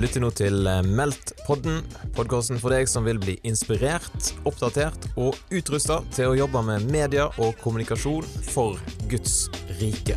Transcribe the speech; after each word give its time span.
Lytter 0.00 0.22
nå 0.24 0.30
til 0.32 0.64
eh, 0.64 0.78
Meldt-podden, 0.96 1.82
podkasten 2.16 2.56
for 2.56 2.72
deg 2.72 2.88
som 2.88 3.04
vil 3.04 3.18
bli 3.20 3.34
inspirert, 3.44 4.30
oppdatert 4.48 5.10
og 5.20 5.36
utrusta 5.52 5.98
til 6.14 6.30
å 6.30 6.38
jobbe 6.38 6.62
med 6.64 6.86
media 6.88 7.26
og 7.36 7.58
kommunikasjon 7.60 8.24
for 8.48 8.80
Guds 9.12 9.50
rike. 9.76 10.16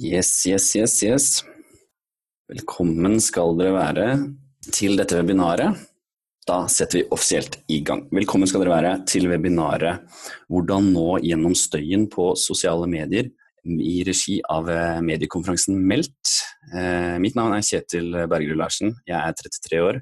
Yes, 0.00 0.32
yes, 0.48 0.72
yes, 0.72 0.96
yes. 1.04 1.30
Velkommen 2.48 3.20
skal 3.20 3.52
dere 3.60 3.76
være 3.76 4.10
til 4.72 4.96
dette 4.96 5.20
webinaret. 5.20 5.91
Da 6.42 6.64
setter 6.66 6.98
vi 6.98 7.08
offisielt 7.14 7.60
i 7.70 7.76
gang. 7.86 8.00
Velkommen 8.10 8.48
skal 8.50 8.64
dere 8.64 8.74
være 8.74 8.92
til 9.06 9.28
webinaret 9.30 10.02
'Hvordan 10.50 10.88
nå 10.90 11.20
gjennom 11.22 11.54
støyen 11.54 12.08
på 12.10 12.34
sosiale 12.34 12.88
medier' 12.90 13.30
i 13.62 14.02
regi 14.02 14.40
av 14.50 14.66
eh, 14.68 14.98
mediekonferansen 15.06 15.78
Meldt. 15.78 16.32
Eh, 16.74 17.14
mitt 17.22 17.38
navn 17.38 17.54
er 17.54 17.62
Kjetil 17.62 18.26
Bergerud 18.26 18.58
Larsen. 18.58 18.90
Jeg 19.06 19.20
er 19.20 19.38
33 19.38 19.80
år, 19.86 20.00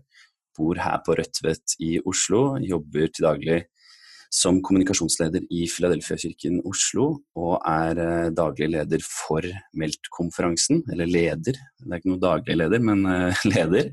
bor 0.56 0.80
her 0.80 0.96
på 1.04 1.18
Rødtvet 1.20 1.76
i 1.78 2.00
Oslo. 2.08 2.56
Jobber 2.56 3.12
til 3.12 3.28
daglig 3.28 3.60
som 4.32 4.62
kommunikasjonsleder 4.62 5.44
i 5.52 5.68
Filadelfia-kirken 5.68 6.62
Oslo, 6.64 7.20
og 7.36 7.60
er 7.68 8.00
eh, 8.00 8.32
daglig 8.32 8.72
leder 8.78 9.04
for 9.04 9.44
Meldt-konferansen. 9.76 10.86
Eller 10.88 11.04
leder, 11.04 11.52
det 11.52 11.92
er 11.92 12.00
ikke 12.00 12.14
noe 12.16 12.28
daglig 12.30 12.62
leder, 12.64 12.80
men 12.80 13.04
leder. 13.52 13.92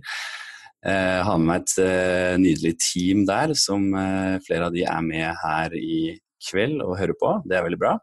Jeg 0.86 1.24
har 1.26 1.40
med 1.42 1.48
meg 1.50 1.64
et 1.64 1.74
eh, 1.84 2.36
nydelig 2.42 2.74
team 2.80 3.26
der, 3.28 3.54
som 3.58 3.90
eh, 3.98 4.38
flere 4.46 4.70
av 4.70 4.76
de 4.76 4.86
er 4.86 5.04
med 5.06 5.40
her 5.42 5.74
i 5.78 6.18
kveld 6.50 6.84
og 6.86 6.98
hører 7.00 7.18
på. 7.18 7.34
Det 7.48 7.58
er 7.58 7.66
veldig 7.66 7.82
bra. 7.82 7.98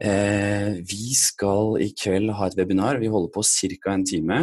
Uh, 0.00 0.78
vi 0.88 1.10
skal 1.12 1.74
i 1.84 1.90
kveld 1.92 2.30
ha 2.32 2.46
et 2.48 2.54
webinar. 2.56 2.96
Vi 3.02 3.10
holder 3.12 3.34
på 3.34 3.42
ca. 3.44 3.92
en 3.92 4.06
time. 4.06 4.38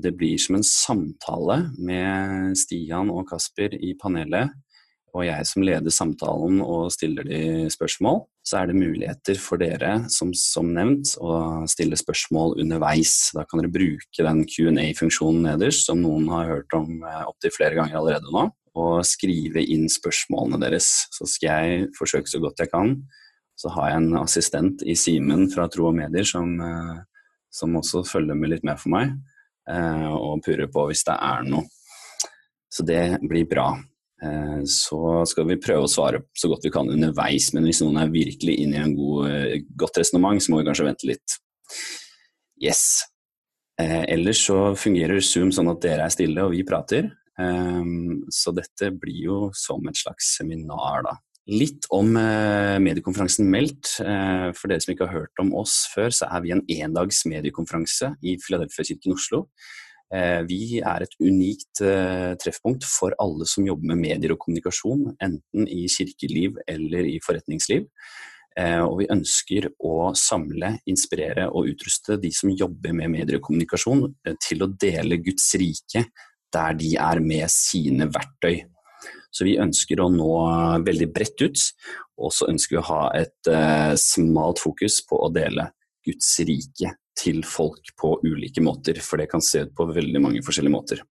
det 0.00 0.10
blir 0.16 0.38
som 0.40 0.56
en 0.56 0.64
samtale 0.64 1.58
med 1.76 2.56
Stian 2.56 3.10
og 3.12 3.28
Kasper 3.28 3.76
i 3.76 3.92
panelet 4.00 4.54
og 5.14 5.26
jeg 5.28 5.46
som 5.46 5.64
leder 5.64 5.94
samtalen 5.94 6.60
og 6.64 6.90
stiller 6.94 7.26
de 7.26 7.70
spørsmål, 7.72 8.24
så 8.44 8.58
er 8.60 8.68
det 8.68 8.76
muligheter 8.76 9.38
for 9.40 9.60
dere, 9.60 10.02
som, 10.12 10.34
som 10.36 10.68
nevnt, 10.76 11.14
å 11.16 11.64
stille 11.70 11.96
spørsmål 11.96 12.58
underveis. 12.60 13.30
Da 13.32 13.46
kan 13.48 13.62
dere 13.62 13.72
bruke 13.72 14.26
den 14.26 14.42
Q&A-funksjonen 14.44 15.46
nederst, 15.48 15.86
som 15.88 16.02
noen 16.04 16.28
har 16.28 16.50
hørt 16.50 16.76
om 16.76 17.00
eh, 17.08 17.22
opptil 17.24 17.54
flere 17.54 17.78
ganger 17.78 17.96
allerede 18.02 18.34
nå, 18.34 18.50
og 18.76 19.06
skrive 19.08 19.64
inn 19.64 19.88
spørsmålene 19.88 20.60
deres. 20.60 20.90
Så 21.16 21.28
skal 21.30 21.70
jeg 21.70 21.88
forsøke 21.96 22.28
så 22.28 22.42
godt 22.44 22.60
jeg 22.60 22.72
kan. 22.74 22.98
Så 23.56 23.72
har 23.72 23.94
jeg 23.94 24.02
en 24.02 24.20
assistent 24.20 24.84
i 24.84 24.96
Simen 24.98 25.46
fra 25.52 25.64
Tro 25.72 25.88
og 25.88 25.96
Medier 25.96 26.28
som, 26.28 26.52
eh, 26.60 27.00
som 27.48 27.80
også 27.80 28.04
følger 28.10 28.36
med 28.36 28.52
litt 28.52 28.68
mer 28.68 28.76
for 28.76 28.92
meg, 28.92 29.16
eh, 29.72 30.10
og 30.12 30.44
purrer 30.44 30.68
på 30.68 30.84
hvis 30.90 31.06
det 31.08 31.16
er 31.16 31.48
noe. 31.48 31.64
Så 32.68 32.84
det 32.84 33.22
blir 33.24 33.48
bra. 33.48 33.70
Eh, 34.24 34.60
så 34.70 35.00
skal 35.28 35.48
vi 35.48 35.60
prøve 35.60 35.84
å 35.84 35.90
svare 35.90 36.22
så 36.38 36.48
godt 36.50 36.64
vi 36.66 36.72
kan 36.74 36.90
underveis. 36.90 37.50
Men 37.54 37.66
hvis 37.68 37.82
noen 37.84 38.00
er 38.00 38.12
virkelig 38.14 38.56
inne 38.62 38.78
i 38.78 38.84
en 38.84 38.96
god, 38.96 39.30
eh, 39.30 39.58
godt 39.76 40.00
resonnement, 40.00 40.40
så 40.42 40.52
må 40.52 40.60
vi 40.60 40.68
kanskje 40.68 40.88
vente 40.88 41.10
litt. 41.10 41.36
Yes. 42.62 43.04
Eh, 43.80 44.04
ellers 44.14 44.46
så 44.46 44.76
fungerer 44.78 45.20
Zoom 45.20 45.50
sånn 45.52 45.70
at 45.72 45.82
dere 45.82 46.06
er 46.06 46.14
stille 46.14 46.44
og 46.44 46.54
vi 46.54 46.64
prater. 46.64 47.12
Så 48.30 48.52
dette 48.54 48.92
blir 48.94 49.24
jo 49.24 49.36
som 49.58 49.82
et 49.88 49.96
slags 49.98 50.36
seminar, 50.36 51.02
da. 51.02 51.16
Litt 51.50 51.82
om 51.90 52.12
mediekonferansen 52.14 53.48
Meldt. 53.50 53.96
For 53.98 54.70
dere 54.70 54.80
som 54.80 54.94
ikke 54.94 55.08
har 55.08 55.18
hørt 55.18 55.42
om 55.42 55.50
oss 55.52 55.88
før, 55.90 56.14
så 56.14 56.30
er 56.30 56.44
vi 56.44 56.52
en 56.54 56.62
endags 56.70 57.24
mediekonferanse 57.26 58.12
i 58.22 58.36
Filadelfia-kirken 58.38 59.16
Oslo. 59.18 59.48
Eh, 60.14 60.42
vi 60.46 60.78
er 60.78 61.02
et 61.02 61.16
unikt 61.18 61.80
eh, 61.82 62.34
treffpunkt 62.38 62.84
for 62.86 63.16
alle 63.22 63.46
som 63.50 63.66
jobber 63.66 63.90
med 63.90 64.02
medier 64.02 64.34
og 64.34 64.42
kommunikasjon, 64.44 65.08
enten 65.24 65.66
i 65.66 65.88
kirkeliv 65.90 66.60
eller 66.70 67.08
i 67.08 67.16
forretningsliv. 67.24 67.88
Eh, 68.54 68.82
og 68.84 69.00
vi 69.00 69.08
ønsker 69.10 69.66
å 69.82 70.12
samle, 70.18 70.76
inspirere 70.90 71.48
og 71.50 71.72
utruste 71.72 72.20
de 72.22 72.30
som 72.36 72.52
jobber 72.54 72.94
med 72.94 73.10
medier 73.16 73.40
og 73.40 73.48
kommunikasjon, 73.48 74.06
til 74.44 74.62
å 74.62 74.70
dele 74.70 75.18
Guds 75.24 75.50
rike 75.58 76.06
der 76.54 76.78
de 76.78 76.94
er 77.00 77.18
med 77.24 77.50
sine 77.50 78.06
verktøy. 78.14 78.62
Så 79.34 79.48
vi 79.48 79.58
ønsker 79.58 79.98
å 79.98 80.12
nå 80.14 80.34
veldig 80.86 81.08
bredt 81.10 81.42
ut, 81.42 81.62
og 82.22 82.30
så 82.30 82.46
ønsker 82.52 82.76
vi 82.76 82.84
å 82.84 82.90
ha 82.92 83.00
et 83.18 83.50
smalt 83.98 84.62
fokus 84.62 85.00
på 85.08 85.18
å 85.26 85.32
dele 85.34 85.72
Guds 86.06 86.36
rike 86.46 86.94
til 87.18 87.44
folk 87.46 87.92
på 88.00 88.16
ulike 88.26 88.62
måter, 88.64 88.98
for 89.02 89.20
det 89.20 89.30
kan 89.30 89.42
se 89.44 89.64
ut 89.64 89.74
på 89.76 89.86
veldig 89.94 90.22
mange 90.22 90.42
forskjellige 90.44 90.74
måter. 90.74 91.02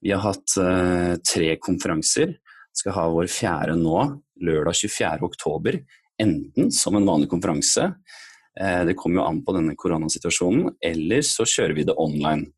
Vi 0.00 0.12
har 0.14 0.22
hatt 0.24 0.56
uh, 0.56 1.14
tre 1.20 1.54
konferanser. 1.60 2.38
Skal 2.76 2.96
ha 2.96 3.06
vår 3.12 3.28
fjerde 3.30 3.76
nå, 3.76 3.96
lørdag 4.40 4.78
24. 4.80 5.20
oktober. 5.28 5.80
Enten 6.20 6.70
som 6.72 6.96
en 6.96 7.08
vanlig 7.08 7.28
konferanse, 7.32 7.90
uh, 7.92 8.82
det 8.88 8.96
kommer 8.96 9.20
jo 9.20 9.28
an 9.28 9.42
på 9.44 9.56
denne 9.56 9.76
koronasituasjonen, 9.76 10.72
eller 10.80 11.24
så 11.26 11.44
kjører 11.48 11.76
vi 11.76 11.86
det 11.88 11.98
online. 12.00 12.48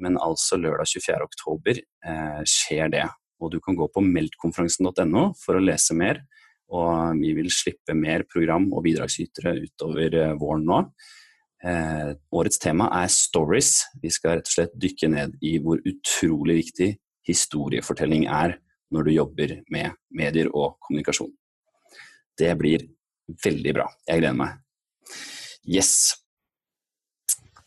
Men 0.00 0.18
altså 0.22 0.60
lørdag 0.60 0.92
24. 0.94 1.26
oktober 1.26 1.82
uh, 2.06 2.42
skjer 2.46 2.92
det. 2.94 3.06
Og 3.40 3.50
du 3.50 3.58
kan 3.64 3.74
gå 3.74 3.88
på 3.90 4.04
meldtkonferansen.no 4.04 5.30
for 5.40 5.58
å 5.58 5.64
lese 5.64 5.96
mer. 5.98 6.22
Og 6.70 7.18
vi 7.18 7.32
vil 7.34 7.50
slippe 7.50 7.96
mer 7.98 8.22
program 8.30 8.68
og 8.70 8.84
bidragsytere 8.86 9.56
utover 9.64 10.20
våren 10.38 10.68
nå. 10.68 10.84
Eh, 11.60 12.12
årets 12.32 12.58
tema 12.58 12.88
er 13.02 13.10
stories. 13.12 13.84
Vi 14.00 14.10
skal 14.12 14.38
rett 14.38 14.48
og 14.48 14.54
slett 14.54 14.78
dykke 14.80 15.10
ned 15.12 15.36
i 15.44 15.58
hvor 15.60 15.82
utrolig 15.84 16.56
viktig 16.62 16.94
historiefortelling 17.28 18.24
er 18.32 18.56
når 18.90 19.06
du 19.06 19.12
jobber 19.12 19.54
med 19.70 19.98
medier 20.16 20.48
og 20.54 20.78
kommunikasjon. 20.86 21.32
Det 22.38 22.54
blir 22.58 22.88
veldig 23.44 23.74
bra. 23.76 23.86
Jeg 24.08 24.22
gleder 24.22 24.38
meg. 24.40 24.56
Yes. 25.68 26.16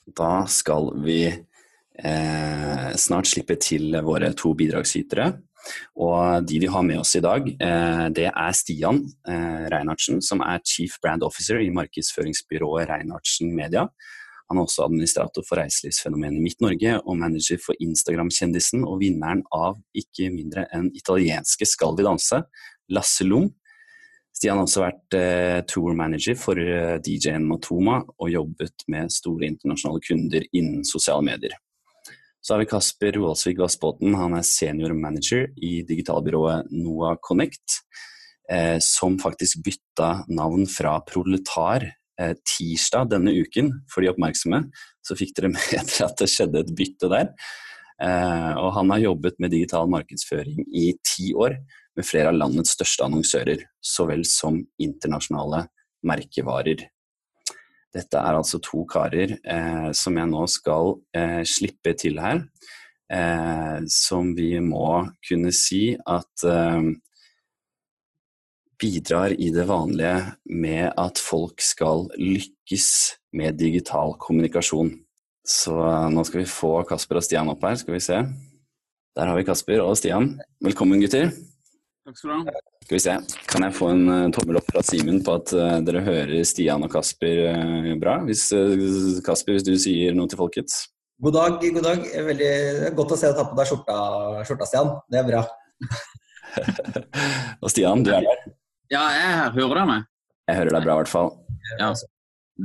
Da 0.04 0.44
skal 0.50 0.90
vi 1.06 1.20
eh, 1.30 2.90
snart 3.00 3.30
slippe 3.30 3.60
til 3.62 3.94
våre 4.04 4.34
to 4.36 4.56
bidragsytere. 4.58 5.30
Og 5.96 6.48
de 6.48 6.60
vi 6.64 6.72
har 6.72 6.84
med 6.86 7.02
oss 7.02 7.16
i 7.16 7.24
dag, 7.24 7.48
eh, 7.48 8.06
det 8.16 8.28
er 8.30 8.58
Stian 8.58 9.04
eh, 9.28 9.64
Reinhardsen, 9.72 10.22
som 10.26 10.44
er 10.46 10.64
Chief 10.68 10.98
Brand 11.04 11.24
Officer 11.24 11.62
i 11.62 11.72
markedsføringsbyrået 11.74 12.90
Reinhardsen 12.90 13.54
Media. 13.56 13.88
Han 14.50 14.60
er 14.60 14.68
også 14.68 14.84
administrator 14.86 15.46
for 15.48 15.58
reiselivsfenomenet 15.58 16.44
Midt-Norge 16.44 17.00
og 17.02 17.18
manager 17.18 17.62
for 17.64 17.80
Instagram-kjendisen 17.82 18.84
og 18.86 19.00
vinneren 19.02 19.42
av 19.56 19.80
ikke 19.98 20.30
mindre 20.34 20.68
enn 20.76 20.92
italienske 20.94 21.66
Skal 21.66 21.96
vi 21.98 22.06
danse, 22.06 22.44
Lasse 22.94 23.26
Lung. 23.26 23.50
Stian 24.34 24.60
har 24.60 24.68
også 24.68 24.84
vært 24.84 25.18
eh, 25.18 25.60
tour 25.70 25.94
manager 25.96 26.36
for 26.40 26.60
eh, 26.60 26.98
DJ-en 27.06 27.46
Matoma 27.48 28.02
og 28.04 28.32
jobbet 28.34 28.86
med 28.92 29.14
store 29.14 29.48
internasjonale 29.48 30.04
kunder 30.04 30.48
innen 30.52 30.84
sosiale 30.88 31.24
medier. 31.26 31.56
Så 32.44 32.54
har 32.54 32.60
vi 32.60 32.68
Kasper 32.68 33.16
Roaldsvik 33.16 33.60
Vassbotn, 33.64 34.18
han 34.20 34.34
er 34.36 34.44
senior 34.44 34.92
manager 35.00 35.46
i 35.64 35.78
digitalbyrået 35.88 36.74
Noah 36.76 37.16
Connect, 37.24 37.78
eh, 38.52 38.76
som 38.84 39.16
faktisk 39.22 39.62
bytta 39.64 40.10
navn 40.28 40.66
fra 40.68 40.98
Proletar 41.08 41.86
eh, 41.88 42.34
tirsdag 42.44 43.14
denne 43.14 43.32
uken. 43.32 43.72
For 43.88 44.04
de 44.04 44.12
oppmerksomme 44.12 44.60
så 45.00 45.16
fikk 45.16 45.38
dere 45.38 45.52
med 45.56 45.72
dere 45.72 46.10
at 46.10 46.20
det 46.20 46.28
skjedde 46.34 46.66
et 46.66 46.74
bytte 46.76 47.12
der. 47.16 47.32
Eh, 48.04 48.52
og 48.60 48.74
han 48.76 48.92
har 48.92 49.06
jobbet 49.06 49.40
med 49.40 49.56
digital 49.56 49.88
markedsføring 49.96 50.68
i 50.68 50.90
ti 51.00 51.32
år 51.32 51.56
med 51.96 52.08
flere 52.10 52.34
av 52.34 52.42
landets 52.42 52.76
største 52.76 53.08
annonsører, 53.08 53.64
så 53.80 54.04
vel 54.10 54.28
som 54.28 54.60
internasjonale 54.84 55.70
merkevarer. 56.04 56.90
Dette 57.94 58.18
er 58.18 58.38
altså 58.40 58.58
to 58.64 58.84
karer 58.90 59.36
eh, 59.38 59.90
som 59.94 60.18
jeg 60.18 60.30
nå 60.32 60.46
skal 60.50 60.96
eh, 61.14 61.42
slippe 61.46 61.94
til 62.00 62.18
her. 62.24 62.42
Eh, 63.14 63.84
som 63.92 64.32
vi 64.34 64.56
må 64.64 65.04
kunne 65.28 65.52
si 65.54 65.94
at 65.94 66.46
eh, 66.50 66.88
bidrar 68.82 69.36
i 69.38 69.52
det 69.54 69.68
vanlige 69.70 70.34
med 70.50 70.90
at 70.98 71.22
folk 71.22 71.62
skal 71.62 72.08
lykkes 72.18 72.90
med 73.38 73.60
digital 73.62 74.18
kommunikasjon. 74.18 74.96
Så 75.46 75.78
eh, 75.78 76.10
nå 76.10 76.26
skal 76.26 76.44
vi 76.44 76.50
få 76.50 76.80
Kasper 76.90 77.22
og 77.22 77.28
Stian 77.28 77.54
opp 77.54 77.62
her, 77.68 77.78
skal 77.78 78.00
vi 78.00 78.04
se. 78.04 78.24
Der 79.14 79.30
har 79.30 79.38
vi 79.38 79.46
Kasper 79.46 79.86
og 79.86 79.98
Stian. 80.02 80.34
Velkommen, 80.64 81.04
gutter. 81.04 81.30
Takk 82.04 82.18
skal 82.20 82.30
du 82.30 82.36
ha. 82.36 82.62
Skal 82.84 82.98
vi 82.98 83.00
se, 83.00 83.14
Kan 83.48 83.64
jeg 83.64 83.76
få 83.78 83.88
en 83.94 84.02
uh, 84.12 84.32
tommel 84.36 84.58
opp 84.60 84.68
fra 84.68 84.82
Simen 84.84 85.22
på 85.24 85.38
at 85.40 85.54
uh, 85.56 85.78
dere 85.88 86.02
hører 86.04 86.44
Stian 86.48 86.84
og 86.84 86.92
Kasper 86.92 87.46
uh, 87.56 87.94
bra? 88.02 88.18
Hvis, 88.28 88.50
Kasper, 89.24 89.56
hvis 89.56 89.64
du 89.64 89.72
sier 89.80 90.18
noe 90.18 90.28
til 90.28 90.42
folket? 90.42 90.76
God 91.24 91.38
dag, 91.38 91.64
god 91.64 91.88
dag. 91.88 92.04
Veldig 92.28 92.52
godt 92.98 93.16
å 93.16 93.20
se 93.22 93.32
deg 93.32 93.40
ta 93.40 93.48
på 93.48 93.56
deg 93.56 93.72
skjorta, 93.72 93.98
skjorta, 94.50 94.68
Stian. 94.68 94.92
Det 95.08 95.22
er 95.22 95.30
bra. 95.32 95.46
og 97.64 97.72
Stian, 97.72 98.04
du 98.04 98.12
er 98.12 98.28
der? 98.28 98.46
Ja, 98.92 99.08
jeg 99.16 99.24
er 99.24 99.38
her. 99.40 99.56
Hører 99.56 99.78
dere 99.78 99.90
meg? 99.94 100.08
Jeg 100.52 100.60
hører 100.60 100.76
deg 100.76 100.88
bra, 100.90 100.94
i 100.98 101.06
hvert 101.06 101.16
fall. 101.16 101.36
Ja, 101.80 101.92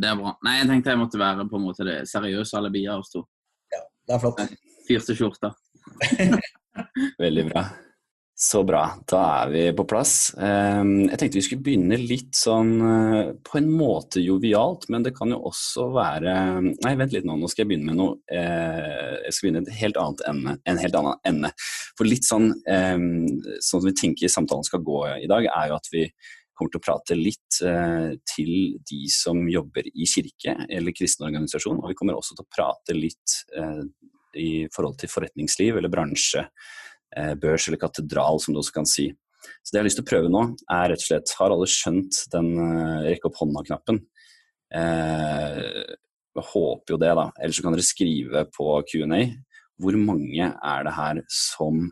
det 0.02 0.14
er 0.16 0.18
bra. 0.18 0.36
Nei, 0.42 0.58
jeg 0.58 0.72
tenkte 0.74 0.96
jeg 0.96 1.04
måtte 1.06 1.22
være 1.22 1.46
på 1.46 1.60
en 1.60 1.68
måte 1.70 1.86
det 1.86 2.00
seriøse 2.10 2.58
alibiet 2.58 2.90
av 2.96 3.06
oss 3.06 3.14
to. 3.14 3.22
Det 3.70 4.16
er 4.16 4.24
flott. 4.24 4.48
Fyrte 4.88 5.14
skjorta. 5.14 5.54
Veldig 7.22 7.52
bra. 7.52 7.70
Så 8.40 8.60
bra. 8.62 8.84
Da 9.10 9.20
er 9.42 9.48
vi 9.50 9.60
på 9.74 9.82
plass. 9.90 10.30
Ehm, 10.38 11.08
Jeg 11.10 11.18
tenkte 11.18 11.38
vi 11.40 11.42
skulle 11.42 11.64
begynne 11.66 11.96
litt 11.98 12.38
sånn 12.38 12.70
eh, 12.86 13.30
på 13.42 13.58
en 13.58 13.66
måte 13.74 14.22
jovialt, 14.22 14.86
men 14.94 15.02
det 15.02 15.10
kan 15.16 15.34
jo 15.34 15.40
også 15.50 15.88
være 15.90 16.36
Nei, 16.62 16.92
vent 17.00 17.16
litt 17.16 17.26
nå. 17.26 17.34
Nå 17.34 17.50
skal 17.50 17.64
jeg 17.64 17.72
begynne 17.72 17.90
med 17.90 17.98
noe 17.98 18.14
eh, 18.30 19.18
Jeg 19.24 19.34
skal 19.34 19.48
begynne 19.48 19.64
et 19.66 19.80
helt 19.80 19.98
annet 19.98 20.24
ende. 20.30 20.56
En 20.70 20.78
helt 20.84 21.00
annen 21.00 21.18
ende. 21.26 21.52
For 21.98 22.06
litt 22.06 22.30
sånn 22.30 22.52
ehm, 22.70 23.10
sånn 23.58 23.82
som 23.82 23.88
vi 23.90 23.96
tenker 24.04 24.30
samtalen 24.30 24.70
skal 24.70 24.86
gå 24.86 25.02
i 25.18 25.26
dag, 25.34 25.50
er 25.50 25.72
jo 25.72 25.80
at 25.82 25.90
vi 25.90 26.06
kommer 26.54 26.70
til 26.70 26.78
å 26.78 26.86
prate 26.86 27.18
litt 27.18 27.62
eh, 27.66 28.10
til 28.36 28.56
de 28.86 29.04
som 29.18 29.48
jobber 29.50 29.90
i 29.90 30.06
kirke 30.06 30.60
eller 30.70 30.94
kristen 30.94 31.26
organisasjon, 31.26 31.82
og 31.82 31.90
vi 31.90 31.98
kommer 31.98 32.14
også 32.14 32.38
til 32.38 32.46
å 32.46 32.54
prate 32.54 32.94
litt 32.94 33.40
i 34.38 34.68
forhold 34.70 35.00
til 35.00 35.10
forretningsliv 35.10 35.78
eller 35.80 35.90
bransje 35.90 36.44
børs 37.40 37.68
eller 37.68 37.80
katedral, 37.80 38.40
som 38.42 38.54
du 38.54 38.60
også 38.60 38.74
kan 38.74 38.88
si. 38.88 39.08
Så 39.62 39.70
det 39.70 39.78
jeg 39.78 39.82
har 39.82 39.86
lyst 39.88 39.98
til 40.00 40.06
å 40.06 40.10
prøve 40.10 40.30
nå, 40.32 40.42
er 40.72 40.90
rett 40.92 41.02
og 41.02 41.06
slett 41.06 41.32
Har 41.38 41.54
alle 41.54 41.68
skjønt 41.70 42.20
den 42.32 42.48
uh, 42.58 43.00
rekke 43.06 43.30
opp 43.30 43.38
hånda-knappen? 43.40 44.00
Eh, 44.74 45.60
jeg 46.38 46.46
håper 46.52 46.94
jo 46.94 46.98
det, 47.00 47.12
da. 47.18 47.28
Ellers 47.40 47.58
så 47.58 47.64
kan 47.64 47.74
dere 47.74 47.86
skrive 47.86 48.44
på 48.54 48.66
Q&A. 48.90 49.22
Hvor 49.78 49.96
mange 50.00 50.50
er 50.52 50.86
det 50.86 50.94
her 50.94 51.22
som 51.32 51.86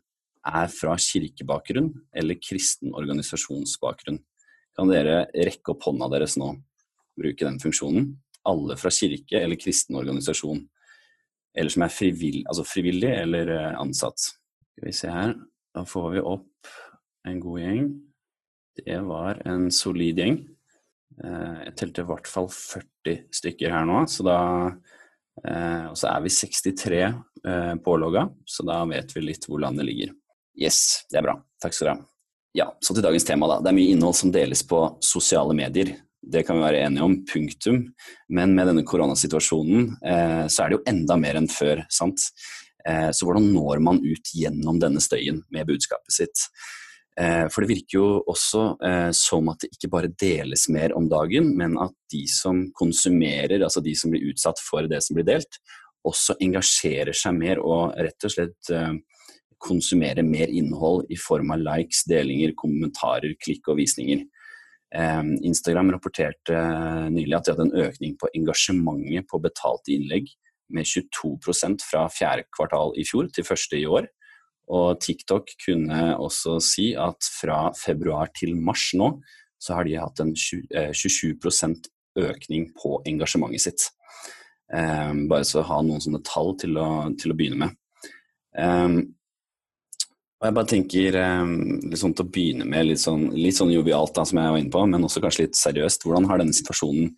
er 0.47 0.71
fra 0.71 0.95
kirkebakgrunn 1.01 1.91
eller 2.15 2.39
kristen 2.43 2.95
organisasjonsbakgrunn? 2.99 4.21
Kan 4.77 4.93
dere 4.93 5.25
rekke 5.33 5.73
opp 5.73 5.87
hånda 5.89 6.11
deres 6.13 6.37
nå? 6.41 6.53
Bruke 7.17 7.47
den 7.47 7.61
funksjonen. 7.63 8.11
Alle 8.47 8.77
fra 8.79 8.93
kirke 8.95 9.41
eller 9.41 9.59
kristen 9.59 9.99
organisasjon. 9.99 10.61
Eller 11.57 11.73
som 11.73 11.87
er 11.87 11.95
frivillig, 11.95 12.45
altså 12.45 12.67
frivillig 12.69 13.09
eller 13.09 13.55
eh, 13.55 13.79
ansatt. 13.81 14.29
Skal 14.77 14.91
vi 14.91 14.93
se 14.93 15.09
her. 15.09 15.31
Da 15.73 15.85
får 15.89 16.11
vi 16.13 16.21
opp 16.21 16.69
en 17.29 17.41
god 17.41 17.61
gjeng. 17.63 17.87
Det 18.77 18.99
var 19.09 19.41
en 19.49 19.71
solid 19.73 20.19
gjeng. 20.21 20.37
Eh, 21.25 21.63
Jeg 21.65 21.77
telte 21.81 22.03
i 22.05 22.09
hvert 22.11 22.29
fall 22.29 22.51
40 22.53 23.23
stykker 23.33 23.73
her 23.73 23.87
nå, 23.89 24.03
så 24.11 24.27
da 24.27 24.39
eh, 25.47 25.87
Og 25.89 25.97
så 25.97 26.11
er 26.11 26.21
vi 26.27 26.33
63 26.35 27.01
eh, 27.07 27.73
pålogga, 27.85 28.27
så 28.45 28.67
da 28.69 28.83
vet 28.91 29.17
vi 29.17 29.25
litt 29.25 29.49
hvor 29.49 29.63
landet 29.65 29.89
ligger. 29.89 30.13
Yes, 30.61 31.07
det 31.09 31.23
er 31.23 31.25
bra. 31.31 31.39
Takk 31.63 31.73
skal 31.73 31.89
dere 31.89 31.97
ha. 31.97 32.07
Ja, 32.57 32.67
så 32.81 32.93
til 32.93 33.05
dagens 33.05 33.25
tema, 33.29 33.49
da. 33.49 33.59
Det 33.65 33.73
er 33.73 33.79
mye 33.81 33.95
innhold 33.97 34.17
som 34.17 34.33
deles 34.33 34.61
på 34.65 34.83
sosiale 35.05 35.57
medier. 35.57 35.95
Det 36.21 36.45
kan 36.45 36.57
vi 36.57 36.65
være 36.65 36.85
enige 36.85 37.05
om, 37.05 37.17
punktum. 37.29 37.83
Men 38.33 38.55
med 38.57 38.71
denne 38.71 38.85
koronasituasjonen 38.89 39.91
så 40.49 40.63
er 40.65 40.73
det 40.73 40.79
jo 40.79 40.87
enda 40.89 41.19
mer 41.21 41.37
enn 41.37 41.51
før, 41.53 41.83
sant. 41.93 42.25
Eh, 42.87 43.11
så 43.13 43.27
hvordan 43.27 43.49
når 43.55 43.81
man 43.83 44.03
ut 44.05 44.33
gjennom 44.35 44.79
denne 44.83 45.03
støyen 45.03 45.43
med 45.53 45.69
budskapet 45.69 46.15
sitt? 46.15 46.45
Eh, 47.19 47.47
for 47.51 47.65
det 47.65 47.71
virker 47.73 47.99
jo 47.99 48.07
også 48.29 48.63
eh, 48.85 49.11
som 49.17 49.49
at 49.51 49.65
det 49.65 49.73
ikke 49.75 49.91
bare 49.93 50.13
deles 50.21 50.69
mer 50.73 50.95
om 50.97 51.09
dagen, 51.11 51.51
men 51.59 51.79
at 51.83 51.95
de 52.13 52.23
som 52.31 52.67
konsumerer, 52.77 53.59
altså 53.65 53.83
de 53.85 53.97
som 53.99 54.13
blir 54.13 54.29
utsatt 54.31 54.63
for 54.63 54.87
det 54.91 55.03
som 55.05 55.19
blir 55.19 55.27
delt, 55.27 55.61
også 56.07 56.37
engasjerer 56.45 57.17
seg 57.17 57.35
mer 57.35 57.59
og 57.59 57.97
rett 57.99 58.27
og 58.29 58.31
slett 58.31 58.69
konsumerer 59.59 60.23
mer 60.23 60.53
innhold 60.55 61.09
i 61.11 61.17
form 61.19 61.51
av 61.51 61.65
likes, 61.65 62.05
delinger, 62.07 62.53
kommentarer, 62.55 63.33
klikk 63.43 63.73
og 63.73 63.81
visninger. 63.81 64.21
Instagram 64.95 65.91
rapporterte 65.97 66.61
nylig 67.11 67.35
at 67.35 67.49
de 67.49 67.57
hadde 67.57 67.67
en 67.67 67.89
økning 67.89 68.15
på 68.21 68.31
engasjementet 68.39 69.27
på 69.27 69.41
betalte 69.43 69.97
innlegg 69.97 70.31
med 70.73 70.89
22% 70.89 71.85
fra 71.87 72.07
fjerde 72.13 72.47
kvartal 72.55 72.95
i 72.99 73.05
fjor 73.07 73.31
til 73.33 73.47
første 73.47 73.79
i 73.79 73.87
år. 73.87 74.09
Og 74.77 74.99
TikTok 75.03 75.53
kunne 75.63 76.17
også 76.19 76.59
si 76.65 76.91
at 76.99 77.29
fra 77.41 77.71
februar 77.79 78.33
til 78.35 78.57
mars 78.59 78.89
nå, 78.99 79.13
så 79.63 79.79
har 79.79 79.87
de 79.87 79.99
hatt 80.01 80.21
en 80.21 80.35
20, 80.35 80.67
eh, 80.75 80.93
27 80.93 81.37
økning 82.17 82.71
på 82.77 83.01
engasjementet 83.07 83.63
sitt. 83.63 83.91
Eh, 84.73 85.13
bare 85.31 85.47
så 85.47 85.63
å 85.63 85.69
ha 85.71 85.83
noen 85.83 86.03
sånne 86.03 86.25
tall 86.27 86.57
til 86.59 86.77
å, 86.83 86.89
til 87.19 87.33
å 87.33 87.39
begynne 87.39 87.67
med. 87.67 87.77
Um, 88.57 89.17
og 90.37 90.47
jeg 90.47 90.55
bare 90.57 90.69
tenker 90.69 91.17
um, 91.41 91.51
sånn 91.97 92.13
til 92.17 92.27
å 92.27 92.33
begynne 92.33 92.67
med 92.69 92.91
litt 92.91 93.01
sånn, 93.01 93.31
litt 93.37 93.57
sånn 93.57 93.73
jovialt, 93.73 94.13
da, 94.17 94.25
som 94.29 94.41
jeg 94.41 94.53
var 94.53 94.61
inne 94.61 94.73
på, 94.73 94.83
men 94.89 95.07
også 95.07 95.23
kanskje 95.25 95.47
litt 95.47 95.57
seriøst. 95.57 96.05
Hvordan 96.05 96.29
har 96.29 96.43
denne 96.43 96.57
situasjonen 96.57 97.15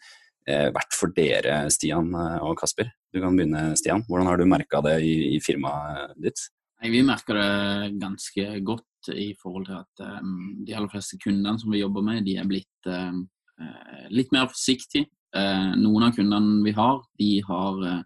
vært 0.75 0.95
for 0.97 1.13
dere, 1.15 1.57
Stian 1.73 2.13
eh, 2.17 2.39
og 2.45 2.59
Kasper? 2.61 2.91
Du 3.13 3.21
kan 3.23 3.37
begynne, 3.37 3.73
Stian. 3.79 4.05
Hvordan 4.09 4.31
har 4.31 4.41
du 4.41 4.47
merka 4.49 4.83
det 4.85 4.99
i, 5.05 5.15
i 5.37 5.41
firmaet 5.45 6.15
ditt? 6.23 6.49
Vi 6.79 7.03
merker 7.03 7.35
det 7.35 7.99
ganske 7.99 8.61
godt 8.67 9.11
i 9.11 9.33
forhold 9.41 9.67
til 9.67 9.79
at 9.81 10.03
um, 10.21 10.61
de 10.67 10.75
aller 10.77 10.91
fleste 10.93 11.19
kundene 11.23 11.59
som 11.59 11.73
vi 11.75 11.81
jobber 11.81 12.05
med, 12.07 12.23
de 12.27 12.37
er 12.39 12.47
blitt 12.47 12.91
um, 12.91 13.25
uh, 13.59 14.05
litt 14.15 14.31
mer 14.35 14.47
forsiktige. 14.51 15.09
Uh, 15.35 15.75
noen 15.81 16.07
av 16.07 16.15
kundene 16.15 16.63
vi 16.65 16.75
har, 16.77 17.01
de 17.19 17.31
har 17.49 17.83
uh, 17.83 18.03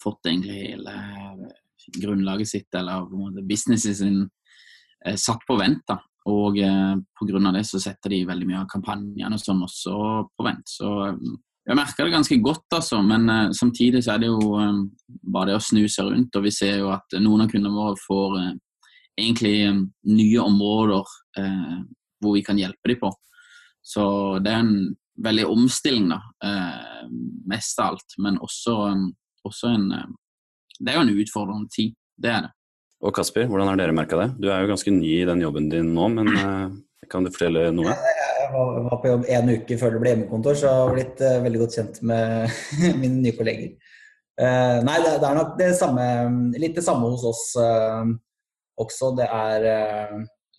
fått 0.00 0.30
egentlig 0.30 0.62
hele 0.70 0.96
grunnlaget 2.00 2.48
sitt, 2.48 2.70
eller 2.76 3.04
på 3.10 3.26
en 3.28 3.42
businessen 3.48 3.96
sin, 3.96 4.20
satt 5.20 5.44
på 5.48 5.56
vent. 5.60 5.82
da. 5.88 5.96
Og 6.28 6.58
eh, 6.60 6.96
pga. 7.16 7.52
det 7.54 7.64
så 7.64 7.80
setter 7.80 8.12
de 8.12 8.26
veldig 8.28 8.48
mye 8.48 8.62
av 8.62 8.68
kampanjene 8.68 9.36
og 9.36 9.40
sånn 9.40 9.62
også 9.64 9.94
på 10.36 10.44
vent. 10.44 10.68
Så 10.68 10.90
um, 11.16 11.38
jeg 11.70 11.78
merker 11.78 12.08
det 12.08 12.14
ganske 12.16 12.36
godt, 12.42 12.66
altså. 12.74 12.98
Men 13.06 13.30
uh, 13.30 13.52
samtidig 13.54 14.02
så 14.02 14.16
er 14.16 14.24
det 14.24 14.30
jo 14.30 14.56
eh, 14.58 14.80
bare 15.22 15.52
det 15.52 15.58
å 15.60 15.62
snu 15.62 15.84
seg 15.86 16.10
rundt. 16.10 16.36
Og 16.36 16.46
vi 16.48 16.52
ser 16.54 16.80
jo 16.80 16.90
at 16.90 17.14
noen 17.22 17.44
av 17.44 17.52
kundene 17.52 17.76
våre 17.76 18.00
får 18.02 18.34
uh, 18.40 18.48
egentlig 19.20 19.54
um, 19.70 19.84
nye 20.10 20.40
områder 20.42 21.12
uh, 21.38 21.76
hvor 22.20 22.34
vi 22.34 22.42
kan 22.46 22.58
hjelpe 22.58 22.90
dem 22.90 22.98
på. 23.04 23.12
Så 23.86 24.04
det 24.42 24.50
er 24.50 24.64
en 24.64 24.74
veldig 25.20 25.46
omstilling, 25.52 26.10
da. 26.10 26.18
mest 27.48 27.78
av 27.80 27.94
alt. 27.94 28.16
Men 28.20 28.38
også, 28.44 28.74
um, 28.92 29.06
også 29.46 29.70
en 29.76 29.86
Det 30.80 30.90
er 30.90 30.96
jo 30.96 31.06
en 31.06 31.22
utfordrende 31.22 31.68
tid. 31.72 31.94
Det 32.16 32.30
er 32.32 32.46
det. 32.46 32.52
Og 33.04 33.14
Kasper, 33.16 33.46
hvordan 33.48 33.68
har 33.68 33.78
dere 33.80 33.96
merka 33.96 34.18
det? 34.20 34.28
Du 34.40 34.50
er 34.50 34.64
jo 34.64 34.72
ganske 34.72 34.92
ny 34.92 35.10
i 35.20 35.26
den 35.28 35.40
jobben 35.40 35.70
din 35.72 35.94
nå, 35.94 36.08
men 36.12 36.28
kan 37.08 37.24
du 37.24 37.30
fortelle 37.32 37.68
noe? 37.74 37.94
Jeg 37.94 38.50
var, 38.52 38.98
på 39.00 39.12
jobb 39.12 39.28
en 39.30 39.52
uke 39.54 39.78
før 39.80 39.94
det 39.94 40.00
ble 40.02 40.12
hjemmekontor, 40.14 40.58
så 40.58 40.66
jeg 40.66 40.80
har 40.80 40.92
blitt 40.96 41.22
eh, 41.24 41.38
veldig 41.44 41.62
godt 41.62 41.76
kjent 41.78 42.00
med 42.10 42.58
mine 43.00 43.22
nye 43.22 43.36
kolleger. 43.36 43.94
Eh, 44.40 44.76
nei, 44.86 44.98
det, 45.04 45.14
er 45.16 45.38
nok 45.38 45.54
det 45.60 45.70
samme, 45.78 46.04
litt 46.60 46.76
det 46.76 46.84
samme 46.84 47.12
hos 47.12 47.24
oss 47.30 47.44
eh, 47.60 48.10
også. 48.82 49.12
Det 49.20 49.28
er, 49.36 49.68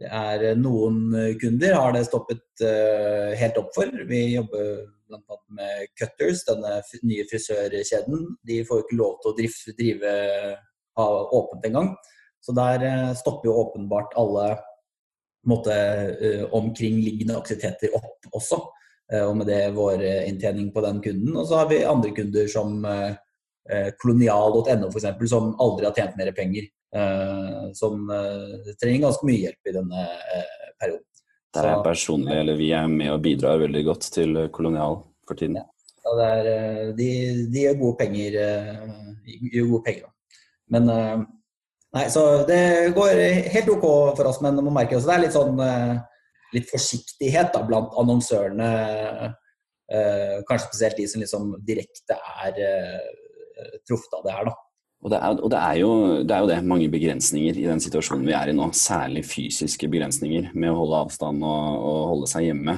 det 0.02 0.10
er 0.22 0.48
noen 0.58 1.04
kunder 1.42 1.78
har 1.78 1.94
det 1.96 2.08
stoppet 2.08 2.66
helt 3.38 3.60
opp 3.62 3.70
for. 3.78 4.02
Vi 4.10 4.24
jobber 4.36 4.84
bl.a. 5.10 5.38
med 5.58 5.92
Cutters, 6.00 6.46
denne 6.48 6.80
nye 7.06 7.28
frisørkjeden. 7.30 8.28
De 8.48 8.62
får 8.66 8.82
jo 8.82 8.88
ikke 8.88 9.00
lov 9.02 9.16
til 9.22 9.32
å 9.32 9.38
drive, 9.38 9.76
drive 9.78 10.16
åpent 11.42 11.70
engang. 11.70 11.94
Så 12.42 12.54
der 12.58 13.14
stopper 13.18 13.50
jo 13.50 13.58
åpenbart 13.66 14.14
alle 14.18 14.56
måte, 15.48 15.74
eh, 16.22 16.44
omkringliggende 16.54 17.38
aktiviteter 17.38 17.96
opp 17.98 18.28
også. 18.32 18.62
Eh, 19.12 19.24
og 19.26 19.36
med 19.40 19.50
det 19.50 19.62
vår 19.76 20.04
eh, 20.06 20.28
inntjening 20.30 20.72
på 20.74 20.84
den 20.86 21.02
kunden. 21.02 21.36
Og 21.36 21.48
så 21.48 21.62
har 21.62 21.72
vi 21.72 21.84
andre 21.86 22.14
kunder 22.16 22.48
som 22.52 22.86
kolonial.no 24.02 24.88
f.eks., 24.90 25.30
som 25.30 25.52
aldri 25.62 25.86
har 25.86 25.94
tjent 25.96 26.16
mer 26.18 26.32
penger. 26.36 26.66
som 27.78 28.10
trenger 28.82 29.04
ganske 29.06 29.28
mye 29.30 29.38
hjelp 29.46 29.70
i 29.70 29.74
denne 29.76 30.06
perioden. 30.82 31.06
Der 31.54 31.68
er 31.68 31.76
jeg 31.76 31.84
personlig, 31.86 32.34
eller 32.42 32.58
vi 32.58 32.72
er 32.76 32.88
med 32.90 33.12
og 33.14 33.22
bidrar 33.22 33.62
veldig 33.62 33.84
godt 33.86 34.08
til 34.12 34.42
Kolonial 34.52 34.98
for 35.30 35.40
tiden. 35.40 35.62
Ja, 35.62 36.16
det 36.18 36.26
er, 36.26 36.92
de, 36.98 37.08
de 37.54 37.64
gjør 37.68 37.80
gode 37.84 37.98
penger. 38.02 38.40
gode 39.54 39.84
penger. 39.86 40.10
Men 40.74 40.90
Nei, 41.92 42.06
så 42.08 42.22
det 42.48 42.94
går 42.96 43.20
helt 43.52 43.70
OK 43.74 43.84
for 44.16 44.30
oss, 44.30 44.40
men 44.44 44.56
man 44.62 44.72
merker 44.78 44.96
også 44.96 45.10
det 45.10 45.16
er 45.18 45.24
litt 45.26 45.36
sånn 45.36 45.58
eh, 45.60 45.98
litt 46.56 46.72
forsiktighet 46.72 47.52
da, 47.56 47.64
blant 47.68 47.96
annonsørene. 48.00 48.72
eh, 49.92 50.38
Kanskje 50.48 50.70
spesielt 50.70 51.00
de 51.00 51.08
som 51.12 51.24
liksom 51.24 51.50
direkte 51.68 52.16
er 52.46 52.62
eh, 52.64 53.76
truffet 53.88 54.20
av 54.20 54.26
det 54.26 54.36
her, 54.38 54.52
da. 54.52 54.58
Og, 55.02 55.10
det 55.10 55.18
er, 55.18 55.38
og 55.42 55.50
det, 55.50 55.60
er 55.60 55.78
jo, 55.82 55.92
det 56.22 56.36
er 56.36 56.44
jo 56.44 56.50
det, 56.52 56.58
mange 56.70 56.90
begrensninger 56.94 57.58
i 57.58 57.66
den 57.66 57.80
situasjonen 57.82 58.28
vi 58.28 58.36
er 58.38 58.52
i 58.52 58.56
nå. 58.56 58.68
Særlig 58.78 59.24
fysiske 59.26 59.90
begrensninger 59.90 60.52
med 60.54 60.70
å 60.70 60.78
holde 60.84 61.00
avstand 61.08 61.42
og, 61.42 61.86
og 61.90 62.02
holde 62.12 62.30
seg 62.30 62.46
hjemme. 62.52 62.76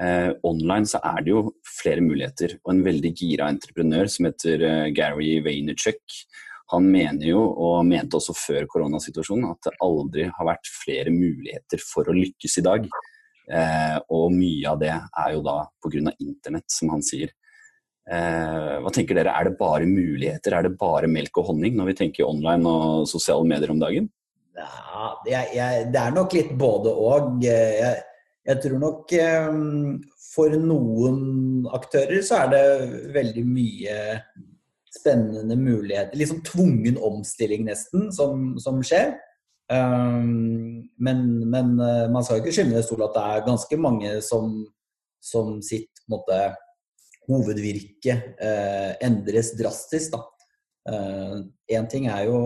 Eh, 0.00 0.32
online 0.48 0.90
så 0.90 0.98
er 1.12 1.22
det 1.22 1.30
jo 1.30 1.44
flere 1.68 2.02
muligheter, 2.02 2.56
og 2.64 2.74
en 2.74 2.82
veldig 2.84 3.12
gira 3.14 3.48
entreprenør 3.52 4.10
som 4.10 4.26
heter 4.26 4.66
Gary 4.96 5.36
Vaynerchuk, 5.44 6.02
han 6.70 6.86
mener 6.86 7.26
jo, 7.32 7.40
og 7.42 7.86
mente 7.88 8.18
også 8.18 8.34
før 8.36 8.68
koronasituasjonen, 8.70 9.50
at 9.50 9.66
det 9.66 9.78
aldri 9.82 10.26
har 10.30 10.46
vært 10.46 10.70
flere 10.70 11.12
muligheter 11.14 11.82
for 11.82 12.08
å 12.08 12.14
lykkes 12.16 12.60
i 12.60 12.66
dag. 12.66 12.86
Eh, 13.50 13.96
og 14.14 14.30
mye 14.34 14.70
av 14.70 14.78
det 14.78 14.92
er 14.94 15.32
jo 15.34 15.42
da 15.42 15.56
pga. 15.82 16.12
internett, 16.22 16.68
som 16.70 16.92
han 16.94 17.02
sier. 17.02 17.32
Eh, 18.10 18.76
hva 18.82 18.92
tenker 18.94 19.18
dere, 19.18 19.34
er 19.34 19.50
det 19.50 19.58
bare 19.58 19.86
muligheter, 19.86 20.54
er 20.54 20.68
det 20.68 20.78
bare 20.78 21.10
melk 21.10 21.36
og 21.38 21.50
honning 21.50 21.76
når 21.78 21.90
vi 21.90 21.98
tenker 22.04 22.28
online 22.28 22.66
og 22.66 23.08
sosiale 23.10 23.46
medier 23.46 23.70
om 23.74 23.82
dagen? 23.82 24.08
Ja, 24.56 25.10
jeg, 25.26 25.50
jeg, 25.56 25.90
det 25.94 26.00
er 26.00 26.14
nok 26.14 26.34
litt 26.34 26.54
både 26.58 26.94
og. 26.94 27.36
Jeg, 27.44 28.00
jeg 28.46 28.62
tror 28.64 28.80
nok 28.82 29.12
um, 29.50 30.00
for 30.30 30.54
noen 30.58 31.68
aktører 31.76 32.22
så 32.26 32.44
er 32.44 32.54
det 32.54 32.64
veldig 33.14 33.44
mye 33.46 33.96
spennende 34.90 35.56
muligheter. 35.58 36.16
Litt 36.18 36.32
sånn 36.32 36.44
tvungen 36.46 36.98
omstilling, 37.10 37.66
nesten, 37.68 38.08
som, 38.14 38.54
som 38.62 38.80
skjer. 38.84 39.14
Um, 39.70 40.82
men, 40.98 41.20
men 41.46 41.76
uh, 41.78 42.08
man 42.10 42.24
skal 42.26 42.40
jo 42.40 42.42
ikke 42.42 42.56
skylde 42.56 42.80
i 42.80 42.82
stol 42.82 43.04
at 43.06 43.14
det 43.14 43.22
er 43.22 43.44
ganske 43.46 43.76
mange 43.78 44.16
som, 44.26 44.56
som 45.22 45.60
sitt 45.62 46.02
måte, 46.10 46.40
hovedvirke 47.30 48.16
eh, 48.40 48.92
endres 49.06 49.54
drastisk. 49.58 50.16
Én 50.90 51.44
eh, 51.68 51.88
ting 51.92 52.08
er 52.10 52.24
jo 52.26 52.40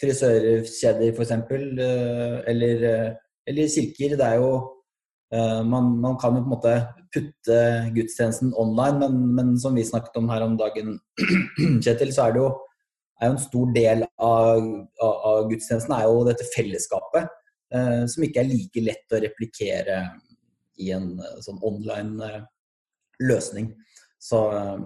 frisørkjeder, 0.00 1.12
f.eks., 1.12 1.30
eh, 1.30 2.38
eller, 2.50 2.86
eller 3.46 3.70
kirker. 3.74 4.16
Det 4.16 4.26
er 4.26 4.40
jo 4.40 4.50
man, 5.66 5.88
man, 5.98 6.14
kan 6.22 6.36
jo 6.36 6.44
på 6.44 6.46
en 6.46 6.52
måte 6.54 6.72
putte 7.16 7.58
gudstjenesten 7.96 8.52
online, 8.60 9.00
men, 9.00 9.18
men, 9.38 9.56
som 9.60 9.74
vi 9.74 9.84
snakket 9.88 10.20
om 10.20 10.28
her 10.30 10.44
om 10.44 10.58
dagen, 10.60 10.98
Kjetil, 11.84 12.12
så 12.12 12.28
er 12.28 12.36
det 12.36 12.44
jo 12.44 12.50
er 13.16 13.32
en 13.32 13.40
stor 13.40 13.72
del 13.72 14.04
av, 14.04 14.62
av, 15.00 15.14
av 15.30 15.48
gudstjenesten 15.50 15.94
er 15.96 16.04
jo 16.04 16.24
dette 16.28 16.44
fellesskapet, 16.52 17.30
eh, 17.72 18.02
som 18.12 18.26
ikke 18.26 18.42
er 18.42 18.50
like 18.50 18.82
lett 18.84 19.16
å 19.16 19.22
replikere 19.24 20.00
i 20.82 20.92
en 20.92 21.14
eh, 21.16 21.38
sånn 21.44 21.62
online 21.64 22.26
eh, 22.26 22.42
løsning. 23.24 23.72
Så 24.20 24.42
eh, 24.52 24.84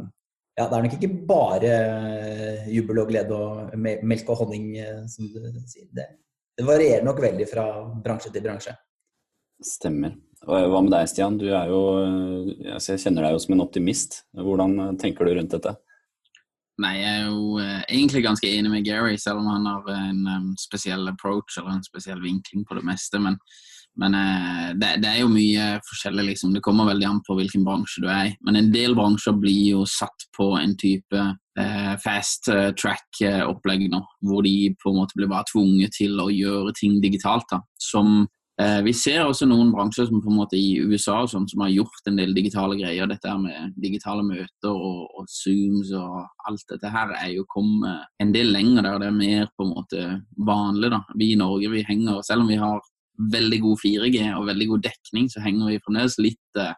ja, 0.61 0.67
det 0.67 0.77
er 0.77 0.87
nok 0.87 0.97
ikke 0.99 1.13
bare 1.27 1.73
eh, 1.73 2.71
jubel 2.71 3.03
og 3.03 3.11
glede 3.11 3.35
og 3.35 3.75
melk 3.81 4.31
og 4.31 4.45
honning, 4.45 4.73
som 5.11 5.27
du 5.33 5.41
sier. 5.67 5.89
Det, 5.97 6.07
det 6.59 6.67
varierer 6.69 7.07
nok 7.07 7.23
veldig 7.23 7.51
fra 7.51 7.67
bransje 8.05 8.33
til 8.35 8.47
bransje. 8.47 8.77
Stemmer. 9.65 10.17
Og 10.49 10.71
hva 10.73 10.81
med 10.81 10.93
deg, 10.95 11.09
Stian? 11.11 11.37
Du 11.37 11.51
er 11.53 11.69
jo, 11.69 11.81
altså 12.73 12.95
jeg 12.95 13.05
kjenner 13.05 13.27
deg 13.27 13.37
jo 13.37 13.41
som 13.45 13.55
en 13.57 13.65
optimist. 13.67 14.23
Hvordan 14.33 14.97
tenker 15.01 15.29
du 15.29 15.35
rundt 15.37 15.53
dette? 15.53 15.75
Nei, 16.81 16.95
jeg 16.97 17.11
er 17.11 17.27
jo 17.29 17.59
eh, 17.61 17.83
egentlig 17.93 18.23
ganske 18.25 18.49
enig 18.49 18.71
med 18.73 18.87
Gary, 18.87 19.19
selv 19.21 19.43
om 19.43 19.51
han 19.53 19.67
har 19.69 19.91
en 19.93 20.55
spesiell 20.57 21.05
approach 21.11 21.59
eller 21.61 21.75
en 21.75 21.85
spesiell 21.85 22.23
vinkling 22.25 22.65
på 22.65 22.79
det 22.79 22.87
meste. 22.89 23.21
Men, 23.21 23.37
men 24.01 24.17
eh, 24.17 24.71
det, 24.81 24.95
det, 25.05 25.11
er 25.11 25.21
jo 25.21 25.29
mye 25.35 25.67
forskjellig, 25.91 26.31
liksom. 26.31 26.57
Det 26.57 26.65
kommer 26.65 26.89
veldig 26.89 27.11
an 27.11 27.21
på 27.27 27.37
hvilken 27.37 27.69
bransje 27.69 28.01
du 28.01 28.09
er 28.09 28.31
i. 28.31 28.35
Men 28.49 28.57
en 28.57 28.73
del 28.73 28.97
bransjer 28.97 29.37
blir 29.37 29.75
jo 29.75 29.85
satt 29.85 30.25
på 30.39 30.55
en 30.57 30.73
type 30.81 31.21
eh, 31.21 31.95
fast 32.01 32.49
eh, 32.49 32.71
track-opplegg 32.81 33.91
nå, 33.93 34.01
hvor 34.25 34.49
de 34.49 34.73
på 34.81 34.95
en 34.95 35.03
måte 35.03 35.21
blir 35.21 35.29
bare 35.29 35.53
tvunget 35.53 36.01
til 36.01 36.17
å 36.17 36.33
gjøre 36.33 36.79
ting 36.81 36.97
digitalt. 37.05 37.51
da, 37.53 37.61
som 37.77 38.23
Eh, 38.25 38.39
vi 38.85 38.93
ser 38.97 39.23
også 39.25 39.47
noen 39.49 39.71
bransjer 39.73 40.09
som 40.09 40.21
på 40.21 40.29
en 40.29 40.37
måte 40.37 40.59
i 40.59 40.81
USA 40.83 41.23
sånn, 41.31 41.47
som 41.49 41.63
har 41.65 41.71
gjort 41.73 42.09
en 42.11 42.19
del 42.19 42.35
digitale 42.37 42.77
greier. 42.77 43.09
Dette 43.09 43.33
med 43.41 43.77
digitale 43.81 44.25
møter 44.27 44.71
og, 44.75 45.07
og, 45.17 45.29
Zooms 45.31 45.93
og 45.97 46.19
alt 46.51 46.65
dette 46.73 46.91
her 46.93 47.15
er 47.17 47.31
jo 47.37 47.47
kommet 47.49 48.11
en 48.21 48.35
del 48.35 48.53
lenger 48.53 48.85
der 48.85 49.01
det 49.01 49.09
er 49.09 49.17
mer 49.17 49.49
på 49.55 49.65
en 49.65 49.73
måte 49.77 50.07
vanlig. 50.51 50.91
da. 50.93 51.01
Vi 51.17 51.33
i 51.33 51.39
Norge 51.41 51.73
vi 51.73 51.85
henger, 51.89 52.21
selv 52.27 52.45
om 52.45 52.51
vi 52.51 52.59
har 52.61 52.83
veldig 53.33 53.61
god 53.65 53.83
4G 53.85 54.23
og 54.37 54.47
veldig 54.49 54.69
god 54.75 54.87
dekning, 54.87 55.29
så 55.31 55.43
henger 55.45 55.73
vi 55.73 55.83
fremdeles 55.85 56.19
litt 56.23 56.61
eh, 56.61 56.77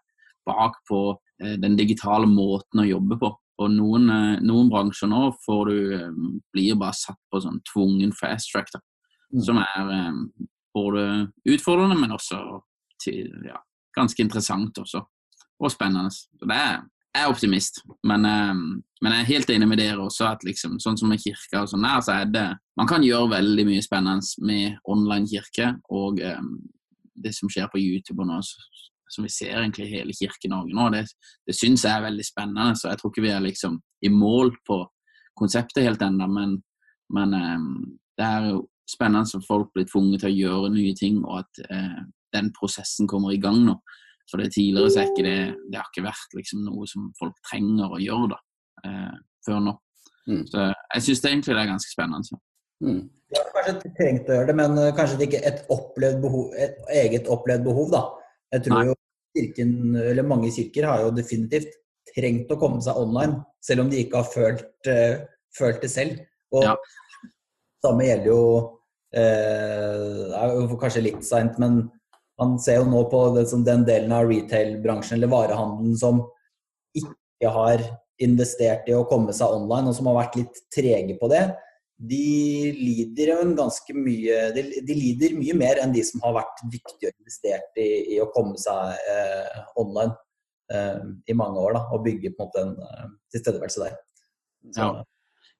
bak 0.49 0.79
på 0.89 1.03
eh, 1.43 1.57
den 1.62 1.77
digitale 1.79 2.29
måten 2.31 2.83
å 2.83 2.89
jobbe 2.89 3.19
på. 3.21 3.31
Og 3.62 3.71
noen, 3.71 4.09
eh, 4.11 4.41
noen 4.43 4.71
bransjer 4.73 5.11
nå 5.11 5.29
får 5.45 5.71
du, 5.71 5.77
eh, 5.99 6.09
blir 6.55 6.79
bare 6.81 6.99
satt 6.99 7.21
på 7.31 7.43
sånn 7.45 7.61
tvungen 7.73 8.15
fast 8.17 8.51
track. 8.53 8.73
da. 8.73 8.81
Mm. 9.33 9.43
Som 9.47 9.59
er 9.62 9.93
eh, 9.99 10.12
både 10.75 11.05
utfordrende, 11.49 11.99
men 12.00 12.14
også 12.14 12.41
til, 13.02 13.31
ja, 13.47 13.59
ganske 13.97 14.23
interessant 14.23 14.79
også. 14.79 15.02
Og 15.62 15.71
spennende. 15.71 16.11
Så 16.11 16.47
det 16.49 16.57
er, 16.57 16.81
jeg 17.14 17.23
er 17.23 17.31
optimist, 17.31 17.83
men, 18.09 18.25
um, 18.25 18.83
men, 19.02 19.12
jeg 19.12 19.21
er 19.21 19.29
helt 19.29 19.50
enig 19.50 19.69
med 19.69 19.79
dere 19.79 20.00
også 20.00 20.31
at 20.31 20.47
liksom, 20.49 20.79
sånn 20.83 20.97
som 20.99 21.12
med 21.12 21.21
kirka 21.23 21.61
og 21.62 21.69
sånn 21.71 21.85
der, 21.85 22.00
så 22.02 22.17
er 22.23 22.31
det 22.33 22.47
Man 22.81 22.88
kan 22.88 23.05
gjøre 23.05 23.35
veldig 23.35 23.67
mye 23.69 23.83
spennende 23.85 24.47
med 24.49 24.79
online 24.88 25.29
kirke 25.29 25.75
og 25.93 26.23
um, 26.25 26.55
det 27.23 27.35
som 27.37 27.50
skjer 27.52 27.69
på 27.71 27.79
YouTube 27.79 28.25
og 28.25 28.31
nå, 28.31 28.38
som 29.12 29.26
vi 29.26 29.31
ser 29.31 29.59
egentlig 29.61 29.91
hele 29.91 30.17
Kirke-Norge 30.17 30.73
nå, 30.73 30.88
det, 30.95 31.05
det 31.47 31.55
syns 31.55 31.85
jeg 31.85 31.93
er 31.93 32.07
veldig 32.07 32.25
spennende. 32.25 32.73
Så 32.81 32.88
jeg 32.88 32.99
tror 32.99 33.12
ikke 33.12 33.26
vi 33.26 33.35
er 33.35 33.45
liksom 33.45 33.76
i 34.02 34.09
mål 34.09 34.55
på 34.67 34.81
konseptet 35.38 35.85
helt 35.85 36.02
ennå, 36.02 36.26
men, 36.33 36.57
men 37.12 37.37
um, 37.37 37.75
det 38.17 38.25
er 38.25 38.49
jo 38.49 38.62
spennende 38.93 39.39
at 39.39 39.47
folk 39.49 39.73
blir 39.75 39.89
tvunget 39.89 40.23
til 40.23 40.31
å 40.31 40.39
gjøre 40.39 40.73
nye 40.75 40.95
ting, 40.99 41.23
og 41.25 41.43
at 41.43 41.63
eh, 41.69 42.01
den 42.37 42.53
prosessen 42.57 43.09
kommer 43.11 43.35
i 43.35 43.41
gang 43.43 43.63
nå. 43.67 43.77
For 44.31 44.41
det 44.41 44.53
tidligere 44.55 44.93
så 44.93 45.03
er 45.03 45.09
ikke 45.11 45.25
det 45.27 45.39
Det 45.73 45.77
har 45.81 45.89
ikke 45.91 46.05
vært 46.07 46.37
liksom 46.39 46.63
noe 46.65 46.87
som 46.89 47.09
folk 47.19 47.35
trenger 47.49 47.97
å 47.97 48.01
gjøre 48.01 48.31
da, 48.33 48.39
eh, 48.89 49.17
før 49.47 49.65
nå. 49.67 49.75
Mm. 50.31 50.45
Så 50.47 50.69
jeg 50.71 51.05
syns 51.09 51.25
egentlig 51.27 51.57
det 51.57 51.63
er 51.65 51.73
ganske 51.73 51.93
spennende. 51.93 52.41
Mm. 52.83 53.03
Ja, 53.33 53.43
har 53.43 53.67
kanskje 53.67 53.95
trengt 53.97 54.29
å 54.29 54.37
gjøre 54.37 54.51
det, 54.51 54.57
men 54.59 54.77
kanskje 54.77 54.97
kanskje 54.99 55.27
ikke 55.27 55.45
et, 55.49 55.63
opplevd 55.73 56.19
behov, 56.23 56.51
et 56.61 56.93
eget 57.03 57.31
opplevd 57.33 57.65
behov, 57.67 57.95
da. 57.95 58.03
Jeg 58.53 58.67
tror 58.67 58.77
Nei. 58.79 58.89
jo 58.91 58.99
kirken, 59.33 59.73
eller 59.97 60.29
mange 60.29 60.51
kirker 60.53 60.87
har 60.91 61.07
jo 61.07 61.15
definitivt 61.17 61.79
trengt 62.13 62.51
å 62.53 62.59
komme 62.61 62.83
seg 62.85 62.99
online, 63.01 63.41
selv 63.65 63.85
om 63.85 63.93
de 63.93 64.03
ikke 64.03 64.21
har 64.21 64.29
følt, 64.29 64.69
uh, 64.91 65.23
følt 65.57 65.81
det 65.85 65.91
selv. 65.93 66.21
Og 66.53 66.67
ja. 66.67 66.75
samme 67.85 68.07
gjelder 68.09 68.29
jo 68.29 68.43
Eh, 69.12 70.28
det 70.33 70.38
er 70.38 70.76
kanskje 70.81 71.04
litt 71.04 71.25
seint, 71.26 71.59
men 71.61 71.85
man 72.40 72.57
ser 72.62 72.81
jo 72.81 72.87
nå 72.88 73.04
på 73.12 73.25
det, 73.37 73.47
den 73.66 73.85
delen 73.88 74.14
av 74.16 74.31
retail-bransjen 74.31 75.19
eller 75.19 75.33
varehandelen 75.33 75.99
som 76.00 76.23
ikke 76.97 77.52
har 77.52 77.85
investert 78.23 78.88
i 78.88 78.97
å 78.97 79.04
komme 79.11 79.35
seg 79.37 79.52
online, 79.52 79.90
og 79.90 79.97
som 79.97 80.09
har 80.11 80.23
vært 80.23 80.40
litt 80.40 80.64
trege 80.75 81.16
på 81.21 81.28
det. 81.33 81.45
De 82.02 82.73
lider 82.75 83.31
jo 83.31 83.38
en 83.45 83.54
ganske 83.54 83.95
mye 83.95 84.38
de, 84.57 84.64
de, 84.83 84.95
lider 84.97 85.37
mye 85.38 85.54
mer 85.54 85.78
enn 85.78 85.92
de 85.95 86.02
som 86.07 86.23
har 86.25 86.35
vært 86.40 86.64
dyktige 86.73 87.12
og 87.12 87.21
investert 87.21 87.78
i, 87.78 88.16
i 88.16 88.19
å 88.23 88.31
komme 88.35 88.59
seg 88.59 88.97
eh, 89.12 89.61
online 89.78 90.16
eh, 90.73 91.04
i 91.31 91.37
mange 91.38 91.62
år 91.62 91.76
da, 91.78 91.85
og 91.95 92.02
bygge 92.09 92.33
på 92.35 92.42
en 92.42 92.49
måte 92.49 92.64
en 92.64 92.75
uh, 92.81 93.12
tilstedeværelse 93.35 93.85
der. 93.85 94.00
Så, 94.73 94.88
ja, 94.88 95.04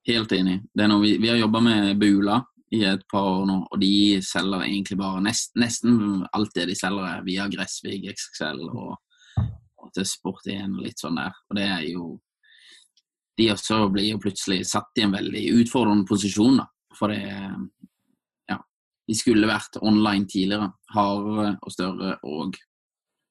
helt 0.09 0.35
enig. 0.35 0.59
Vi, 0.75 1.15
vi, 1.23 1.31
har 1.31 1.39
jobba 1.39 1.63
med 1.63 1.95
Bula, 2.01 2.41
i 2.73 2.83
et 2.89 3.03
par 3.13 3.27
år 3.29 3.47
nå, 3.49 3.59
og 3.69 3.81
de 3.83 4.21
selger 4.25 4.65
egentlig 4.65 4.97
bare 5.01 5.21
nest, 5.25 5.53
nesten 5.61 6.23
alt 6.33 6.55
det 6.57 6.71
de 6.71 6.77
selger 6.79 7.21
via 7.27 7.45
Gressvig, 7.53 8.01
XXL 8.09 8.63
og, 8.71 8.95
og 9.83 9.91
til 9.93 10.09
Sport1 10.09 10.79
og 10.79 10.87
litt 10.87 11.03
sånn 11.03 11.21
der. 11.21 11.37
Og 11.51 11.59
det 11.59 11.69
er 11.69 11.89
jo 11.93 12.13
De 13.41 13.47
også 13.49 13.87
blir 13.89 14.11
jo 14.11 14.19
plutselig 14.21 14.59
satt 14.69 14.99
i 15.01 15.07
en 15.07 15.15
veldig 15.15 15.43
utfordrende 15.63 16.05
posisjon, 16.09 16.59
da. 16.61 16.67
For 16.97 17.13
det 17.13 17.23
Ja. 18.51 18.59
De 19.09 19.15
skulle 19.17 19.49
vært 19.49 19.81
online 19.81 20.29
tidligere, 20.29 20.73
hardere 20.93 21.57
og 21.63 21.73
større 21.73 22.19
og 22.23 22.59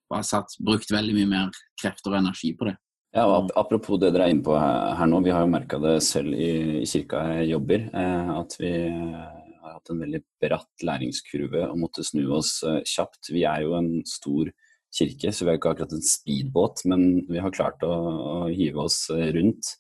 bare 0.10 0.26
satt, 0.26 0.58
brukt 0.60 0.92
veldig 0.92 1.14
mye 1.16 1.30
mer 1.30 1.52
krefter 1.80 2.12
og 2.12 2.20
energi 2.20 2.54
på 2.58 2.68
det. 2.68 2.76
Ja, 3.12 3.26
og 3.28 3.52
Apropos 3.60 4.00
det 4.00 4.14
dere 4.16 4.30
er 4.30 4.34
inne 4.34 4.46
på 4.46 4.56
her 4.56 5.10
nå, 5.12 5.20
vi 5.26 5.34
har 5.36 5.44
jo 5.44 5.52
merka 5.52 5.78
det 5.84 5.98
selv 6.06 6.32
i, 6.32 6.80
i 6.80 6.88
kirka 6.88 7.26
jeg 7.42 7.50
jobber, 7.52 7.90
eh, 7.92 8.30
at 8.38 8.56
vi 8.56 8.72
har 8.72 9.74
hatt 9.74 9.92
en 9.92 10.00
veldig 10.06 10.22
bratt 10.40 10.86
læringskurve 10.88 11.66
og 11.68 11.82
måtte 11.82 12.06
snu 12.08 12.24
oss 12.38 12.62
eh, 12.64 12.80
kjapt. 12.88 13.34
Vi 13.36 13.44
er 13.44 13.66
jo 13.66 13.76
en 13.76 13.92
stor 14.08 14.54
kirke, 14.96 15.36
så 15.36 15.44
vi 15.44 15.52
er 15.52 15.60
ikke 15.60 15.76
akkurat 15.76 15.98
en 15.98 16.08
speedbåt, 16.08 16.86
men 16.88 17.06
vi 17.28 17.44
har 17.44 17.52
klart 17.52 17.84
å, 17.84 17.92
å 17.92 18.38
hive 18.48 18.88
oss 18.88 19.04
eh, 19.12 19.28
rundt. 19.36 19.76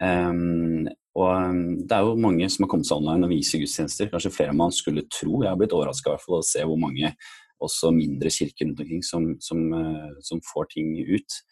Um, 0.00 0.86
og 1.18 1.58
det 1.90 1.92
er 1.92 2.06
jo 2.06 2.16
mange 2.22 2.46
som 2.54 2.64
har 2.64 2.70
kommet 2.70 2.86
seg 2.88 3.02
online 3.02 3.26
og 3.26 3.34
viser 3.34 3.60
gudstjenester, 3.60 4.14
kanskje 4.14 4.32
flere 4.32 4.54
man 4.56 4.70
skulle 4.72 5.08
tro. 5.10 5.42
Jeg 5.42 5.50
har 5.50 5.58
blitt 5.58 5.74
overraska 5.74 6.14
å 6.14 6.44
se 6.46 6.62
hvor 6.62 6.78
mange 6.80 7.16
også 7.60 7.90
mindre 7.92 8.30
kirker 8.30 8.70
rundt 8.70 8.86
omkring 8.86 9.02
som, 9.04 9.32
som, 9.42 9.66
som 10.24 10.38
får 10.54 10.70
ting 10.78 10.94
ut. 11.10 11.42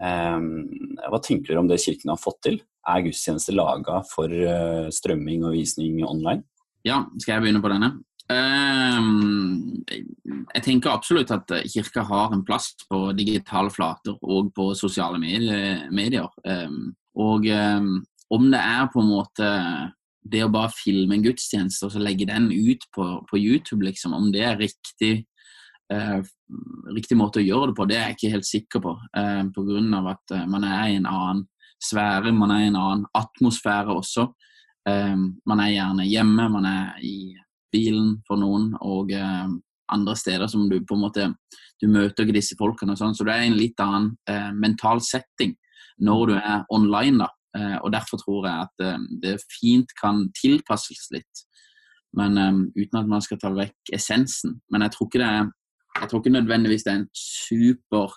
Ehm, 0.00 0.96
hva 0.96 1.20
tenker 1.22 1.52
dere 1.52 1.62
om 1.62 1.70
det 1.70 1.80
Kirken 1.82 2.12
har 2.12 2.20
fått 2.20 2.40
til? 2.46 2.60
Er 2.88 3.02
gudstjenester 3.04 3.56
laga 3.56 4.00
for 4.08 4.32
eh, 4.32 4.88
strømming 4.94 5.44
og 5.44 5.56
visning 5.58 6.00
online? 6.06 6.44
Ja, 6.86 7.02
skal 7.20 7.36
jeg 7.36 7.44
begynne 7.44 7.60
på 7.64 7.72
denne? 7.72 7.90
Ehm, 8.32 9.82
jeg 9.90 10.64
tenker 10.64 10.94
absolutt 10.94 11.32
at 11.34 11.50
kirka 11.68 12.04
har 12.06 12.32
en 12.32 12.44
plass 12.46 12.70
på 12.86 13.10
digitale 13.18 13.72
flater 13.74 14.16
og 14.22 14.52
på 14.56 14.70
sosiale 14.78 15.18
medier. 15.20 16.30
Ehm, 16.46 16.94
og 17.20 17.48
om 18.30 18.46
det 18.52 18.60
er 18.62 18.86
på 18.92 19.02
en 19.02 19.10
måte 19.10 19.48
det 20.30 20.44
å 20.44 20.52
bare 20.52 20.72
filme 20.72 21.16
en 21.16 21.24
gudstjeneste 21.24 21.88
og 21.88 21.94
så 21.94 22.02
legge 22.02 22.28
den 22.28 22.50
ut 22.52 22.84
på, 22.94 23.06
på 23.28 23.40
YouTube, 23.40 23.82
liksom, 23.86 24.14
om 24.16 24.30
det 24.32 24.44
er 24.46 24.60
riktig 24.60 25.24
eh, 25.92 26.20
riktig 26.94 27.18
måte 27.18 27.40
å 27.40 27.44
gjøre 27.44 27.70
det 27.70 27.76
på, 27.78 27.86
det 27.88 27.96
er 27.98 28.10
jeg 28.10 28.18
ikke 28.18 28.34
helt 28.34 28.48
sikker 28.48 28.84
på. 28.84 28.96
Eh, 29.16 29.42
Pga. 29.54 30.02
at 30.12 30.36
eh, 30.36 30.46
man 30.46 30.64
er 30.64 30.84
i 30.88 30.98
en 30.98 31.08
annen 31.10 31.46
sfære, 31.80 32.32
man 32.36 32.50
er 32.54 32.64
i 32.64 32.70
en 32.70 32.78
annen 32.80 33.06
atmosfære 33.16 33.94
også. 33.94 34.28
Eh, 34.88 35.16
man 35.46 35.60
er 35.60 35.74
gjerne 35.74 36.06
hjemme, 36.08 36.48
man 36.48 36.68
er 36.68 37.02
i 37.02 37.34
bilen 37.72 38.18
for 38.26 38.40
noen, 38.40 38.72
og 38.80 39.12
eh, 39.12 39.48
andre 39.90 40.16
steder 40.16 40.46
som 40.50 40.68
du 40.70 40.80
på 40.86 40.94
en 40.94 41.06
måte 41.06 41.32
Du 41.80 41.88
møter 41.88 42.26
ikke 42.26 42.36
disse 42.36 42.56
folkene 42.58 42.92
og 42.92 42.98
sånn, 43.00 43.14
så 43.16 43.24
det 43.24 43.32
er 43.32 43.46
en 43.46 43.56
litt 43.56 43.78
annen 43.80 44.10
eh, 44.28 44.50
mental 44.52 45.00
setting 45.00 45.54
når 46.00 46.26
du 46.28 46.34
er 46.36 46.66
online, 46.72 47.22
da. 47.22 47.28
Eh, 47.56 47.78
og 47.80 47.88
derfor 47.92 48.20
tror 48.20 48.44
jeg 48.44 48.66
at 48.66 49.06
det 49.22 49.32
fint 49.48 49.88
kan 49.96 50.26
tilpasses 50.36 51.08
litt. 51.12 51.46
Men 52.16 52.36
uten 52.74 52.98
at 52.98 53.08
man 53.08 53.22
skal 53.24 53.38
ta 53.40 53.48
vekk 53.54 53.92
essensen. 53.94 54.58
Men 54.68 54.82
jeg 54.82 54.92
tror 54.92 55.08
ikke 55.08 55.20
det 55.22 55.30
er 55.30 55.50
jeg 55.98 56.08
tror 56.08 56.20
ikke 56.22 56.34
nødvendigvis 56.36 56.84
det 56.86 56.92
er 56.92 57.00
en 57.00 57.08
super 57.16 58.12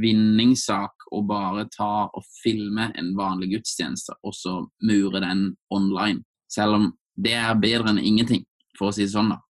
vinningssak 0.00 1.08
å 1.12 1.20
bare 1.28 1.66
ta 1.72 2.06
og 2.06 2.24
filme 2.40 2.88
en 2.96 3.10
vanlig 3.18 3.52
gudstjeneste 3.56 4.16
og 4.24 4.34
så 4.36 4.58
mure 4.88 5.20
den 5.22 5.50
online. 5.74 6.24
Selv 6.48 6.78
om 6.78 6.86
det 7.16 7.34
er 7.36 7.60
bedre 7.60 7.92
enn 7.92 8.00
ingenting, 8.00 8.44
for 8.78 8.90
å 8.90 8.94
si 8.96 9.04
det 9.04 9.12
sånn, 9.12 9.34
da. 9.34 9.42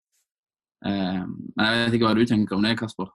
Uh, 0.84 1.24
men 1.56 1.64
jeg 1.64 1.84
vet 1.84 1.96
ikke 1.96 2.08
hva 2.08 2.16
du 2.16 2.26
tenker 2.28 2.56
om 2.56 2.64
det, 2.64 2.74
Kasper? 2.80 3.12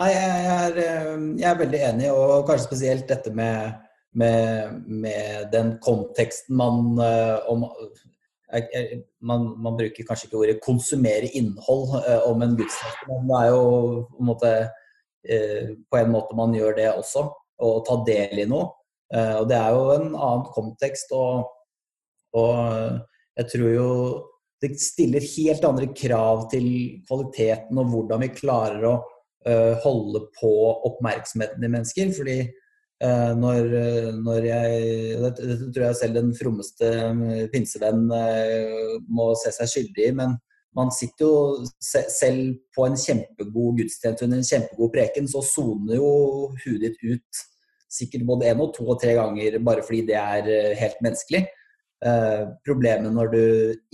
Nei, 0.00 0.10
jeg 0.14 0.44
er, 0.50 0.76
eh, 0.82 1.24
jeg 1.38 1.46
er 1.46 1.58
veldig 1.60 1.80
enig, 1.86 2.06
og 2.10 2.46
kanskje 2.48 2.64
spesielt 2.64 3.10
dette 3.10 3.30
med, 3.36 3.74
med, 4.18 4.78
med 4.88 5.50
den 5.52 5.74
konteksten 5.84 6.56
man 6.58 6.96
uh, 8.52 8.68
jeg, 8.72 9.00
man, 9.24 9.48
man, 9.62 9.76
bruker 9.78 10.06
kanskje 10.08 10.28
ikke 10.28 10.40
ordet 10.42 10.60
'konsumere 10.62 11.30
innhold' 11.38 11.96
eh, 12.02 12.20
om 12.28 12.42
en 12.42 12.56
gudstjeneste, 12.58 13.08
men 13.08 13.28
det 13.30 13.38
er 13.40 13.48
jo 13.50 13.62
på 14.10 14.20
en, 14.20 14.28
måte, 14.28 14.52
eh, 15.28 15.72
på 15.90 16.00
en 16.00 16.12
måte 16.12 16.36
man 16.36 16.54
gjør 16.54 16.76
det 16.76 16.90
også. 16.92 17.26
Å 17.62 17.72
ta 17.86 17.98
del 18.06 18.42
i 18.42 18.48
noe. 18.48 18.72
Eh, 19.14 19.36
og 19.40 19.48
det 19.48 19.56
er 19.56 19.70
jo 19.70 19.90
en 19.94 20.08
annen 20.16 20.46
kontekst. 20.54 21.12
Og, 21.14 21.46
og, 22.34 23.00
jeg 23.38 23.48
tror 23.48 23.70
jo 23.70 23.90
det 24.62 24.76
stiller 24.78 25.24
helt 25.36 25.64
andre 25.64 25.86
krav 25.96 26.48
til 26.50 26.66
kvaliteten 27.08 27.78
og 27.80 27.88
hvordan 27.90 28.20
vi 28.22 28.34
klarer 28.36 28.84
å 28.86 28.96
holde 29.82 30.20
på 30.36 30.50
oppmerksomheten 30.86 31.64
til 31.64 31.72
mennesker. 31.72 32.12
fordi 32.14 32.36
Eh, 32.42 32.61
når, 33.02 33.68
når 34.22 34.44
jeg 34.46 35.20
Dette 35.22 35.56
tror 35.74 35.86
jeg 35.88 35.98
selv 35.98 36.18
den 36.20 36.32
frommeste 36.38 36.88
eh, 36.88 37.46
pinsevenn 37.52 38.04
eh, 38.14 38.98
må 39.10 39.32
se 39.40 39.50
seg 39.56 39.70
skyldig 39.72 40.08
i. 40.08 40.12
Men 40.20 40.36
man 40.76 40.92
sitter 40.94 41.26
jo 41.26 41.64
selv 41.82 42.60
på 42.76 42.86
en 42.86 42.98
kjempegod 42.98 43.80
gudstjeneste 43.80 44.28
under 44.28 44.40
en 44.40 44.46
kjempegod 44.48 44.92
preken, 44.94 45.26
så 45.28 45.42
soner 45.44 45.98
jo 45.98 46.12
huet 46.62 46.86
ditt 46.86 47.02
ut 47.02 47.42
sikkert 47.92 48.24
både 48.24 48.48
én 48.48 48.62
og 48.64 48.70
to 48.72 48.86
og 48.88 49.02
tre 49.02 49.12
ganger 49.18 49.58
bare 49.60 49.82
fordi 49.84 50.06
det 50.08 50.16
er 50.16 50.78
helt 50.78 51.02
menneskelig. 51.04 51.42
Eh, 52.02 52.44
problemet 52.66 53.14
når 53.14 53.28
du 53.30 53.42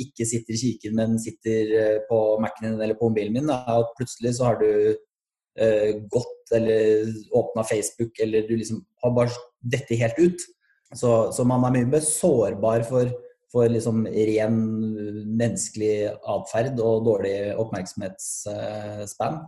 ikke 0.00 0.24
sitter 0.28 0.54
i 0.54 0.60
kirken, 0.62 0.94
men 0.96 1.18
sitter 1.20 1.98
på 2.08 2.38
Mac-en 2.40 2.70
din 2.70 2.80
eller 2.80 2.96
på 2.96 3.10
mobilen 3.10 3.34
min, 3.36 3.50
er 3.52 3.82
at 3.82 3.90
plutselig 3.98 4.36
så 4.38 4.48
har 4.48 4.62
du 4.62 4.68
eh, 4.68 4.96
gått 6.12 6.52
eller 6.54 7.08
åpna 7.34 7.64
Facebook, 7.66 8.20
eller 8.22 8.48
du 8.48 8.56
liksom 8.56 8.82
har 9.02 9.14
bare 9.16 9.30
dette 9.60 9.98
helt 9.98 10.18
ut. 10.18 10.44
Så, 10.94 11.32
så 11.32 11.44
man 11.44 11.66
er 11.68 11.74
mye 11.74 11.88
mer 11.90 12.04
sårbar 12.04 12.84
for, 12.88 13.10
for 13.52 13.68
liksom 13.68 14.06
ren 14.06 14.60
menneskelig 15.38 16.12
atferd 16.36 16.80
og 16.80 17.04
dårlig 17.08 17.34
oppmerksomhetsspann. 17.60 19.42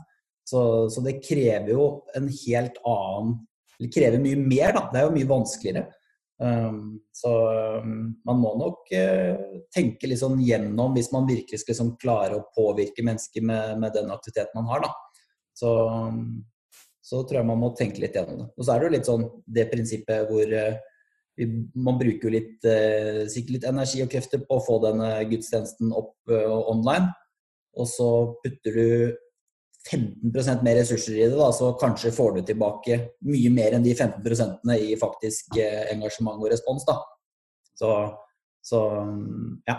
Så, 0.50 0.62
så, 0.90 1.02
det 1.04 1.20
krever 1.22 1.72
jo 1.76 1.86
en 2.18 2.26
helt 2.26 2.80
annen 2.88 3.36
Det 3.80 3.88
krever 3.94 4.20
mye 4.20 4.36
mer, 4.36 4.74
da. 4.76 4.82
Det 4.90 4.98
er 5.00 5.06
jo 5.06 5.14
mye 5.14 5.28
vanskeligere. 5.30 5.86
Um, 6.40 6.98
så 7.12 7.30
um, 7.84 7.94
man 8.28 8.38
må 8.40 8.50
nok 8.60 8.90
uh, 8.96 9.60
tenke 9.72 10.08
litt 10.08 10.20
sånn 10.20 10.40
gjennom, 10.44 10.92
hvis 10.96 11.10
man 11.12 11.28
virkelig 11.28 11.62
skal 11.62 11.74
liksom 11.74 11.94
klare 12.00 12.36
å 12.36 12.46
påvirke 12.56 13.04
mennesker 13.04 13.44
med, 13.44 13.78
med 13.80 13.96
den 13.96 14.12
aktiviteten 14.12 14.56
man 14.56 14.68
har, 14.72 14.84
da. 14.84 14.92
Så, 15.60 15.70
så, 17.04 17.22
tror 17.24 17.40
jeg 17.40 17.48
man 17.50 17.60
må 17.60 17.72
tenke 17.76 18.02
litt 18.02 18.16
gjennom 18.16 18.44
det. 18.44 18.48
Og 18.56 18.64
så 18.64 18.74
er 18.74 18.80
det 18.80 18.88
jo 18.88 18.94
litt 18.96 19.08
sånn 19.10 19.26
det 19.58 19.66
prinsippet 19.72 20.28
hvor 20.30 20.54
eh, 20.60 20.78
vi, 21.38 21.48
man 21.76 21.98
bruker 22.00 22.28
jo 22.28 22.34
litt, 22.36 22.68
eh, 22.68 23.24
sikkert 23.30 23.56
litt 23.56 23.66
energi 23.70 24.04
og 24.04 24.12
krefter 24.12 24.44
på 24.44 24.58
å 24.58 24.64
få 24.64 24.78
denne 24.84 25.16
gudstjenesten 25.30 25.92
opp 25.96 26.32
eh, 26.32 26.54
online. 26.72 27.10
Og 27.80 27.88
så 27.88 28.08
putter 28.44 28.76
du 28.76 28.88
15% 29.88 30.64
mer 30.64 30.76
ressurser 30.76 31.16
i 31.16 31.22
det, 31.24 31.36
da, 31.38 31.46
så 31.56 31.70
kanskje 31.80 32.12
får 32.12 32.34
du 32.36 32.40
tilbake 32.50 32.98
mye 33.24 33.52
mer 33.54 33.76
enn 33.76 33.84
de 33.84 33.94
15% 33.94 34.74
i 34.74 34.90
faktisk 35.00 35.56
engasjement 35.56 36.36
og 36.36 36.50
respons. 36.52 36.84
Da. 36.84 36.98
Så, 37.80 37.92
så 38.60 38.82
ja. 39.70 39.78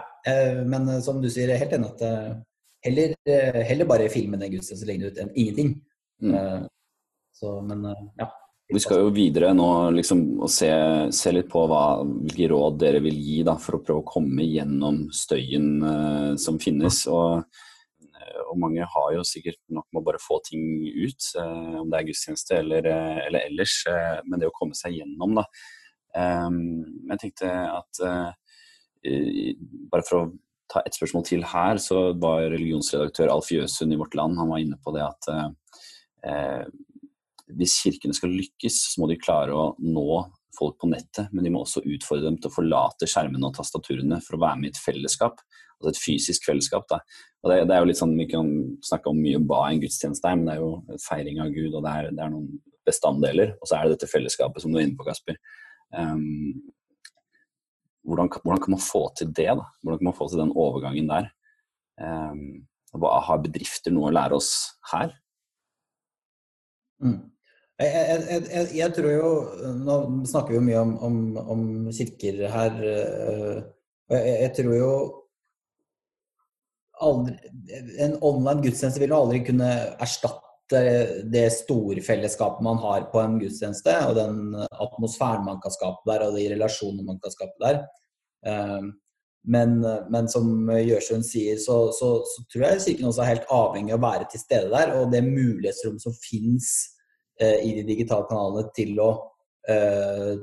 Men 0.65 0.89
som 1.05 1.21
du 1.21 1.29
sier, 1.29 1.53
er 1.53 1.61
helt 1.61 1.75
enig 1.77 1.91
at 1.91 2.41
heller, 2.81 3.15
eh, 3.25 3.63
heller 3.63 3.85
bare 3.85 4.09
filme 4.09 4.37
den 4.37 4.51
gudstjenesten 4.51 4.89
legge 4.89 5.11
ut 5.11 5.17
enn 5.21 5.33
ingenting. 5.35 5.73
Mm. 6.21 6.35
Eh, 6.35 6.61
så, 7.31 7.61
men 7.61 7.85
eh, 7.85 8.05
ja. 8.17 8.31
Vi 8.71 8.79
skal 8.79 9.01
jo 9.03 9.09
videre 9.11 9.49
nå 9.51 9.67
liksom, 9.97 10.21
og 10.45 10.51
se, 10.51 10.69
se, 11.11 11.31
litt 11.35 11.49
på 11.51 11.65
hva, 11.67 12.05
hvilke 12.05 12.47
råd 12.53 12.77
dere 12.79 13.01
vil 13.03 13.17
gi 13.19 13.41
da, 13.43 13.57
for 13.59 13.75
å 13.75 13.81
prøve 13.83 13.99
å 13.99 14.07
komme 14.07 14.45
gjennom 14.47 15.01
støyen 15.11 15.65
uh, 15.83 16.29
som 16.39 16.55
finnes. 16.61 17.01
Og, 17.11 17.41
og, 18.45 18.53
mange 18.61 18.87
har 18.93 19.09
jo 19.17 19.25
sikkert 19.27 19.59
nok 19.75 19.89
med 19.89 19.99
å 19.99 20.05
bare 20.07 20.21
få 20.23 20.39
ting 20.47 20.63
ut, 20.87 21.27
uh, 21.35 21.81
om 21.81 21.91
det 21.91 21.99
er 21.99 22.07
gudstjeneste 22.13 22.61
eller, 22.61 22.87
uh, 22.87 23.19
eller 23.25 23.49
ellers. 23.49 23.75
men 24.23 24.39
det 24.39 24.47
å 24.47 24.55
komme 24.55 24.79
seg 24.79 25.01
gjennom, 25.01 25.41
da. 25.41 25.45
Um, 26.15 26.63
jeg 27.11 27.25
tenkte 27.25 27.51
at 27.51 27.99
bare 29.91 30.07
for 30.07 30.21
å 30.21 30.25
ta 30.71 30.83
et 30.85 30.95
spørsmål 30.95 31.25
til 31.27 31.43
her, 31.47 31.79
så 31.83 32.11
var 32.19 32.47
religionsredaktør 32.53 33.33
Alf 33.33 33.51
Jøsund 33.51 33.93
i 33.93 33.99
Vårt 33.99 34.15
Land 34.17 34.39
han 34.39 34.51
var 34.51 34.63
inne 34.63 34.79
på 34.81 34.93
det 34.95 35.03
at 35.03 35.31
eh, 36.27 36.65
hvis 37.57 37.79
kirkene 37.83 38.15
skal 38.15 38.31
lykkes, 38.31 38.77
så 38.93 39.01
må 39.01 39.09
de 39.11 39.19
klare 39.19 39.55
å 39.55 39.73
nå 39.83 40.21
folk 40.55 40.77
på 40.81 40.89
nettet, 40.91 41.31
men 41.31 41.45
de 41.45 41.51
må 41.53 41.63
også 41.63 41.83
utfordre 41.83 42.29
dem 42.29 42.37
til 42.39 42.51
å 42.51 42.55
forlate 42.55 43.09
skjermene 43.09 43.49
og 43.49 43.55
tastaturene 43.57 44.19
for 44.23 44.37
å 44.37 44.41
være 44.43 44.61
med 44.61 44.69
i 44.69 44.73
et 44.73 44.81
fellesskap. 44.81 45.39
Altså 45.79 45.93
et 45.93 46.01
fysisk 46.01 46.45
fellesskap. 46.47 46.85
Da. 46.91 46.99
Og 47.41 47.51
det, 47.51 47.61
det, 47.69 47.75
er 47.75 47.81
jo 47.81 47.89
litt 47.89 47.99
sånn, 47.99 48.17
Vi 48.19 48.27
kan 48.29 48.51
snakke 48.85 49.09
om 49.11 49.21
mye 49.21 49.39
hva 49.49 49.63
en 49.69 49.81
gudstjeneste 49.81 50.29
er, 50.29 50.37
men 50.37 50.49
det 50.49 50.57
er 50.57 50.61
jo 50.61 50.99
feiring 51.07 51.41
av 51.41 51.55
Gud, 51.55 51.71
og 51.73 51.87
det 51.87 51.95
er, 51.95 52.11
det 52.11 52.25
er 52.25 52.35
noen 52.35 52.51
bestanddeler. 52.87 53.55
Og 53.59 53.69
så 53.69 53.77
er 53.77 53.87
det 53.87 53.97
dette 53.97 54.11
fellesskapet 54.11 54.63
som 54.63 54.73
du 54.73 54.79
er 54.79 54.85
inne 54.87 54.99
på, 54.99 55.07
Kasper. 55.07 55.39
Um, 55.95 56.61
hvordan, 58.07 58.29
hvordan, 58.43 58.61
kan 58.61 58.75
man 58.75 58.83
få 58.83 59.03
til 59.17 59.29
det? 59.29 59.49
da? 59.57 59.65
Hvordan 59.81 59.99
kan 59.99 60.09
man 60.09 60.17
få 60.17 60.27
til 60.29 60.41
den 60.41 60.53
overgangen 60.55 61.09
der? 61.09 61.29
Um, 62.01 62.67
har 62.93 63.43
bedrifter 63.43 63.93
noe 63.93 64.09
å 64.09 64.15
lære 64.15 64.35
oss 64.35 64.51
her? 64.91 65.13
Mm. 67.01 67.19
Jeg, 67.81 67.93
jeg, 67.93 68.43
jeg, 68.51 68.65
jeg, 68.77 68.93
tror 68.93 69.09
jo 69.09 69.29
Nå 69.81 69.95
snakker 70.29 70.53
vi 70.53 70.57
jo 70.59 70.65
mye 70.67 70.81
om, 70.83 70.91
om, 71.01 71.15
om 71.55 71.63
kirker 71.89 72.43
her. 72.51 72.77
Øh, 72.77 73.63
og 74.11 74.27
jeg, 74.27 74.51
tror 74.57 74.75
jo 74.75 74.91
aldri, 77.01 77.37
En 77.97 78.17
online 78.21 78.61
gudstjeneste 78.61 79.01
vil 79.01 79.13
jo 79.15 79.21
aldri 79.23 79.41
kunne 79.47 79.71
erstatte 80.03 80.50
det 80.71 81.45
store 81.55 82.01
fellesskapet 82.05 82.63
man 82.65 82.79
har 82.81 83.07
på 83.11 83.21
en 83.21 83.37
gudstjeneste, 83.41 83.93
og 84.07 84.17
den 84.17 84.55
atmosfæren 84.55 85.45
man 85.45 85.61
kan 85.63 85.73
skape 85.73 86.07
der, 86.09 86.25
og 86.27 86.37
de 86.37 86.49
relasjonene 86.53 87.05
man 87.07 87.19
kan 87.23 87.33
skape 87.33 87.63
der. 87.63 87.81
Ehm, 88.47 88.93
men, 89.43 89.79
men 90.13 90.29
som 90.29 90.69
Gjørsund 90.69 91.25
sier, 91.25 91.57
så, 91.57 91.77
så, 91.97 92.11
så, 92.29 92.43
tror 92.51 92.65
jeg 92.67 92.81
Kirken 92.85 93.09
også 93.09 93.23
er 93.23 93.31
helt 93.31 93.53
avhengig 93.53 93.95
av 93.95 94.01
å 94.01 94.05
være 94.05 94.27
til 94.29 94.43
stede 94.43 94.69
der. 94.69 94.93
Og 94.99 95.13
det 95.13 95.23
mulighetsrom 95.25 95.97
som 96.01 96.13
fins 96.21 96.69
eh, 97.41 97.57
i 97.65 97.71
de 97.79 97.85
digitale 97.87 98.27
kanalene 98.29 98.69
til 98.77 99.01
å 99.01 99.11
eh, 99.69 100.35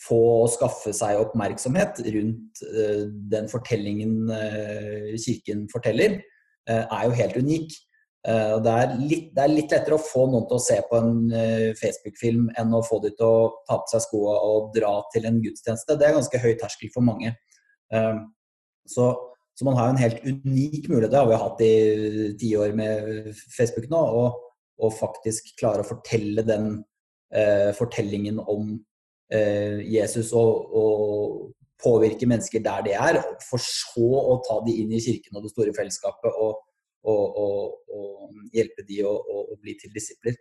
få 0.00 0.20
og 0.42 0.50
skaffe 0.52 0.92
seg 0.96 1.20
oppmerksomhet 1.20 2.02
rundt 2.16 2.64
eh, 2.66 3.04
den 3.32 3.46
fortellingen 3.52 4.32
eh, 4.34 5.14
Kirken 5.20 5.66
forteller, 5.72 6.18
eh, 6.68 6.82
er 6.82 7.06
jo 7.06 7.16
helt 7.22 7.38
unik. 7.38 7.78
Uh, 8.20 8.58
det, 8.60 8.72
er 8.72 8.90
litt, 9.00 9.28
det, 9.32 9.40
er 9.40 9.48
litt, 9.48 9.70
lettere 9.72 9.96
å 9.96 10.02
få 10.04 10.26
noen 10.28 10.44
til 10.50 10.58
å 10.58 10.60
se 10.60 10.76
på 10.90 10.98
en 10.98 11.14
uh, 11.32 11.70
Facebook-film 11.78 12.50
enn 12.60 12.74
å 12.76 12.82
få 12.84 12.98
dem 13.00 13.14
til 13.16 13.24
å 13.24 13.46
ta 13.64 13.78
på 13.80 13.88
seg 13.94 14.04
skoene 14.04 14.34
og 14.44 14.74
dra 14.74 14.92
til 15.14 15.24
en 15.30 15.38
gudstjeneste. 15.40 15.96
Det 15.96 16.04
er 16.04 16.18
ganske 16.18 16.42
høy 16.42 16.52
terskel 16.60 16.92
for 16.92 17.06
mange. 17.06 17.32
Uh, 17.88 18.20
så, 18.84 19.08
så, 19.56 19.64
man 19.64 19.78
har 19.78 19.88
jo 19.88 19.94
en 19.94 20.02
helt 20.02 20.20
unik 20.26 20.90
mulighet, 20.90 21.14
det 21.14 21.22
har 21.22 21.30
vi 21.30 21.40
hatt 21.46 21.64
i 21.64 21.72
tiår 22.42 22.76
med 22.76 23.32
Facebook 23.56 23.88
nå, 23.92 24.04
å 24.80 24.92
faktisk 24.96 25.54
klare 25.60 25.84
å 25.84 25.88
fortelle 25.88 26.44
den 26.44 26.78
fortellingen 27.78 28.40
om 28.42 28.72
Jesus 29.30 30.32
og, 30.34 30.72
og, 30.74 31.34
påvirke 31.80 32.26
mennesker 32.26 32.60
der 32.64 32.82
de 32.82 32.96
er, 32.98 33.20
for 33.46 33.62
så 33.62 34.08
å 34.18 34.34
ta 34.44 34.56
de 34.66 34.74
inn 34.82 34.90
i 34.92 34.98
kirken 35.00 35.38
og 35.38 35.46
det 35.46 35.52
store 35.52 35.72
fellesskapet. 35.76 36.34
og 36.34 36.58
og, 37.08 37.36
og, 37.40 37.76
og 37.88 38.54
hjelpe 38.54 38.84
de 38.88 39.02
å, 39.06 39.14
bli 39.60 39.76
til 39.80 39.92
disipler. 39.94 40.36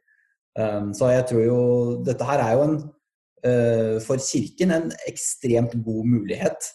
Um, 0.57 0.93
så 0.95 1.11
jeg 1.13 1.27
tror 1.29 1.43
jo 1.43 1.59
Dette 2.07 2.25
her 2.25 2.41
er 2.43 2.53
jo 2.57 2.65
en, 2.65 2.75
uh, 3.45 3.95
for 4.03 4.21
Kirken 4.23 4.73
en 4.75 4.91
ekstremt 5.09 5.75
god 5.85 6.09
mulighet. 6.09 6.69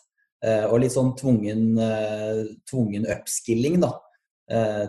Uh, 0.45 0.67
og 0.69 0.83
litt 0.83 0.93
sånn 0.93 1.15
tvungen, 1.17 1.71
uh, 1.81 2.45
tvungen 2.69 3.09
upskilling, 3.17 3.81
da. 3.85 3.95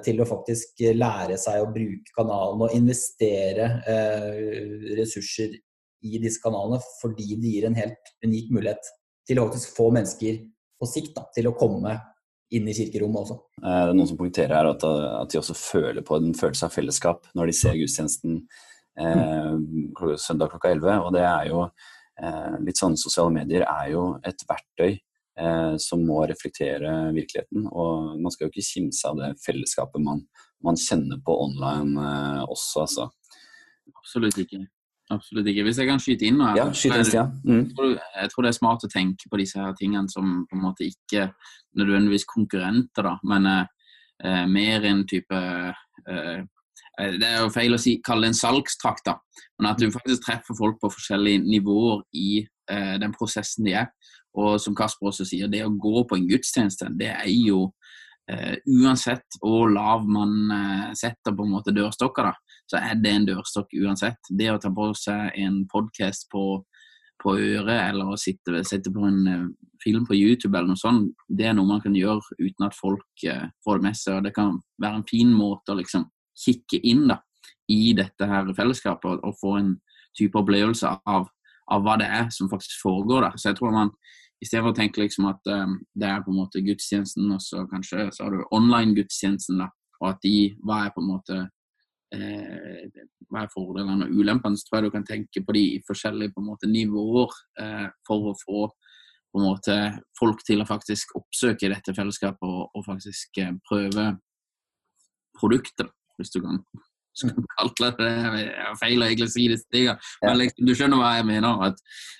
til 0.03 0.17
å 0.19 0.25
faktisk 0.27 0.81
lære 0.99 1.37
seg 1.39 1.61
å 1.63 1.69
bruke 1.71 2.11
kanalen 2.17 2.65
og 2.65 2.73
investere 2.75 3.69
ressurser 4.97 5.53
i 6.03 6.19
disse 6.19 6.41
kanalene 6.43 6.81
fordi 6.99 7.37
det 7.39 7.53
gir 7.53 7.67
en 7.69 7.77
helt 7.79 8.11
unik 8.25 8.51
mulighet 8.51 8.89
til 9.23 9.39
å 9.39 9.45
faktisk 9.47 9.77
få 9.77 9.87
mennesker 9.95 10.41
på 10.75 10.89
sikt 10.91 11.15
da, 11.15 11.23
til 11.37 11.47
å 11.47 11.55
komme 11.55 11.95
inn 12.53 12.67
i 12.69 12.75
kirkerommet 12.77 13.23
også. 13.23 13.39
Det 13.57 13.73
er 13.73 13.91
noen 13.95 14.09
som 14.09 14.19
poengterer 14.19 14.53
her 14.57 14.69
at, 14.69 14.85
at, 14.85 15.31
de 15.31 15.41
også 15.41 15.55
føler 15.57 16.05
på 16.05 16.19
en 16.19 16.35
følelse 16.37 16.67
av 16.67 16.75
fellesskap 16.75 17.25
når 17.37 17.49
de 17.49 17.57
ser 17.57 17.79
gudstjenesten 17.79 18.37
eh, 19.01 20.15
søndag 20.21 20.53
klokka 20.53 20.71
11. 20.75 20.99
Og 21.01 21.11
det 21.15 21.25
er 21.25 21.49
jo 21.49 21.63
eh, 21.65 22.55
litt 22.65 22.81
sånn 22.81 22.97
Sosiale 22.99 23.33
medier 23.33 23.65
er 23.65 23.91
jo 23.95 24.05
et 24.25 24.45
verktøy 24.49 24.91
eh, 24.91 25.73
som 25.81 26.05
må 26.05 26.21
reflektere 26.29 26.93
virkeligheten. 27.15 27.67
Og 27.71 28.15
man 28.21 28.33
skal 28.33 28.47
jo 28.47 28.53
ikke 28.53 28.69
kimse 28.69 29.09
av 29.09 29.19
det 29.21 29.33
fellesskapet 29.45 30.03
man, 30.03 30.23
man 30.65 30.79
kjenner 30.79 31.21
på 31.25 31.39
online 31.47 32.07
eh, 32.11 32.43
også, 32.45 32.85
altså. 32.85 33.09
Absolutt 33.95 34.37
ikke. 34.41 34.65
Absolutt 35.13 35.45
ikke. 35.51 35.63
Hvis 35.67 35.77
jeg 35.77 35.89
kan 35.89 36.01
skyte 36.01 36.25
inn 36.25 36.39
ja, 36.57 36.65
skyte 36.73 36.97
inn, 37.03 37.11
ja. 37.13 37.25
Mm. 37.45 37.59
Jeg, 37.59 37.75
tror, 37.77 37.91
jeg, 37.93 38.29
tror, 38.31 38.45
det 38.45 38.49
er 38.49 38.57
smart 38.57 38.85
å 38.87 38.89
tenke 38.89 39.29
på 39.29 39.39
disse 39.41 39.61
her 39.61 39.75
tingene 39.77 40.09
som 40.09 40.31
på 40.49 40.57
en 40.57 40.63
måte 40.63 40.87
ikke 40.87 41.27
nødvendigvis 41.77 42.25
konkurrenter, 42.29 43.05
da, 43.05 43.13
men 43.29 43.49
eh, 43.51 43.63
eh 44.25 44.45
mer 44.49 44.87
en 44.89 45.03
type 45.05 45.35
eh, 45.35 46.41
eh, 46.97 47.13
Det 47.19 47.27
er 47.27 47.43
jo 47.43 47.53
feil 47.53 47.75
å 47.75 47.81
si, 47.81 47.99
kalle 48.01 48.25
det 48.25 48.33
en 48.33 48.39
salgstrakt, 48.39 49.05
da, 49.05 49.19
men 49.59 49.69
at 49.69 49.81
du 49.81 49.91
faktisk 49.93 50.25
treffer 50.25 50.57
folk 50.57 50.81
på 50.81 50.89
forskjellige 50.95 51.43
nivåer 51.43 52.01
i 52.17 52.41
eh, 52.41 52.95
den 53.01 53.13
prosessen 53.13 53.67
de 53.67 53.77
er. 53.83 53.91
Og 54.35 54.57
som 54.59 54.75
Kasper 54.75 55.11
også 55.11 55.27
sier, 55.27 55.47
det 55.51 55.61
å 55.63 55.69
gå 55.69 56.01
på 56.09 56.17
en 56.17 56.25
gudstjeneste, 56.31 56.89
det 56.97 57.13
er 57.13 57.29
jo 57.29 57.69
Uh, 58.25 58.55
uansett 58.81 59.35
hvor 59.37 59.67
lav 59.69 60.07
man 60.09 60.31
setter 60.97 61.29
på 61.29 61.43
en 61.45 61.51
måte 61.51 61.69
dørstokker, 61.77 62.25
da, 62.25 62.54
så 62.71 62.79
er 62.81 62.97
det 63.01 63.11
en 63.11 63.27
dørstokk 63.27 63.75
uansett. 63.83 64.29
Det 64.29 64.49
å 64.51 64.57
ta 64.61 64.71
på 64.73 64.89
seg 64.97 65.37
en 65.41 65.61
podkast 65.71 66.27
på, 66.31 66.45
på, 67.21 67.35
øret 67.35 67.91
eller 67.91 68.13
å 68.13 68.19
sitte, 68.19 68.63
sitte 68.67 68.93
på 68.93 69.05
en 69.05 69.21
uh, 69.27 69.45
film 69.83 70.07
på 70.07 70.17
YouTube 70.17 70.57
eller 70.57 70.73
noe 70.73 70.81
sånt, 70.81 71.13
det 71.27 71.49
er 71.49 71.55
noe 71.57 71.69
man 71.69 71.83
kan 71.83 71.95
gjøre 71.95 72.39
uten 72.39 72.67
at 72.67 72.77
folk 72.77 73.25
får 73.65 73.79
det 73.79 73.85
med 73.85 73.99
seg. 73.99 74.17
og 74.17 74.27
Det 74.27 74.33
kan 74.35 74.59
være 74.81 75.01
en 75.01 75.09
fin 75.09 75.33
måte 75.35 75.73
å 75.73 75.79
liksom 75.79 76.07
kikke 76.35 76.81
inn 76.83 77.07
da, 77.09 77.19
i 77.71 77.93
dette 77.97 78.27
her 78.29 78.51
fellesskapet 78.57 79.09
og, 79.11 79.23
og 79.23 79.39
få 79.39 79.55
en 79.59 79.73
type 80.17 80.39
opplevelse 80.39 80.89
av, 81.07 81.27
av, 81.71 81.83
hva 81.83 81.97
det 81.99 82.07
er 82.11 82.29
som 82.33 82.49
faktisk 82.51 82.83
foregår 82.83 83.27
da. 83.27 83.31
Så 83.35 83.51
jeg 83.51 83.59
tror 83.59 83.75
man 83.75 83.91
i 84.43 84.47
stedet 84.47 84.63
for 84.65 84.73
å 84.73 84.77
tenke 84.77 85.01
liksom 85.01 85.29
at 85.31 85.51
um, 85.51 85.77
det 85.95 86.07
er 86.09 86.23
på 86.23 86.31
en 86.31 86.41
måte 86.41 86.63
gudstjenesten, 86.63 87.27
og 87.31 87.41
så 87.43 87.63
kanskje 87.71 88.09
så 88.13 88.25
har 88.25 88.35
du 88.35 88.43
online-gudstjenesten, 88.55 89.61
da, 89.63 89.69
og 90.01 90.09
at 90.11 90.19
de 90.25 90.37
Hva 90.65 90.85
er 90.85 90.91
på 90.95 91.03
en 91.03 91.11
måte 91.13 91.37
eh, 91.39 91.51
hva 92.13 93.43
er 93.43 93.51
fordelene 93.53 94.07
og 94.07 94.17
ulempene? 94.19 94.57
Så 94.57 94.67
tror 94.67 94.79
jeg 94.79 94.87
du 94.87 94.93
kan 94.93 95.07
tenke 95.07 95.43
på 95.45 95.55
de 95.55 95.65
forskjellige 95.87 96.33
på 96.35 96.43
en 96.43 96.49
måte, 96.51 96.69
nivåer 96.71 97.37
eh, 97.61 97.87
for 98.07 98.31
å 98.31 98.35
få 98.39 98.65
på 99.35 99.41
en 99.41 99.47
måte, 99.49 99.75
folk 100.15 100.45
til 100.47 100.63
å 100.63 100.67
faktisk 100.69 101.17
oppsøke 101.19 101.67
dette 101.67 101.91
fellesskapet 101.97 102.45
og, 102.47 102.69
og 102.71 102.85
faktisk 102.85 103.41
eh, 103.43 103.51
prøve 103.67 104.13
produktet, 105.35 105.91
hvis 106.15 106.31
du 106.31 106.39
kan 106.45 106.61
som 107.15 107.31
kaller 107.55 107.93
det 107.95 108.07
er 108.11 108.73
feil 108.79 108.99
å 108.99 109.07
egentlig 109.07 109.29
si 109.31 109.45
det 109.47 109.61
stiger. 109.61 109.99
Men 110.23 110.39
liksom, 110.41 110.65
du 110.67 110.73
skjønner 110.75 110.99
hva 110.99 111.13
jeg 111.15 111.27
mener. 111.29 111.61
at 111.69 111.77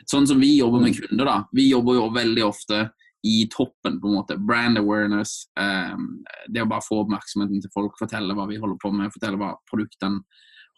Sånn 0.07 0.27
som 0.29 0.39
vi 0.39 0.53
jobber 0.61 0.83
med 0.85 0.93
mm. 0.93 0.99
kunder, 1.01 1.27
da. 1.27 1.37
Vi 1.55 1.65
jobber 1.67 1.97
jo 1.97 2.05
veldig 2.15 2.45
ofte 2.47 2.77
i 3.25 3.47
toppen, 3.49 3.99
på 4.01 4.07
en 4.07 4.17
måte. 4.19 4.37
Brand 4.37 4.77
awareness. 4.77 5.47
Um, 5.59 6.19
det 6.53 6.61
å 6.61 6.69
bare 6.69 6.85
få 6.85 7.01
oppmerksomheten 7.03 7.63
til 7.63 7.71
folk, 7.73 7.97
fortelle 7.97 8.35
hva 8.37 8.45
vi 8.49 8.59
holder 8.61 8.77
på 8.81 8.91
med, 8.93 9.13
fortelle 9.13 9.39
hva 9.41 9.55
produktene 9.69 10.21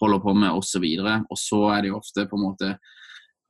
holder 0.02 0.22
på 0.24 0.34
med, 0.38 0.54
osv. 0.56 0.86
Og, 1.02 1.28
og 1.28 1.42
så 1.42 1.62
er 1.74 1.84
det 1.84 1.92
jo 1.92 2.00
ofte 2.00 2.28
på 2.30 2.38
en 2.38 2.46
måte 2.46 2.70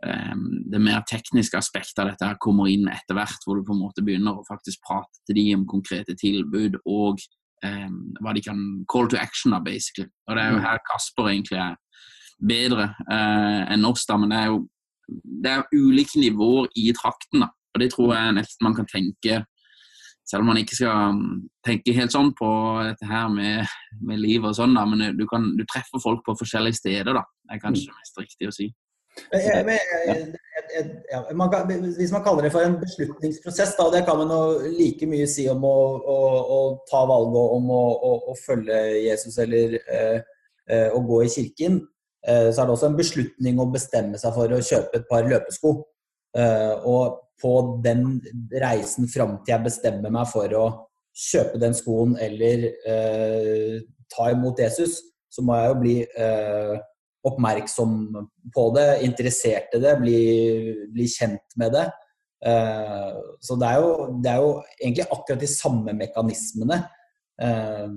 um, 0.02 0.46
det 0.72 0.82
mer 0.82 1.04
tekniske 1.10 1.60
aspektet 1.60 2.02
av 2.02 2.12
dette 2.12 2.30
her 2.30 2.40
kommer 2.42 2.72
inn 2.72 2.88
etter 2.90 3.18
hvert, 3.18 3.44
hvor 3.46 3.60
du 3.60 3.66
på 3.68 3.76
en 3.76 3.84
måte 3.84 4.06
begynner 4.06 4.40
å 4.40 4.48
faktisk 4.48 4.82
prate 4.88 5.22
til 5.28 5.38
dem 5.38 5.62
om 5.62 5.68
konkrete 5.70 6.16
tilbud 6.18 6.80
og 6.86 7.22
um, 7.66 8.00
hva 8.24 8.34
de 8.34 8.46
kan 8.48 8.64
call 8.90 9.12
to 9.12 9.20
action, 9.22 9.54
da, 9.54 9.62
basically. 9.62 10.10
Og 10.26 10.38
det 10.40 10.46
er 10.46 10.56
jo 10.56 10.62
mm. 10.62 10.66
her 10.66 10.82
Kasper 10.90 11.30
egentlig 11.34 11.62
er 11.62 11.78
bedre 12.38 12.90
uh, 13.06 13.62
enn 13.74 13.86
oss, 13.86 14.08
da, 14.10 14.18
men 14.18 14.34
det 14.34 14.42
er 14.42 14.52
jo 14.56 14.66
det 15.08 15.52
er 15.54 15.70
ulike 15.72 16.20
nivåer 16.20 16.68
i 16.76 16.90
trakten. 16.96 17.46
da, 17.46 17.54
og 17.78 17.84
Det 17.84 17.92
tror 17.94 18.16
jeg 18.18 18.40
nesten 18.40 18.68
man 18.68 18.76
kan 18.76 18.90
tenke 18.90 19.44
selv 20.28 20.44
om 20.44 20.50
man 20.52 20.60
ikke 20.60 20.76
skal 20.76 21.14
mm, 21.16 21.36
tenke 21.66 21.96
helt 21.96 22.12
sånn 22.12 22.34
på 22.36 22.50
dette 22.84 23.08
her 23.08 23.30
med, 23.32 23.78
med 24.04 24.20
liv 24.20 24.44
og 24.44 24.58
sånn, 24.58 24.76
da, 24.76 24.84
men 24.90 25.16
du, 25.16 25.24
kan, 25.30 25.54
du, 25.56 25.64
treffer 25.70 26.04
folk 26.04 26.26
på 26.26 26.36
forskjellige 26.42 26.82
steder, 26.82 27.16
da. 27.16 27.24
Det 27.48 27.56
er 27.56 27.64
kanskje 27.64 27.96
mest 27.96 28.20
riktig 28.20 28.50
å 28.50 28.56
si. 28.56 28.68
Men, 29.32 29.66
men, 29.66 30.34
ja, 31.10 31.22
man 31.34 31.50
kan, 31.50 31.72
hvis 31.98 32.12
man 32.14 32.22
kaller 32.26 32.46
det 32.46 32.52
for 32.54 32.68
en 32.68 32.76
beslutningsprosess, 32.82 33.74
da, 33.80 33.88
det 33.96 34.04
kan 34.06 34.20
man 34.20 34.34
like 34.76 35.08
mye 35.10 35.26
si 35.32 35.48
om 35.50 35.64
å, 35.66 35.76
å, 35.98 36.18
å 36.58 36.60
ta 36.92 37.02
valget 37.10 37.56
om 37.58 37.72
å, 37.74 37.84
å, 38.20 38.36
følge 38.44 38.82
Jesus 39.08 39.40
eller 39.42 39.80
eh, 39.80 40.20
eh, 40.70 40.90
å 40.94 41.02
gå 41.08 41.24
i 41.24 41.32
kirken. 41.34 41.80
Eh, 42.28 42.50
så 42.52 42.62
er 42.62 42.68
det 42.68 42.76
også 42.76 42.92
en 42.92 43.00
beslutning 43.00 43.64
å 43.64 43.70
bestemme 43.74 44.20
seg 44.22 44.36
for 44.36 44.54
å 44.54 44.62
kjøpe 44.62 45.00
et 45.00 45.10
par 45.10 45.26
løpesko. 45.26 45.80
Eh, 46.36 46.74
og 46.86 47.24
på 47.42 47.54
den 47.86 48.18
reisen 48.52 49.08
fram 49.12 49.38
til 49.44 49.54
jeg 49.54 49.66
bestemmer 49.68 50.14
meg 50.14 50.30
for 50.32 50.54
å 50.58 50.66
kjøpe 51.18 51.60
den 51.62 51.76
skoen 51.78 52.16
eller 52.22 52.68
eh, 52.90 53.78
ta 54.14 54.30
imot 54.34 54.60
Jesus, 54.62 55.00
så 55.30 55.44
må 55.46 55.58
jeg 55.58 55.70
jo 55.70 55.78
bli 55.82 55.96
eh, 56.06 56.76
oppmerksom 57.28 57.96
på 58.54 58.66
det, 58.78 58.88
interessert 59.06 59.74
i 59.76 59.82
det, 59.84 59.96
bli, 60.02 60.20
bli 60.94 61.08
kjent 61.12 61.58
med 61.60 61.74
det. 61.76 61.88
Så 63.42 63.56
det 63.58 63.66
er, 63.66 63.82
jo, 63.82 64.20
det 64.22 64.30
er, 64.30 64.44
jo, 64.46 64.52
egentlig 64.78 65.08
akkurat 65.10 65.42
de 65.42 65.50
samme 65.50 65.96
mekanismene 65.98 66.78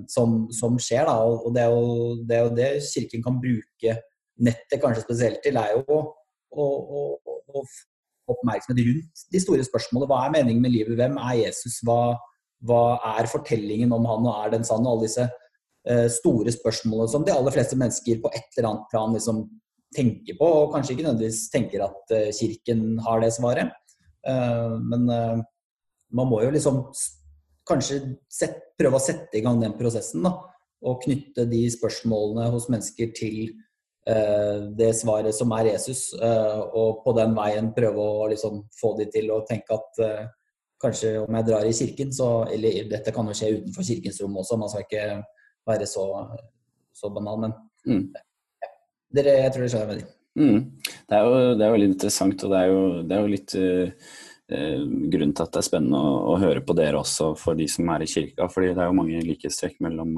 som, 0.09 0.33
som, 0.51 0.79
skjer. 0.81 1.05
Da. 1.07 1.13
Og 1.21 1.53
det 1.55 1.61
er, 1.61 1.69
jo, 1.69 2.15
det 2.25 2.35
er, 2.35 2.41
jo, 2.41 2.55
det 2.57 2.69
Kirken 2.89 3.23
kan 3.23 3.37
bruke 3.39 3.93
nettet 4.41 4.81
kanskje 4.81 5.05
spesielt 5.05 5.39
til, 5.45 5.61
er 5.61 5.77
jo 5.77 6.01
å, 6.01 6.65
å, 6.65 6.67
å, 7.53 7.63
oppmerksomhet 8.33 8.87
rundt 8.87 9.25
de 9.33 9.41
store 9.43 9.65
spørsmålene. 9.67 10.09
Hva 10.11 10.25
er 10.25 10.35
meningen 10.37 10.63
med 10.63 10.73
livet? 10.73 10.97
Hvem 10.99 11.19
er 11.21 11.37
Jesus? 11.43 11.79
Hva, 11.87 12.15
hva 12.67 12.81
er 13.17 13.29
fortellingen 13.31 13.93
om 13.95 14.07
han, 14.09 14.27
og 14.27 14.45
er 14.45 14.55
den 14.55 14.67
sann? 14.67 14.87
Og 14.87 14.95
alle 14.95 15.09
disse 15.09 15.27
Eh, 15.89 16.05
store 16.13 16.51
spørsmålene 16.53 17.09
som 17.09 17.23
de 17.25 17.33
aller 17.33 17.53
fleste 17.55 17.77
mennesker 17.79 18.19
på 18.21 18.29
et 18.37 18.53
eller 18.53 18.67
annet 18.69 18.91
plan 18.91 19.15
liksom 19.15 19.39
tenker 19.95 20.37
på, 20.37 20.45
og 20.45 20.75
kanskje 20.75 20.93
ikke 20.93 21.07
nødvendigvis 21.07 21.47
tenker 21.49 21.81
at 21.87 22.13
eh, 22.13 22.29
kirken 22.37 22.99
har 23.01 23.23
det 23.23 23.31
svaret. 23.33 23.71
Eh, 24.29 24.75
men 24.77 25.09
man 25.09 26.29
må 26.29 26.43
jo 26.43 26.51
liksom 26.53 26.83
kanskje 27.65 27.97
set, 28.29 28.59
prøve 28.77 28.99
å 28.99 29.01
sette 29.01 29.39
i 29.39 29.41
gang 29.41 29.57
den 29.61 29.73
prosessen, 29.79 30.21
da. 30.27 30.35
Og 30.85 31.01
knytte 31.01 31.47
de 31.49 31.63
spørsmålene 31.73 32.51
hos 32.53 32.69
mennesker 32.69 33.09
til 33.17 33.55
det 34.01 34.87
svaret 34.97 35.35
som 35.37 35.51
er 35.53 35.67
Jesus. 35.75 36.07
og 36.17 37.03
på 37.03 37.13
den 37.13 37.35
veien 37.37 37.67
prøve 37.75 38.01
å 38.01 38.29
liksom 38.31 38.63
få 38.73 38.95
de 38.97 39.05
til 39.13 39.29
å 39.29 39.43
tenke 39.45 39.77
at 39.77 40.31
kanskje 40.81 41.11
om 41.21 41.37
jeg 41.37 41.47
drar 41.47 41.67
i 41.67 41.75
kirken, 41.75 42.13
så 42.13 42.29
Eller 42.51 42.89
dette 42.89 43.13
kan 43.13 43.27
jo 43.27 43.35
skje 43.37 43.53
utenfor 43.59 43.85
kirkens 43.85 44.21
rom 44.23 44.39
også, 44.41 44.57
man 44.57 44.71
skal 44.71 44.85
ikke 44.85 45.05
være 45.69 45.87
så, 45.89 46.05
så 46.93 47.11
banal. 47.13 47.39
Men 47.45 47.55
mm. 47.85 48.03
ja, 48.63 48.73
dere, 49.17 49.37
jeg 49.45 49.53
tror 49.53 49.65
dere 49.65 49.73
skjønner 49.75 49.91
med 49.91 50.01
de. 50.01 50.09
Mm. 50.41 50.59
Det, 50.81 51.15
er 51.17 51.23
jo, 51.25 51.39
det 51.59 51.65
er 51.65 51.73
veldig 51.75 51.89
interessant, 51.91 52.45
og 52.45 52.53
det 52.53 52.59
er 52.59 52.69
jo, 52.71 52.83
det 53.07 53.17
er 53.17 53.25
jo 53.25 53.33
litt 53.33 53.57
uh, 53.61 54.13
grunnen 55.11 55.33
til 55.35 55.45
at 55.45 55.55
det 55.55 55.61
er 55.61 55.67
spennende 55.67 55.99
å, 55.99 56.13
å, 56.33 56.37
høre 56.41 56.63
på 56.65 56.77
dere 56.77 57.01
også, 57.01 57.33
for 57.39 57.59
de 57.59 57.67
som 57.71 57.91
er 57.93 58.05
i 58.05 58.11
kirka. 58.11 58.47
fordi 58.51 58.71
det 58.71 58.83
er 58.83 58.91
jo 58.91 58.99
mange 59.01 59.25
likhetstrekk 59.27 59.81
mellom, 59.85 60.15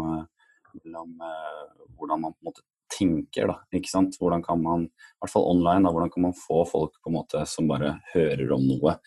mellom 0.83 1.17
uh, 1.21 1.65
hvordan 1.97 2.23
man 2.27 2.37
på 2.37 2.43
en 2.43 2.51
måte 2.51 2.65
tenker. 2.91 3.49
da, 3.49 3.57
ikke 3.73 3.91
sant? 3.91 4.17
Hvordan 4.19 4.43
kan 4.45 4.61
man, 4.63 4.87
i 4.87 5.23
hvert 5.23 5.33
fall 5.33 5.49
online, 5.49 5.83
da, 5.85 5.93
hvordan 5.93 6.13
kan 6.13 6.27
man 6.27 6.37
få 6.37 6.63
folk 6.69 6.99
på 6.99 7.11
en 7.11 7.17
måte 7.17 7.43
som 7.49 7.69
bare 7.71 7.97
hører 8.13 8.51
om 8.55 8.65
noe, 8.67 8.97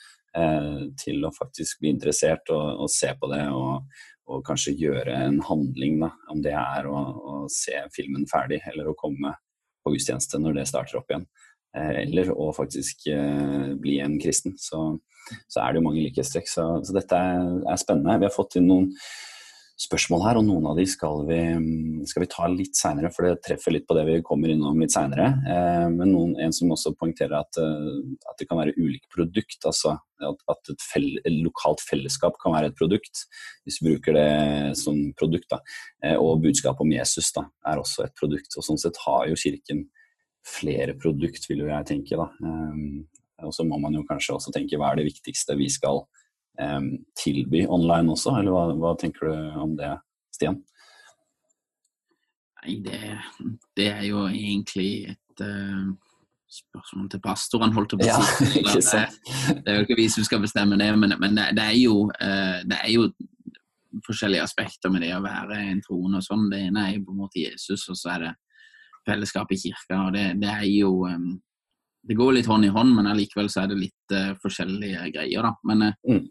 til 1.01 1.23
å 1.25 1.31
faktisk 1.33 1.79
bli 1.81 1.95
interessert 1.95 2.51
og, 2.53 2.83
og 2.85 2.91
se 2.93 3.09
på 3.17 3.31
det 3.31 3.39
og, 3.57 3.87
og 4.27 4.43
kanskje 4.47 4.75
gjøre 4.77 5.15
en 5.27 5.39
handling, 5.47 6.01
da, 6.03 6.11
om 6.33 6.43
det 6.43 6.55
er 6.59 6.89
å, 6.91 6.97
å, 6.99 7.35
se 7.53 7.79
filmen 7.95 8.27
ferdig 8.31 8.61
eller 8.73 8.91
å 8.91 8.97
komme 8.99 9.33
på 9.85 9.95
gudstjeneste 9.95 10.41
når 10.43 10.59
det 10.59 10.69
starter 10.71 10.99
opp 10.99 11.13
igjen. 11.13 11.29
Eh, 11.77 11.93
eller 12.03 12.33
å 12.35 12.51
faktisk 12.57 13.07
eh, 13.13 13.71
bli 13.79 14.01
en 14.03 14.17
kristen. 14.23 14.57
Så, 14.59 14.99
så, 15.47 15.61
er 15.63 15.71
det 15.71 15.81
jo 15.81 15.87
mange 15.87 16.03
likhetstrekk. 16.03 16.51
Så, 16.51 16.67
så, 16.83 16.97
dette 16.97 17.21
er, 17.23 17.47
er, 17.63 17.79
spennende. 17.81 18.19
Vi 18.19 18.29
har 18.29 18.35
fått 18.35 18.59
inn 18.59 18.67
noen 18.71 18.91
spørsmål 19.77 20.23
her, 20.25 20.39
og 20.41 20.47
noen 20.47 20.67
av 20.71 20.79
de 20.79 20.87
skal 20.89 21.27
vi, 21.29 21.39
skal 22.09 22.23
vi 22.25 22.29
ta 22.33 22.47
litt 22.49 22.79
seinere, 22.79 23.11
for 23.13 23.27
det 23.27 23.43
treffer 23.45 23.75
litt 23.75 23.85
på 23.89 23.97
det 23.99 24.07
vi 24.09 24.15
kommer 24.25 24.53
innom 24.53 24.79
litt 24.81 24.95
seinere. 24.95 25.27
Eh, 25.53 25.89
men 25.93 26.15
noen, 26.15 26.33
en 26.41 26.55
som 26.57 26.73
også 26.73 26.95
poengterer 26.97 27.37
at, 27.43 27.61
eh, 27.61 27.99
at, 28.25 28.39
det 28.41 28.49
kan 28.49 28.61
være 28.63 28.77
ulike 28.79 29.11
produkt, 29.13 29.59
altså 29.69 29.99
at, 30.25 30.73
et, 30.73 30.81
fell, 30.81 31.11
et, 31.21 31.37
lokalt 31.45 31.85
fellesskap 31.85 32.41
kan 32.41 32.57
være 32.57 32.73
et 32.73 32.79
produkt, 32.79 33.27
hvis 33.69 33.83
vi 33.83 33.93
bruker 33.93 34.17
det 34.17 34.31
som 34.81 34.97
produkt. 35.21 35.51
Da. 35.53 35.61
Eh, 36.05 36.17
og 36.17 36.41
budskapet 36.47 36.87
om 36.87 36.97
Jesus 36.97 37.29
da, 37.37 37.45
er 37.69 37.83
også 37.83 38.09
et 38.09 38.17
produkt. 38.17 38.57
og 38.57 38.65
Sånn 38.65 38.81
sett 38.81 39.05
har 39.05 39.29
jo 39.29 39.37
Kirken 39.37 39.85
flere 40.47 40.97
produkt, 40.97 41.51
vil 41.51 41.67
jo 41.67 41.69
jeg 41.69 41.91
tenke. 41.91 42.17
da. 42.17 42.31
Og 43.45 43.53
så 43.53 43.67
må 43.69 43.77
man 43.83 43.93
jo 43.99 44.07
kanskje 44.09 44.39
også 44.39 44.55
tenke 44.55 44.79
hva 44.81 44.95
er 44.95 45.03
det 45.03 45.11
viktigste 45.11 45.59
vi 45.59 45.69
skal 45.69 46.07
tilby 47.19 47.67
online 47.69 48.15
også, 48.15 48.39
eller 48.41 48.55
hva, 48.55 48.65
hva, 48.81 48.95
tenker 49.01 49.29
du 49.29 49.61
om 49.63 49.77
det, 49.79 49.93
Stian? 50.35 50.59
Nei, 52.67 52.81
det, 52.83 53.01
det 53.79 53.87
er 53.93 54.03
jo 54.09 54.25
egentlig 54.27 55.13
et 55.13 55.43
uh, 55.45 55.93
spørsmål 56.51 57.11
til 57.13 57.23
pastoren, 57.23 57.75
holdt 57.77 57.95
jeg 57.95 58.03
på 58.03 58.11
å 58.11 58.25
si. 58.27 58.49
Ja, 58.67 58.75
det, 58.75 59.63
det, 59.63 59.73
er 59.73 59.79
jo 59.79 59.87
ikke 59.87 59.99
vi 60.01 60.09
som 60.13 60.27
skal 60.27 60.43
bestemme 60.43 60.79
det, 60.81 60.91
men, 60.99 61.15
men 61.21 61.39
det, 61.39 61.51
det, 61.59 61.69
er 61.71 61.79
jo, 61.79 62.07
uh, 62.11 62.59
det 62.67 62.81
er 62.81 62.93
jo 62.95 63.09
forskjellige 64.07 64.45
aspekter 64.45 64.93
med 64.93 65.07
det 65.07 65.15
å 65.17 65.25
være 65.25 65.61
en 65.71 65.83
troende 65.85 66.21
og 66.21 66.27
sånn. 66.27 66.49
Det 66.53 66.65
ene 66.69 66.87
er 66.89 66.97
jo 66.97 67.07
på 67.07 67.15
en 67.15 67.23
måte 67.25 67.43
Jesus, 67.43 67.87
og 67.93 67.99
så 67.99 68.17
er 68.17 68.27
det 68.27 68.35
fellesskap 69.07 69.53
i 69.55 69.61
kirka. 69.61 70.07
og 70.07 70.17
Det, 70.17 70.29
det 70.43 70.51
er 70.53 70.67
jo 70.71 71.05
um, 71.07 71.35
Det 72.07 72.15
går 72.15 72.37
litt 72.37 72.47
hånd 72.47 72.67
i 72.67 72.71
hånd, 72.71 72.95
men 72.95 73.09
allikevel 73.11 73.49
så 73.51 73.65
er 73.65 73.71
det 73.73 73.81
litt 73.85 74.15
uh, 74.15 74.35
forskjellige 74.43 75.13
greier, 75.15 75.47
da. 75.47 75.55
Men 75.71 75.91
uh, 75.91 75.95
mm 76.11 76.25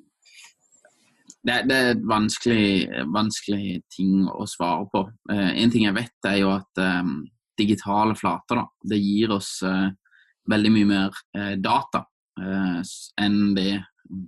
det, 1.45 1.61
det, 1.69 1.77
er 1.77 2.01
vanskelig, 2.09 3.05
vanskelig, 3.13 3.81
ting 3.93 4.25
å 4.27 4.47
svare 4.49 4.87
på. 4.91 5.03
Eh, 5.31 5.51
en 5.61 5.73
ting 5.73 5.85
jeg 5.85 5.97
vet, 5.97 6.15
er 6.27 6.39
jo 6.41 6.51
at 6.55 6.81
eh, 6.81 7.11
digitale 7.59 8.15
flater 8.17 8.61
da, 8.61 8.65
det 8.91 8.99
gir 9.01 9.35
oss 9.35 9.59
eh, 9.65 9.89
veldig 10.49 10.71
mye 10.73 10.87
mer 10.89 11.21
uh, 11.37 11.55
data 11.57 12.03
enn 12.35 13.37
det 13.55 13.71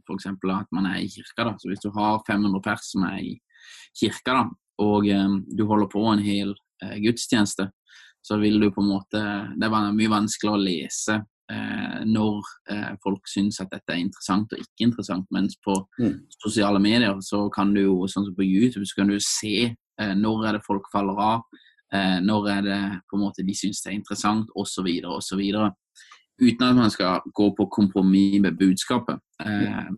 f.eks. 0.08 0.25
at 0.32 0.69
man 0.73 0.86
er 0.89 1.01
i 1.03 1.10
kirka. 1.12 1.43
da. 1.43 1.51
Så 1.60 1.67
Hvis 1.69 1.84
du 1.84 1.91
har 1.93 2.23
500 2.25 2.62
pers 2.65 2.88
som 2.93 3.03
er 3.06 3.17
i 3.19 3.34
kirka, 3.99 4.32
da, 4.32 4.45
og 4.82 5.10
um, 5.12 5.36
du 5.45 5.65
holder 5.67 5.89
på 5.91 6.01
en 6.10 6.23
hel 6.23 6.56
gudstjeneste, 7.03 7.67
så 8.23 8.38
vil 8.41 8.60
du 8.62 8.71
på 8.71 8.82
en 8.82 8.89
måte 8.89 9.21
Det 9.60 9.67
er 9.67 9.91
mye 9.95 10.12
vanskeligere 10.12 10.58
å 10.58 10.63
lese 10.63 11.17
eh, 11.19 11.25
når 11.47 12.43
eh, 12.71 12.93
folk 13.03 13.29
syns 13.31 13.62
at 13.63 13.71
dette 13.71 13.93
er 13.93 14.01
interessant 14.01 14.51
og 14.51 14.60
ikke 14.60 14.88
interessant. 14.89 15.27
Mens 15.31 15.55
på 15.63 15.75
mm. 15.99 16.13
sosiale 16.43 16.81
medier 16.83 17.15
så 17.23 17.45
kan 17.53 17.71
du 17.75 17.81
jo, 17.86 17.95
sånn 18.12 18.27
som 18.27 18.36
på 18.36 18.47
YouTube, 18.47 18.86
så 18.88 18.99
kan 18.99 19.12
du 19.12 19.17
se 19.23 19.55
eh, 19.71 20.13
når 20.17 20.45
er 20.47 20.57
det 20.57 20.65
folk 20.67 20.89
faller 20.91 21.21
av, 21.23 21.63
eh, 21.93 22.19
når 22.23 22.51
er 22.57 22.62
det 22.67 22.81
på 23.07 23.17
en 23.17 23.25
måte 23.25 23.45
de 23.47 23.55
syns 23.55 23.81
det 23.83 23.93
er 23.93 23.97
interessant, 23.99 24.51
osv. 24.55 24.91
osv. 25.07 25.43
Uten 26.38 26.67
at 26.67 26.77
man 26.77 26.93
skal 26.93 27.23
gå 27.33 27.49
på 27.57 27.69
kompromiss 27.73 28.41
med 28.43 28.60
budskapet. 28.60 29.23
Eh, 29.43 29.91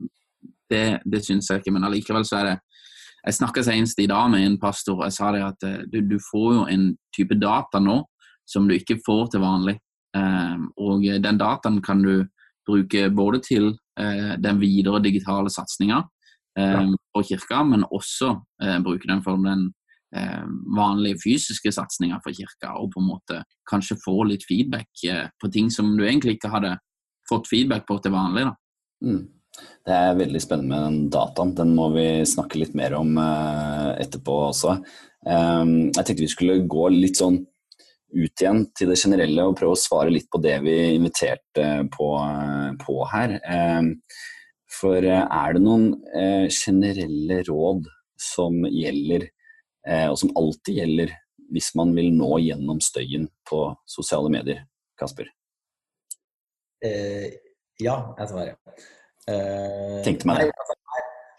det 0.69 0.99
det 1.05 1.25
syns 1.25 1.49
jeg 1.49 1.63
ikke, 1.63 1.73
men 1.73 1.87
allikevel 1.87 2.25
så 2.27 2.43
er 2.43 2.51
det 2.51 2.57
jeg 3.25 3.35
snakka 3.35 3.63
senest 3.63 3.99
i 3.99 4.07
dag 4.07 4.29
med 4.31 4.45
en 4.45 4.59
pastor 4.59 5.01
og 5.01 5.07
jeg 5.09 5.17
sa 5.17 5.31
det 5.35 5.43
at 5.43 5.67
eh, 5.67 5.83
du, 5.91 5.99
du, 6.07 6.17
får 6.23 6.53
jo 6.55 6.63
en 6.71 6.85
type 7.15 7.35
data 7.35 7.81
nå 7.83 8.01
som 8.47 8.67
du 8.67 8.73
ikke 8.73 8.99
får 9.05 9.33
til 9.33 9.43
vanlig. 9.43 9.75
Ehm, 10.17 10.69
og 10.81 11.05
den 11.05 11.39
dataen 11.39 11.81
kan 11.85 12.01
du 12.01 12.23
bruke 12.69 13.09
både 13.13 13.41
til 13.45 13.71
eh, 13.99 14.35
den 14.41 14.61
videre 14.61 15.01
digitale 15.03 15.51
satsinga 15.53 16.01
ehm, 16.59 16.95
på 17.13 17.25
kirka, 17.31 17.63
men 17.65 17.87
også 17.89 18.35
eh, 18.63 18.77
bruke 18.85 19.09
den 19.09 19.23
for 19.25 19.41
den 19.43 19.67
ehm, 20.15 20.55
vanlige 20.77 21.21
fysiske 21.23 21.73
satsinga 21.75 22.21
for 22.23 22.35
kirka, 22.35 22.75
og 22.77 22.93
på 22.93 23.03
en 23.03 23.09
måte 23.09 23.41
kanskje 23.69 23.99
få 24.03 24.21
litt 24.29 24.45
feedback 24.49 25.05
eh, 25.07 25.27
på 25.41 25.51
ting 25.53 25.69
som 25.73 25.91
du 25.97 26.05
egentlig 26.05 26.37
ikke 26.37 26.53
hadde 26.53 26.77
fått 27.29 27.49
feedback 27.49 27.85
på 27.89 27.99
til 28.01 28.15
vanlig. 28.15 28.49
da. 28.49 28.55
Mm. 29.05 29.27
Det 29.59 29.91
er 29.91 30.17
veldig 30.17 30.39
spennende 30.39 30.71
med 30.71 30.83
den 30.85 30.99
dataen. 31.11 31.51
Den 31.57 31.71
må 31.75 31.89
vi 31.91 32.05
snakke 32.29 32.61
litt 32.61 32.75
mer 32.77 32.93
om 32.95 33.17
etterpå 33.19 34.35
også. 34.45 34.75
jeg 35.25 35.91
tenkte 35.97 36.21
vi 36.21 36.29
skulle 36.31 36.61
gå 36.69 36.85
litt 36.93 37.19
sånn 37.19 37.41
ut 38.13 38.41
igjen 38.41 38.63
til 38.77 38.91
det 38.91 38.97
generelle 39.01 39.45
og 39.45 39.57
prøve 39.59 39.75
å 39.75 39.79
svare 39.79 40.13
litt 40.13 40.29
på 40.31 40.41
det 40.41 40.55
vi 40.65 40.75
inviterte 40.95 41.65
på, 41.93 42.09
på 42.81 42.97
her. 43.13 43.37
Eh, 43.39 43.89
for 44.79 45.01
eh, 45.01 45.25
er 45.25 45.55
det 45.55 45.63
noen 45.65 45.91
eh, 46.13 46.45
generelle 46.53 47.41
råd 47.47 47.89
som 48.19 48.65
gjelder, 48.67 49.29
og 50.11 50.17
som 50.19 50.33
alltid 50.37 50.75
gjelder, 50.81 51.13
hvis 51.55 51.69
man 51.79 51.93
vil 51.95 52.09
nå 52.13 52.33
gjennom 52.43 52.81
støyen 52.83 53.29
på 53.47 53.61
sosiale 53.87 54.29
medier? 54.33 54.65
Kasper? 54.99 55.29
Eh, 56.85 57.31
ja, 57.79 57.95
jeg 58.19 58.31
svarer. 58.31 58.55
Eh, 59.29 59.99
Tenkte 60.05 60.29
meg 60.29 60.43
det. 60.43 60.51
Altså, 60.51 60.77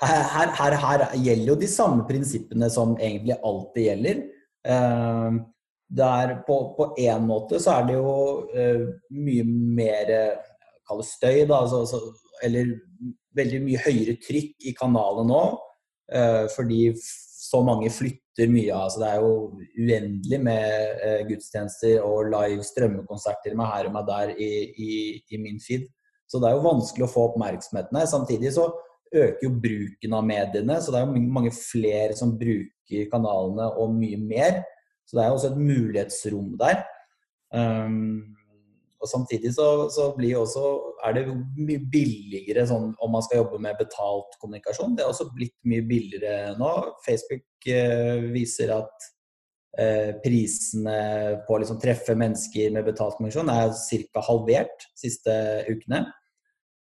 her, 0.01 0.23
her, 0.33 0.53
her, 0.57 0.77
her, 0.81 1.07
gjelder 1.21 1.53
jo 1.53 1.57
de 1.61 1.69
samme 1.69 2.05
prinsippene 2.09 2.71
som 2.73 2.97
egentlig 2.99 3.37
alltid 3.45 3.89
gjelder. 3.91 4.23
Eh, 4.75 5.41
der 5.90 6.37
på, 6.46 6.57
på 6.76 6.92
en 7.03 7.26
måte 7.26 7.59
så 7.62 7.81
er 7.81 7.88
det 7.88 7.98
jo 7.98 8.14
uh, 8.55 8.87
mye 9.11 9.46
mer 9.46 10.14
Kall 10.90 11.05
det 11.05 11.07
støy, 11.07 11.44
da. 11.46 11.61
Altså, 11.62 11.85
altså, 11.85 11.98
eller 12.42 12.72
veldig 13.38 13.61
mye 13.62 13.83
høyere 13.85 14.16
trykk 14.24 14.66
i 14.66 14.72
kanalen 14.74 15.29
nå. 15.31 15.42
Uh, 16.11 16.48
fordi 16.50 16.81
så 16.98 17.62
mange 17.66 17.90
flytter 17.94 18.50
mye. 18.50 18.72
av. 18.74 18.88
Altså, 18.88 19.00
det 19.03 19.09
er 19.11 19.22
jo 19.22 19.33
uendelig 19.85 20.40
med 20.42 21.00
uh, 21.05 21.22
gudstjenester 21.29 22.03
og 22.07 22.31
live 22.33 22.66
strømmekonserter 22.66 23.57
med 23.59 23.70
her 23.70 23.88
og 23.88 23.96
med 23.96 24.11
der 24.11 24.35
i, 24.35 24.50
i, 24.74 24.92
i, 25.31 25.40
min 25.42 25.62
feed. 25.62 25.87
Så 26.31 26.42
det 26.42 26.50
er 26.50 26.59
jo 26.59 26.66
vanskelig 26.66 27.07
å 27.07 27.12
få 27.12 27.29
oppmerksomheten 27.31 27.98
her. 27.98 28.11
Samtidig 28.11 28.55
så 28.55 28.68
øker 29.11 29.42
jo 29.42 29.55
bruken 29.62 30.12
av 30.14 30.26
mediene, 30.26 30.76
så 30.79 30.92
det 30.92 31.00
er 31.00 31.09
jo 31.09 31.22
mange 31.38 31.50
flere 31.55 32.14
som 32.18 32.37
bruker 32.38 33.09
kanalene 33.11 33.66
og 33.83 33.96
mye 33.96 34.18
mer. 34.22 34.61
Så 35.11 35.18
det 35.18 35.25
er 35.25 35.35
også 35.35 35.51
et 35.51 35.59
mulighetsrom 35.59 36.53
der. 36.61 36.85
Um, 37.51 38.37
og 39.01 39.09
Samtidig 39.09 39.55
så, 39.57 39.88
så 39.90 40.11
også, 40.12 40.64
er 41.09 41.14
det 41.16 41.23
mye 41.57 41.81
billigere 41.90 42.66
sånn, 42.68 42.92
om 43.01 43.14
man 43.14 43.25
skal 43.25 43.40
jobbe 43.40 43.59
med 43.64 43.79
betalt 43.81 44.37
kommunikasjon. 44.42 44.92
Det 44.96 45.03
er 45.03 45.09
også 45.11 45.31
blitt 45.33 45.57
mye 45.64 45.83
billigere 45.88 46.53
nå. 46.61 46.68
Facebook 47.07 47.70
eh, 47.73 48.20
viser 48.35 48.75
at 48.77 49.09
eh, 49.81 50.12
prisene 50.20 50.99
på 51.46 51.57
å 51.57 51.62
liksom, 51.62 51.81
treffe 51.81 52.12
mennesker 52.12 52.77
med 52.77 52.90
betalt 52.90 53.16
kommunikasjon 53.16 53.55
er 53.55 53.73
ca. 54.12 54.27
halvert 54.29 54.85
de 54.85 55.07
siste 55.09 55.38
ukene. 55.70 56.05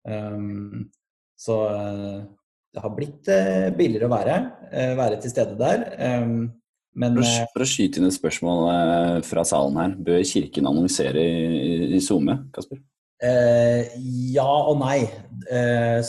Um, 0.09 0.87
så 1.37 1.61
eh, 1.69 2.21
det 2.73 2.81
har 2.81 2.97
blitt 2.97 3.29
eh, 3.29 3.69
billigere 3.77 4.09
å 4.09 4.15
være, 4.15 4.37
eh, 4.71 4.95
være 4.97 5.21
til 5.21 5.37
stede 5.37 5.57
der. 5.61 5.85
Um, 6.01 6.47
men, 6.97 7.15
for, 7.15 7.23
å, 7.23 7.31
eh, 7.31 7.47
for, 7.53 7.63
å, 7.63 7.69
skyte 7.69 8.01
inn 8.01 8.10
et 8.10 8.15
spørsmål 8.15 8.67
eh, 8.73 9.15
fra 9.27 9.45
salen 9.45 9.77
her. 9.77 9.97
Bør 10.07 10.21
Kirken 10.25 10.69
annonsere 10.69 11.23
i, 11.23 11.95
i 11.97 12.03
SoMe, 12.03 12.39
Kasper? 12.55 12.81
Eh, 13.23 13.95
ja 14.33 14.45
og 14.45 14.77
nei. 14.81 15.01
Eh, 15.49 15.99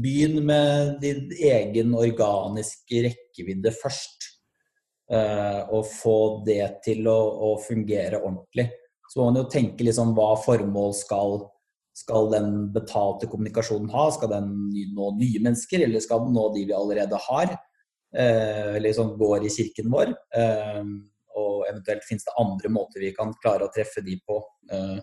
begynn 0.00 0.40
med 0.48 0.98
din 1.02 1.28
egen 1.32 1.94
organiske 1.96 3.04
rekkevidde 3.08 3.72
først. 3.76 4.28
Eh, 5.08 5.60
og 5.72 5.86
få 5.88 6.18
det 6.44 6.62
til 6.84 7.08
å, 7.08 7.18
å, 7.48 7.54
fungere 7.64 8.20
ordentlig. 8.20 8.68
Så 9.08 9.20
må 9.20 9.30
man 9.30 9.40
jo 9.40 9.48
tenke 9.48 9.86
liksom 9.86 10.12
hva 10.16 10.34
formål 10.44 10.92
skal, 10.96 11.38
skal 11.96 12.28
den 12.32 12.50
betalte 12.74 13.28
kommunikasjonen 13.28 13.88
ha. 13.94 14.10
Skal 14.12 14.32
den 14.32 14.52
nå 14.96 15.14
nye 15.16 15.40
mennesker, 15.44 15.84
eller 15.84 16.04
skal 16.04 16.26
den 16.26 16.36
nå 16.36 16.50
de 16.56 16.66
vi 16.68 16.76
allerede 16.76 17.20
har? 17.28 17.56
Eh, 18.16 18.76
eller 18.76 18.92
som 18.92 19.18
går 19.18 19.44
i 19.44 19.52
kirken 19.52 19.90
vår. 19.92 20.12
Eh, 20.36 20.84
og 21.38 21.66
eventuelt 21.68 22.06
finnes 22.08 22.24
det 22.24 22.36
andre 22.40 22.70
måter 22.72 23.04
vi 23.04 23.12
kan 23.16 23.34
klare 23.42 23.66
å 23.66 23.72
treffe 23.72 24.02
de 24.04 24.16
på. 24.24 24.40
Eh, 24.72 24.98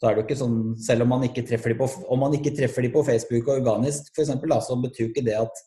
så 0.00 0.08
er 0.08 0.14
det 0.14 0.22
jo 0.22 0.26
ikke 0.26 0.40
sånn, 0.40 0.56
Selv 0.82 1.04
om 1.04 1.12
man 1.14 1.26
ikke 1.28 1.44
treffer 1.46 1.70
de 1.70 1.78
på, 1.78 1.86
om 2.10 2.24
man 2.24 2.32
ikke 2.34 2.54
treffer 2.56 2.82
de 2.82 2.90
på 2.90 3.04
Facebook 3.06 3.52
organisk, 3.52 4.08
for 4.14 4.24
eksempel, 4.24 4.56
så 4.64 4.78
betyr 4.80 5.10
ikke 5.10 5.26
det 5.26 5.36
at 5.38 5.62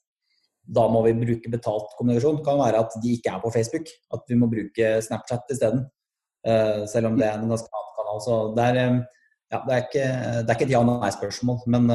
da 0.66 0.88
må 0.90 1.04
vi 1.06 1.14
bruke 1.14 1.52
betalt 1.54 1.94
kommunikasjon. 2.00 2.42
Det 2.42 2.48
kan 2.48 2.58
være 2.58 2.82
at 2.82 2.96
de 3.04 3.14
ikke 3.14 3.32
er 3.32 3.42
på 3.44 3.52
Facebook. 3.54 3.92
At 4.12 4.26
vi 4.28 4.36
må 4.36 4.50
bruke 4.50 4.96
Snapchat 5.06 5.54
isteden. 5.54 5.84
Selv 6.90 7.12
om 7.12 7.20
det 7.20 7.28
er 7.28 7.38
en 7.38 7.52
ganske 7.54 7.70
annen 7.70 7.94
kanal. 8.00 8.24
Så 8.26 8.38
det 8.58 8.66
er, 8.66 8.80
ja, 9.54 9.60
det 9.62 9.76
er 9.76 9.84
ikke, 9.84 10.08
det 10.42 10.50
er 10.50 10.58
ikke 10.58 10.66
et 10.66 10.74
ja-nei-spørsmål. 10.74 11.62
Um, 11.70 11.70
men 11.70 11.94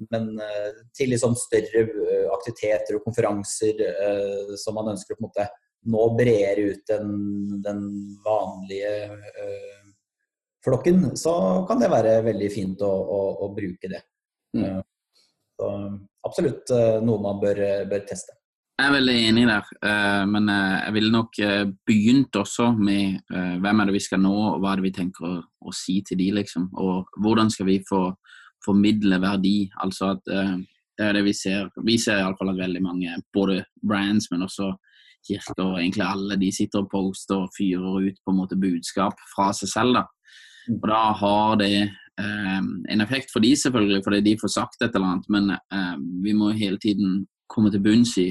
eh, 0.00 0.70
til 0.96 1.12
liksom 1.12 1.34
større 1.38 1.82
eh, 1.82 2.28
aktiviteter 2.32 2.98
og 2.98 3.04
konferanser 3.06 3.82
eh, 3.86 4.54
som 4.60 4.76
man 4.78 4.92
ønsker 4.94 5.14
å 5.14 5.18
på 5.18 5.24
en 5.24 5.28
måte 5.28 5.48
nå 5.92 6.02
bredere 6.18 6.72
ut 6.72 6.92
enn 6.94 7.14
den 7.64 7.80
vanlige 8.22 8.90
flokken, 10.62 11.08
så 11.18 11.32
kan 11.66 11.80
det 11.82 11.88
være 11.90 12.20
veldig 12.22 12.50
fint 12.54 12.84
å, 12.86 12.90
å, 12.90 13.18
å 13.42 13.48
bruke 13.50 13.90
det. 13.90 13.98
Mm. 14.54 14.78
Så 15.58 15.70
absolutt 16.22 16.70
noe 17.02 17.24
man 17.24 17.42
bør, 17.42 17.58
bør, 17.90 18.04
teste. 18.06 18.36
Jeg 18.78 18.92
er 18.92 18.94
veldig 18.94 19.16
enig 19.32 19.48
der, 19.50 19.74
men 20.30 20.46
jeg 20.54 20.94
ville 20.94 21.10
nok 21.16 21.42
begynt 21.90 22.38
også 22.38 22.68
med 22.78 23.18
hvem 23.34 23.82
er 23.82 23.90
det 23.90 23.96
vi 23.98 24.04
skal 24.06 24.22
nå, 24.22 24.36
og 24.52 24.62
hva 24.62 24.76
er 24.76 24.84
det 24.84 24.86
vi 24.86 24.96
tenker 25.02 25.26
å, 25.26 25.34
å 25.66 25.74
si 25.74 25.98
til 26.06 26.22
de, 26.22 26.30
liksom. 26.38 26.70
Og 26.78 27.10
hvordan 27.26 27.50
skal 27.50 27.72
vi 27.72 27.80
få 27.90 28.04
formidle 28.64 29.18
verdi. 29.22 29.70
Altså 29.82 30.12
at 30.14 30.22
det 30.26 31.06
er 31.06 31.16
det 31.16 31.24
vi 31.26 31.34
ser. 31.36 31.70
Vi 31.86 31.96
ser 31.98 32.20
iallfall 32.20 32.52
at 32.52 32.60
veldig 32.60 32.82
mange, 32.84 33.14
både 33.34 33.62
brands, 33.82 34.28
men 34.30 34.44
også 34.46 34.72
kirker 35.26 35.64
og 35.64 35.80
egentlig 35.80 36.04
alle, 36.06 36.38
de 36.40 36.50
sitter 36.54 36.82
og 36.82 36.90
poster 36.92 37.44
og 37.44 37.52
fyrer 37.56 38.08
ut 38.08 38.20
på 38.22 38.32
en 38.32 38.38
måte 38.38 38.58
budskap 38.60 39.18
fra 39.34 39.50
seg 39.56 39.70
selv. 39.70 39.98
da. 39.98 40.04
Mm. 40.68 40.78
Og 40.78 40.86
da 40.90 41.02
har 41.22 41.58
det 41.60 41.74
eh, 41.82 42.62
en 42.94 43.04
effekt 43.04 43.32
for 43.32 43.44
de 43.44 43.54
selvfølgelig, 43.56 44.02
fordi 44.04 44.22
de 44.28 44.38
får 44.40 44.54
sagt 44.58 44.82
et 44.82 44.94
eller 44.94 45.14
annet, 45.14 45.28
men 45.28 45.50
eh, 45.54 45.96
vi 46.24 46.34
må 46.38 46.52
hele 46.56 46.78
tiden 46.82 47.22
komme 47.48 47.70
til 47.70 47.84
bunns 47.84 48.16
i 48.18 48.30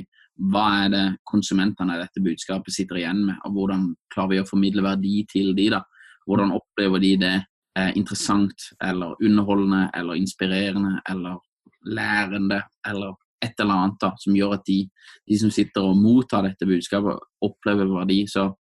hva 0.52 0.66
er 0.86 0.90
det 0.90 1.06
konsumentene 1.30 1.96
i 1.96 2.02
dette 2.02 2.24
budskapet 2.24 2.74
sitter 2.74 2.98
igjen 3.02 3.26
med, 3.28 3.36
og 3.46 3.58
hvordan 3.58 3.90
klarer 4.14 4.32
vi 4.32 4.42
å 4.42 4.48
formidle 4.48 4.84
verdi 4.86 5.26
til 5.30 5.52
de 5.58 5.68
da. 5.76 5.84
Hvordan 6.26 6.54
opplever 6.56 7.02
de 7.02 7.12
det 7.22 7.36
eh, 7.78 7.92
interessant 7.98 8.68
eller 8.84 9.16
underholdende 9.24 9.90
eller 9.98 10.20
inspirerende 10.20 11.02
eller 11.10 11.40
lærende 11.86 12.62
eller 12.88 13.16
et 13.42 13.58
eller 13.60 13.74
annet 13.74 14.02
da, 14.02 14.12
som 14.22 14.36
gjør 14.38 14.60
at 14.60 14.68
de, 14.68 14.84
de 15.28 15.38
som 15.42 15.50
sitter 15.54 15.82
og 15.82 15.98
mottar 15.98 16.46
dette 16.46 16.68
budskapet, 16.70 17.18
opplever 17.42 17.90
verdi. 17.90 18.20
Så 18.30 18.52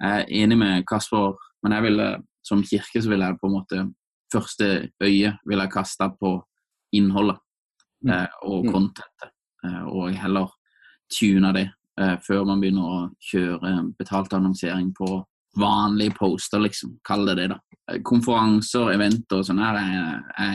jeg 0.00 0.22
er 0.22 0.30
enig 0.40 0.56
med 0.58 0.86
Kasper, 0.88 1.36
men 1.62 1.76
jeg 1.76 1.84
ville, 1.84 2.06
som 2.44 2.64
kirke 2.64 3.02
så 3.02 3.12
vil 3.12 3.20
jeg 3.20 3.36
på 3.40 3.50
en 3.50 3.56
måte 3.58 3.84
første 4.34 4.90
øye 5.02 5.32
vil 5.46 5.62
jeg 5.62 5.72
kaste 5.72 6.08
på 6.20 6.34
innholdet 6.92 7.38
mm. 8.02 8.10
eh, 8.10 8.28
og 8.42 8.64
mm. 8.64 8.72
contentet, 8.72 9.30
eh, 9.64 9.84
og 9.84 10.14
heller 10.22 10.50
tune 11.12 11.52
det 11.56 11.68
eh, 12.00 12.16
før 12.26 12.46
man 12.48 12.62
begynner 12.62 12.90
å 12.90 12.98
kjøre 13.30 13.74
betalt 13.98 14.34
annonsering 14.36 14.92
på 14.96 15.10
vanlige 15.60 16.14
poster, 16.18 16.62
liksom. 16.62 16.98
Kall 17.06 17.26
det 17.28 17.38
det, 17.40 17.48
da. 17.54 17.58
Eh, 17.90 18.00
konferanser, 18.06 18.92
eventer 18.94 19.40
og 19.40 19.48
sånn 19.48 19.62
her 19.62 19.78
er 19.80 19.94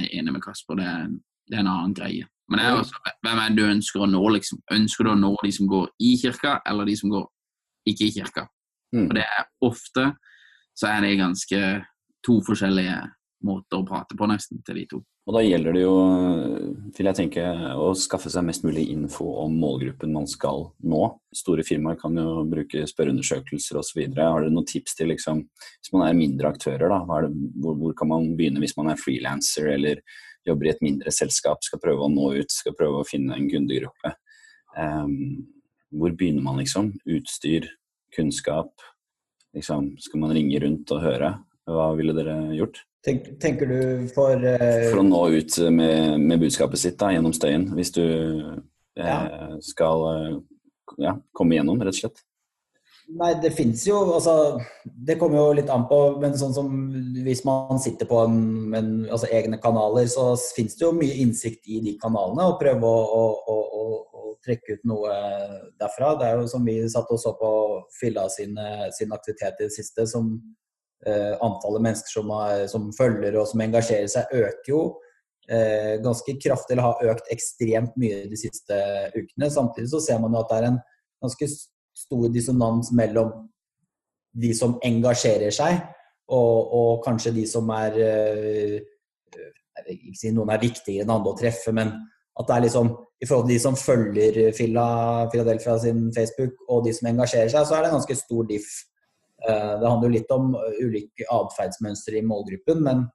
jeg 0.01 0.11
enig 0.19 0.35
med 0.35 0.43
Kasper. 0.43 0.79
Det 0.79 0.87
er, 0.89 1.09
det 1.49 1.57
er 1.57 1.63
en 1.63 1.73
annen 1.73 1.95
greie. 1.97 2.27
Men 2.49 2.63
er 2.63 2.79
også, 2.79 2.97
hvem 3.21 3.39
er 3.43 3.51
det 3.51 3.59
du 3.59 3.67
ønsker 3.69 4.03
å 4.03 4.09
nå, 4.09 4.21
liksom? 4.33 4.61
Ønsker 4.73 5.05
du 5.05 5.11
å 5.11 5.19
nå 5.19 5.35
de 5.43 5.51
som 5.53 5.69
går 5.69 5.91
i 6.01 6.15
kirka, 6.17 6.55
eller 6.69 6.89
de 6.89 6.95
som 6.97 7.11
går 7.13 7.27
ikke 7.91 8.07
i 8.07 8.15
kirka? 8.15 8.47
Mm. 8.95 9.05
Og 9.05 9.13
det 9.19 9.25
er 9.27 9.45
ofte 9.67 10.07
så 10.79 10.89
er 10.89 11.03
det 11.03 11.19
ganske 11.19 11.61
to 12.25 12.39
forskjellige 12.45 12.97
måter 13.47 13.79
å 13.79 13.85
prate 13.87 14.17
på, 14.17 14.27
nesten, 14.31 14.63
til 14.65 14.81
de 14.81 14.85
to. 14.93 15.01
Og 15.29 15.35
da 15.35 15.43
gjelder 15.45 15.75
det 15.77 15.81
jo, 15.83 15.97
vil 16.97 17.05
jeg 17.05 17.17
tenke, 17.19 17.43
å 17.77 17.91
skaffe 17.93 18.31
seg 18.33 18.47
mest 18.47 18.63
mulig 18.65 18.87
info 18.89 19.27
om 19.43 19.59
målgruppen 19.61 20.15
man 20.15 20.25
skal 20.25 20.63
nå. 20.81 21.03
Store 21.37 21.61
firmaer 21.67 21.99
kan 22.01 22.17
jo 22.17 22.47
bruke 22.49 22.81
spørreundersøkelser 22.89 23.77
osv. 23.77 23.99
Har 24.17 24.41
dere 24.41 24.49
noen 24.49 24.65
tips 24.65 24.97
til, 24.97 25.11
liksom, 25.13 25.43
hvis 25.77 25.93
man 25.93 26.07
er 26.07 26.17
mindre 26.17 26.49
aktører, 26.49 26.89
da, 26.89 27.19
det, 27.27 27.29
hvor, 27.61 27.77
hvor, 27.77 27.93
kan 27.99 28.09
man 28.09 28.25
begynne 28.39 28.63
hvis 28.63 28.73
man 28.79 28.89
er 28.89 28.97
frilanser 28.97 29.69
eller 29.75 30.01
jobber 30.49 30.65
i 30.65 30.71
et 30.73 30.81
mindre 30.81 31.13
selskap, 31.13 31.61
skal 31.61 31.83
prøve 31.83 32.07
å 32.07 32.09
nå 32.09 32.31
ut, 32.39 32.49
skal 32.49 32.73
prøve 32.79 33.03
å 33.03 33.05
finne 33.05 33.37
en 33.37 33.45
kundegruppe. 33.53 34.15
Um, 34.73 35.13
hvor 35.93 36.17
begynner 36.17 36.41
man, 36.47 36.57
liksom? 36.63 36.95
Utstyr, 37.05 37.69
kunnskap. 38.17 38.73
Liksom, 39.53 39.93
skal 40.01 40.25
man 40.25 40.33
ringe 40.33 40.65
rundt 40.65 40.89
og 40.97 41.05
høre? 41.05 41.35
Hva 41.69 41.89
ville 41.97 42.15
dere 42.17 42.37
gjort? 42.57 42.81
Tenk, 43.05 43.27
tenker 43.39 43.69
du 43.69 44.07
for 44.11 44.35
uh... 44.35 44.87
For 44.89 45.01
å 45.01 45.05
nå 45.07 45.21
ut 45.37 45.59
med, 45.71 46.17
med 46.19 46.41
budskapet 46.41 46.81
sitt 46.81 46.97
da, 46.99 47.13
gjennom 47.15 47.35
støyen, 47.35 47.69
hvis 47.77 47.93
du 47.95 48.03
eh, 48.03 48.57
ja. 48.99 49.19
skal 49.63 50.03
eh, 50.09 50.33
ja, 51.05 51.15
komme 51.35 51.55
gjennom, 51.55 51.79
rett 51.79 51.95
og 51.95 52.01
slett? 52.01 52.25
Nei, 53.09 53.31
det 53.41 53.49
fins 53.57 53.87
jo 53.87 53.95
altså, 54.13 54.59
Det 54.85 55.15
kommer 55.17 55.39
jo 55.39 55.55
litt 55.57 55.71
an 55.73 55.87
på, 55.89 55.97
men 56.21 56.35
sånn 56.37 56.53
som 56.53 56.67
hvis 57.25 57.41
man 57.47 57.79
sitter 57.81 58.05
på 58.05 58.19
en, 58.21 58.35
en, 58.77 58.91
altså 59.09 59.31
egne 59.33 59.57
kanaler, 59.63 60.05
så 60.11 60.33
fins 60.53 60.77
det 60.77 60.85
jo 60.85 60.91
mye 60.93 61.17
innsikt 61.23 61.65
i 61.71 61.79
de 61.85 61.95
kanalene. 62.01 62.51
Og 62.51 62.59
prøve 62.61 62.85
å, 62.85 62.99
å, 63.15 63.55
å, 63.55 63.87
å, 64.03 64.25
trekke 64.45 64.77
ut 64.77 64.85
noe 64.87 65.15
derfra. 65.81 66.13
Det 66.19 66.27
er 66.27 66.37
jo 66.37 66.51
som 66.51 66.67
vi 66.67 66.77
satt 66.91 67.09
og 67.11 67.19
så 67.19 67.33
på 67.39 67.49
Filla 67.97 68.27
sin, 68.31 68.53
sin 68.95 69.15
aktivitet 69.15 69.57
i 69.57 69.65
det 69.65 69.73
siste, 69.73 70.05
som 70.07 70.35
antallet 71.07 71.83
mennesker 71.85 72.11
som, 72.11 72.31
er, 72.35 72.65
som, 72.67 72.89
følger 72.91 73.37
og 73.39 73.47
som 73.47 73.61
engasjerer 73.63 74.09
seg, 74.11 74.33
øker 74.35 74.71
jo 74.73 74.81
eh, 75.49 75.97
ganske 76.03 76.35
kraftig, 76.43 76.75
eller 76.75 76.87
har 76.89 77.13
økt 77.13 77.31
ekstremt 77.33 77.95
mye 77.99 78.25
de 78.29 78.39
siste 78.39 78.79
ukene. 79.15 79.49
Samtidig 79.51 79.91
så 79.93 80.01
ser 80.03 80.19
man 80.21 80.35
jo 80.35 80.43
at 80.43 80.51
det 80.51 80.59
er 80.59 80.67
en 80.69 80.81
ganske 81.23 81.49
stor 81.99 82.27
dissonans 82.33 82.91
mellom 82.95 83.33
de 84.39 84.53
som 84.55 84.77
engasjerer 84.85 85.53
seg, 85.53 85.81
og, 86.29 86.73
og 86.77 87.03
kanskje 87.05 87.33
de 87.39 87.47
som 87.49 87.69
er 87.73 87.99
eh, 88.05 88.79
Jeg 89.79 89.85
vil 89.85 89.95
ikke 89.95 90.19
si 90.19 90.29
noen 90.35 90.49
er 90.51 90.59
viktigere 90.61 91.05
enn 91.05 91.11
andre 91.13 91.31
å 91.31 91.37
treffe, 91.39 91.71
men 91.71 91.93
at 92.39 92.47
det 92.47 92.55
er 92.55 92.63
liksom 92.65 92.89
i 93.19 93.27
forhold 93.27 93.45
til 93.47 93.53
de 93.53 93.61
som 93.63 93.75
følger 93.79 94.37
Philadelphia 94.55 95.77
sin 95.79 96.09
Facebook, 96.15 96.53
og 96.67 96.85
de 96.85 96.93
som 96.95 97.07
engasjerer 97.09 97.51
seg, 97.51 97.65
så 97.67 97.75
er 97.75 97.83
det 97.83 97.89
en 97.89 97.95
ganske 97.97 98.15
stor 98.15 98.45
diff. 98.47 98.67
Eh, 99.47 99.73
det 99.79 99.87
handler 99.87 100.09
jo 100.09 100.15
litt 100.17 100.31
om 100.35 100.51
eh, 100.57 100.79
ulike 100.83 101.27
atferdsmønstre 101.31 102.19
i 102.19 102.25
målgruppen, 102.27 102.81
men 102.83 103.05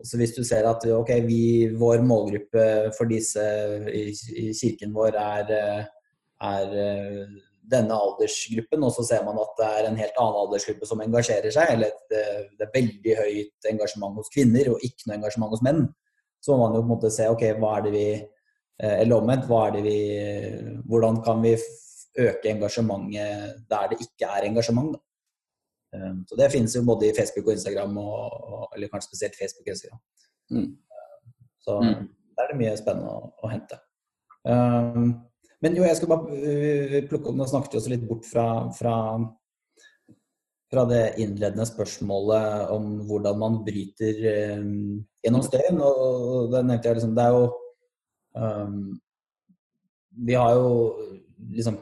også 0.00 0.18
hvis 0.20 0.34
du 0.36 0.42
ser 0.44 0.66
at 0.68 0.84
okay, 0.96 1.22
vi, 1.24 1.68
vår 1.76 2.04
målgruppe 2.04 2.64
for 2.96 3.08
disse 3.08 3.44
i, 3.88 4.10
i 4.12 4.50
kirken 4.56 4.92
vår 4.96 5.16
er, 5.20 5.54
eh, 5.56 5.86
er, 6.50 6.74
denne 7.70 7.94
aldersgruppen, 7.94 8.82
og 8.82 8.92
så 8.96 9.04
ser 9.06 9.22
man 9.22 9.38
at 9.38 9.52
det 9.60 9.66
er 9.70 9.88
en 9.88 9.98
helt 10.00 10.16
annen 10.18 10.38
aldersgruppe 10.40 10.88
som 10.88 11.00
engasjerer 11.04 11.52
seg, 11.54 11.76
eller 11.76 11.92
det, 12.10 12.22
det 12.58 12.66
er 12.66 12.72
veldig 12.74 13.16
høyt 13.20 13.68
engasjement 13.70 14.16
hos 14.18 14.32
kvinner 14.34 14.72
og 14.72 14.82
ikke 14.82 15.06
noe 15.06 15.20
engasjement 15.20 15.54
hos 15.54 15.62
menn, 15.64 15.84
så 16.42 16.56
må 16.56 16.64
man 16.64 16.74
jo 16.74 16.80
på 16.82 16.88
en 16.88 16.92
måte 16.96 17.12
se 17.14 17.28
ok, 17.30 17.44
hva 17.60 17.76
er 17.78 17.86
det 17.86 17.94
vi 17.94 18.04
Eller 18.80 19.20
omvendt, 19.20 19.44
hva 19.44 19.66
er 19.66 19.74
det 19.74 19.80
vi 19.84 19.96
Hvordan 20.88 21.18
kan 21.20 21.42
vi 21.44 21.50
øke 22.16 22.48
engasjementet 22.48 23.58
der 23.68 23.90
det 23.92 23.98
ikke 24.00 24.30
er 24.38 24.46
engasjement? 24.48 24.94
Da? 24.96 25.09
Ehm, 25.96 26.22
så 26.28 26.38
det 26.38 26.50
finnes 26.52 26.76
jo 26.76 26.84
både 26.86 27.08
i 27.08 27.16
Facebook 27.16 27.48
og 27.48 27.56
Instagram, 27.56 27.96
og, 27.98 28.68
eller 28.76 28.90
kanskje 28.92 29.10
spesielt 29.10 29.38
Facebook 29.38 29.66
og 29.66 29.74
Instagram. 29.74 30.00
Mm. 30.50 30.70
Så 31.64 31.80
mm. 31.80 32.06
der 32.36 32.44
er 32.44 32.52
det 32.52 32.60
mye 32.60 32.78
spennende 32.78 33.10
å, 33.10 33.32
å 33.42 33.50
hente. 33.50 33.80
Um, 34.46 35.10
men 35.60 35.76
jo, 35.76 35.84
jeg 35.84 35.98
skal 35.98 36.08
bare 36.14 36.32
uh, 36.32 36.94
plukke 37.10 37.28
opp 37.28 37.36
Nå 37.36 37.44
snakket 37.50 37.74
vi 37.74 37.78
også 37.82 37.90
litt 37.92 38.06
bort 38.08 38.24
fra, 38.24 38.46
fra, 38.72 38.94
fra, 40.72 40.84
det 40.88 41.02
innledende 41.20 41.66
spørsmålet 41.68 42.72
om 42.72 42.86
hvordan 43.10 43.42
man 43.42 43.58
bryter 43.66 44.22
um, 44.56 45.02
gjennom 45.20 45.44
støyen. 45.44 45.82
Og 45.84 46.54
det 46.54 46.64
nevnte 46.64 46.88
jeg 46.88 47.00
liksom 47.00 47.12
Det 47.18 47.26
er 47.26 47.36
jo 47.36 47.44
um, 48.40 48.80
Vi 50.30 50.38
har 50.40 50.56
jo 50.56 50.72
liksom 51.48 51.78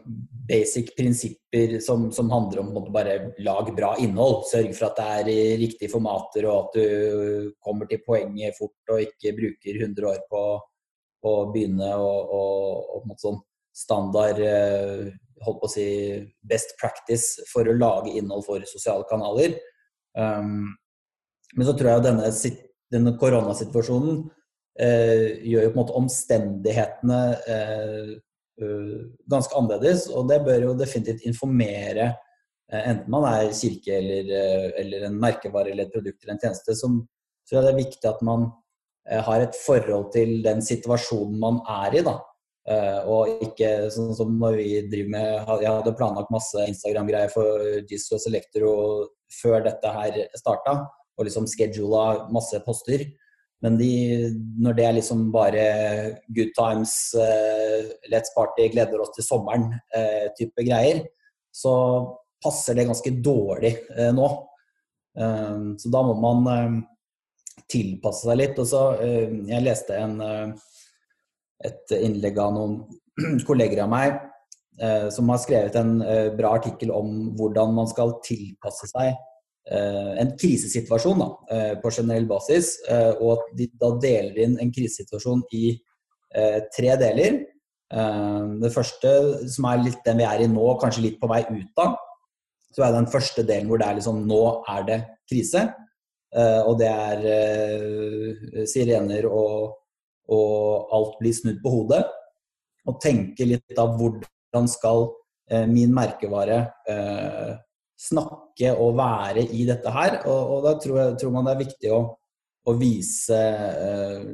basic 0.49 0.97
prinsipper 0.97 1.81
som, 1.81 2.13
som 2.13 2.31
handler 2.31 2.63
om 2.63 2.77
å 2.77 2.85
bare 2.93 3.35
lag 3.45 3.69
bra 3.77 3.95
innhold. 4.01 4.47
Sørg 4.49 4.73
for 4.77 4.89
at 4.89 4.99
det 4.99 5.07
er 5.19 5.31
i 5.33 5.57
riktige 5.65 5.93
formater, 5.93 6.47
og 6.49 6.69
at 6.69 6.79
du 6.79 7.53
kommer 7.65 7.89
til 7.91 8.03
poenget 8.07 8.57
fort 8.59 8.95
og 8.95 9.05
ikke 9.05 9.35
bruker 9.37 9.81
100 9.83 10.11
år 10.13 10.23
på, 10.31 10.43
på 11.25 11.35
å 11.43 11.49
begynne 11.53 11.91
og, 12.01 12.35
og, 12.39 13.17
sånn 13.21 13.41
standard 13.79 14.41
eh, 14.43 15.11
holdt 15.45 15.61
på 15.61 15.69
å 15.69 15.71
si 15.71 15.89
best 16.51 16.75
practice 16.81 17.45
for 17.51 17.69
å 17.69 17.77
lage 17.77 18.17
innhold 18.19 18.47
for 18.47 18.65
sosiale 18.67 19.07
kanaler. 19.11 19.55
Um, 20.19 20.73
men 21.55 21.69
så 21.69 21.77
tror 21.79 21.93
jeg 21.93 22.07
denne, 22.09 22.33
denne 22.91 23.13
koronasituasjonen 23.21 24.25
eh, 24.83 25.39
gjør 25.47 25.69
jo 25.69 25.71
på 25.71 25.77
en 25.77 25.79
måte 25.79 26.01
omstendighetene 26.01 27.21
eh, 27.55 28.11
Eh, 28.11 28.28
ganske 29.31 29.57
annerledes. 29.59 30.09
Og 30.13 30.29
det 30.31 30.41
bør 30.47 30.69
jo 30.69 30.79
definitivt 30.79 31.27
informere 31.29 32.09
eh, 32.73 32.81
enten 32.81 33.11
man 33.13 33.27
er 33.31 33.53
kirke 33.57 33.99
eller, 33.99 34.33
eh, 34.39 34.71
eller 34.83 35.09
en 35.09 35.21
merkevare 35.21 35.73
eller 35.73 35.89
et 35.89 35.95
produkt 35.95 36.23
eller 36.23 36.37
en 36.37 36.43
tjeneste, 36.47 36.77
som 36.79 37.03
tror 37.49 37.61
jeg 37.61 37.67
det 37.67 37.75
er 37.75 37.85
viktig 37.85 38.11
at 38.11 38.25
man 38.27 38.51
har 39.09 39.41
et 39.41 39.55
forhold 39.57 40.11
til 40.13 40.43
den 40.45 40.59
situasjonen 40.61 41.39
man 41.41 41.63
er 41.65 41.95
i. 41.97 42.03
da. 42.05 42.19
Og 43.09 43.39
ikke 43.47 43.87
sånn 43.95 44.11
som 44.13 44.35
når 44.37 44.59
vi 44.59 44.67
driver 44.93 45.15
med 45.15 45.63
Jeg 45.63 45.71
hadde 45.71 45.95
planlagt 45.97 46.35
masse 46.35 46.67
Instagram-greier 46.69 47.33
for 47.33 47.63
Jesus 47.89 48.19
og 48.19 48.21
Selectro 48.21 48.75
før 49.33 49.65
dette 49.65 49.95
her 49.95 50.19
starta, 50.37 50.75
og 51.17 51.25
liksom 51.25 51.49
schedula 51.49 52.29
masse 52.37 52.61
poster. 52.67 53.07
Men 53.65 53.79
de, 53.79 53.91
når 54.63 54.77
det 54.79 54.85
er 54.87 54.97
liksom 55.01 55.25
bare 55.35 55.63
good 56.35 56.53
times, 56.55 56.93
uh, 57.19 57.91
let's 58.13 58.31
party, 58.37 58.69
gleder 58.71 59.03
oss 59.03 59.11
til 59.17 59.27
sommeren-type 59.27 60.63
uh, 60.63 60.67
greier, 60.67 61.03
så 61.51 61.73
passer 62.45 62.79
det 62.79 62.87
ganske 62.87 63.13
dårlig 63.25 63.75
uh, 63.97 64.13
nå. 64.15 64.29
Så 65.19 65.91
da 65.91 66.01
må 66.07 66.13
man 66.23 66.77
tilpasse 67.67 68.29
seg 68.29 68.37
litt. 68.39 68.59
Og 68.63 68.69
så, 68.71 68.83
jeg 69.49 69.65
leste 69.65 69.97
en, 69.99 70.21
et 71.67 71.95
innlegg 71.97 72.39
av 72.39 72.53
noen 72.55 72.77
kolleger 73.49 73.83
av 73.83 73.91
meg 73.91 74.21
som 75.11 75.33
har 75.33 75.41
skrevet 75.43 75.75
en 75.81 75.97
bra 76.39 76.53
artikkel 76.61 76.93
om 76.95 77.33
hvordan 77.41 77.75
man 77.81 77.91
skal 77.91 78.15
tilpasse 78.23 78.93
seg 78.93 79.19
en 79.69 80.31
krisesituasjon 80.41 81.19
da, 81.21 81.29
på 81.83 81.91
generell 81.93 82.25
basis. 82.31 82.79
Og 83.21 83.35
at 83.35 83.49
de 83.59 83.67
da 83.77 83.91
deler 84.01 84.39
inn 84.47 84.55
en 84.63 84.71
krisesituasjon 84.73 85.43
i 85.53 85.75
tre 86.73 86.95
deler. 87.01 87.37
Det 88.63 88.71
første, 88.73 89.11
som 89.53 89.67
er 89.69 89.83
litt 89.83 90.01
den 90.07 90.23
vi 90.23 90.27
er 90.29 90.45
i 90.45 90.49
nå, 90.49 90.65
kanskje 90.81 91.05
litt 91.05 91.19
på 91.21 91.29
vei 91.29 91.43
ut 91.51 91.83
av, 91.85 91.99
så 92.73 92.87
er 92.87 92.97
den 92.97 93.11
første 93.13 93.45
delen 93.45 93.69
hvor 93.69 93.81
det 93.81 93.91
er 93.91 93.99
liksom 94.01 94.23
Nå 94.29 94.41
er 94.73 94.89
det 94.89 94.99
krise. 95.29 95.67
Og 96.65 96.81
det 96.81 96.89
er 96.89 98.65
sirener 98.73 99.29
og 99.29 99.77
og 100.29 100.93
alt 100.95 101.17
blir 101.21 101.37
snudd 101.37 101.63
på 101.63 101.73
hodet. 101.73 102.03
Og 102.89 103.01
tenke 103.03 103.47
litt 103.49 103.81
av 103.81 103.97
hvordan 103.99 104.69
skal 104.71 105.09
eh, 105.51 105.67
min 105.69 105.93
merkevare 105.95 106.61
eh, 106.89 107.55
snakke 107.99 108.73
og 108.79 108.97
være 108.99 109.45
i 109.55 109.67
dette 109.69 109.93
her. 109.93 110.21
Og, 110.31 110.55
og 110.55 110.65
da 110.67 110.75
tror, 110.79 111.01
jeg, 111.03 111.19
tror, 111.21 111.35
man 111.35 111.49
det 111.49 111.55
er 111.55 111.63
viktig 111.65 111.93
å, 111.95 112.01
å 112.69 112.75
vise 112.79 113.39
uh, 113.39 114.25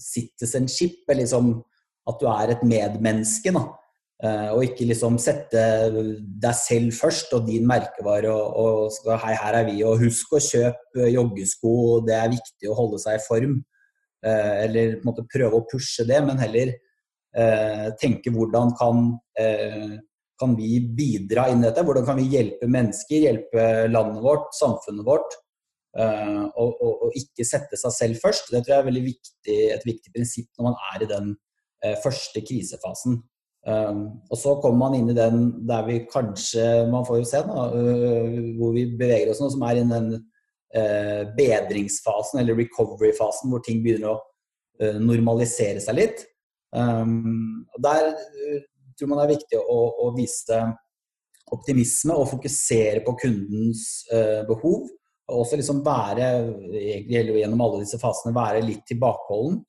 citizenship, 0.00 1.02
eller 1.08 1.24
liksom 1.24 1.54
at 2.10 2.20
du 2.20 2.26
er 2.30 2.54
et 2.54 2.64
medmenneske. 2.66 3.52
da. 3.56 3.66
Uh, 4.20 4.50
og 4.52 4.66
ikke 4.66 4.84
liksom 4.90 5.16
sette 5.22 5.62
deg 5.88 6.56
selv 6.58 6.92
først 6.92 7.30
og 7.38 7.46
din 7.46 7.64
merkevare 7.68 8.28
og, 8.28 8.58
og 8.60 8.90
skal, 8.92 9.16
hei, 9.22 9.32
her 9.40 9.56
er 9.62 9.64
vi, 9.70 9.78
og 9.86 10.02
husk 10.02 10.34
å 10.36 10.42
kjøpe 10.44 11.08
joggesko, 11.08 11.72
det 12.04 12.18
er 12.18 12.34
viktig 12.34 12.68
å 12.68 12.76
holde 12.76 13.00
seg 13.00 13.16
i 13.16 13.24
form. 13.24 13.56
Uh, 14.20 14.54
eller 14.66 14.98
på 14.98 15.06
en 15.06 15.08
måte 15.08 15.28
prøve 15.32 15.56
å 15.56 15.64
pushe 15.70 16.04
det, 16.04 16.20
men 16.26 16.40
heller 16.42 16.74
uh, 16.76 17.88
tenke 18.00 18.32
hvordan 18.34 18.76
kan, 18.76 19.06
kan 20.40 20.56
vi 20.58 20.78
bidra 20.96 21.48
inn 21.52 21.62
i 21.62 21.68
dette? 21.68 21.84
Hvordan 21.86 22.06
kan 22.08 22.18
vi 22.20 22.30
hjelpe 22.32 22.68
mennesker, 22.70 23.26
hjelpe 23.28 23.66
landet 23.92 24.24
vårt, 24.24 24.50
samfunnet 24.56 25.06
vårt? 25.06 25.38
Og, 25.90 26.68
og, 26.70 26.90
og, 27.02 27.08
ikke 27.18 27.42
sette 27.42 27.74
seg 27.74 27.92
selv 27.96 28.20
først. 28.22 28.52
Det 28.52 28.60
tror 28.62 28.76
jeg 28.76 28.82
er 28.84 28.86
veldig 28.86 29.02
viktig, 29.08 29.56
et 29.74 29.86
viktig 29.88 30.12
prinsipp 30.14 30.46
når 30.54 30.68
man 30.68 30.76
er 30.92 31.02
i 31.02 31.08
den 31.10 31.32
første 32.04 32.42
krisefasen. 32.46 33.16
og 34.30 34.36
så 34.38 34.54
kommer 34.62 34.78
man 34.84 34.94
inn 35.00 35.10
i 35.10 35.16
den 35.18 35.40
der 35.68 35.82
vi 35.88 35.98
kanskje 36.12 36.86
Man 36.92 37.04
får 37.08 37.18
jo 37.18 37.26
se 37.28 37.42
da, 37.48 37.64
hvor 38.60 38.76
vi 38.76 38.86
beveger 38.94 39.32
oss 39.32 39.42
nå, 39.42 39.50
som 39.50 39.66
er 39.66 39.80
i 39.80 39.88
den 39.90 40.12
eh, 40.74 41.22
bedringsfasen 41.36 42.40
eller 42.40 42.58
recovery-fasen 42.58 43.50
hvor 43.50 43.62
ting 43.64 43.82
begynner 43.84 44.14
å 44.14 44.18
eh, 44.82 44.98
normalisere 45.02 45.82
seg 45.82 45.98
litt. 45.98 46.26
Um, 46.70 47.66
der 47.82 48.12
tror 49.00 49.10
man 49.10 49.22
det 49.22 49.26
er 49.26 49.34
viktig 49.34 49.60
å, 49.60 49.80
å, 50.04 50.10
vise 50.16 50.60
optimisme 51.50 52.14
og 52.14 52.28
fokusere 52.30 53.02
på 53.06 53.16
kundens 53.24 53.84
uh, 54.12 54.46
behov. 54.48 54.86
Og 55.30 55.44
også 55.44 55.58
liksom 55.58 55.82
være, 55.86 56.28
gjennom 57.10 57.60
alle 57.62 57.84
disse 57.84 57.98
fasene, 58.02 58.34
være 58.34 58.64
litt 58.66 58.82
tilbakeholden. 58.90 59.60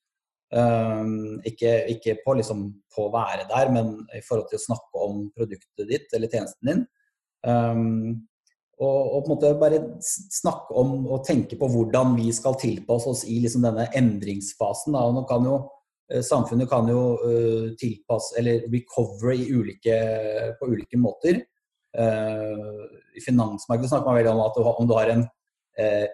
Um, 0.51 1.37
ikke, 1.47 1.75
ikke, 1.93 2.17
på, 2.25 2.33
liksom, 2.35 2.65
på 2.91 3.05
å 3.05 3.11
være 3.13 3.45
der, 3.47 3.69
men 3.71 3.93
i 4.17 4.23
forhold 4.25 4.49
til 4.49 4.59
å 4.59 4.65
snakke 4.65 5.05
om 5.05 5.21
produktet 5.37 5.87
ditt 5.87 6.17
eller 6.17 6.33
tjenesten 6.33 6.71
din. 6.71 6.83
Um, 7.47 8.27
og, 8.81 8.97
og, 9.13 9.19
på 9.21 9.29
en 9.29 9.33
måte 9.35 9.51
bare 9.61 9.79
snakke 10.01 10.73
om 10.81 11.05
og 11.05 11.23
tenke 11.27 11.57
på 11.59 11.69
hvordan 11.69 12.15
vi 12.17 12.31
skal 12.33 12.57
tilpasse 12.59 13.11
oss 13.11 13.21
i 13.29 13.37
liksom 13.43 13.65
denne 13.67 13.85
endringsfasen. 13.97 14.95
Da. 14.97 15.05
Nå 15.13 15.21
kan 15.29 15.45
jo, 15.45 15.59
eh, 15.59 15.69
samfunnet 16.25 16.69
kan 16.69 16.89
jo 16.91 17.01
uh, 17.21 17.67
tilpasse, 17.79 18.35
eller 18.39 18.65
recover 18.71 19.37
ulike, 19.37 19.97
på 20.59 20.69
ulike 20.73 20.99
måter. 20.99 21.39
Uh, 21.95 22.83
I 23.15 23.23
finansmarkedet 23.23 23.91
snakker 23.91 24.09
man 24.09 24.19
veldig 24.19 24.33
om 24.33 24.43
at 24.45 24.59
om 24.61 24.89
du 24.89 24.97
har 24.97 25.15
en 25.15 25.27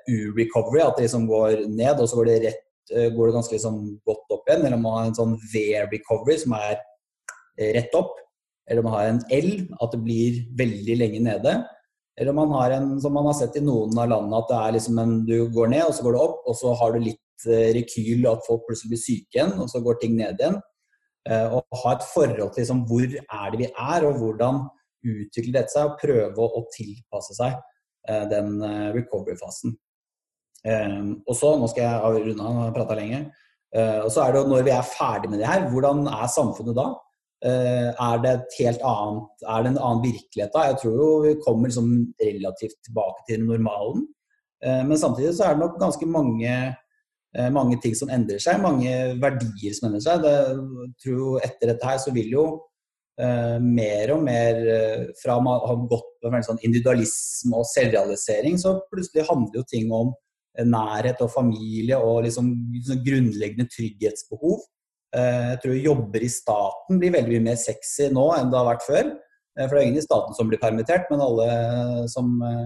u-recovery, 0.07 0.83
at 0.83 0.95
det 0.97 1.07
liksom 1.07 1.25
går 1.27 1.63
ned, 1.71 1.99
og 1.99 2.07
så 2.07 2.19
går 2.19 2.27
det, 2.29 2.35
rett, 2.45 2.91
går 3.15 3.29
det 3.29 3.35
ganske 3.35 3.55
liksom 3.55 3.79
godt 4.05 4.35
opp 4.35 4.45
igjen. 4.47 4.61
Eller 4.67 4.77
om 4.77 4.85
man 4.85 4.95
har 4.99 5.07
en 5.09 5.17
sånn 5.17 5.33
V-recovery, 5.51 6.37
som 6.39 6.53
er 6.55 6.77
rett 7.75 7.97
opp. 7.97 8.13
Eller 8.69 8.83
om 8.83 8.87
man 8.87 8.95
har 8.95 9.09
en 9.09 9.23
L, 9.33 9.49
at 9.81 9.95
det 9.95 9.99
blir 10.05 10.37
veldig 10.61 10.97
lenge 11.01 11.23
nede. 11.25 11.55
Eller 12.17 12.33
man 12.37 12.53
har 12.55 12.73
en, 12.77 12.95
som 13.01 13.13
man 13.13 13.27
har 13.29 13.35
sett 13.37 13.57
i 13.59 13.65
noen 13.65 13.97
av 13.97 14.09
landene, 14.09 14.39
at 14.39 14.49
det 14.49 14.59
er 14.59 14.75
liksom 14.77 15.01
en, 15.01 15.17
du 15.27 15.35
går 15.53 15.73
ned, 15.73 15.83
og 15.85 15.93
så 15.97 16.05
går 16.05 16.15
det 16.15 16.23
opp, 16.23 16.39
og 16.49 16.57
så 16.61 16.73
har 16.79 16.93
du 16.93 17.03
litt 17.03 17.21
eh, 17.45 17.69
rekyl, 17.77 18.25
at 18.31 18.45
folk 18.47 18.65
plutselig 18.67 18.95
blir 18.95 19.03
syke 19.03 19.37
igjen, 19.37 19.53
og 19.61 19.69
så 19.71 19.81
går 19.85 19.99
ting 20.01 20.17
ned 20.17 20.41
igjen. 20.41 20.59
Eh, 21.27 21.47
og 21.53 21.79
ha 21.83 21.95
et 21.95 22.05
forhold 22.13 22.53
til 22.53 22.63
liksom, 22.63 22.83
hvor 22.89 23.07
er 23.07 23.49
det 23.53 23.61
vi 23.61 23.71
er, 23.71 24.05
og 24.07 24.21
hvordan 24.21 24.61
utvikler 25.07 25.59
dette 25.59 25.73
seg, 25.73 25.89
og 25.91 25.99
prøve 26.01 26.47
å, 26.47 26.63
tilpasse 26.73 27.35
seg 27.37 27.57
eh, 28.09 28.23
den 28.31 28.55
recovery-fasen. 28.95 29.75
og 30.67 31.35
så, 31.37 31.49
nå 31.55 31.67
skal 31.71 31.83
jeg 31.85 32.23
runde 32.25 32.43
av, 32.43 32.55
jeg 32.55 32.63
har 32.65 32.71
prata 32.75 32.95
lenge. 32.97 33.19
og 34.03 34.09
så 34.11 34.23
er 34.23 34.33
det 34.33 34.41
når 34.49 34.63
vi 34.65 34.71
er 34.73 34.87
ferdig 34.89 35.29
med 35.31 35.39
det 35.39 35.47
her, 35.47 35.67
hvordan 35.71 36.07
er 36.09 36.31
samfunnet 36.33 36.75
da? 36.75 36.87
Er 37.45 38.17
det 38.23 38.31
et 38.33 38.57
helt 38.63 38.83
annet, 38.89 39.45
er 39.45 39.63
det 39.63 39.71
en 39.71 39.77
annen 39.77 40.03
virkelighet 40.03 40.51
da? 40.55 40.65
Jeg 40.71 40.79
tror 40.81 40.97
jo 40.97 41.07
vi 41.23 41.35
kommer 41.45 41.69
liksom 41.69 41.87
relativt 42.19 42.75
tilbake 42.87 43.23
til 43.29 43.45
normalen. 43.45 44.07
Men 44.89 44.97
samtidig 44.97 45.35
så 45.37 45.45
er 45.45 45.55
det 45.55 45.63
nok 45.63 45.79
ganske 45.79 46.09
mange, 46.09 46.51
mange 47.53 47.75
ting 47.83 47.93
som 47.93 48.09
endrer 48.13 48.39
seg. 48.41 48.61
Mange 48.63 48.91
verdier 49.21 49.73
som 49.75 49.89
endrer 49.89 50.03
seg. 50.05 50.23
Det, 50.23 50.31
jeg 50.55 50.93
tror 51.03 51.43
Etter 51.45 51.73
dette 51.73 51.89
her 51.89 51.99
så 52.01 52.13
vil 52.15 52.31
jo 52.33 52.45
mer 53.17 54.11
og 54.13 54.23
mer 54.25 54.59
fra 55.17 55.35
å 55.37 55.57
ha 55.65 55.75
gått 55.89 56.09
på 56.21 56.29
en 56.29 56.45
sånn 56.45 56.61
individualisme 56.61 57.57
og 57.57 57.65
selvrealisering, 57.65 58.59
så 58.61 58.75
plutselig 58.91 59.25
handler 59.25 59.57
jo 59.57 59.65
ting 59.69 59.91
om 59.93 60.11
nærhet 60.65 61.21
og 61.25 61.31
familie 61.33 61.97
og 61.97 62.23
liksom, 62.25 62.49
liksom 62.77 63.01
grunnleggende 63.05 63.67
trygghetsbehov. 63.73 64.61
Eh, 65.15 65.45
jeg 65.53 65.59
tror 65.63 65.77
jobber 65.79 66.23
i 66.25 66.31
staten 66.31 66.99
blir 66.99 67.13
veldig 67.15 67.31
mye 67.37 67.45
mer 67.51 67.59
sexy 67.61 68.09
nå 68.11 68.25
enn 68.35 68.51
det 68.51 68.59
har 68.59 68.67
vært 68.67 68.87
før. 68.87 69.13
Eh, 69.57 69.63
for 69.63 69.75
det 69.75 69.81
er 69.81 69.87
ingen 69.87 70.01
i 70.01 70.05
staten 70.05 70.35
som 70.37 70.49
blir 70.49 70.61
permittert, 70.61 71.07
men 71.11 71.23
alle 71.23 71.47
som 72.11 72.33
eh, 72.43 72.65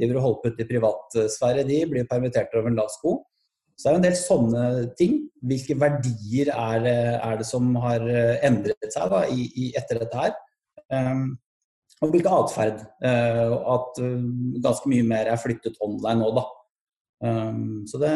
driver 0.00 0.20
og 0.20 0.26
holder 0.26 0.40
på 0.42 0.52
ute 0.52 0.64
i 0.64 0.70
privatsfære, 0.70 1.66
de 1.68 1.80
blir 1.90 2.08
permittert 2.10 2.54
over 2.56 2.70
en 2.70 2.78
lav 2.78 2.92
sko. 2.94 3.18
Så 3.80 3.88
det 3.88 3.92
er 3.92 3.98
en 3.98 4.04
del 4.04 4.16
sånne 4.18 4.64
ting. 4.98 5.14
Hvilke 5.48 5.78
verdier 5.80 6.50
er, 6.52 6.88
er 7.16 7.38
det 7.40 7.46
som 7.48 7.70
har 7.80 8.04
endret 8.44 8.92
seg 8.92 9.08
da, 9.08 9.22
i, 9.32 9.46
i, 9.56 9.70
etter 9.78 10.02
dette 10.02 10.20
her? 10.20 10.34
Um, 10.92 11.30
og 12.04 12.12
hvilken 12.12 12.36
atferd. 12.42 12.82
Uh, 13.00 13.56
at 13.72 14.02
uh, 14.04 14.20
ganske 14.60 14.92
mye 14.92 15.06
mer 15.08 15.32
er 15.32 15.40
flyttet 15.40 15.80
online 15.84 16.20
nå, 16.20 16.28
da. 16.36 16.44
Um, 17.24 17.82
så 17.88 18.00
det, 18.00 18.12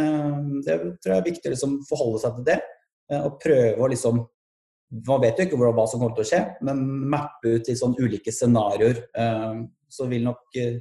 det, 0.64 0.78
tror 1.00 1.12
jeg 1.12 1.20
er 1.20 1.26
viktig 1.26 1.50
å 1.50 1.52
liksom, 1.54 1.74
forholde 1.88 2.20
seg 2.22 2.38
til 2.38 2.48
det. 2.52 2.60
Uh, 3.12 3.22
og 3.26 3.36
prøve 3.42 3.80
å 3.80 3.90
liksom 3.92 4.24
Man 5.08 5.22
vet 5.24 5.40
jo 5.40 5.48
ikke 5.48 5.58
hva 5.58 5.84
som 5.90 5.98
kommer 5.98 6.14
til 6.14 6.22
å 6.22 6.28
skje, 6.28 6.38
men 6.62 6.82
mappe 7.10 7.56
ut 7.56 7.66
litt 7.66 7.78
sånn 7.80 7.96
ulike 7.98 8.30
scenarioer. 8.30 9.00
Eh, 9.18 9.56
så 9.90 10.06
vil 10.06 10.22
nok 10.28 10.58
eh, 10.60 10.76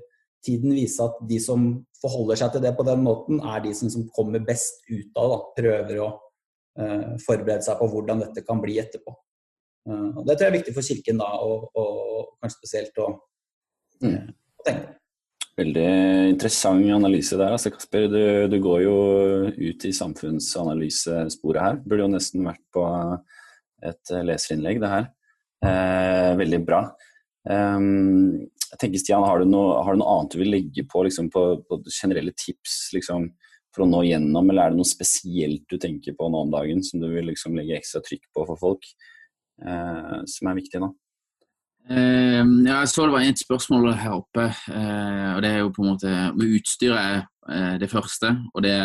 tiden 0.46 0.76
vise 0.76 1.04
at 1.06 1.20
de 1.30 1.39
som 1.41 1.68
forholder 2.02 2.39
seg 2.39 2.54
til 2.54 2.64
det 2.66 2.74
på 2.78 2.86
den 2.88 3.04
måten, 3.06 3.41
er 3.44 3.64
de 3.64 3.74
som, 3.78 3.91
kommer 4.16 4.44
best 4.44 4.84
ut 4.89 5.20
av 5.20 5.32
det. 5.32 5.41
Prøver 5.62 6.02
å 6.04 6.10
forberede 7.22 7.62
seg 7.62 7.78
på 7.78 7.88
hvordan 7.91 8.24
dette 8.24 8.41
kan 8.48 8.58
bli 8.62 8.80
etterpå. 8.82 9.14
Og 9.86 10.24
Det 10.26 10.34
tror 10.36 10.48
jeg 10.48 10.50
er 10.50 10.56
viktig 10.58 10.74
for 10.74 10.88
Kirken, 10.88 11.20
da, 11.22 11.28
og, 11.46 11.68
og 11.78 12.34
kanskje 12.41 12.58
spesielt 12.58 12.98
å, 13.04 13.12
mm. 14.02 14.18
å 14.58 14.66
tenke 14.66 14.88
på. 14.88 15.00
Veldig 15.54 15.89
interessant 16.32 16.88
analyse 16.96 17.38
der. 17.38 17.54
Altså, 17.54 17.70
Kasper, 17.70 18.08
du, 18.10 18.22
du, 18.50 18.58
går 18.64 18.80
jo 18.88 18.96
ut 19.54 19.86
i 19.86 19.91
samfunnsanalysesporet 19.94 21.62
her. 21.62 21.78
Burde 21.86 22.08
jo 22.08 22.14
nesten 22.16 22.48
vært 22.48 22.64
på 22.74 22.86
et 23.86 24.14
leserinnlegg, 24.26 24.82
det 24.82 24.89
her. 24.89 25.12
Eh, 25.64 26.32
veldig 26.39 26.62
bra. 26.66 26.82
Um, 27.44 28.50
jeg 28.74 28.82
tenker, 28.82 29.01
Stian, 29.01 29.26
har 29.28 29.41
du, 29.41 29.47
noe, 29.49 29.78
har 29.86 29.93
du, 29.93 30.01
noe, 30.01 30.17
annet 30.17 30.34
du 30.34 30.41
vil 30.41 30.53
legge 30.55 30.86
på, 30.89 31.03
liksom, 31.05 31.30
på, 31.34 31.43
på 31.69 31.80
generelle 31.93 32.34
tips 32.34 32.78
liksom, 32.95 33.30
for 33.74 33.86
å 33.86 33.89
nå 33.89 34.01
gjennom, 34.07 34.49
eller 34.49 34.65
er 34.65 34.74
det 34.74 34.82
noe 34.82 34.89
spesielt 34.89 35.65
du 35.69 35.78
tenker 35.82 36.17
på 36.17 36.30
nå 36.30 36.45
om 36.47 36.53
dagen 36.53 36.82
som 36.86 37.01
du 37.01 37.07
vil 37.11 37.30
liksom, 37.30 37.57
legge 37.57 37.78
ekstra 37.78 38.01
trykk 38.05 38.26
på 38.34 38.47
for 38.49 38.61
folk, 38.61 38.89
eh, 39.61 40.19
som 40.30 40.49
er 40.49 40.59
viktig 40.61 40.82
nå? 40.84 40.93
Ja, 41.84 42.80
jeg 42.80 42.88
så 42.88 43.03
det 43.05 43.11
var 43.11 43.26
et 43.28 43.41
spørsmål 43.41 43.89
her 43.99 44.15
oppe. 44.15 44.45
Uh, 44.71 45.36
og 45.36 45.41
det 45.43 45.49
er 45.51 45.57
jo 45.59 45.71
på 45.76 45.84
en 45.84 45.89
måte 45.91 46.11
utstyret 46.39 46.99
er 46.99 47.17
uh, 47.49 47.76
det 47.80 47.89
første. 47.91 48.32
Og 48.55 48.63
det, 48.63 48.76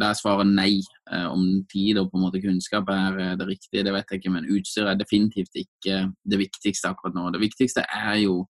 der 0.00 0.16
svarer 0.18 0.48
nei. 0.48 0.80
Eh, 1.12 1.26
om 1.28 1.62
tid 1.70 1.98
og 2.00 2.08
på 2.10 2.16
en 2.16 2.24
måte 2.24 2.40
kunnskap 2.40 2.88
er 2.88 3.36
det 3.36 3.46
riktige, 3.46 3.84
det 3.84 3.92
vet 3.94 4.10
jeg 4.10 4.22
ikke. 4.22 4.32
Men 4.34 4.48
utstyr 4.50 4.90
er 4.90 4.98
definitivt 4.98 5.54
ikke 5.54 6.06
det 6.24 6.40
viktigste 6.40 6.90
akkurat 6.90 7.14
nå. 7.14 7.28
Det 7.34 7.42
viktigste 7.42 7.84
er 7.84 8.16
jo 8.24 8.40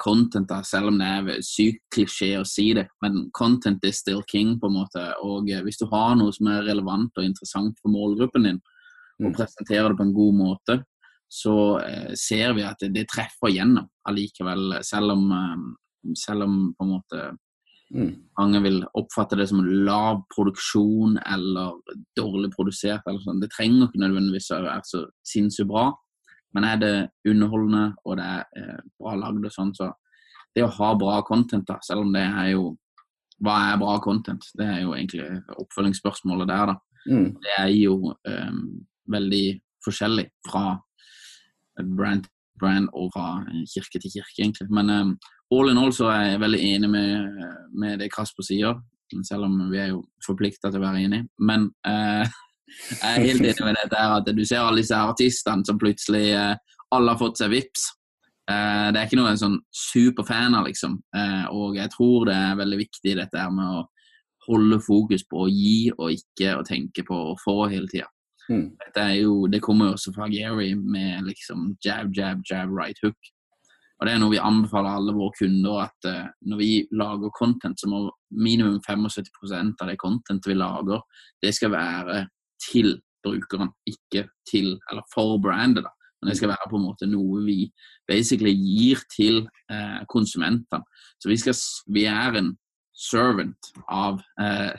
content, 0.00 0.48
da, 0.50 0.62
selv 0.66 0.90
om 0.90 0.98
det 0.98 1.06
er 1.06 1.42
sykt 1.46 1.84
klisjé 1.94 2.32
å 2.40 2.46
si 2.48 2.70
det. 2.76 2.88
Men 3.04 3.28
content 3.36 3.84
is 3.86 4.00
still 4.02 4.24
king, 4.30 4.56
på 4.60 4.70
en 4.70 4.78
måte. 4.80 5.04
Og 5.22 5.50
hvis 5.66 5.80
du 5.80 5.86
har 5.92 6.16
noe 6.18 6.34
som 6.34 6.50
er 6.50 6.66
relevant 6.66 7.14
og 7.14 7.26
interessant 7.26 7.78
for 7.82 7.94
målgruppen 7.94 8.48
din, 8.48 8.62
og 9.18 9.30
mm. 9.30 9.34
presenterer 9.36 9.90
det 9.90 9.98
på 9.98 10.06
en 10.06 10.16
god 10.16 10.38
måte, 10.38 10.78
så 11.28 11.56
eh, 11.82 12.14
ser 12.16 12.54
vi 12.56 12.64
at 12.64 12.80
det, 12.80 12.92
det 12.94 13.08
treffer 13.10 13.52
gjennom 13.52 13.88
allikevel, 14.08 14.78
selv 14.86 15.14
om, 15.16 15.28
eh, 15.36 16.14
selv 16.16 16.48
om 16.48 16.56
på 16.74 16.86
en 16.86 16.96
måte 16.96 17.28
Mm. 17.88 18.10
mange 18.36 18.60
vil 18.60 18.82
oppfatte 19.00 19.36
det 19.40 19.46
som 19.48 19.62
lav 19.64 20.20
produksjon 20.34 21.16
eller 21.24 21.78
dårlig 22.18 22.50
produsert. 22.52 23.06
Eller 23.06 23.22
sånn. 23.24 23.40
Det 23.40 23.48
trenger 23.54 23.86
ikke 23.86 24.02
nødvendigvis 24.02 24.50
å 24.52 24.60
være 24.66 24.84
så 24.84 25.04
sinnssykt 25.24 25.70
bra, 25.70 25.86
men 26.56 26.64
er 26.64 26.80
det 26.80 26.92
underholdende 27.28 27.84
og 28.04 28.18
det 28.18 28.26
er 28.26 28.44
eh, 28.60 28.82
bra 29.00 29.14
lagd 29.20 29.48
og 29.48 29.54
sånn, 29.54 29.72
så 29.76 29.90
det 30.56 30.64
å 30.64 30.72
ha 30.78 30.92
bra 30.98 31.20
content, 31.28 31.66
da, 31.68 31.78
selv 31.84 32.06
om 32.06 32.12
det 32.14 32.24
er 32.26 32.52
jo 32.56 32.74
Hva 33.38 33.54
er 33.70 33.76
bra 33.78 33.92
content? 34.02 34.42
Det 34.58 34.64
er 34.66 34.80
jo 34.82 34.96
egentlig 34.96 35.22
oppfølgingsspørsmålet 35.62 36.48
der, 36.50 36.72
da. 36.72 37.04
Mm. 37.06 37.28
Det 37.38 37.52
er 37.54 37.68
jo 37.70 38.10
eh, 38.26 38.56
veldig 39.14 39.44
forskjellig 39.86 40.24
fra 40.48 40.72
brand 41.78 42.24
til 42.26 42.34
brand 42.58 42.90
og 42.96 43.12
fra 43.14 43.28
kirke 43.70 44.00
til 44.02 44.12
kirke, 44.16 44.42
egentlig. 44.42 44.68
Men 44.74 44.90
eh, 44.90 45.12
all 45.54 45.70
in 45.70 45.80
all 45.80 45.94
så 45.94 46.10
er 46.12 46.24
jeg 46.32 46.42
veldig 46.42 46.60
enig 46.72 46.90
med, 46.90 47.44
med 47.78 48.02
det 48.02 48.10
Kasper 48.14 48.46
sier, 48.46 48.80
selv 49.24 49.46
om 49.46 49.56
vi 49.70 49.80
er 49.80 49.92
jo 49.92 50.02
forplikta 50.26 50.70
til 50.70 50.82
å 50.82 50.86
være 50.88 51.04
enige. 51.06 51.28
Men 51.38 51.70
eh, 51.88 52.38
jeg 52.90 53.10
er 53.10 53.26
helt 53.26 53.44
enig 53.44 53.66
med 53.66 53.78
dette 53.82 54.00
her, 54.00 54.16
at 54.18 54.32
du 54.32 54.44
ser 54.44 54.64
alle 54.64 54.82
disse 54.82 54.96
artistene 54.96 55.66
som 55.66 55.80
plutselig 55.80 56.26
eh, 56.36 56.56
alle 56.94 57.14
har 57.14 57.20
fått 57.20 57.40
seg 57.40 57.52
vips. 57.52 57.86
Eh, 58.48 58.88
det 58.92 59.00
er 59.00 59.06
ikke 59.08 59.20
noe 59.20 59.30
jeg 59.30 59.38
er 59.38 59.44
sånn 59.44 59.60
superfaner, 59.74 60.66
liksom. 60.68 60.98
Eh, 61.16 61.46
og 61.52 61.76
jeg 61.76 61.92
tror 61.94 62.28
det 62.28 62.36
er 62.36 62.60
veldig 62.60 62.80
viktig 62.80 63.16
dette 63.18 63.40
her 63.42 63.54
med 63.54 63.80
å 63.80 63.86
holde 64.48 64.78
fokus 64.80 65.26
på 65.28 65.44
å 65.44 65.50
gi 65.52 65.90
og 65.98 66.14
ikke 66.14 66.54
å 66.56 66.64
tenke 66.66 67.04
på 67.04 67.18
å 67.32 67.34
få 67.42 67.66
hele 67.68 67.90
tida. 67.90 68.08
Mm. 68.48 68.70
Jo, 69.12 69.32
det 69.52 69.60
kommer 69.60 69.90
jo 69.90 69.96
også 69.98 70.14
fra 70.14 70.28
Gary 70.32 70.70
med 70.72 71.26
liksom 71.26 71.74
jab, 71.84 72.14
jab, 72.16 72.40
jab, 72.48 72.72
right 72.72 72.96
hook. 73.04 73.18
Og 73.98 74.06
Det 74.06 74.14
er 74.14 74.20
noe 74.22 74.32
vi 74.32 74.40
anbefaler 74.40 74.94
alle 74.94 75.12
våre 75.12 75.34
kunder 75.36 75.80
at 75.82 76.06
uh, 76.06 76.30
når 76.46 76.60
vi 76.60 76.72
lager 76.96 77.34
content, 77.34 77.80
så 77.80 77.90
må 77.90 78.04
minimum 78.30 78.78
75% 78.80 79.82
av 79.82 79.90
det 79.90 79.98
contentet 79.98 80.48
vi 80.52 80.56
lager, 80.56 81.02
det 81.42 81.50
skal 81.56 81.74
være 81.74 82.22
til 82.62 82.96
brukeren, 83.24 83.72
ikke 83.86 84.28
til 84.48 84.76
eller 84.90 85.04
for 85.14 85.38
brandet. 85.42 85.84
da. 85.84 85.92
Men 86.20 86.30
det 86.30 86.36
skal 86.38 86.50
være 86.50 86.70
på 86.70 86.78
en 86.78 86.86
måte 86.88 87.06
noe 87.06 87.42
vi 87.46 87.68
basically 88.08 88.54
gir 88.54 89.02
til 89.14 89.44
eh, 89.70 90.00
konsumentene. 90.10 90.82
Så 91.22 91.30
vi, 91.30 91.36
skal, 91.38 91.54
vi 91.94 92.04
er 92.10 92.38
en 92.40 92.52
servant 92.98 93.70
av, 93.86 94.20
eh, 94.42 94.74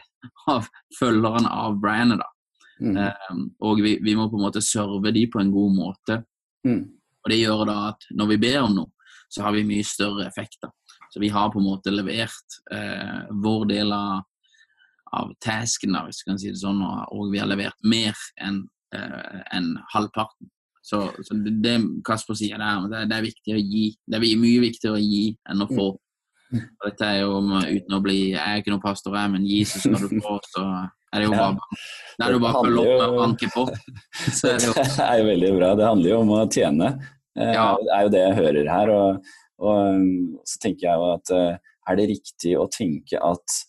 av 0.51 0.67
følgerne 0.99 1.51
av 1.51 1.79
brandet. 1.79 2.19
da. 2.19 2.29
Mm. 2.79 2.97
Eh, 2.97 3.43
og 3.67 3.83
vi, 3.83 3.97
vi 4.03 4.15
må 4.15 4.29
på 4.29 4.39
en 4.39 4.47
måte 4.47 4.63
serve 4.63 5.13
de 5.15 5.27
på 5.31 5.41
en 5.41 5.51
god 5.51 5.75
måte. 5.75 6.21
Mm. 6.67 6.83
Og 7.23 7.31
det 7.31 7.39
gjør 7.41 7.65
da 7.69 7.77
at 7.91 8.09
når 8.15 8.33
vi 8.33 8.41
ber 8.43 8.61
om 8.63 8.75
noe, 8.81 8.91
så 9.29 9.45
har 9.45 9.53
vi 9.55 9.67
mye 9.67 9.85
større 9.85 10.25
effekter. 10.27 10.71
Så 11.13 11.21
vi 11.21 11.29
har 11.33 11.51
på 11.53 11.61
en 11.61 11.67
måte 11.69 11.93
levert 11.93 12.59
eh, 12.73 13.29
vår 13.43 13.65
del 13.69 13.93
av, 13.93 14.25
av 15.15 15.31
tasken, 15.43 15.93
da, 15.95 16.03
hvis 16.05 16.21
du 16.21 16.29
kan 16.31 16.39
si 16.41 16.51
det 16.51 16.61
sånn, 16.61 16.81
og, 16.85 17.05
og 17.15 17.31
vi 17.33 17.41
har 17.41 17.49
levert 17.49 17.77
mer 17.83 18.17
enn 18.41 18.63
uh, 18.95 19.39
en 19.55 19.73
halvparten. 19.93 20.49
Så, 20.89 21.03
så 21.25 21.35
det, 21.43 21.57
det 21.61 21.75
Kasper 22.07 22.37
sier 22.39 22.57
der, 22.61 22.85
det, 22.89 23.03
det 23.11 23.17
er 23.17 23.25
viktig 23.27 23.55
å 23.55 23.61
gi. 23.61 23.87
Det 24.09 24.17
er 24.17 24.39
mye 24.41 24.61
viktigere 24.63 24.97
å 24.97 25.01
gi 25.03 25.25
enn 25.51 25.65
å 25.65 25.67
få. 25.69 25.89
Og 26.49 26.85
dette 26.87 27.05
er 27.05 27.19
jo 27.21 27.35
uten 27.45 27.93
å 27.93 27.99
bli 28.01 28.15
Jeg 28.31 28.41
er 28.41 28.61
ikke 28.63 28.71
noen 28.73 28.81
pastor, 28.81 29.13
jeg, 29.13 29.29
men 29.35 29.43
Jesus 29.45 29.83
skal 29.85 29.99
du 30.01 30.15
få. 30.25 30.39
Så 30.49 30.63
er 31.13 31.21
det 31.21 31.27
jo 31.27 31.35
Ja. 31.35 31.43
bare 31.51 31.77
Da 32.17 32.25
er 32.25 32.31
det 32.31 32.37
jo 32.37 32.41
bare 32.45 32.57
å 32.57 32.63
følge 32.65 32.81
opp 32.81 33.03
med 33.03 33.19
banke 33.19 33.51
på. 33.53 33.65
Så 34.39 34.49
er 34.49 34.57
det 34.57 34.69
jo 34.71 34.73
Det 34.79 35.05
er 35.05 35.19
jo 35.21 35.27
veldig 35.29 35.51
bra. 35.59 35.69
Det 35.77 35.87
handler 35.91 36.09
jo 36.09 36.19
om 36.23 36.33
å 36.39 36.41
tjene. 36.49 36.89
Eh, 37.37 37.53
Ja. 37.53 37.67
Det 37.77 37.93
er 37.99 38.07
jo 38.07 38.13
det 38.15 38.23
jeg 38.23 38.39
hører 38.39 38.71
her. 38.73 38.93
Og, 38.95 39.31
og 39.59 39.79
um, 39.99 40.07
så 40.47 40.63
tenker 40.65 40.87
jeg 40.89 41.03
jo 41.03 41.11
at 41.19 41.33
eh, 41.37 41.73
er 41.89 41.99
det 42.01 42.09
riktig 42.15 42.55
å 42.57 42.65
tenke 42.73 43.21
at 43.21 43.59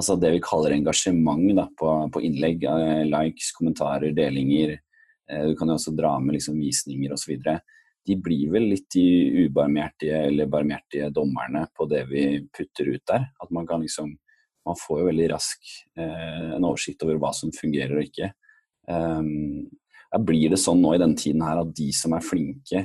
altså 0.00 0.16
det 0.20 0.32
vi 0.34 0.44
kaller 0.44 0.74
engasjement 0.74 1.50
da, 1.56 1.66
på, 1.76 1.90
på 2.14 2.22
innlegg, 2.24 2.64
eh, 2.64 3.02
likes, 3.08 3.52
kommentarer, 3.56 4.14
delinger, 4.16 4.78
eh, 5.30 5.44
du 5.50 5.56
kan 5.58 5.70
jo 5.70 5.76
også 5.76 5.94
dra 5.96 6.14
med 6.22 6.38
liksom 6.38 6.58
visninger 6.60 7.12
osv. 7.14 7.36
De 8.08 8.16
blir 8.16 8.54
vel 8.54 8.70
litt 8.72 8.88
de 8.94 9.04
ubarmhjertige 9.44 10.22
eller 10.30 10.48
barmhjertige 10.50 11.10
dommerne 11.14 11.66
på 11.76 11.86
det 11.90 12.06
vi 12.08 12.24
putter 12.48 12.94
ut 12.94 13.04
der. 13.10 13.28
At 13.42 13.52
man 13.54 13.68
kan 13.68 13.86
liksom 13.86 14.16
Man 14.60 14.76
får 14.76 14.98
jo 15.00 15.04
veldig 15.06 15.26
rask 15.32 15.70
eh, 15.96 16.50
en 16.54 16.66
oversikt 16.68 17.00
over 17.06 17.16
hva 17.16 17.30
som 17.32 17.48
fungerer 17.50 17.94
og 17.96 18.04
ikke. 18.04 18.26
Um, 18.84 19.70
blir 20.20 20.52
det 20.52 20.58
sånn 20.60 20.82
nå 20.84 20.92
i 20.94 20.98
denne 21.00 21.16
tiden 21.16 21.40
her 21.40 21.62
at 21.62 21.70
de 21.74 21.86
som 21.96 22.12
er 22.12 22.22
flinke, 22.22 22.82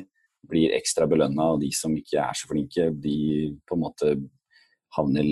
blir 0.47 0.72
ekstra 0.78 1.03
belønna, 1.11 1.49
og 1.51 1.59
de 1.66 1.74
som 1.76 1.91
ikke 1.99 2.22
er 2.24 2.39
så 2.39 2.47
flinke, 2.47 2.88
de 3.03 3.18
på 3.68 3.76
en 3.76 3.84
måte 3.84 4.13
havner 4.96 5.24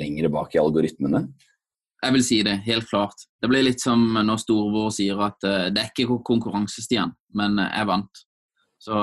lengre 0.00 0.30
bak 0.32 0.54
i 0.56 0.60
algoritmene? 0.62 1.26
Jeg 2.00 2.14
vil 2.16 2.22
si 2.24 2.38
det, 2.46 2.54
helt 2.64 2.88
klart. 2.88 3.26
Det 3.42 3.48
blir 3.50 3.64
litt 3.66 3.82
som 3.82 4.00
når 4.24 4.40
storebror 4.40 4.92
sier 4.94 5.20
at 5.20 5.44
uh, 5.44 5.66
det 5.68 5.82
er 5.82 5.90
ikke 5.92 6.20
konkurranse, 6.24 6.80
Stian, 6.80 7.12
men 7.36 7.58
uh, 7.60 7.66
jeg 7.68 7.88
vant. 7.90 8.22
Så 8.80 8.96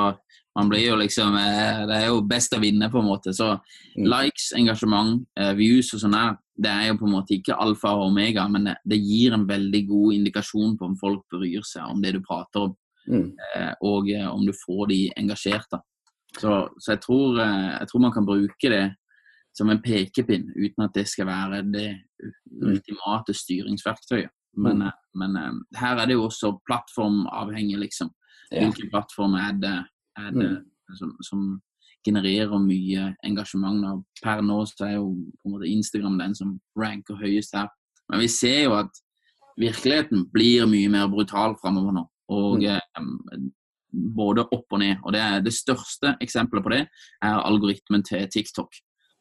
man 0.57 0.71
blir 0.71 0.87
jo 0.87 0.95
liksom 0.97 1.35
uh, 1.37 1.83
Det 1.85 1.99
er 1.99 2.07
jo 2.07 2.23
best 2.25 2.55
å 2.57 2.61
vinne, 2.63 2.89
på 2.89 2.97
en 3.03 3.09
måte. 3.11 3.33
Så 3.37 3.51
Mm. 3.97 4.05
likes, 4.13 4.51
engasjement, 4.53 5.23
views 5.57 5.87
og 5.95 6.01
sånn 6.03 6.13
her, 6.13 6.35
det 6.53 6.69
er 6.69 6.83
jo 6.91 6.97
på 6.99 7.07
en 7.07 7.13
måte 7.15 7.33
ikke 7.33 7.55
alfa 7.57 7.95
og 7.97 8.11
omega, 8.11 8.43
men 8.47 8.67
det, 8.85 8.99
gir 9.01 9.33
en 9.33 9.47
veldig 9.49 9.81
god 9.89 10.13
indikasjon 10.13 10.75
på 10.77 10.85
om 10.85 10.93
folk 11.01 11.23
bryr 11.33 11.65
seg 11.65 11.81
om 11.89 12.01
det 12.01 12.11
du 12.13 12.19
prater 12.21 12.67
om, 12.67 12.75
Mm. 13.09 13.31
og 13.81 14.11
om 14.35 14.45
du 14.45 14.51
får 14.53 14.87
de 14.89 14.99
engasjert. 15.17 15.79
Så, 16.37 16.69
så 16.77 16.91
jeg, 16.91 17.01
tror, 17.01 17.39
jeg 17.41 17.87
tror 17.89 18.01
man 18.01 18.11
kan 18.13 18.25
bruke 18.27 18.69
det 18.69 18.83
som 19.57 19.69
en 19.73 19.81
pekepinn, 19.81 20.51
uten 20.55 20.85
at 20.85 20.95
det 20.95 21.07
skal 21.09 21.29
være 21.29 21.63
det 21.73 21.89
ultimate 22.61 23.33
styringsverktøyet. 23.33 24.33
Men, 24.57 24.81
mm. 24.81 24.91
men 25.21 25.37
eh, 25.37 25.79
her 25.81 26.01
er 26.01 26.09
det 26.09 26.17
jo 26.17 26.25
også 26.27 26.55
plattformavhengig, 26.69 27.77
liksom. 27.77 28.11
Ja. 28.51 28.63
Hvilken 28.63 28.89
plattform 28.89 29.35
er 29.37 29.57
det, 29.61 29.77
er 30.17 30.29
det 30.33 30.51
som, 30.97 31.11
som 31.25 31.41
genererer 32.05 32.57
mye 32.63 33.11
engasjement? 33.27 33.83
Og 33.91 34.23
Per 34.23 34.41
nå 34.45 34.61
så 34.69 34.87
er 34.87 34.95
jo 34.95 35.11
på 35.13 35.49
en 35.49 35.57
måte 35.57 35.69
Instagram 35.69 36.17
den 36.21 36.37
som 36.37 36.55
ranker 36.79 37.19
høyest 37.19 37.57
her. 37.57 37.69
Men 38.09 38.23
vi 38.23 38.31
ser 38.31 38.63
jo 38.63 38.77
at 38.77 39.03
virkeligheten 39.59 40.25
blir 40.33 40.65
mye 40.69 40.89
mer 40.93 41.09
brutal 41.11 41.57
framover 41.61 41.99
nå. 41.99 42.07
Og 42.33 42.63
Mm. 42.63 42.65
eh, 42.65 43.47
både 44.15 44.43
opp 44.51 44.73
og 44.73 44.79
ned. 44.79 44.97
Og 45.03 45.13
det, 45.13 45.23
det 45.45 45.53
største 45.53 46.15
eksempelet 46.21 46.63
på 46.63 46.73
det 46.73 46.83
er 47.23 47.39
algoritmen 47.39 48.03
til 48.03 48.27
TikTok. 48.31 48.73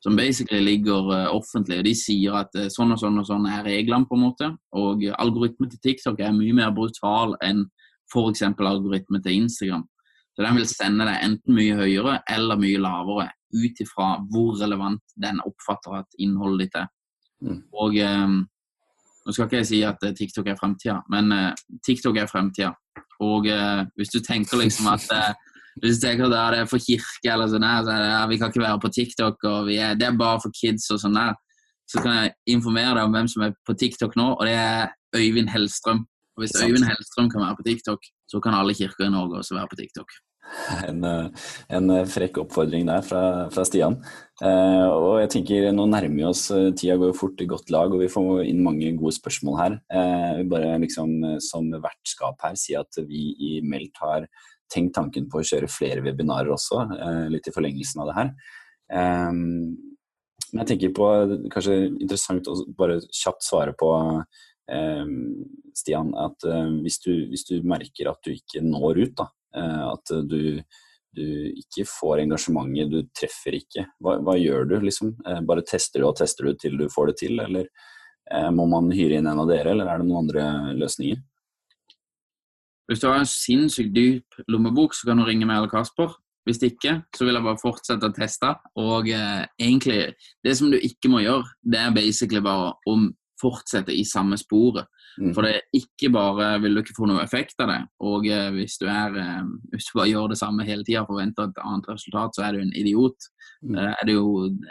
Som 0.05 0.17
basically 0.17 0.61
ligger 0.61 1.11
eh, 1.15 1.35
offentlig. 1.35 1.81
og 1.81 1.89
De 1.89 1.95
sier 1.97 2.39
at 2.43 2.57
eh, 2.59 2.71
sånn 2.73 2.95
og 2.95 3.01
sånn 3.01 3.19
og 3.23 3.27
sånn 3.29 3.49
er 3.51 3.65
reglene, 3.67 4.07
på 4.09 4.19
en 4.19 4.25
måte. 4.27 4.51
Og 4.77 5.07
algoritmen 5.17 5.71
til 5.73 5.83
TikTok 5.83 6.21
er 6.21 6.35
mye 6.37 6.57
mer 6.57 6.75
brutal 6.77 7.37
enn 7.45 7.65
f.eks. 8.13 8.43
algoritmen 8.47 9.23
til 9.25 9.43
Instagram. 9.43 9.87
Så 10.37 10.45
den 10.45 10.59
vil 10.59 10.69
sende 10.69 11.07
deg 11.09 11.23
enten 11.25 11.57
mye 11.57 11.79
høyere 11.79 12.19
eller 12.31 12.61
mye 12.61 12.81
lavere, 12.83 13.31
ut 13.57 13.81
ifra 13.81 14.11
hvor 14.29 14.59
relevant 14.61 15.17
den 15.17 15.41
oppfatter 15.49 16.03
at 16.03 16.21
innholdet 16.21 16.67
ditt 16.67 16.79
er. 16.83 16.91
Mm. 17.41 17.63
Og 17.81 17.97
eh, 18.05 18.37
nå 19.27 19.35
skal 19.35 19.49
ikke 19.49 19.59
jeg 19.59 19.69
si 19.73 19.79
at 19.83 20.05
eh, 20.07 20.15
TikTok 20.15 20.53
er 20.53 20.59
fremtida, 20.59 21.01
men 21.11 21.33
eh, 21.35 21.65
TikTok 21.87 22.21
er 22.23 22.29
fremtida. 22.31 22.71
Og 23.27 23.49
eh, 23.51 23.83
hvis 23.99 24.13
du 24.15 24.21
tenker 24.23 24.61
liksom 24.61 24.87
at 24.93 25.09
hvis 25.83 25.99
du 25.99 26.07
tenker 26.07 26.27
at 26.27 26.53
det 26.53 26.61
er 26.61 26.69
for 26.71 26.83
kirke 26.83 27.33
eller 27.33 27.51
sånn 27.53 27.67
her, 27.67 27.83
så 27.85 27.93
er 27.93 28.05
det, 28.05 28.13
ja, 28.15 28.21
vi 28.31 28.39
kan 28.41 28.53
ikke 28.53 28.65
være 28.65 28.83
på 28.83 28.93
TikTok, 28.97 29.49
og 29.51 29.59
vi 29.69 29.79
er, 29.83 29.97
det 29.99 30.09
er 30.09 30.19
bare 30.19 30.41
for 30.45 30.55
kids 30.57 30.89
og 30.95 31.03
sånn 31.03 31.19
der, 31.19 31.35
så 31.87 32.03
kan 32.03 32.17
jeg 32.19 32.35
informere 32.57 32.97
deg 32.97 33.07
om 33.07 33.15
hvem 33.15 33.29
som 33.31 33.47
er 33.47 33.57
på 33.67 33.77
TikTok 33.79 34.17
nå, 34.19 34.31
og 34.35 34.47
det 34.49 34.57
er 34.59 34.95
Øyvind 35.17 35.53
Hellstrøm. 35.53 36.07
Og 36.37 36.45
hvis 36.45 36.57
Øyvind 36.61 36.85
Hellstrøm 36.89 37.29
kan 37.33 37.45
være 37.45 37.59
på 37.59 37.67
TikTok, 37.69 38.09
så 38.29 38.41
kan 38.43 38.57
alle 38.57 38.75
kirker 38.77 39.07
i 39.07 39.13
Norge 39.13 39.39
også 39.41 39.57
være 39.57 39.71
på 39.71 39.79
TikTok. 39.79 40.17
En, 40.87 41.03
eh, 41.05 41.47
en 41.75 41.91
eh, 41.91 42.05
frekk 42.07 42.39
oppfordring 42.43 42.87
der 42.87 43.03
fra, 43.07 43.23
fra 43.53 43.65
Stian. 43.67 43.97
Eh, 44.45 44.89
og 44.93 45.19
jeg 45.23 45.31
tenker 45.35 45.71
Nå 45.75 45.87
nærmer 45.91 46.21
vi 46.21 46.27
oss, 46.29 46.45
eh, 46.55 46.69
tida 46.77 46.99
går 47.01 47.17
fort 47.19 47.41
i 47.43 47.49
godt 47.51 47.73
lag, 47.75 47.93
og 47.93 48.03
vi 48.03 48.11
får 48.13 48.45
inn 48.47 48.63
mange 48.65 48.93
gode 48.99 49.17
spørsmål 49.17 49.59
her. 49.59 49.79
Eh, 49.91 50.33
vi 50.41 50.51
bare 50.53 50.77
liksom 50.83 51.41
som 51.43 51.71
vertskap 51.73 52.47
her 52.47 52.59
si 52.59 52.77
at 52.79 53.01
vi 53.09 53.33
i 53.35 53.53
Meldt 53.67 54.03
har 54.03 54.29
tenkt 54.73 54.97
tanken 54.97 55.29
på 55.31 55.41
å 55.41 55.47
kjøre 55.47 55.71
flere 55.71 56.05
webinarer 56.05 56.53
også, 56.55 56.83
eh, 56.97 57.27
litt 57.33 57.49
i 57.49 57.55
forlengelsen 57.55 58.03
av 58.03 58.11
det 58.11 58.17
her. 58.21 58.33
Eh, 58.93 59.33
men 60.53 60.63
jeg 60.63 60.71
tenker 60.73 60.95
på 60.97 61.07
kanskje 61.53 61.77
interessant 61.89 62.49
å 62.51 62.57
bare 62.79 63.01
kjapt 63.11 63.45
svare 63.45 63.75
på 63.79 63.91
eh, 64.73 65.07
Stian, 65.77 66.13
at 66.23 66.47
eh, 66.47 66.73
hvis, 66.85 67.01
du, 67.03 67.13
hvis 67.33 67.47
du 67.49 67.59
merker 67.67 68.13
at 68.13 68.23
du 68.25 68.33
ikke 68.35 68.63
når 68.65 69.03
ut, 69.03 69.15
da, 69.19 69.29
eh, 69.59 69.83
at 69.91 70.15
du, 70.31 70.63
du 71.17 71.27
ikke 71.51 71.87
får 71.91 72.25
engasjementet, 72.25 72.93
du 72.93 73.11
treffer 73.17 73.59
ikke, 73.59 73.89
hva, 74.05 74.19
hva 74.23 74.37
gjør 74.39 74.71
du 74.71 74.79
liksom? 74.87 75.17
Bare 75.49 75.67
tester 75.67 76.05
du 76.05 76.11
og 76.11 76.17
tester 76.21 76.49
du 76.49 76.61
til 76.61 76.79
du 76.79 76.87
får 76.93 77.13
det 77.13 77.19
til, 77.25 77.41
eller 77.43 77.71
må 78.51 78.65
man 78.67 78.91
hyre 78.91 79.21
inn 79.21 79.29
en 79.31 79.39
av 79.39 79.47
dere, 79.47 79.71
eller 79.71 79.87
er 79.87 80.01
det 80.01 80.09
noen 80.09 80.25
andre 80.25 80.75
løsninger? 80.75 81.21
Hvis 82.87 83.03
du 83.03 83.09
har 83.09 83.19
en 83.19 83.29
sinnssykt 83.29 83.95
dyp 83.97 84.41
lommebok, 84.49 84.95
så 84.95 85.09
kan 85.09 85.19
du 85.21 85.27
ringe 85.27 85.47
meg 85.49 85.59
eller 85.59 85.73
Kasper. 85.73 86.15
Hvis 86.47 86.63
ikke, 86.63 87.01
så 87.17 87.27
vil 87.27 87.35
jeg 87.35 87.43
bare 87.43 87.59
fortsette 87.59 88.07
å 88.07 88.15
teste. 88.15 88.53
Og 88.79 89.09
eh, 89.11 89.47
egentlig, 89.59 90.13
det 90.47 90.55
som 90.59 90.71
du 90.71 90.79
ikke 90.79 91.11
må 91.11 91.25
gjøre, 91.25 91.49
det 91.67 91.81
er 91.83 91.97
basically 91.97 92.43
bare 92.45 92.77
å 92.87 92.99
fortsette 93.41 93.93
i 93.93 94.05
samme 94.07 94.39
sporet. 94.41 94.87
Mm. 95.17 95.33
For 95.35 95.47
det 95.47 95.53
er 95.57 95.79
ikke 95.79 96.11
bare 96.13 96.49
vil 96.61 96.77
du 96.77 96.83
ikke 96.83 96.97
få 96.97 97.09
noe 97.09 97.25
effekt 97.25 97.61
av 97.65 97.71
det. 97.73 97.81
Og 98.05 98.29
eh, 98.31 98.49
hvis, 98.55 98.77
du 98.79 98.87
er, 98.91 99.17
eh, 99.21 99.45
hvis 99.73 99.89
du 99.89 99.97
bare 99.99 100.11
gjør 100.13 100.33
det 100.33 100.41
samme 100.41 100.67
hele 100.69 100.87
tida 100.87 101.03
og 101.05 101.13
forventer 101.13 101.49
et 101.49 101.63
annet 101.65 101.89
resultat, 101.91 102.37
så 102.37 102.47
er 102.47 102.57
du 102.57 102.63
en 102.63 102.75
idiot. 102.77 103.31
Mm. 103.65 103.79
Eh, 103.79 103.93
er 103.93 104.09
det 104.09 104.17
jo 104.19 104.27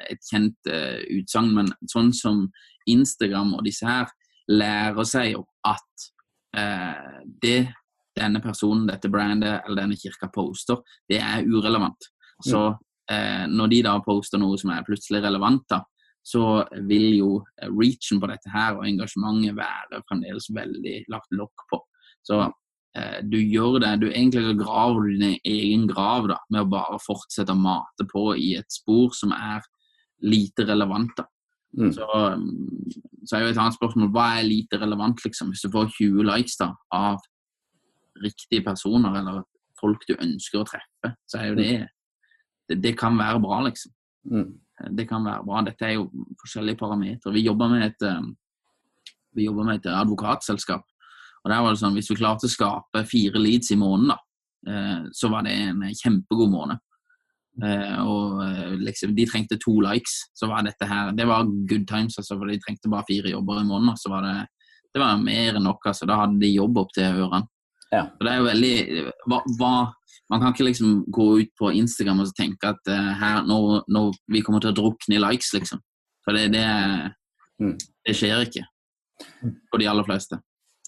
et 0.07 0.29
kjent 0.29 0.71
eh, 0.71 1.01
utsagn, 1.17 1.53
men 1.57 1.73
sånn 1.91 2.13
som 2.15 2.45
Instagram 2.89 3.55
og 3.57 3.65
disse 3.65 3.87
her 3.89 4.11
lærer 4.51 5.09
seg 5.09 5.39
at 5.65 6.09
eh, 6.55 7.19
det 7.41 7.59
denne 8.15 8.41
personen, 8.43 8.87
dette 8.89 9.11
brandet 9.11 9.65
eller 9.65 9.83
denne 9.83 9.97
kirka 9.99 10.29
poster, 10.33 10.81
det 11.09 11.19
er 11.21 11.45
urelevant. 11.47 12.09
Så 12.43 12.67
eh, 13.11 13.45
når 13.51 13.71
de 13.71 13.81
da 13.87 13.97
poster 14.03 14.41
noe 14.41 14.57
som 14.59 14.73
er 14.75 14.85
plutselig 14.87 15.23
relevant, 15.23 15.65
da, 15.71 15.81
så 16.25 16.65
vil 16.89 17.09
jo 17.19 17.31
reachen 17.61 18.21
på 18.21 18.29
dette 18.31 18.49
her 18.49 18.79
og 18.79 18.87
engasjementet 18.89 19.57
være 19.59 20.01
fremdeles 20.09 20.49
veldig 20.55 20.95
lagt 21.13 21.35
lokk 21.37 21.67
på. 21.69 21.79
Så 22.25 22.39
eh, 22.97 23.19
du 23.21 23.37
gjør 23.37 23.77
det, 23.83 23.93
du 24.01 24.07
egentlig 24.09 24.57
graver 24.63 25.11
din 25.11 25.37
egen 25.37 25.85
grav 25.91 26.31
da, 26.31 26.39
med 26.49 26.65
å 26.65 26.71
bare 26.71 26.99
fortsette 27.03 27.53
å 27.53 27.59
mate 27.59 28.07
på 28.09 28.31
i 28.41 28.55
et 28.57 28.73
spor 28.73 29.13
som 29.13 29.35
er 29.37 29.61
lite 30.25 30.65
relevant. 30.65 31.13
da. 31.17 31.27
Mm. 31.77 31.91
Så, 31.93 32.07
mm, 32.07 33.23
så 33.27 33.35
er 33.35 33.45
jo 33.45 33.53
et 33.53 33.61
annet 33.61 33.77
spørsmål 33.77 34.11
hva 34.15 34.27
er 34.39 34.47
lite 34.47 34.79
relevant, 34.81 35.21
liksom? 35.25 35.51
Hvis 35.53 35.65
du 35.65 35.71
får 35.73 35.91
20 35.97 36.25
likes 36.31 36.57
da, 36.57 36.71
av 36.95 37.19
riktige 38.23 38.63
personer 38.63 39.19
eller 39.19 39.43
folk 39.79 40.05
du 40.07 40.15
ønsker 40.15 40.61
å 40.61 40.67
treffe, 40.67 41.13
så 41.27 41.41
er 41.41 41.51
jo 41.51 41.59
det 41.59 41.87
Det, 42.65 42.79
det 42.81 42.95
kan 42.97 43.13
være 43.13 43.39
bra, 43.43 43.59
liksom. 43.61 43.91
Mm. 44.25 44.47
Det 44.97 45.03
kan 45.05 45.21
være 45.21 45.43
bra. 45.45 45.59
Dette 45.61 45.85
er 45.85 45.91
jo 45.99 46.07
forskjellige 46.41 46.79
parametere. 46.79 47.33
Vi 47.35 47.43
jobber 47.45 47.69
med 47.69 47.83
et, 47.85 48.01
eh, 48.01 48.23
vi 49.37 49.45
jobber 49.45 49.67
med 49.67 49.75
et 49.75 49.91
advokatselskap. 49.91 50.81
Og 51.43 51.51
der 51.51 51.61
var 51.61 51.69
det 51.69 51.79
sånn, 51.79 51.93
Hvis 51.93 52.09
vi 52.09 52.15
klarte 52.15 52.47
å 52.47 52.49
skape 52.49 53.05
fire 53.05 53.37
leads 53.37 53.69
i 53.71 53.77
måneden, 53.77 54.15
da, 54.15 54.17
eh, 54.67 55.03
så 55.13 55.29
var 55.29 55.43
det 55.43 55.51
en 55.51 55.81
kjempegod 55.93 56.49
måned. 56.49 56.79
Eh, 57.63 57.99
og 58.03 58.41
eh, 58.43 58.75
liksom, 58.81 59.13
De 59.15 59.25
trengte 59.25 59.59
to 59.61 59.79
likes. 59.79 60.25
så 60.35 60.49
var 60.49 60.63
dette 60.63 60.85
her, 60.85 61.11
Det 61.11 61.25
var 61.25 61.45
good 61.69 61.87
times, 61.87 62.17
altså, 62.17 62.35
for 62.37 62.47
de 62.47 62.59
trengte 62.59 62.89
bare 62.89 63.05
fire 63.07 63.29
jobber 63.29 63.61
i 63.61 63.67
måneden. 63.67 63.95
Så 63.95 64.09
var 64.09 64.21
det, 64.23 64.47
det 64.93 64.99
var 64.99 65.21
mer 65.21 65.55
enn 65.55 65.63
nok. 65.63 65.85
altså, 65.85 66.07
Da 66.07 66.17
hadde 66.25 66.39
de 66.39 66.55
jobb 66.55 66.77
opp 66.77 66.91
til 66.93 67.03
ørene. 67.03 67.47
Ja. 67.93 68.07
Og 68.09 68.25
det 68.25 68.31
er 68.31 68.39
jo 68.39 68.47
veldig 68.49 68.75
hva, 69.29 69.43
hva, 69.59 69.75
Man 70.31 70.41
kan 70.41 70.55
ikke 70.55 70.65
liksom 70.65 71.03
gå 71.13 71.25
ut 71.43 71.51
på 71.59 71.69
Instagram 71.77 72.23
og 72.23 72.31
tenke 72.33 72.71
at 72.71 72.89
uh, 72.89 73.11
her, 73.19 73.43
nå, 73.45 73.59
nå 73.93 74.07
vi 74.33 74.41
kommer 74.41 74.63
til 74.63 74.71
å 74.71 74.77
drukne 74.79 75.19
i 75.19 75.21
likes, 75.21 75.51
liksom. 75.53 75.83
For 76.25 76.33
det, 76.33 76.47
det, 76.55 76.65
Mm. 77.61 77.77
det 78.03 78.15
skjer 78.17 78.41
ikke 78.43 78.65
for 79.71 79.79
de 79.79 79.87
aller 79.87 80.07
fleste. 80.07 80.39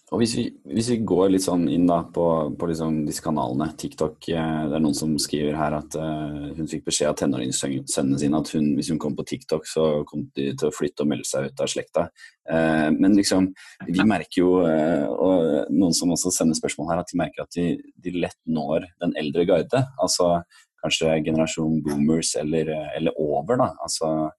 Og 0.07 0.21
hvis 0.21 0.37
vi, 0.37 0.43
hvis 0.71 0.87
vi 0.93 0.97
går 1.03 1.33
litt 1.33 1.43
sånn 1.43 1.65
inn 1.67 1.83
da 1.89 1.97
på, 2.15 2.23
på 2.55 2.67
liksom 2.69 3.01
disse 3.03 3.23
kanalene, 3.25 3.65
TikTok 3.75 4.29
eh, 4.31 4.59
Det 4.69 4.77
er 4.77 4.83
noen 4.83 4.95
som 4.95 5.17
skriver 5.19 5.57
her 5.59 5.75
at 5.75 5.97
uh, 5.99 6.45
hun 6.55 6.69
fikk 6.71 6.85
beskjed 6.85 7.09
av 7.09 7.17
tenåringssønnene 7.19 8.19
sine 8.21 8.39
at 8.39 8.51
hun, 8.55 8.69
hvis 8.77 8.93
hun 8.93 9.01
kom 9.03 9.17
på 9.17 9.25
TikTok, 9.27 9.67
så 9.67 10.05
kom 10.07 10.29
de 10.37 10.53
til 10.53 10.69
å 10.69 10.75
flytte 10.75 11.03
og 11.03 11.11
melde 11.11 11.27
seg 11.27 11.49
ut 11.49 11.63
av 11.63 11.71
slekta. 11.73 12.05
Uh, 12.47 12.87
men 12.95 13.17
liksom, 13.19 13.49
vi 13.89 14.05
merker 14.07 14.39
jo, 14.39 14.53
uh, 14.63 15.11
og 15.11 15.73
noen 15.75 15.97
som 15.97 16.15
også 16.15 16.31
sender 16.31 16.55
spørsmål 16.55 16.93
her, 16.93 17.03
at 17.03 17.11
de 17.11 17.19
merker 17.19 17.43
at 17.43 17.59
de, 17.59 17.67
de 17.99 18.15
lett 18.15 18.39
når 18.47 18.87
den 19.03 19.15
eldre 19.19 19.43
garde. 19.49 19.83
Altså 19.99 20.37
kanskje 20.85 21.19
generasjon 21.25 21.81
boomers 21.83 22.31
eller, 22.39 22.71
eller 22.95 23.19
over, 23.19 23.59
da. 23.59 23.73
Altså 23.83 24.29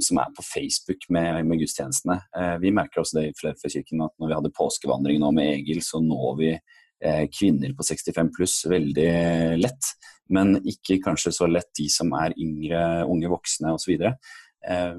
som 0.00 0.20
er 0.22 0.30
på 0.36 0.44
Facebook 0.46 1.08
med, 1.12 1.42
med 1.46 1.60
gudstjenestene. 1.60 2.18
Eh, 2.38 2.54
vi 2.62 2.72
merker 2.74 3.02
også 3.02 3.18
det 3.18 3.26
i 3.28 3.34
Fredfjordkirken 3.36 4.04
at 4.06 4.14
når 4.20 4.30
vi 4.30 4.38
hadde 4.38 4.54
påskevandring 4.56 5.20
nå 5.22 5.32
med 5.36 5.50
Egil, 5.58 5.82
så 5.84 6.00
når 6.04 6.38
vi 6.40 6.50
eh, 6.54 7.26
kvinner 7.32 7.74
på 7.76 7.86
65 7.86 8.32
pluss 8.36 8.56
veldig 8.70 9.12
lett. 9.60 9.92
Men 10.32 10.56
ikke 10.62 11.00
kanskje 11.04 11.34
så 11.34 11.48
lett 11.50 11.70
de 11.78 11.88
som 11.92 12.12
er 12.16 12.36
yngre, 12.40 12.82
unge 13.10 13.30
voksne 13.32 13.74
osv. 13.76 13.94
Eh, 14.02 14.96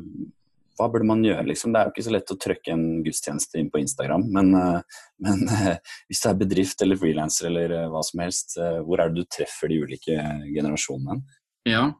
hva 0.73 0.89
burde 0.89 1.05
man 1.05 1.21
gjøre, 1.25 1.45
liksom? 1.51 1.73
Det 1.73 1.79
er 1.79 1.89
jo 1.89 1.93
ikke 1.93 2.05
så 2.07 2.13
lett 2.15 2.33
å 2.33 2.39
trykke 2.45 2.73
en 2.73 2.85
gudstjeneste 3.05 3.59
inn 3.61 3.69
på 3.73 3.81
Instagram, 3.83 4.25
men, 4.33 4.53
eh, 4.57 5.01
men 5.25 5.43
eh, 5.53 5.97
hvis 6.09 6.23
det 6.23 6.31
er 6.31 6.39
bedrift 6.41 6.85
eller 6.85 6.99
frilanser 7.01 7.49
eller 7.51 7.75
hva 7.93 8.01
som 8.05 8.23
helst, 8.25 8.57
hvor 8.57 9.01
er 9.01 9.11
det 9.11 9.23
du 9.23 9.29
treffer 9.37 9.71
de 9.71 9.81
ulike 9.85 10.17
generasjonene? 10.49 11.21
Ja, 11.69 11.91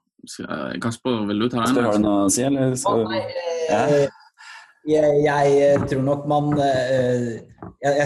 Kasper, 0.82 1.24
vil 1.28 1.40
du 1.44 1.48
ta 1.50 1.58
den? 1.60 1.66
Asper, 1.70 1.88
har 1.88 1.98
du 1.98 2.04
noe 2.06 2.26
å 2.28 2.34
si, 2.34 2.44
eller? 2.48 2.76
Skal... 2.80 3.06
Nei, 3.12 3.24
Ja. 3.70 3.82
eh, 3.88 4.10
jeg, 4.84 5.20
jeg 5.24 5.84
tror 5.88 6.02
nok 6.04 6.26
man 6.28 6.50
eh, 6.60 7.38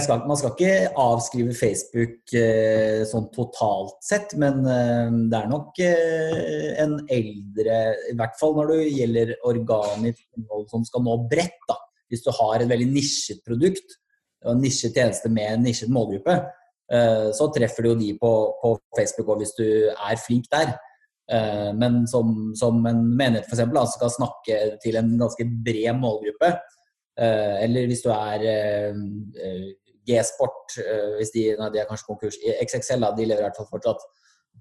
skal, 0.03 0.20
Man 0.30 0.38
skal 0.38 0.51
ikke 0.53 0.74
avskrive 1.01 1.55
Facebook 1.57 2.34
eh, 2.38 3.01
sånn 3.09 3.32
totalt 3.34 3.95
sett, 4.05 4.36
men 4.38 4.61
eh, 4.61 5.09
det 5.32 5.39
er 5.39 5.49
nok 5.49 5.82
eh, 5.82 6.76
en 6.84 6.99
eldre 7.09 7.80
I 8.11 8.13
hvert 8.20 8.38
fall 8.38 8.53
når 8.59 8.76
det 8.76 8.80
gjelder 8.93 9.34
organisk 9.49 10.22
innhold 10.38 10.68
som 10.70 10.86
skal 10.86 11.05
nå 11.07 11.18
bredt. 11.32 11.57
da. 11.70 11.80
Hvis 12.13 12.22
du 12.28 12.30
har 12.38 12.61
et 12.61 12.70
veldig 12.70 12.91
nisjet 12.93 13.41
produkt 13.47 13.97
og 14.45 14.53
en 14.53 14.61
nisjet 14.61 14.93
tjeneste 14.93 15.32
med 15.34 15.49
en 15.55 15.65
nisjet 15.65 15.89
målgruppe, 15.89 16.36
eh, 16.93 17.30
så 17.34 17.49
treffer 17.57 17.84
du 17.84 17.89
jo 17.95 17.97
de 18.03 18.11
på, 18.22 18.32
på 18.61 18.76
Facebook 18.99 19.34
òg 19.34 19.41
hvis 19.41 19.57
du 19.57 19.65
er 19.89 20.22
flink 20.22 20.45
der. 20.53 20.76
Eh, 21.28 21.74
Men 21.76 22.08
som, 22.08 22.54
som 22.56 22.86
en 22.88 23.02
menighet 23.18 23.50
eksempel, 23.52 23.82
skal 23.92 24.14
snakke 24.14 24.62
til 24.84 25.00
en 25.00 25.12
ganske 25.20 25.44
bred 25.66 26.00
målgruppe, 26.00 26.54
eh, 27.20 27.58
eller 27.66 27.90
hvis 27.90 28.06
du 28.06 28.10
er 28.16 28.48
eh, 28.54 29.68
G-sport, 30.08 30.78
hvis 31.18 31.34
de, 31.34 31.50
nei, 31.60 31.68
de 31.74 31.82
er 31.82 31.88
kanskje 31.90 32.08
konkurs, 32.08 32.38
XXL, 32.64 33.04
da, 33.04 33.12
de 33.12 33.26
lever 33.28 33.44
i 33.44 33.48
hvert 33.50 33.60
fall 33.60 33.68
fortsatt, 33.74 34.08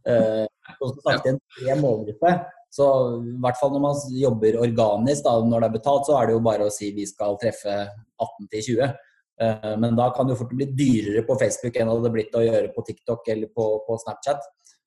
Så 0.06 0.88
skal 0.88 1.00
snakke 1.02 1.22
til 1.22 1.32
en 1.36 1.38
bred 1.54 1.78
målgruppe, 1.82 2.32
så 2.74 2.86
i 3.22 3.36
hvert 3.44 3.58
fall 3.60 3.70
når 3.72 3.82
man 3.84 4.00
jobber 4.18 4.58
organisk, 4.58 5.22
da, 5.24 5.36
når 5.38 5.62
det 5.62 5.68
er 5.68 5.76
betalt, 5.78 6.08
så 6.08 6.16
er 6.18 6.26
det 6.26 6.34
jo 6.34 6.42
bare 6.44 6.66
å 6.66 6.72
si 6.74 6.90
vi 6.96 7.06
skal 7.06 7.38
treffe 7.40 7.76
18 8.18 8.50
til 8.52 8.66
20. 8.66 8.96
Eh, 9.40 9.74
Men 9.78 9.96
da 9.96 10.10
kan 10.10 10.26
det 10.26 10.34
jo 10.34 10.42
fort 10.42 10.54
bli 10.58 10.66
dyrere 10.74 11.22
på 11.28 11.38
Facebook 11.40 11.76
enn 11.76 11.88
det 11.88 11.96
hadde 11.96 12.14
blitt 12.14 12.36
å 12.36 12.44
gjøre 12.44 12.72
på 12.74 12.84
TikTok 12.88 13.28
eller 13.32 13.52
på, 13.54 13.66
på 13.86 13.98
Snapchat. 14.02 14.42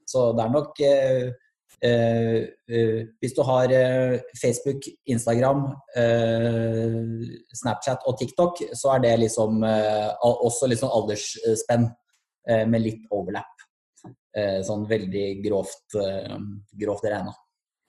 Så 0.09 0.31
det 0.35 0.43
er 0.43 0.53
nok 0.53 0.83
Hvis 1.79 3.35
du 3.37 3.41
har 3.47 3.71
eh, 3.71 4.19
Facebook, 4.41 4.83
Instagram, 5.07 5.61
eh, 5.95 6.97
Snapchat 7.55 8.03
og 8.09 8.17
TikTok, 8.19 8.59
så 8.75 8.95
er 8.95 9.05
det 9.05 9.13
liksom 9.23 9.63
eh, 9.63 10.09
også 10.27 10.67
litt 10.67 10.81
sånn 10.81 10.91
aldersspenn 10.91 11.87
eh, 12.49 12.65
med 12.67 12.83
litt 12.83 13.05
overlap. 13.15 13.63
Eh, 14.37 14.59
sånn 14.65 14.83
veldig 14.89 15.27
grovt, 15.45 15.95
eh, 15.97 16.35
grovt 16.83 17.07
regna. 17.07 17.33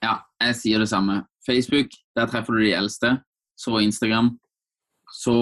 Ja, 0.05 0.20
jeg 0.41 0.57
sier 0.57 0.80
det 0.80 0.88
samme. 0.88 1.24
Facebook, 1.47 1.93
der 2.16 2.30
treffer 2.30 2.57
du 2.57 2.64
de 2.64 2.76
eldste. 2.76 3.16
Så 3.61 3.80
Instagram. 3.84 4.38
Så 5.12 5.34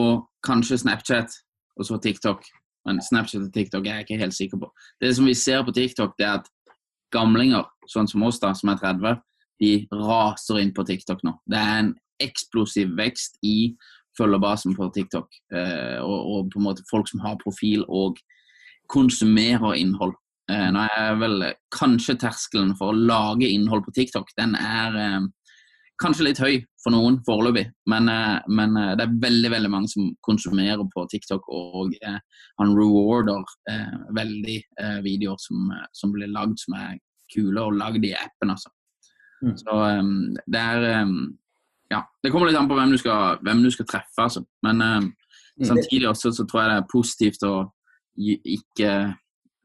kanskje 0.46 0.80
Snapchat, 0.80 1.36
og 1.78 1.86
så 1.86 2.00
TikTok. 2.02 2.42
Men 2.88 3.02
Snapchat 3.04 3.44
og 3.44 3.52
TikTok 3.54 3.86
er 3.86 4.00
jeg 4.00 4.06
ikke 4.06 4.22
helt 4.24 4.34
sikker 4.34 4.60
på. 4.62 4.70
Det 5.00 5.12
som 5.14 5.28
vi 5.28 5.34
ser 5.38 5.62
på 5.62 5.74
TikTok, 5.76 6.16
det 6.18 6.26
er 6.26 6.40
at 6.40 6.48
gamlinger, 7.14 7.68
sånn 7.90 8.08
som 8.10 8.24
oss 8.26 8.40
da, 8.42 8.52
som 8.56 8.72
er 8.72 8.80
30, 8.82 9.22
de 9.58 9.72
raser 9.92 10.60
inn 10.62 10.74
på 10.74 10.84
TikTok 10.86 11.24
nå. 11.26 11.34
Det 11.50 11.58
er 11.58 11.80
en 11.82 11.94
eksplosiv 12.22 12.94
vekst 12.98 13.38
i 13.46 13.74
følgerbasen 14.18 14.74
på 14.78 14.88
TikTok. 14.94 15.28
Eh, 15.54 15.98
og, 16.02 16.18
og 16.32 16.52
på 16.52 16.60
en 16.60 16.68
måte 16.68 16.86
folk 16.90 17.10
som 17.10 17.22
har 17.22 17.38
profil 17.42 17.84
og 17.88 18.18
konsumerer 18.90 19.78
innhold. 19.78 20.14
Eh, 20.50 20.68
nå 20.74 20.86
er 20.96 21.18
vel 21.20 21.48
kanskje 21.74 22.18
terskelen 22.22 22.74
for 22.78 22.92
å 22.92 23.00
lage 23.10 23.50
innhold 23.50 23.84
på 23.86 23.94
TikTok, 23.98 24.32
den 24.38 24.56
er 24.58 24.96
eh, 24.98 25.26
kanskje 26.02 26.28
litt 26.28 26.40
høy 26.42 26.60
for 26.82 26.94
noen 26.94 27.18
foreløpig. 27.26 27.66
Men, 27.90 28.08
eh, 28.12 28.38
men 28.48 28.76
eh, 28.78 28.94
det 28.98 29.06
er 29.06 29.18
veldig 29.24 29.50
veldig 29.54 29.70
mange 29.72 29.90
som 29.92 30.08
konsumerer 30.24 30.84
på 30.94 31.04
TikTok, 31.10 31.48
og 31.48 31.94
eh, 32.02 32.18
han 32.60 32.74
rewarder 32.76 33.44
veldig 34.14 34.56
videoer 35.04 35.38
som, 35.42 35.68
som 35.94 36.10
blir 36.14 36.30
lagd 36.32 36.58
som 36.58 36.74
er 36.78 36.96
kule 37.32 37.62
å 37.62 37.74
lage 37.74 38.02
de 38.02 38.14
appene, 38.16 38.56
altså. 38.56 38.72
Mm. 39.42 39.54
Så 39.60 39.76
um, 40.00 40.16
det 40.50 40.62
er 40.62 41.04
um, 41.04 41.20
Ja, 41.88 42.02
det 42.22 42.32
kommer 42.34 42.50
litt 42.50 42.58
an 42.58 42.68
på 42.68 42.76
hvem 42.76 42.90
du 42.92 42.98
skal, 43.00 43.38
hvem 43.40 43.62
du 43.64 43.70
skal 43.72 43.86
treffe, 43.88 44.24
altså. 44.24 44.42
Men 44.66 44.82
um, 44.82 45.08
samtidig 45.64 46.08
også 46.10 46.32
så 46.36 46.44
tror 46.44 46.62
jeg 46.62 46.72
det 46.72 46.78
er 46.82 46.92
positivt 46.92 47.46
å 47.48 47.54
ikke 48.18 48.92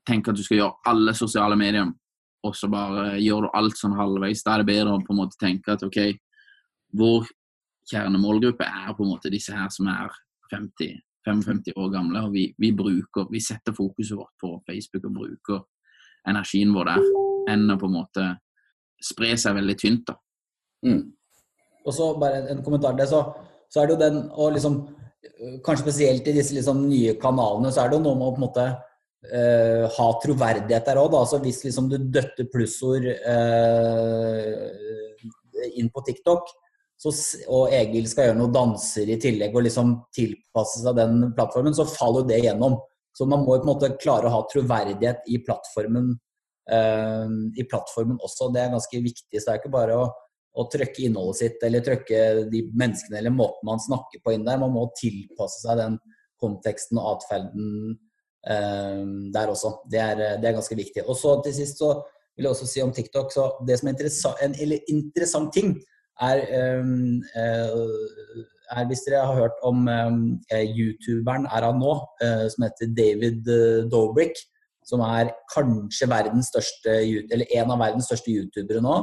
tenke 0.07 0.31
at 0.31 0.37
du 0.37 0.43
skal 0.45 0.59
gjøre 0.59 0.91
alle 0.91 1.15
sosiale 1.17 1.57
medier, 1.59 1.89
og 2.43 2.55
så 2.55 2.67
bare 2.71 3.17
gjør 3.23 3.47
du 3.47 3.53
alt 3.57 3.79
sånn 3.79 3.95
halvveis. 3.97 4.43
Da 4.43 4.55
er 4.55 4.63
det 4.63 4.71
bedre 4.71 4.93
å 4.93 5.03
på 5.03 5.15
en 5.15 5.21
måte 5.23 5.39
tenke 5.41 5.75
at 5.75 5.83
OK, 5.85 5.99
vår 6.99 7.27
kjernemålgruppe 7.91 8.67
er 8.67 8.93
på 8.95 9.03
en 9.03 9.13
måte 9.15 9.31
disse 9.33 9.55
her 9.55 9.71
som 9.73 9.89
er 9.91 10.11
50 10.51 10.99
55 11.25 11.77
år 11.79 11.89
gamle, 11.89 12.21
og 12.25 12.33
vi, 12.33 12.47
vi, 12.59 12.71
bruker, 12.75 13.29
vi 13.31 13.39
setter 13.39 13.75
fokuset 13.75 14.17
vårt 14.17 14.33
på 14.41 14.57
Facebook 14.67 15.07
og 15.07 15.13
bruker 15.19 15.61
energien 16.27 16.73
vår 16.75 16.89
der, 16.91 17.05
enn 17.49 17.69
å 17.73 17.79
på 17.79 17.89
en 17.89 17.97
måte 17.97 18.27
spre 19.03 19.35
seg 19.39 19.57
veldig 19.57 19.77
tynt. 19.79 20.05
da. 20.07 20.17
Mm. 20.87 21.03
Og 21.83 21.95
så 21.95 22.13
bare 22.19 22.45
en 22.53 22.63
kommentar 22.63 22.95
til 22.95 23.03
det, 23.03 23.09
så, 23.11 23.23
så 23.71 23.81
er 23.81 23.87
det 23.87 23.95
jo 23.95 24.03
den 24.03 24.21
å 24.31 24.51
liksom 24.53 24.83
Kanskje 25.63 25.85
spesielt 25.85 26.25
i 26.27 26.33
disse 26.35 26.51
liksom 26.53 26.81
nye 26.83 27.13
kanalene, 27.19 27.69
så 27.71 27.81
er 27.81 27.89
det 27.89 27.95
jo 27.95 28.03
noe 28.03 28.17
med 28.19 28.27
å 28.27 28.33
på 28.35 28.41
en 28.41 28.43
måte 28.43 28.65
uh, 28.67 29.85
ha 29.95 30.07
troverdighet 30.19 30.89
der 30.89 30.99
òg. 30.99 31.15
Altså 31.15 31.39
hvis 31.41 31.61
liksom 31.63 31.87
du 31.91 31.95
døtter 32.11 32.49
plussord 32.51 33.07
uh, 33.07 34.67
inn 35.79 35.87
på 35.95 36.03
TikTok, 36.03 36.51
så, 36.99 37.11
og 37.51 37.73
Egil 37.75 38.07
skal 38.11 38.29
gjøre 38.29 38.39
noen 38.41 38.55
danser 38.55 39.09
i 39.11 39.19
tillegg 39.19 39.55
og 39.55 39.65
liksom 39.65 39.95
tilpasse 40.15 40.83
seg 40.83 40.99
den 40.99 41.31
plattformen, 41.35 41.75
så 41.75 41.87
faller 41.87 42.23
jo 42.23 42.29
det 42.29 42.43
gjennom. 42.45 42.77
Så 43.15 43.27
man 43.29 43.43
må 43.43 43.57
jo 43.57 43.63
på 43.63 43.67
en 43.67 43.73
måte 43.73 43.95
klare 44.01 44.29
å 44.29 44.35
ha 44.37 44.43
troverdighet 44.51 45.27
i 45.31 45.39
plattformen, 45.45 46.13
i 46.63 47.63
plattformen 47.67 48.21
også. 48.23 48.47
Det 48.55 48.61
er 48.61 48.69
ganske 48.71 48.99
viktig. 49.03 49.35
Så 49.35 49.43
det 49.43 49.51
er 49.51 49.57
ikke 49.59 49.71
bare 49.73 49.97
å, 49.99 50.05
å 50.53 50.65
trykke 50.71 51.03
innholdet 51.07 51.39
sitt 51.39 51.65
eller 51.65 51.83
trykke 51.83 52.19
de 52.51 52.61
menneskene 52.71 53.19
eller 53.19 53.33
måten 53.33 53.67
man 53.67 53.81
snakker 53.81 54.21
på 54.23 54.35
inn 54.35 54.45
der. 54.47 54.61
Man 54.61 54.75
må 54.75 54.85
tilpasse 54.99 55.63
seg 55.63 55.79
den 55.81 55.97
konteksten 56.43 56.99
og 57.01 57.15
atferden 57.15 57.95
uh, 58.49 59.03
der 59.33 59.53
også. 59.53 59.75
Det 59.91 60.01
er, 60.03 60.21
det 60.41 60.49
er, 60.49 60.57
ganske 60.59 60.77
viktig. 60.77 61.05
Og 61.07 61.17
så 61.19 61.37
til 61.45 61.55
sist 61.57 61.81
så 61.81 61.95
vil 62.35 62.47
jeg 62.47 62.53
også 62.55 62.69
si 62.69 62.83
om 62.83 62.93
TikTok, 62.93 63.33
så 63.33 63.49
det 63.67 63.77
som 63.79 63.89
er 63.89 63.95
interessant, 63.95 64.39
en 64.41 64.55
interessant 64.89 65.53
ting, 65.53 65.75
er, 66.21 66.41
um, 66.81 67.21
er, 67.33 68.87
hvis 68.89 69.03
dere 69.05 69.21
har 69.25 69.37
hørt 69.37 69.61
om 69.65 69.85
um, 69.89 70.23
youtuberen 70.49 71.45
er 71.49 71.65
han 71.65 71.77
nå, 71.81 71.93
uh, 72.23 72.45
som 72.53 72.65
heter 72.65 72.89
David 72.97 73.49
Dobrik, 73.93 74.37
som 74.87 75.03
er 75.05 75.31
kanskje 75.53 76.09
verdens 76.11 76.51
største, 76.51 76.99
eller 77.31 77.57
en 77.59 77.73
av 77.73 77.81
verdens 77.81 78.09
største 78.09 78.33
youtubere 78.33 78.83
nå. 78.83 78.99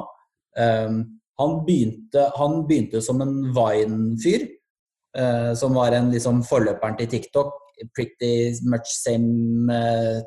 Um, 0.59 1.03
han, 1.41 1.59
begynte, 1.67 2.27
han, 2.37 2.63
begynte, 2.69 3.03
som 3.05 3.23
en 3.25 3.37
Vine-fyr, 3.57 4.47
uh, 5.19 5.53
som 5.59 5.77
var 5.79 5.97
en 5.97 6.11
liksom, 6.15 6.45
forløperen 6.49 6.99
til 7.01 7.11
TikTok. 7.17 7.57
Pretty 7.97 8.61
much 8.69 8.91
same 8.93 9.73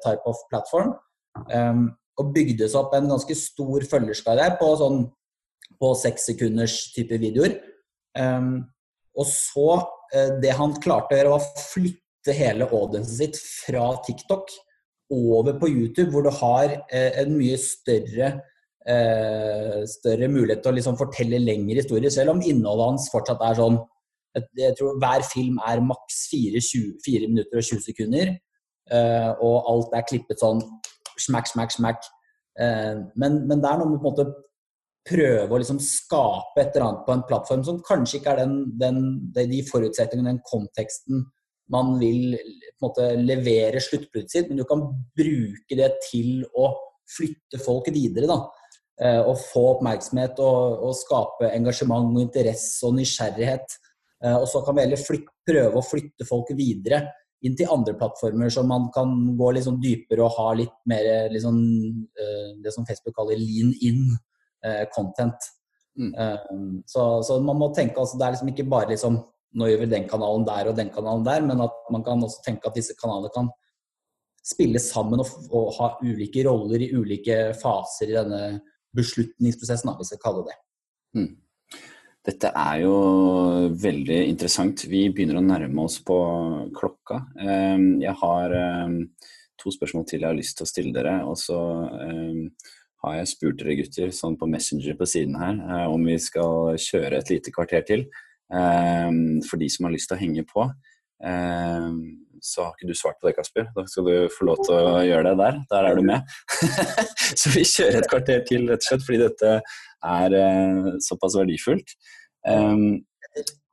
type 0.02 0.26
of 0.26 0.40
platform. 0.50 0.96
Um, 1.54 1.92
og 2.22 2.32
bygde 2.34 2.68
seg 2.70 2.80
opp 2.82 2.96
en 2.98 3.10
ganske 3.10 3.36
stor 3.38 3.86
følgerskare 3.90 4.52
på 4.60 4.70
sånn 4.78 5.04
på 5.82 5.92
seks 5.98 6.30
sekunders 6.30 6.78
type 6.96 7.18
videoer. 7.22 7.58
Um, 8.18 8.64
og 9.18 9.28
så 9.30 9.70
uh, 9.82 10.32
Det 10.42 10.54
han 10.58 10.76
klarte 10.82 11.16
å 11.16 11.20
gjøre, 11.20 11.34
var 11.34 11.46
å 11.46 11.66
flytte 11.74 12.36
hele 12.38 12.70
audiencen 12.70 13.18
sitt 13.18 13.40
fra 13.42 13.90
TikTok 14.06 14.54
over 15.14 15.58
på 15.60 15.70
YouTube, 15.70 16.12
hvor 16.12 16.26
du 16.26 16.32
har 16.34 16.76
uh, 16.80 17.12
en 17.22 17.36
mye 17.38 17.58
større, 17.62 18.30
uh, 18.90 19.82
større 19.90 20.30
mulighet 20.32 20.64
til 20.64 20.74
å 20.74 20.78
liksom 20.78 21.00
fortelle 21.00 21.42
lengre 21.42 21.82
historier, 21.82 22.14
selv 22.14 22.36
om 22.36 22.44
innholdet 22.44 22.90
hans 22.92 23.10
fortsatt 23.14 23.44
er 23.50 23.60
sånn 23.62 23.82
jeg 24.58 24.74
tror 24.74 24.96
Hver 24.98 25.22
film 25.30 25.60
er 25.62 25.78
maks 25.86 26.24
4, 26.32 26.58
4, 27.06 27.28
minutter 27.30 27.60
og 27.60 27.68
20 27.68 27.84
sekunder, 27.86 28.32
og 29.46 29.68
alt 29.70 29.94
er 29.94 30.08
klippet 30.10 30.42
sånn 30.42 30.58
smack, 31.22 31.46
smack, 31.52 31.70
smack. 31.70 32.08
Men, 32.58 33.36
men 33.46 33.62
det 33.62 33.70
er 33.70 33.78
noe 33.78 33.92
med 33.92 34.02
på 34.02 34.10
en 34.10 34.16
måte 34.16 34.26
prøve 35.08 35.52
å 35.52 35.60
liksom 35.60 35.80
skape 35.84 36.64
et 36.64 36.74
eller 36.74 36.88
annet 36.88 37.06
på 37.06 37.16
en 37.16 37.24
plattform 37.28 37.64
som 37.68 37.82
kanskje 37.86 38.20
ikke 38.20 38.34
er 38.34 38.44
den, 38.44 38.58
den, 38.80 39.00
de 39.36 39.62
forutsetningene, 39.68 40.34
den 40.34 40.44
konteksten 40.48 41.26
man 41.74 41.96
vil 42.02 42.36
på 42.38 42.78
en 42.78 42.88
måte 42.88 43.08
levere 43.20 43.82
sluttproduktet 43.82 44.34
sitt, 44.34 44.50
men 44.50 44.60
du 44.60 44.66
kan 44.70 44.84
bruke 45.18 45.78
det 45.80 45.90
til 46.10 46.44
å 46.60 46.70
flytte 47.10 47.60
folk 47.64 47.90
videre. 47.94 48.28
da, 48.28 48.40
eh, 49.00 49.22
Og 49.22 49.38
få 49.38 49.64
oppmerksomhet 49.78 50.40
og, 50.40 50.84
og 50.90 50.96
skape 50.96 51.52
engasjement 51.54 52.16
og 52.16 52.22
interesse 52.22 52.86
og 52.86 52.96
nysgjerrighet. 53.00 53.78
Eh, 54.24 54.38
og 54.38 54.48
så 54.48 54.64
kan 54.66 54.76
vi 54.76 54.86
heller 54.86 55.02
flytte, 55.02 55.32
prøve 55.44 55.80
å 55.80 55.86
flytte 55.86 56.28
folk 56.28 56.54
videre 56.56 57.04
inn 57.44 57.58
til 57.60 57.68
andre 57.68 57.94
plattformer, 58.00 58.48
så 58.48 58.64
man 58.64 58.88
kan 58.96 59.10
gå 59.36 59.50
litt 59.52 59.66
sånn 59.66 59.82
dypere 59.84 60.24
og 60.24 60.38
ha 60.38 60.54
litt 60.56 60.78
mer 60.88 61.28
liksom, 61.28 61.58
det 62.64 62.72
som 62.72 62.86
Facebook 62.88 63.18
kaller 63.18 63.36
lean 63.36 63.74
in. 63.84 64.06
Content. 64.96 65.36
Mm. 66.00 66.14
Så, 66.88 67.02
så, 67.28 67.36
man 67.44 67.58
må 67.60 67.68
tenke 67.76 68.00
altså, 68.00 68.16
Det 68.16 68.26
er 68.26 68.32
liksom 68.32 68.52
ikke 68.54 68.66
bare 68.72 68.94
liksom 68.94 69.18
nå 69.54 69.70
gjør 69.70 69.84
vi 69.84 69.92
den 69.92 70.08
kanalen 70.10 70.46
der 70.48 70.70
og 70.70 70.78
den 70.78 70.90
kanalen 70.94 71.26
der, 71.28 71.46
men 71.46 71.62
at 71.66 71.92
man 71.94 72.06
kan 72.06 72.24
også 72.26 72.44
tenke 72.46 72.70
at 72.70 72.78
disse 72.78 72.96
kanalene 73.00 73.32
kan 73.34 73.52
spille 74.44 74.82
sammen 74.84 75.24
og, 75.24 75.30
og 75.56 75.72
ha 75.78 75.94
ulike 76.04 76.44
roller 76.48 76.84
i 76.84 76.92
ulike 76.96 77.54
faser 77.60 78.12
i 78.12 78.18
denne 78.18 78.42
beslutningsprosessen, 78.94 79.94
hvis 79.98 80.14
vi 80.16 80.22
kaller 80.22 80.50
det 80.50 80.60
mm. 81.20 81.32
Dette 82.24 82.54
er 82.56 82.78
jo 82.86 82.98
veldig 83.84 84.22
interessant. 84.30 84.86
Vi 84.88 85.10
begynner 85.12 85.42
å 85.42 85.44
nærme 85.44 85.84
oss 85.84 85.98
på 86.08 86.16
klokka. 86.72 87.18
Eh, 87.36 87.82
jeg 88.00 88.14
har 88.22 88.54
to 89.60 89.74
spørsmål 89.76 90.06
til 90.08 90.24
jeg 90.24 90.30
har 90.30 90.38
lyst 90.38 90.56
til 90.56 90.64
å 90.64 90.70
stille 90.72 90.96
dere. 90.96 91.18
og 91.28 91.36
så 91.36 91.60
har 93.04 93.18
jeg 93.20 93.32
spurt 93.34 93.60
dere 93.60 93.76
gutter 93.82 94.14
sånn 94.16 94.38
på 94.40 94.48
Messenger 94.50 94.96
på 95.00 95.08
siden 95.10 95.36
her 95.40 95.58
eh, 95.60 95.88
om 95.92 96.06
vi 96.08 96.16
skal 96.24 96.78
kjøre 96.80 97.20
et 97.20 97.34
lite 97.34 97.52
kvarter 97.56 97.84
til. 97.88 98.06
Eh, 98.54 99.14
for 99.50 99.62
de 99.62 99.70
som 99.74 99.88
har 99.88 99.96
lyst 99.96 100.12
til 100.12 100.20
å 100.20 100.24
henge 100.24 100.46
på. 100.50 100.68
Eh, 101.24 101.90
så 102.44 102.66
har 102.66 102.74
ikke 102.76 102.90
du 102.90 102.98
svart 102.98 103.20
på 103.22 103.30
det, 103.30 103.38
Kasper. 103.38 103.70
Da 103.76 103.86
skal 103.88 104.08
du 104.10 104.16
få 104.34 104.50
lov 104.50 104.60
til 104.68 104.76
å 104.76 105.00
gjøre 105.08 105.32
det 105.32 105.38
der. 105.40 105.62
Der 105.72 105.88
er 105.88 105.96
du 105.96 106.04
med. 106.06 106.36
så 107.40 107.54
vi 107.54 107.64
kjører 107.64 108.02
et 108.02 108.12
kvarter 108.12 108.44
til, 108.50 108.68
rett 108.68 108.84
og 108.84 108.90
slett, 108.90 109.06
fordi 109.08 109.22
dette 109.24 109.56
er 110.04 110.38
eh, 110.42 110.92
såpass 111.08 111.40
verdifullt. 111.40 111.96
Eh, 112.52 112.76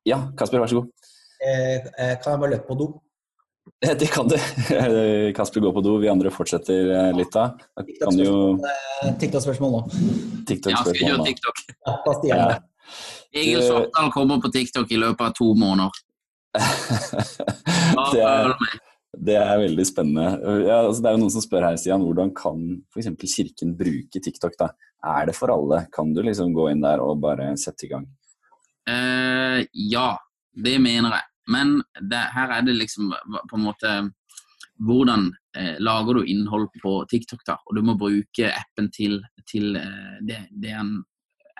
ja, 0.07 0.22
Kasper, 0.39 0.62
vær 0.62 0.70
så 0.70 0.83
god. 0.83 1.12
Eh, 1.41 1.91
kan 2.22 2.35
jeg 2.37 2.43
bare 2.45 2.55
løpe 2.55 2.68
på 2.70 2.78
do? 2.78 2.91
Det 4.01 4.09
kan 4.12 4.31
du. 4.31 4.39
Kasper 5.37 5.66
går 5.66 5.74
på 5.74 5.85
do, 5.85 5.99
vi 6.03 6.11
andre 6.12 6.31
fortsetter 6.35 6.95
eh, 6.95 7.12
litt 7.18 7.35
da. 7.35 7.51
TikTok-spørsmål 9.18 9.76
nå. 9.76 9.85
skal 10.47 10.93
vi 10.95 11.07
gjøre 11.09 11.31
TikTok. 11.33 11.64
Ja, 12.31 12.61
Egil 13.32 13.62
Svartdal 13.62 14.12
kommer 14.14 14.41
på 14.43 14.51
TikTok 14.55 14.93
i 14.93 15.01
løpet 15.01 15.26
av 15.28 15.34
to 15.38 15.51
måneder. 15.59 16.07
det, 18.12 18.22
er, 18.26 18.55
det, 19.14 19.36
er, 19.36 19.53
veldig 19.62 19.86
spennende. 19.86 20.30
Ja, 20.66 20.80
altså 20.82 21.03
det 21.03 21.11
er 21.11 21.16
jo 21.16 21.22
noen 21.24 21.34
som 21.34 21.45
spør 21.45 21.68
her, 21.68 21.78
Stian, 21.78 22.07
hvordan 22.07 22.32
kan 22.36 22.64
f.eks. 22.91 23.12
Kirken 23.36 23.76
bruke 23.78 24.22
TikTok? 24.22 24.57
da? 24.59 24.72
Er 25.07 25.30
det 25.30 25.36
for 25.38 25.53
alle? 25.55 25.84
Kan 25.95 26.14
du 26.16 26.22
liksom 26.26 26.55
gå 26.57 26.70
inn 26.72 26.82
der 26.84 27.03
og 27.05 27.22
bare 27.22 27.53
sette 27.61 27.86
i 27.86 27.93
gang? 27.93 28.09
Uh, 28.91 29.62
ja, 29.72 30.14
det 30.57 30.78
mener 30.82 31.14
jeg. 31.14 31.26
Men 31.51 31.78
det, 32.11 32.24
her 32.34 32.57
er 32.57 32.66
det 32.66 32.76
liksom 32.78 33.12
på 33.51 33.59
en 33.59 33.68
måte 33.68 34.01
Hvordan 34.80 35.26
eh, 35.61 35.74
lager 35.76 36.16
du 36.16 36.24
innhold 36.24 36.70
på 36.80 36.93
TikTok, 37.11 37.43
da? 37.45 37.59
Og 37.68 37.76
du 37.76 37.82
må 37.84 37.99
bruke 38.01 38.47
appen 38.49 38.86
til, 38.95 39.18
til 39.45 39.76
eh, 39.76 40.14
det, 40.24 40.38
det 40.57 40.72
den 40.72 40.95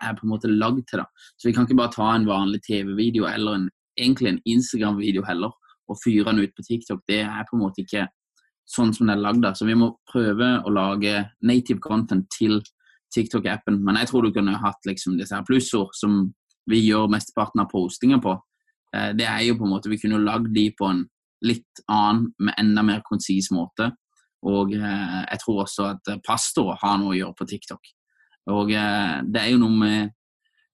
er 0.01 0.16
på 0.16 0.26
en 0.26 0.32
måte 0.34 0.51
lagd 0.51 0.86
til. 0.88 1.03
da. 1.03 1.07
Så 1.36 1.48
vi 1.48 1.55
kan 1.57 1.66
ikke 1.66 1.78
bare 1.80 1.94
ta 1.94 2.14
en 2.14 2.28
vanlig 2.28 2.62
TV-video 2.66 3.26
eller 3.28 3.59
en, 3.59 3.68
egentlig 3.98 4.28
en 4.28 4.42
Instagram-video 4.46 5.24
heller 5.26 5.53
og 5.90 5.98
fyre 6.05 6.30
den 6.30 6.44
ut 6.44 6.57
på 6.57 6.64
TikTok. 6.66 7.03
Det 7.09 7.22
er 7.24 7.46
på 7.48 7.57
en 7.57 7.64
måte 7.64 7.84
ikke 7.84 8.07
sånn 8.70 8.92
som 8.94 9.07
den 9.07 9.16
er 9.16 9.22
lagd. 9.24 9.46
Så 9.59 9.66
vi 9.66 9.78
må 9.78 9.92
prøve 10.11 10.53
å 10.64 10.72
lage 10.72 11.24
native 11.42 11.82
content 11.82 12.28
til 12.32 12.61
TikTok-appen. 13.14 13.80
Men 13.82 13.98
jeg 14.01 14.11
tror 14.11 14.26
du 14.26 14.34
kunne 14.34 14.59
hatt 14.62 14.86
liksom 14.86 15.18
disse 15.18 15.34
her 15.34 15.46
plussord 15.46 15.94
som 15.98 16.28
vi 16.70 16.84
gjør 16.84 17.11
mesteparten 17.11 17.62
av 17.64 17.70
postinga 17.72 18.20
på. 18.22 18.36
Eh, 18.94 19.11
det 19.18 19.26
er 19.26 19.42
jo 19.48 19.59
på 19.59 19.66
en 19.66 19.74
måte 19.74 19.90
Vi 19.90 19.98
kunne 20.03 20.22
lagd 20.22 20.53
de 20.55 20.68
på 20.78 20.90
en 20.90 21.05
litt 21.46 21.82
annen, 21.88 22.30
med 22.38 22.55
enda 22.61 22.84
mer 22.86 23.03
konsis 23.07 23.51
måte. 23.55 23.90
Og 24.46 24.74
eh, 24.76 25.16
jeg 25.26 25.42
tror 25.42 25.64
også 25.64 25.88
at 25.94 26.12
pastorer 26.26 26.78
har 26.82 27.01
noe 27.01 27.14
å 27.14 27.18
gjøre 27.18 27.38
på 27.38 27.48
TikTok. 27.51 27.94
Og 28.49 28.72
eh, 28.72 29.20
det 29.28 29.43
er 29.43 29.53
jo 29.53 29.61
noe 29.61 29.76
med 29.76 30.16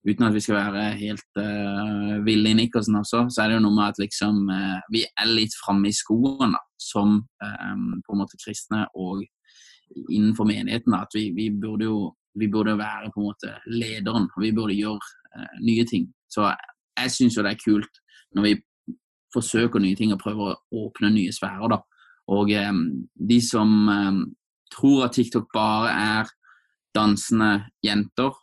Uten 0.07 0.23
at 0.23 0.35
vi 0.35 0.41
skal 0.41 0.55
være 0.55 0.83
helt 1.01 1.39
uh, 1.41 2.25
ville 2.25 2.51
i 2.53 2.55
Nikkersen 2.55 2.95
også, 2.95 3.25
så 3.27 3.43
er 3.43 3.49
det 3.49 3.57
jo 3.57 3.63
noe 3.65 3.75
med 3.75 3.89
at 3.91 3.99
liksom 3.99 4.37
uh, 4.47 4.79
vi 4.95 5.01
er 5.03 5.27
litt 5.27 5.57
framme 5.59 5.91
i 5.91 5.97
skoene 5.97 6.61
som 6.79 7.17
um, 7.19 7.89
på 8.07 8.15
en 8.15 8.21
måte 8.21 8.39
kristne 8.39 8.85
og 8.95 9.25
innenfor 10.07 10.47
menigheten. 10.47 10.95
Da, 10.95 11.03
At 11.09 11.17
vi, 11.17 11.33
vi, 11.35 11.49
burde 11.51 11.89
jo 11.89 11.99
vi 12.39 12.47
burde 12.53 12.77
være 12.79 13.11
på 13.11 13.19
en 13.19 13.27
måte 13.33 13.57
lederen, 13.67 14.31
og 14.31 14.45
vi 14.45 14.53
burde 14.55 14.79
gjøre 14.79 15.11
uh, 15.35 15.59
nye 15.67 15.89
ting. 15.91 16.07
Så 16.31 16.53
jeg 17.01 17.11
syns 17.17 17.37
jo 17.37 17.43
det 17.43 17.57
er 17.57 17.65
kult 17.65 18.03
når 18.37 18.47
vi 18.47 18.55
forsøker 19.35 19.83
nye 19.83 19.99
ting 19.99 20.15
og 20.15 20.23
prøver 20.23 20.53
å 20.53 20.87
åpne 20.87 21.11
nye 21.17 21.35
sfærer. 21.35 21.67
da. 21.75 21.83
Og 22.31 22.55
um, 22.71 22.83
de 23.19 23.43
som 23.43 23.75
um, 23.91 24.23
tror 24.71 25.09
at 25.09 25.19
TikTok 25.19 25.51
bare 25.51 25.91
er 25.91 26.37
dansende 26.97 27.51
jenter 27.85 28.35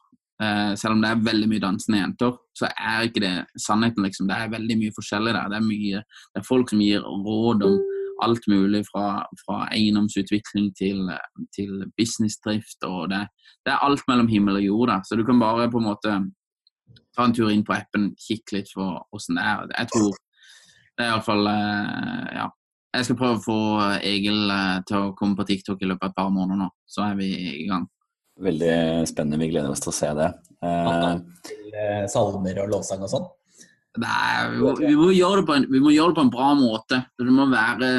Eh, 0.44 0.76
selv 0.76 0.96
om 0.96 1.02
det 1.02 1.10
er 1.12 1.26
veldig 1.28 1.48
mye 1.52 1.62
dansende 1.62 2.00
jenter, 2.00 2.38
så 2.58 2.68
er 2.72 3.08
ikke 3.08 3.22
det 3.24 3.34
sannheten. 3.60 4.04
liksom. 4.04 4.28
Det 4.28 4.36
er 4.36 4.56
veldig 4.56 4.78
mye 4.78 4.96
forskjellig 4.96 5.34
der. 5.34 5.50
Det 5.50 5.58
er, 5.58 5.68
mye, 5.68 6.02
det 6.34 6.42
er 6.42 6.48
folk 6.48 6.70
som 6.70 6.82
gir 6.82 7.02
råd 7.02 7.64
om 7.68 7.78
alt 8.24 8.48
mulig 8.48 8.84
fra, 8.88 9.26
fra 9.44 9.68
eiendomsutvikling 9.74 10.72
til, 10.80 11.12
til 11.56 11.86
businessdrift. 11.98 12.84
og 12.84 13.10
det, 13.10 13.28
det, 13.66 13.74
er 13.74 13.86
alt 13.86 14.04
mellom 14.08 14.28
himmel 14.28 14.56
og 14.56 14.66
jord 14.66 14.90
Da. 14.90 15.00
Så 15.04 15.16
du 15.16 15.24
kan 15.26 15.40
bare 15.40 15.70
på 15.70 15.78
en 15.78 15.90
måte 15.92 16.18
ta 17.16 17.24
en 17.24 17.34
tur 17.34 17.52
inn 17.52 17.66
på 17.66 17.74
appen, 17.74 18.14
kikke 18.18 18.58
litt 18.58 18.74
for 18.74 19.04
åssen 19.14 19.38
det 19.38 19.46
er. 19.46 19.68
Jeg 19.78 19.94
tror 19.94 20.14
det 20.98 21.06
er 21.06 21.14
iallfall 21.14 21.48
eh, 21.48 22.36
Ja. 22.42 22.50
Jeg 22.94 23.06
skal 23.08 23.18
prøve 23.18 23.38
å 23.40 23.42
få 23.42 23.60
Egil 24.06 24.52
eh, 24.54 24.80
til 24.86 24.98
å 25.00 25.14
komme 25.18 25.34
på 25.34 25.48
TikTok 25.50 25.82
i 25.82 25.88
løpet 25.90 26.04
av 26.06 26.12
et 26.12 26.18
par 26.18 26.30
måneder 26.30 26.60
nå. 26.62 26.68
Så 26.86 27.02
er 27.02 27.16
vi 27.18 27.30
i 27.34 27.66
gang. 27.66 27.88
Veldig 28.42 28.74
spennende. 29.10 29.40
Vi 29.44 29.52
gleder 29.52 29.72
oss 29.74 29.84
til 29.84 29.94
å 29.94 29.96
se 29.96 30.10
det. 30.18 30.32
Eh, 30.64 32.04
salmer 32.12 32.60
og 32.64 32.72
lovsang 32.72 33.04
og 33.06 33.12
sånn? 33.12 33.32
Nei, 34.02 34.50
vi 34.50 34.58
må, 34.58 34.72
vi, 34.80 34.94
må 34.98 35.54
en, 35.54 35.66
vi 35.70 35.80
må, 35.84 35.92
gjøre 35.94 36.14
det 36.14 36.18
på 36.18 36.24
en, 36.24 36.32
bra 36.34 36.50
måte. 36.58 36.98
Det 37.20 37.30
må, 37.30 37.46
være, 37.52 37.90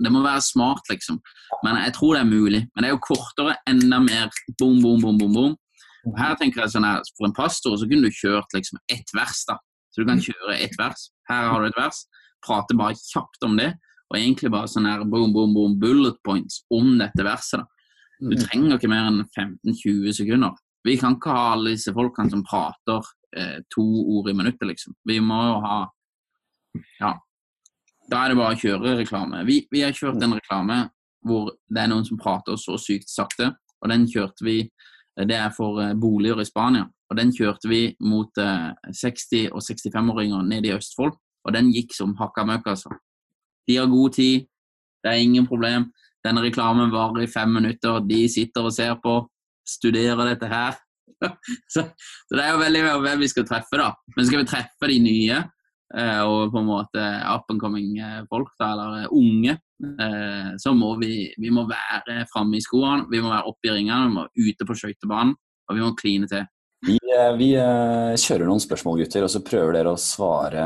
det 0.00 0.12
må 0.12 0.22
være 0.24 0.40
smart, 0.44 0.86
liksom. 0.88 1.18
Men 1.64 1.76
jeg 1.82 1.92
tror 1.98 2.16
det 2.16 2.22
er 2.22 2.30
mulig. 2.30 2.62
Men 2.72 2.84
det 2.84 2.88
er 2.88 2.94
jo 2.94 3.02
kortere, 3.04 3.58
enda 3.68 4.00
mer 4.00 4.30
bom, 4.56 4.78
bom, 4.80 5.02
bom, 5.02 5.18
bom, 5.20 5.36
bom. 5.36 5.56
Her 6.16 6.38
tenker 6.40 6.62
jeg 6.62 6.76
sånn 6.76 6.86
her, 6.86 7.02
For 7.18 7.28
en 7.28 7.36
pastor 7.36 7.74
så 7.76 7.88
kunne 7.90 8.08
du 8.08 8.16
kjørt 8.16 8.56
liksom 8.56 8.80
ett 8.92 9.12
vers. 9.16 9.42
da. 9.48 9.58
Så 9.92 10.00
du 10.00 10.08
kan 10.08 10.22
kjøre 10.22 10.56
ett 10.56 10.76
vers. 10.80 11.10
Her 11.28 11.50
har 11.50 11.60
du 11.60 11.68
et 11.68 11.80
vers. 11.82 12.04
Prate 12.46 12.76
bare 12.78 12.96
kjapt 12.96 13.44
om 13.44 13.58
det. 13.60 13.74
Og 14.08 14.20
egentlig 14.20 14.52
bare 14.54 14.70
sånn 14.70 14.86
her 14.88 15.04
boom, 15.04 15.34
boom, 15.34 15.52
boom, 15.52 15.76
bullet 15.82 16.16
points 16.24 16.62
om 16.72 16.94
dette 17.00 17.26
verset. 17.26 17.60
da. 17.60 17.75
Du 18.18 18.32
mm. 18.32 18.40
trenger 18.46 18.78
ikke 18.78 18.90
mer 18.90 19.10
enn 19.10 19.22
15-20 19.28 20.16
sekunder. 20.16 20.56
Vi 20.86 20.96
kan 21.00 21.16
ikke 21.16 21.34
ha 21.34 21.52
alle 21.56 21.74
disse 21.74 21.92
folkene 21.94 22.32
som 22.32 22.44
prater 22.46 23.04
eh, 23.36 23.58
to 23.74 23.84
ord 24.16 24.30
i 24.30 24.34
minuttet, 24.36 24.68
liksom. 24.70 24.96
Vi 25.08 25.20
må 25.20 25.42
jo 25.50 25.60
ha 25.64 25.78
Ja. 27.00 27.14
Da 28.06 28.20
er 28.22 28.30
det 28.30 28.38
bare 28.38 28.54
å 28.54 28.60
kjøre 28.60 28.98
reklame. 29.00 29.40
Vi, 29.48 29.64
vi, 29.72 29.80
har 29.82 29.94
kjørt 29.96 30.22
en 30.22 30.36
reklame 30.36 30.84
hvor 31.26 31.48
det 31.66 31.80
er 31.82 31.88
noen 31.90 32.04
som 32.06 32.20
prater 32.20 32.58
så 32.60 32.76
sykt 32.78 33.10
sakte, 33.10 33.50
og 33.82 33.90
den 33.90 34.06
kjørte 34.06 34.46
vi 34.46 34.60
Det 35.16 35.32
er 35.32 35.48
for 35.48 35.80
eh, 35.80 35.94
boliger 35.96 36.42
i 36.42 36.44
Spania. 36.44 36.84
Og 37.08 37.16
den 37.16 37.30
kjørte 37.32 37.70
vi 37.70 37.96
mot 38.04 38.36
eh, 38.36 38.68
60- 38.92 39.48
og 39.48 39.62
65-åringer 39.64 40.42
nede 40.44 40.68
i 40.68 40.74
Østfold, 40.76 41.14
og 41.16 41.54
den 41.56 41.70
gikk 41.72 41.94
som 41.96 42.12
hakka 42.18 42.44
møkk, 42.44 42.66
altså. 42.74 42.92
De 43.66 43.78
har 43.78 43.88
god 43.88 44.12
tid, 44.12 44.44
det 45.02 45.12
er 45.12 45.24
ingen 45.24 45.46
problem. 45.48 45.88
Denne 46.26 46.42
reklamen 46.44 46.92
varer 46.94 47.24
i 47.24 47.30
fem 47.30 47.52
minutter, 47.58 48.00
de 48.06 48.24
sitter 48.30 48.66
og 48.66 48.74
ser 48.74 48.96
på, 49.02 49.20
studerer 49.66 50.32
dette 50.32 50.50
her. 50.50 50.78
så, 51.72 51.86
så, 51.86 52.32
det 52.34 52.42
er 52.42 52.54
jo 52.54 52.62
veldig 52.62 52.82
hvem 53.04 53.22
vi 53.22 53.30
skal 53.30 53.46
treffe, 53.48 53.78
da. 53.80 53.92
Men 54.16 54.28
skal 54.28 54.42
vi 54.42 54.48
treffe 54.50 54.90
de 54.90 54.98
nye 55.04 55.38
eh, 55.38 56.22
og 56.26 56.52
på 56.52 56.60
en 56.60 56.68
måte 56.68 57.06
up 57.30 57.48
and 57.52 57.62
coming 57.62 57.96
eh, 58.02 58.24
folk, 58.30 58.52
da, 58.58 58.72
eller 58.74 58.98
eh, 59.04 59.14
unge, 59.14 59.56
så 60.56 60.70
må 60.72 60.94
vi, 60.96 61.26
vi 61.36 61.50
må 61.52 61.66
være 61.68 62.22
framme 62.30 62.56
i 62.56 62.62
skoene, 62.64 63.10
vi 63.12 63.18
må 63.20 63.28
være 63.28 63.50
oppe 63.50 63.68
i 63.68 63.74
ringene, 63.74 64.06
vi 64.06 64.14
må 64.14 64.22
ute 64.48 64.64
på 64.64 64.76
skøytebanen, 64.80 65.34
og 65.68 65.76
vi 65.76 65.82
må 65.84 65.90
kline 65.98 66.28
til. 66.30 66.46
Vi, 66.84 66.98
eh, 67.08 67.32
vi, 67.38 67.54
eh, 67.56 68.14
kjører 68.20 68.44
noen 68.44 68.60
spørsmål, 68.60 68.98
gutter, 69.00 69.24
og 69.24 69.30
så 69.32 69.40
prøver 69.44 69.78
dere 69.78 69.94
å 69.94 70.00
svare 70.00 70.64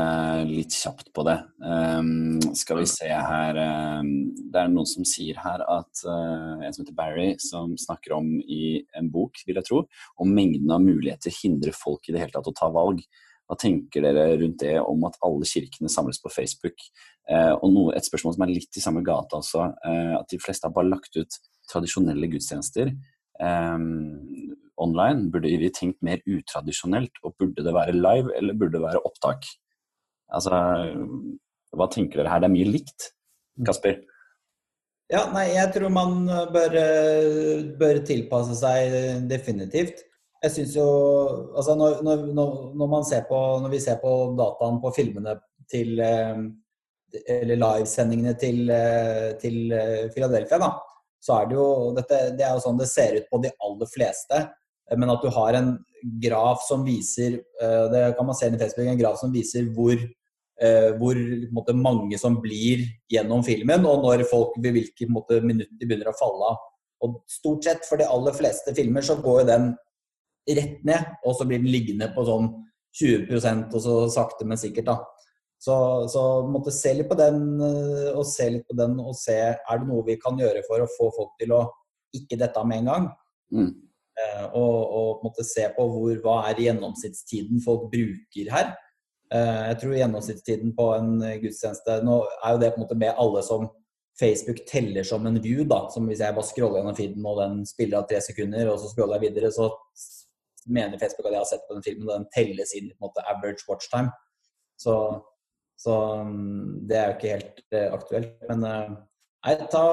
litt 0.49 0.75
kjapt 0.75 1.07
på 1.15 1.23
det. 1.23 1.37
Um, 1.63 2.41
skal 2.57 2.81
vi 2.81 2.87
se 2.89 3.07
her 3.07 3.55
um, 4.01 4.09
Det 4.35 4.59
er 4.59 4.73
noen 4.73 4.89
som 4.89 5.07
sier 5.07 5.39
her 5.39 5.63
at 5.63 6.03
uh, 6.03 6.59
en 6.59 6.75
som 6.75 6.83
heter 6.83 6.97
Barry, 6.97 7.29
som 7.39 7.77
snakker 7.79 8.17
om 8.17 8.27
i 8.43 8.81
en 8.99 9.07
bok, 9.13 9.39
vil 9.47 9.61
jeg 9.61 9.69
tro, 9.69 9.85
om 10.19 10.35
mengden 10.35 10.73
av 10.75 10.83
muligheter 10.83 11.31
hindrer 11.31 11.75
folk 11.77 12.09
i 12.09 12.17
det 12.17 12.25
hele 12.25 12.35
tatt 12.35 12.51
å 12.51 12.57
ta 12.59 12.67
valg. 12.75 12.99
Hva 13.47 13.55
tenker 13.63 14.03
dere 14.03 14.35
rundt 14.41 14.59
det 14.65 14.75
om 14.83 15.07
at 15.07 15.15
alle 15.23 15.47
kirkene 15.47 15.91
samles 15.91 16.19
på 16.19 16.33
Facebook? 16.33 16.83
Uh, 17.31 17.55
og 17.55 17.71
noe, 17.71 17.95
et 17.95 18.07
spørsmål 18.07 18.35
som 18.35 18.43
er 18.49 18.57
litt 18.57 18.75
i 18.75 18.83
samme 18.83 19.05
gata 19.07 19.39
også, 19.39 19.63
uh, 19.87 20.15
at 20.19 20.27
de 20.27 20.43
fleste 20.43 20.67
har 20.67 20.75
bare 20.75 20.91
lagt 20.91 21.15
ut 21.15 21.39
tradisjonelle 21.71 22.27
gudstjenester. 22.35 22.91
Um, 23.39 24.50
online? 24.81 25.29
Burde 25.33 25.51
vi 25.61 25.71
tenkt 25.73 26.01
mer 26.05 26.21
utradisjonelt, 26.25 27.21
og 27.23 27.35
burde 27.39 27.65
det 27.65 27.73
være 27.75 27.97
live, 27.97 28.33
eller 28.37 28.57
burde 28.57 28.77
det 28.77 28.85
være 28.85 29.03
opptak? 29.07 29.47
Altså, 30.31 30.55
hva 31.75 31.87
tenker 31.91 32.21
dere 32.21 32.31
her? 32.31 32.43
Det 32.43 32.49
er 32.49 32.55
mye 32.55 32.71
likt. 32.71 33.11
Kasper? 33.67 33.99
Ja, 35.11 35.25
nei, 35.33 35.49
jeg 35.51 35.73
tror 35.75 35.91
man 35.91 36.23
bør, 36.53 36.77
bør 37.79 37.99
tilpasse 38.07 38.55
seg 38.61 38.95
definitivt. 39.27 40.05
Jeg 40.41 40.53
syns 40.55 40.75
jo 40.77 40.85
Altså, 41.53 41.75
når, 41.77 41.99
når, 42.05 42.21
når, 42.79 42.87
man 42.89 43.03
ser 43.05 43.25
på, 43.29 43.39
når 43.61 43.73
vi 43.75 43.81
ser 43.83 43.99
på 44.01 44.11
dataen 44.39 44.79
på 44.81 44.93
filmene 44.95 45.35
til 45.69 45.99
Eller 46.01 47.59
livesendingene 47.59 48.33
til, 48.39 48.71
til 49.43 49.75
Philadelphia, 50.15 50.61
da, 50.63 50.71
så 51.21 51.41
er 51.41 51.49
det 51.49 51.59
jo 51.59 51.67
dette, 51.97 52.21
Det 52.39 52.47
er 52.47 52.55
jo 52.55 52.63
sånn 52.63 52.79
det 52.79 52.89
ser 52.89 53.19
ut 53.19 53.27
på 53.29 53.41
de 53.43 53.51
aller 53.67 53.91
fleste. 53.91 54.39
Eh, 54.91 54.97
men 54.99 55.11
at 55.11 55.23
du 55.23 55.29
har 55.33 55.57
en 55.57 55.75
graf 56.23 56.65
som 56.67 56.83
viser 56.85 57.37
eh, 57.39 57.85
det 57.93 58.03
kan 58.17 58.27
man 58.27 58.37
se 58.37 58.49
i 58.49 58.57
Facebook, 58.57 58.87
en 58.87 58.99
graf 58.99 59.19
som 59.21 59.33
viser 59.33 59.69
hvor, 59.75 59.95
eh, 59.95 60.89
hvor 60.99 61.21
måte, 61.53 61.75
mange 61.77 62.19
som 62.19 62.39
blir 62.43 62.83
gjennom 63.11 63.45
filmen, 63.47 63.85
og 63.87 64.03
når 64.05 64.25
folk 64.29 64.57
ved 64.59 64.75
hvilke 64.77 65.07
minutter 65.11 65.71
de 65.71 65.87
begynner 65.87 66.11
å 66.11 66.17
falle 66.19 66.51
av. 66.53 66.67
Og 67.01 67.21
Stort 67.31 67.65
sett 67.65 67.87
for 67.87 67.97
de 67.97 68.09
aller 68.09 68.35
fleste 68.37 68.75
filmer 68.77 69.05
så 69.05 69.17
går 69.21 69.47
den 69.49 69.71
rett 70.51 70.83
ned, 70.85 71.15
og 71.25 71.37
så 71.37 71.47
blir 71.47 71.61
den 71.61 71.71
liggende 71.71 72.11
på 72.13 72.25
sånn 72.27 72.51
20% 72.97 73.73
og 73.77 73.81
så 73.81 73.95
sakte, 74.11 74.45
men 74.45 74.59
sikkert. 74.59 74.89
da. 74.89 74.97
Så, 75.61 75.75
så 76.09 76.21
måtte 76.49 76.73
se 76.73 76.91
litt 76.97 77.07
på 77.09 77.15
den 77.15 77.61
og 77.61 78.23
se 78.25 78.47
litt 78.49 78.65
på 78.65 78.73
den 78.73 78.95
og 78.99 79.13
se 79.13 79.35
er 79.37 79.81
det 79.81 79.85
noe 79.85 80.01
vi 80.07 80.15
kan 80.17 80.39
gjøre 80.41 80.63
for 80.65 80.81
å 80.81 80.89
få 80.89 81.11
folk 81.13 81.35
til 81.37 81.53
å 81.53 81.61
ikke 82.17 82.39
dette 82.41 82.63
med 82.65 82.81
en 82.81 82.89
gang. 82.89 83.05
Mm. 83.53 83.69
Eh, 84.21 84.45
og, 84.57 84.77
og 84.97 85.25
måte 85.25 85.45
se 85.47 85.65
på 85.75 85.85
hvor, 85.93 86.15
hva 86.23 86.37
er 86.49 86.63
gjennomsnittstiden 86.65 87.61
folk 87.63 87.87
bruker 87.93 88.49
her. 88.53 88.73
Eh, 89.33 89.61
jeg 89.71 89.77
tror 89.81 89.97
gjennomsnittstiden 89.97 90.73
på 90.77 90.87
en 90.97 91.13
gudstjeneste 91.43 92.01
Nå 92.05 92.17
er 92.41 92.55
jo 92.55 92.61
det 92.61 92.73
på 92.73 92.81
en 92.81 92.85
måte 92.85 92.99
med 92.99 93.21
alle 93.21 93.43
som 93.47 93.69
Facebook 94.19 94.59
teller 94.69 95.07
som 95.07 95.25
en 95.25 95.39
view. 95.41 95.63
da, 95.67 95.85
som 95.93 96.09
Hvis 96.09 96.21
jeg 96.21 96.35
bare 96.35 96.49
scroller 96.49 96.81
gjennom 96.81 96.97
feeden 96.97 97.29
og 97.29 97.39
den 97.41 97.61
spiller 97.65 98.01
av 98.01 98.09
tre 98.09 98.21
sekunder, 98.21 98.69
og 98.69 98.81
så 98.81 98.91
scroller 98.91 99.17
jeg 99.17 99.31
videre, 99.31 99.53
så 99.55 99.71
mener 100.67 100.99
Facebook 101.01 101.25
at 101.25 101.33
jeg 101.37 101.41
har 101.41 101.49
sett 101.49 101.67
på 101.67 101.77
den 101.77 101.85
filmen, 101.85 102.09
og 102.09 102.17
den 102.19 102.29
telles 102.35 102.75
inn 102.77 102.91
i 102.91 102.93
på 102.93 102.99
en 102.99 103.07
måte 103.07 103.23
average 103.31 103.65
watch 103.69 103.89
time. 103.89 104.11
Så, 104.77 104.93
så 105.79 105.95
mm, 106.27 106.83
det 106.89 106.99
er 106.99 107.07
jo 107.07 107.15
ikke 107.15 107.33
helt 107.33 107.63
uh, 107.73 107.87
aktuelt. 107.95 108.35
Men 108.51 108.67
nei, 108.67 109.55
ta 109.73 109.85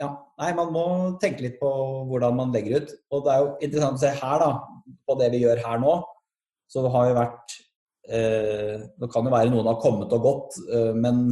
ja, 0.00 0.08
nei, 0.40 0.50
man 0.56 0.72
må 0.74 0.84
tenke 1.22 1.44
litt 1.44 1.60
på 1.60 1.70
hvordan 2.08 2.36
man 2.38 2.52
legger 2.54 2.82
ut. 2.82 2.94
Og 3.14 3.24
det 3.24 3.32
er 3.32 3.42
jo 3.42 3.52
interessant 3.66 4.00
å 4.00 4.02
se 4.02 4.12
her, 4.18 4.42
da, 4.42 4.94
på 5.06 5.16
det 5.20 5.30
vi 5.34 5.44
gjør 5.44 5.62
her 5.64 5.80
nå. 5.82 5.94
Så 6.70 6.82
har 6.90 7.08
vi 7.08 7.16
vært 7.18 7.56
eh, 8.08 8.84
Det 8.98 9.08
kan 9.12 9.26
jo 9.26 9.32
være 9.34 9.52
noen 9.52 9.68
har 9.68 9.80
kommet 9.82 10.12
og 10.16 10.24
gått, 10.24 10.60
eh, 10.72 10.92
men 10.96 11.26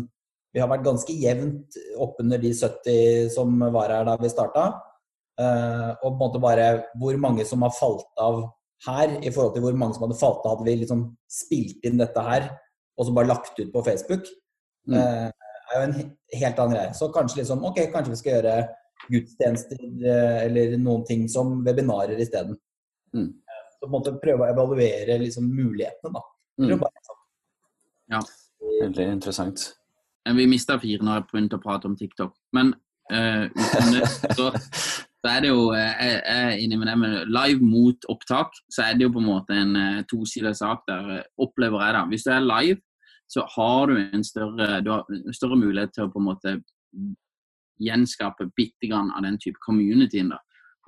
vi 0.52 0.60
har 0.60 0.68
vært 0.68 0.84
ganske 0.84 1.14
jevnt 1.16 1.78
oppunder 2.04 2.40
de 2.40 2.50
70 2.52 3.30
som 3.32 3.54
var 3.72 3.94
her 3.94 4.04
da 4.08 4.18
vi 4.20 4.30
starta. 4.30 4.66
Eh, 5.40 5.88
og 6.02 6.10
på 6.10 6.12
en 6.12 6.20
måte 6.20 6.42
bare 6.42 6.66
hvor 7.00 7.16
mange 7.20 7.46
som 7.48 7.64
har 7.64 7.72
falt 7.74 8.10
av 8.20 8.44
her, 8.86 9.16
i 9.22 9.30
forhold 9.30 9.56
til 9.56 9.64
hvor 9.64 9.78
mange 9.78 9.96
som 9.96 10.04
hadde 10.04 10.20
falt 10.20 10.44
av 10.44 10.56
hadde 10.56 10.68
vi 10.68 10.80
liksom 10.82 11.06
spilt 11.30 11.86
inn 11.86 12.00
dette 12.02 12.22
her 12.26 12.50
og 12.98 13.06
så 13.08 13.14
bare 13.16 13.30
lagt 13.30 13.58
ut 13.58 13.72
på 13.72 13.82
Facebook. 13.86 14.26
Mm. 14.86 14.98
Eh, 15.72 15.78
er 15.78 15.80
jo 15.80 15.88
en 15.88 16.40
helt 16.40 16.58
annen 16.58 16.76
greie. 16.76 16.94
Så 16.94 17.08
kanskje 17.12 17.42
liksom, 17.42 17.64
ok, 17.64 17.80
kanskje 17.92 18.12
vi 18.12 18.20
skal 18.20 18.38
gjøre 18.38 18.56
gudstjenester 19.08 19.82
eh, 19.82 20.38
eller 20.46 20.76
noen 20.78 21.04
ting 21.08 21.28
som 21.28 21.60
webinarer 21.66 22.20
isteden. 22.20 22.56
Mm. 23.16 23.30
Så 23.72 23.80
på 23.80 23.88
en 23.88 23.94
måte 23.96 24.16
prøve 24.22 24.46
å 24.46 24.52
evaluere 24.52 25.18
liksom 25.20 25.48
mulighetene, 25.50 26.14
da. 26.14 26.24
Mm. 26.60 26.82
Ja. 28.12 28.20
Veldig 28.82 29.06
interessant. 29.16 29.72
Vi 30.36 30.46
mista 30.46 30.76
fire 30.78 31.02
når 31.02 31.18
jeg 31.18 31.28
begynte 31.32 31.58
å 31.58 31.62
prate 31.62 31.88
om 31.88 31.96
TikTok. 31.98 32.34
Men 32.54 32.74
uh, 33.10 33.48
uten 33.50 33.96
det, 33.96 34.06
så, 34.36 34.52
så, 34.52 35.30
er 35.32 35.42
det 35.42 35.50
jo 35.50 35.64
jeg, 35.74 35.96
jeg, 35.98 36.20
er 36.36 36.62
inni 36.62 36.78
med 36.78 36.90
det 36.92 36.94
med 37.00 37.32
live 37.32 37.64
mot 37.66 38.06
opptak, 38.12 38.54
så 38.70 38.84
er 38.86 38.98
det 38.98 39.08
jo 39.08 39.14
på 39.16 39.22
en 39.22 39.28
måte 39.32 39.56
en 39.58 39.74
uh, 39.74 40.04
tosidig 40.10 40.54
sak 40.58 40.84
der, 40.90 41.24
opplever 41.42 41.82
jeg 41.82 41.96
da. 41.98 42.04
Hvis 42.12 42.28
du 42.28 42.30
er 42.36 42.46
live, 42.46 42.78
så 43.32 43.46
har 43.48 43.86
du 43.88 43.98
en 44.02 44.24
større, 44.24 44.80
du 44.84 44.90
har 44.92 45.04
en 45.08 45.36
større 45.36 45.56
mulighet 45.56 45.94
til 45.96 46.04
å 46.04 46.12
på 46.12 46.20
en 46.20 46.26
måte 46.26 46.56
gjenskape 47.82 48.50
bitte 48.56 48.90
grann 48.90 49.08
av 49.16 49.24
den 49.24 49.38
type 49.40 49.60
communityen. 49.64 50.34
da. 50.34 50.40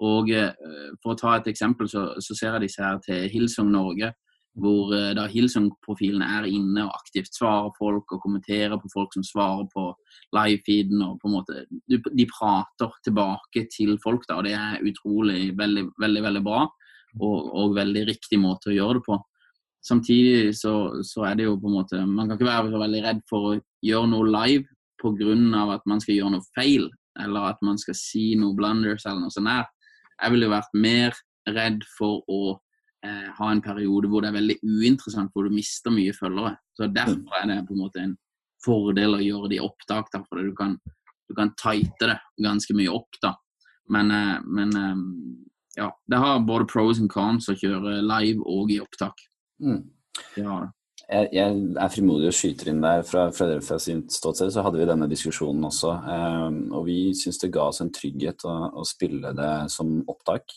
Og 0.04 0.28
uh, 0.34 0.52
For 1.00 1.14
å 1.14 1.18
ta 1.18 1.38
et 1.38 1.48
eksempel, 1.54 1.88
så, 1.90 2.10
så 2.20 2.36
ser 2.36 2.56
jeg 2.56 2.66
disse 2.66 2.84
her 2.84 3.00
til 3.04 3.26
Hillsong 3.32 3.72
Norge, 3.72 4.12
hvor 4.60 4.92
uh, 4.92 5.14
da 5.16 5.24
Hillsong-profilene 5.30 6.28
er 6.36 6.50
inne 6.50 6.84
og 6.84 6.94
aktivt 6.98 7.32
svarer 7.34 7.72
folk 7.78 8.12
og 8.12 8.22
kommenterer 8.22 8.76
på 8.82 8.92
folk 8.92 9.16
som 9.16 9.26
svarer 9.26 9.66
på 9.72 9.88
live-feeden. 10.36 11.00
og 11.02 11.18
på 11.22 11.30
en 11.30 11.36
måte, 11.38 11.64
De 11.88 12.28
prater 12.28 12.92
tilbake 13.06 13.66
til 13.72 13.96
folk, 14.04 14.28
da, 14.28 14.38
og 14.38 14.48
det 14.50 14.56
er 14.58 14.84
utrolig 14.84 15.54
veldig, 15.56 15.88
veldig, 16.00 16.26
veldig 16.28 16.44
bra. 16.44 16.66
og, 17.20 17.54
og, 17.54 17.76
veldig 17.76 18.08
riktig 18.08 18.40
måte 18.42 18.72
å 18.72 18.74
gjøre 18.74 18.98
det 18.98 19.06
på. 19.06 19.22
Samtidig 19.84 20.54
så, 20.56 21.02
så, 21.04 21.26
er 21.28 21.36
det 21.36 21.44
jo 21.44 21.58
på 21.60 21.68
en 21.68 21.76
måte 21.76 21.98
Man 22.08 22.28
kan 22.28 22.38
ikke 22.38 22.48
være 22.48 22.70
så 22.72 22.80
veldig 22.80 23.02
redd 23.04 23.18
for 23.28 23.48
å 23.50 23.56
gjøre 23.84 24.10
noe 24.14 24.30
live 24.32 24.64
pga. 25.02 25.74
at 25.74 25.84
man 25.86 26.00
skal 26.00 26.14
gjøre 26.14 26.32
noe 26.32 26.46
feil, 26.56 26.88
eller 27.20 27.52
at 27.52 27.60
man 27.62 27.78
skal 27.78 27.94
si 27.94 28.34
noe 28.40 28.56
blunders 28.56 29.04
eller 29.04 29.26
noe 29.26 29.34
sånt. 29.34 29.50
Der. 29.50 29.66
Jeg 30.22 30.32
ville 30.32 30.48
vært 30.48 30.72
mer 30.72 31.12
redd 31.50 31.84
for 31.98 32.22
å 32.30 32.56
eh, 33.04 33.28
ha 33.36 33.50
en 33.50 33.60
periode 33.60 34.08
hvor 34.08 34.24
det 34.24 34.30
er 34.30 34.38
veldig 34.38 34.58
uinteressant, 34.64 35.32
hvor 35.34 35.44
du 35.44 35.52
mister 35.52 35.92
mye 35.92 36.14
følgere. 36.16 36.56
Så 36.72 36.88
Derfor 36.88 37.36
er 37.42 37.50
det 37.50 37.66
på 37.68 37.76
en 37.76 37.82
måte 37.84 38.00
en 38.00 38.16
fordel 38.64 39.18
å 39.18 39.22
gjøre 39.22 39.52
det 39.52 39.58
i 39.58 39.64
opptak, 39.64 40.08
da, 40.14 40.22
for 40.24 40.40
du 40.40 40.54
kan, 40.56 40.78
du 41.28 41.36
kan 41.36 41.52
tighte 41.60 42.14
det 42.14 42.18
ganske 42.40 42.76
mye 42.78 42.92
opp. 42.94 43.20
da. 43.20 43.34
Men, 43.92 44.10
eh, 44.10 44.40
men 44.48 44.76
eh, 44.80 45.04
ja, 45.82 45.90
det 46.08 46.24
har 46.24 46.40
både 46.48 46.70
pros 46.70 47.02
and 47.02 47.12
cons 47.12 47.50
å 47.52 47.58
kjøre 47.58 48.00
live 48.00 48.40
og 48.48 48.72
i 48.72 48.80
opptak. 48.80 49.20
Mm. 49.62 49.82
Ja. 50.38 50.56
Jeg, 51.04 51.28
jeg, 51.36 51.56
er 51.76 51.92
frimodig 51.92 52.30
og 52.30 52.36
skyter 52.36 52.70
inn 52.72 52.82
der. 52.84 53.02
Fra, 53.06 53.28
sin 53.82 54.04
ståsted 54.10 54.52
så 54.54 54.64
hadde 54.64 54.80
vi 54.80 54.88
denne 54.88 55.08
diskusjonen 55.10 55.66
også. 55.68 55.92
Eh, 56.14 56.60
og 56.72 56.86
vi 56.88 56.98
syns 57.18 57.40
det 57.42 57.52
ga 57.54 57.68
oss 57.68 57.82
en 57.84 57.92
trygghet 57.94 58.46
å, 58.48 58.54
å 58.80 58.86
spille 58.88 59.34
det 59.36 59.52
som 59.74 59.98
opptak. 60.10 60.56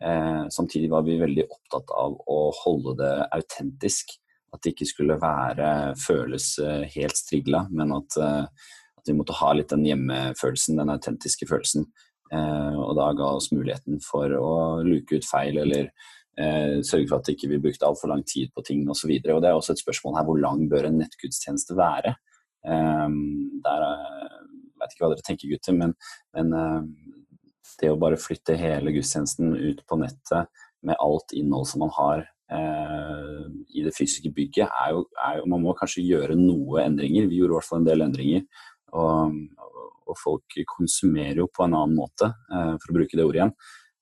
Eh, 0.00 0.44
samtidig 0.52 0.92
var 0.92 1.04
vi 1.08 1.18
veldig 1.20 1.48
opptatt 1.48 1.90
av 1.96 2.18
å 2.30 2.42
holde 2.62 2.96
det 3.02 3.14
autentisk. 3.40 4.14
At 4.50 4.62
det 4.64 4.74
ikke 4.74 4.88
skulle 4.88 5.14
være 5.22 5.66
føles 5.94 6.56
uh, 6.58 6.82
helt 6.90 7.14
strigla, 7.14 7.60
men 7.70 7.92
at, 7.94 8.16
uh, 8.18 8.72
at, 8.98 9.04
vi 9.06 9.14
måtte 9.14 9.36
ha 9.38 9.52
litt 9.54 9.70
den 9.70 9.84
hjemmefølelsen, 9.86 10.80
den 10.80 10.90
autentiske 10.90 11.46
følelsen. 11.46 11.86
og 12.30 12.92
da 12.94 13.08
ga 13.18 13.28
oss 13.36 13.48
muligheten 13.50 13.98
for 14.02 14.30
å 14.38 14.50
luke 14.86 15.18
ut 15.18 15.26
feil 15.26 15.56
eller 15.58 15.88
Eh, 15.90 16.18
sørge 16.86 17.08
for 17.10 17.20
at 17.20 17.28
ikke 17.32 17.48
vi 17.48 17.56
ikke 17.58 17.66
brukte 17.68 17.86
altfor 17.88 18.10
lang 18.12 18.24
tid 18.28 18.50
på 18.54 18.64
ting 18.66 18.82
osv. 18.90 19.12
Det 19.20 19.32
er 19.32 19.52
også 19.52 19.74
et 19.74 19.82
spørsmål 19.82 20.18
her 20.18 20.26
hvor 20.28 20.40
lang 20.40 20.66
bør 20.70 20.88
en 20.88 20.98
nettgudstjeneste 21.02 21.76
være? 21.78 22.14
Um, 22.60 23.60
der, 23.64 23.84
jeg 23.86 24.80
vet 24.82 24.94
ikke 24.94 25.04
hva 25.04 25.10
dere 25.14 25.26
tenker, 25.26 25.52
gutter, 25.52 25.76
men, 25.76 25.94
men 26.36 26.52
uh, 26.56 26.82
det 27.80 27.92
å 27.92 28.00
bare 28.00 28.20
flytte 28.20 28.58
hele 28.60 28.92
gudstjenesten 28.94 29.54
ut 29.56 29.80
på 29.88 29.98
nettet 30.00 30.50
med 30.86 31.00
alt 31.00 31.34
innhold 31.36 31.68
som 31.68 31.84
man 31.84 31.92
har 31.96 32.22
eh, 32.52 33.46
i 33.76 33.84
det 33.84 33.92
fysiske 33.96 34.32
bygget, 34.36 34.68
er 34.68 34.94
jo, 34.96 35.04
er 35.20 35.40
jo, 35.40 35.48
Man 35.52 35.64
må 35.64 35.74
kanskje 35.76 36.04
gjøre 36.06 36.38
noe 36.38 36.84
endringer. 36.84 37.28
Vi 37.28 37.40
gjorde 37.40 37.56
i 37.56 37.58
hvert 37.58 37.68
fall 37.68 37.82
en 37.82 37.88
del 37.88 38.04
endringer. 38.06 38.46
Og, 38.96 39.36
og 40.10 40.18
folk 40.18 40.56
konsumerer 40.72 41.42
jo 41.42 41.50
på 41.52 41.66
en 41.66 41.76
annen 41.76 41.98
måte, 41.98 42.32
eh, 42.50 42.74
for 42.80 42.92
å 42.92 42.98
bruke 42.98 43.16
det 43.16 43.26
ordet 43.26 43.42
igjen. 43.42 43.54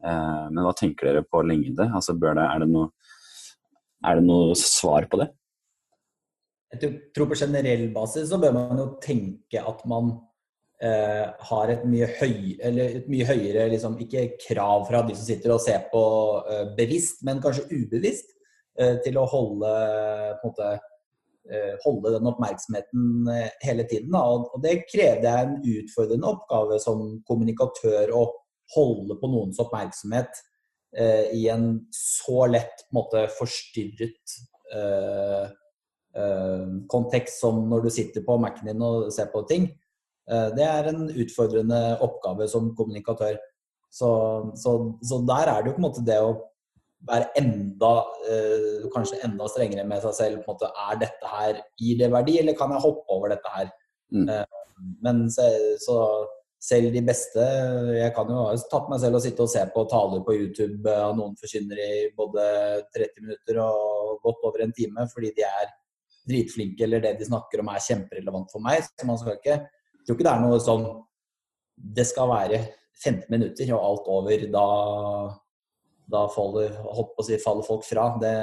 Eh, 0.05 0.47
men 0.53 0.63
hva 0.63 0.75
tenker 0.79 1.11
dere 1.11 1.25
på 1.27 1.43
lengde? 1.47 1.89
Altså, 1.89 2.15
det, 2.15 2.31
er, 2.31 2.63
det 2.63 2.71
noe, 2.71 2.93
er, 4.05 4.21
det 4.21 4.25
noe, 4.29 4.57
svar 4.59 5.09
på 5.11 5.21
det? 5.23 5.29
Jeg 6.75 6.95
tror 7.17 7.31
på 7.31 7.39
generell 7.41 7.87
basis 7.95 8.29
så 8.31 8.39
bør 8.41 8.55
man 8.55 8.81
jo 8.83 8.89
tenke 9.03 9.63
at 9.65 9.81
man 9.89 10.11
eh, 10.85 11.25
har 11.51 11.73
et 11.73 11.87
mye, 11.89 12.11
høy, 12.21 12.59
et 12.61 13.09
mye 13.11 13.29
høyere 13.29 13.71
liksom, 13.73 13.97
ikke 14.05 14.27
krav 14.45 14.85
fra 14.91 15.03
de 15.07 15.17
som 15.17 15.27
sitter 15.27 15.55
og 15.55 15.63
ser 15.65 15.89
på 15.93 16.03
eh, 16.45 16.67
bevisst, 16.79 17.25
men 17.27 17.43
kanskje 17.43 17.67
ubevisst, 17.73 18.37
eh, 18.79 18.99
til 19.05 19.19
å 19.19 19.27
holde, 19.33 19.73
måte, 20.45 20.75
eh, 21.49 21.73
holde 21.87 22.13
den 22.19 22.29
oppmerksomheten 22.31 23.33
eh, 23.33 23.49
hele 23.65 23.89
tiden. 23.89 24.15
Og, 24.21 24.53
det 24.63 24.83
krevde 24.93 25.33
jeg 25.33 25.49
en 25.49 25.59
utfordrende 25.81 26.37
oppgave 26.37 26.79
som 26.85 27.09
kommunikatør. 27.27 28.13
og 28.13 28.37
holde 28.75 29.17
på 29.21 29.31
noens 29.31 29.59
oppmerksomhet 29.63 30.43
eh, 30.97 31.33
i 31.37 31.49
en 31.53 31.71
så 31.95 32.47
lett 32.51 32.85
på 32.87 32.93
en 32.93 32.99
måte, 33.01 33.25
forstyrret 33.39 34.39
eh, 34.75 35.45
eh, 36.19 36.67
kontekst 36.93 37.41
som 37.43 37.65
når 37.71 37.87
du 37.87 37.93
sitter 37.95 38.25
på 38.27 38.39
Mac-en 38.43 38.73
din 38.73 38.85
og 38.85 39.13
ser 39.15 39.31
på 39.33 39.45
ting. 39.51 39.71
Eh, 40.29 40.51
det 40.57 40.67
er 40.67 40.91
en 40.91 41.09
utfordrende 41.09 41.81
oppgave 42.05 42.49
som 42.51 42.75
kommunikatør. 42.79 43.39
Så, 43.91 44.11
så, 44.61 44.75
så, 45.01 45.23
der 45.25 45.49
er 45.49 45.63
det 45.63 45.71
jo 45.71 45.79
på 45.79 45.81
en 45.81 45.89
måte 45.89 46.05
det 46.05 46.19
å 46.21 46.37
være 47.09 47.31
enda 47.39 47.93
eh, 48.29 48.89
kanskje 48.93 49.21
enda 49.25 49.47
strengere 49.49 49.87
med 49.89 50.03
seg 50.05 50.17
selv. 50.17 50.43
på 50.43 50.53
en 50.53 50.57
måte, 50.57 50.73
Er 50.91 50.99
dette 51.01 51.31
her 51.33 51.61
Gir 51.81 52.01
det 52.03 52.11
verdi, 52.13 52.39
eller 52.41 52.57
kan 52.59 52.75
jeg 52.75 52.85
hoppe 52.85 53.15
over 53.15 53.33
dette 53.33 53.55
her? 53.55 53.71
Mm. 54.13 54.29
Eh, 54.29 54.45
men 55.05 55.25
så, 55.33 55.47
så 55.83 55.97
selv 56.59 56.91
de 56.93 57.03
beste 57.07 57.43
Jeg 57.95 58.11
kan 58.17 58.31
jo 58.33 58.45
ha 58.49 58.55
tatt 58.71 58.89
meg 58.91 59.01
selv 59.03 59.19
og 59.19 59.23
sitte 59.23 59.45
og 59.45 59.51
se 59.53 59.63
på 59.75 59.85
taler 59.91 60.23
på 60.27 60.35
YouTube 60.35 60.91
av 60.91 61.15
noen 61.19 61.37
forkynnere 61.39 61.85
i 61.87 62.01
både 62.19 62.47
30 62.97 63.27
minutter 63.27 63.61
og 63.63 64.17
godt 64.25 64.49
over 64.51 64.65
en 64.65 64.75
time 64.75 65.07
fordi 65.13 65.31
de 65.37 65.47
er 65.47 65.69
dritflinke 66.29 66.85
eller 66.85 67.05
det 67.05 67.15
de 67.21 67.29
snakker 67.29 67.63
om 67.63 67.71
er 67.73 67.85
kjemperelevant 67.85 68.51
for 68.53 68.65
meg. 68.65 68.83
Så 68.85 69.07
man 69.09 69.21
skal 69.21 69.39
ikke 69.39 69.55
Jeg 69.55 70.03
tror 70.07 70.17
ikke 70.17 70.27
det 70.27 70.35
er 70.35 70.43
noe 70.45 70.59
sånn 70.65 70.87
Det 71.99 72.07
skal 72.09 72.31
være 72.33 72.61
15 72.99 73.31
minutter 73.31 73.71
og 73.77 73.85
alt 73.87 74.11
over. 74.11 74.45
Da, 74.51 74.67
da 76.11 76.25
faller, 76.35 76.75
holdt 76.83 77.15
på 77.15 77.23
å 77.23 77.27
si, 77.29 77.39
faller 77.39 77.67
folk 77.67 77.87
fra. 77.87 78.09
Det 78.19 78.35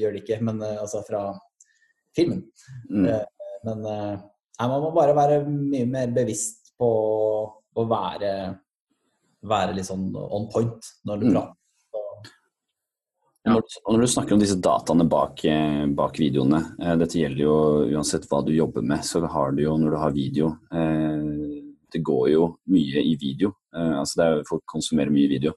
gjør 0.00 0.16
de 0.16 0.22
ikke, 0.24 0.40
men 0.42 0.58
eh, 0.58 0.80
altså 0.82 1.04
fra 1.06 1.28
filmen. 2.16 2.42
Mm. 2.90 3.06
Eh, 3.12 3.22
men 3.64 3.86
nei, 3.86 4.66
man 4.66 4.82
må 4.82 4.90
bare 4.96 5.14
være 5.16 5.38
mye 5.46 5.86
mer 5.86 6.10
bevisst 6.16 6.63
på 6.78 6.90
å 7.74 7.84
være, 7.90 8.32
være 9.46 9.76
litt 9.76 9.88
sånn 9.88 10.08
on 10.14 10.48
point 10.52 10.94
når 11.08 11.22
du 11.22 11.28
mm. 11.28 11.36
prater. 11.36 11.60
Ja. 13.44 13.52
Når, 13.52 13.64
når, 13.92 14.00
du 14.00 14.08
snakker 14.08 14.34
om 14.34 14.40
disse 14.40 14.56
dataene 14.56 15.04
bak, 15.04 15.42
eh, 15.44 15.82
bak, 15.92 16.16
videoene, 16.16 16.62
eh, 16.80 16.94
dette 16.96 17.18
gjelder 17.20 17.42
jo 17.42 17.56
uansett 17.92 18.24
hva 18.30 18.40
du 18.40 18.54
jobber 18.54 18.86
med, 18.86 19.04
så 19.04 19.20
har 19.28 19.52
du 19.52 19.66
jo 19.66 19.74
når 19.76 19.92
du 19.92 19.98
har 20.00 20.14
video 20.16 20.54
eh, 20.72 21.26
Det 21.92 22.00
går 22.02 22.30
jo 22.32 22.46
mye 22.72 23.02
i 23.04 23.12
video. 23.20 23.52
Eh, 23.76 23.98
altså 24.00 24.20
det 24.20 24.28
er, 24.30 24.46
folk 24.48 24.64
konsumerer 24.72 25.12
mye 25.12 25.28
video. 25.30 25.52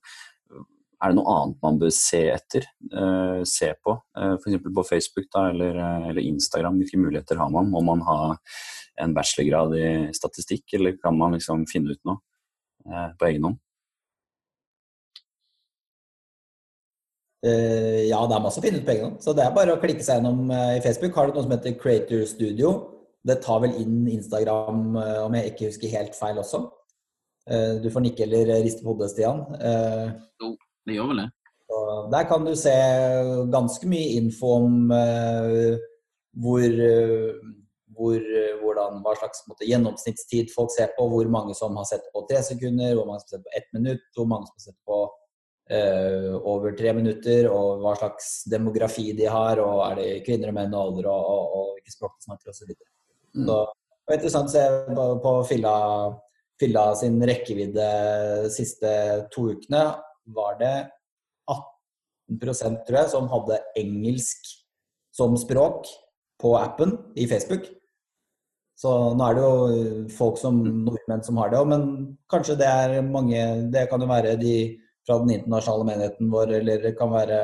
Er 0.97 1.13
det 1.13 1.17
noe 1.19 1.31
annet 1.31 1.63
man 1.63 1.79
bør 1.79 1.93
se 1.93 2.19
etter? 2.33 2.67
Se 3.47 3.71
på? 3.85 3.95
Eh, 4.17 4.35
F.eks. 4.35 4.67
på 4.67 4.85
Facebook 4.89 5.31
da, 5.31 5.47
eller, 5.53 5.79
eller, 6.09 6.21
Instagram. 6.27 6.81
Hvilke 6.81 6.99
muligheter 6.99 7.39
har 7.39 7.49
man? 7.53 7.71
Må 7.71 7.85
man 7.87 8.03
ha 8.05 8.19
en 9.01 9.13
bachelorgrad 9.13 9.75
i 9.77 9.87
statistikk, 10.15 10.65
eller 10.77 10.97
kan 11.01 11.17
man 11.17 11.37
liksom 11.37 11.65
finne 11.69 11.93
ut 11.93 12.03
noe 12.07 12.19
eh, 12.87 13.09
på 13.17 13.29
egen 13.29 13.47
hånd? 13.49 13.61
Uh, 17.45 18.01
ja, 18.09 18.17
det 18.25 18.33
er 18.33 18.41
masse 18.43 18.59
å 18.59 18.63
finne 18.63 18.81
ut 18.81 18.87
på 18.87 18.95
egen 18.95 19.09
hånd. 19.11 19.19
Så 19.23 19.33
det 19.37 19.45
er 19.45 19.55
bare 19.55 19.75
å 19.75 19.81
klikke 19.81 20.03
seg 20.03 20.19
gjennom 20.19 20.49
uh, 20.49 20.73
i 20.75 20.81
Facebook. 20.83 21.13
Har 21.15 21.29
du 21.29 21.37
noe 21.37 21.45
som 21.45 21.53
heter 21.53 21.77
Creator 21.79 22.25
Studio. 22.29 22.71
Det 23.27 23.37
tar 23.43 23.61
vel 23.63 23.75
inn 23.81 24.07
Instagram, 24.09 24.81
uh, 24.97 25.21
om 25.27 25.37
jeg 25.37 25.53
ikke 25.53 25.69
husker 25.69 25.93
helt 25.93 26.17
feil 26.17 26.41
også. 26.41 26.65
du 27.79 27.85
får 27.87 28.03
nikke 28.03 28.25
eller 28.25 28.49
riste 28.59 28.83
på 28.83 28.91
hodet, 28.91 29.07
Stian. 29.13 29.37
jo, 30.41 30.49
det 30.83 30.97
gjør 30.97 31.13
vel 31.13 31.21
det. 31.21 31.27
der 32.11 32.25
kan 32.27 32.43
du 32.43 32.51
se 32.59 32.73
ganske 33.53 33.87
mye 33.87 34.17
info 34.17 34.49
om 34.57 34.73
hvor 36.43 36.75
hvor, 37.97 38.17
eh, 38.17 38.57
hvordan, 38.61 39.01
hva 39.05 39.13
slags 39.17 39.43
måte, 39.49 39.67
gjennomsnittstid 39.67 40.51
folk 40.53 40.71
ser 40.73 40.91
på, 40.97 41.07
hvor 41.11 41.29
mange 41.33 41.55
som 41.57 41.75
har 41.79 41.87
sett 41.89 42.05
på 42.13 42.23
tre 42.29 42.43
sekunder, 42.45 42.93
hvor 42.95 43.07
mange 43.09 43.23
som 43.23 43.31
har 43.31 43.37
sett 43.37 43.47
på 43.47 43.55
ett 43.59 43.71
minutt, 43.77 44.05
hvor 44.15 44.29
mange 44.29 44.49
som 44.49 44.59
har 44.59 44.65
sett 44.67 44.79
på 44.87 44.99
uh, 45.73 46.35
over 46.47 46.75
tre 46.77 46.93
minutter, 46.95 47.49
og 47.51 47.81
hva 47.83 47.95
slags 47.99 48.29
demografi 48.51 49.09
de 49.17 49.27
har, 49.31 49.59
og 49.63 49.81
er 49.89 49.97
det 49.99 50.09
kvinner 50.27 50.53
og 50.53 50.57
menn 50.59 50.75
og 50.77 50.83
alder, 50.83 51.09
og, 51.11 51.31
og, 51.33 51.57
og 51.57 51.73
hvilke 51.75 51.95
språk 51.95 52.15
de 52.15 52.29
snakker 52.29 52.53
osv. 52.53 52.71
Så, 52.71 52.77
mm. 53.41 53.49
så 53.49 53.57
det 53.67 54.13
var 54.13 54.19
interessant 54.21 54.51
å 54.51 54.55
se 54.55 54.65
på, 54.93 55.07
på 55.25 55.33
Filla, 55.49 55.77
Filla 56.61 56.85
sin 56.99 57.17
rekkevidde 57.27 57.87
de 58.45 58.53
siste 58.53 58.93
to 59.33 59.49
ukene. 59.51 59.83
Var 60.37 60.55
det 60.61 60.75
18% 61.51 62.85
tror 62.87 62.99
jeg, 63.01 63.11
som 63.11 63.27
hadde 63.31 63.59
engelsk 63.79 64.53
som 65.17 65.35
språk 65.39 65.89
på 66.41 66.53
appen 66.59 66.93
i 67.17 67.27
Facebook. 67.27 67.65
Så 68.77 68.91
nå 69.17 69.25
er 69.25 69.37
det 69.37 69.45
jo 69.45 70.01
folk 70.13 70.35
som 70.37 70.59
mm. 70.61 70.81
nordmenn 70.85 71.23
som 71.25 71.39
har 71.41 71.49
det 71.49 71.57
òg, 71.59 71.69
men 71.71 71.85
kanskje 72.29 72.59
det 72.59 72.67
er 72.69 72.99
mange 73.05 73.39
Det 73.73 73.87
kan 73.89 74.03
jo 74.03 74.09
være 74.09 74.35
de 74.37 74.57
fra 75.07 75.17
den 75.23 75.31
internasjonale 75.33 75.87
menigheten 75.87 76.29
vår, 76.29 76.51
eller 76.59 76.83
det 76.83 76.93
kan 76.99 77.09
være 77.13 77.39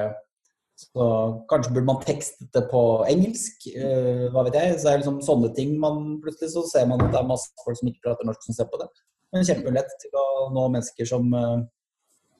så 0.83 1.05
Kanskje 1.49 1.71
burde 1.73 1.87
man 1.87 2.01
tekstet 2.01 2.49
det 2.53 2.63
på 2.71 2.81
engelsk, 3.09 3.67
uh, 3.77 4.25
hva 4.33 4.43
vet 4.47 4.57
jeg. 4.57 4.75
Så 4.75 4.87
det 4.87 4.91
er 4.91 5.01
liksom 5.01 5.19
sånne 5.25 5.49
ting 5.57 5.75
man 5.81 6.19
plutselig 6.21 6.51
så 6.53 6.63
ser 6.69 6.87
man 6.89 7.01
at 7.01 7.13
det 7.13 7.19
er 7.21 7.29
masse 7.29 7.53
folk 7.63 7.77
som 7.79 7.89
ikke 7.89 8.03
prater 8.07 8.27
norsk 8.27 8.45
som 8.47 8.57
ser 8.57 8.69
på 8.71 8.81
det. 8.81 8.89
Men 9.33 9.47
kjempemulighet 9.47 9.95
til 10.01 10.17
å 10.17 10.25
nå 10.53 10.67
mennesker 10.75 11.09
som, 11.09 11.29
uh, 11.33 11.61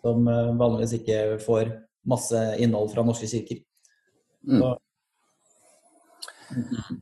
som 0.06 0.28
vanligvis 0.60 0.98
ikke 1.00 1.20
får 1.46 1.72
masse 2.10 2.42
innhold 2.62 2.92
fra 2.94 3.06
norske 3.08 3.30
kirker. 3.32 3.64
Mm. 4.44 4.62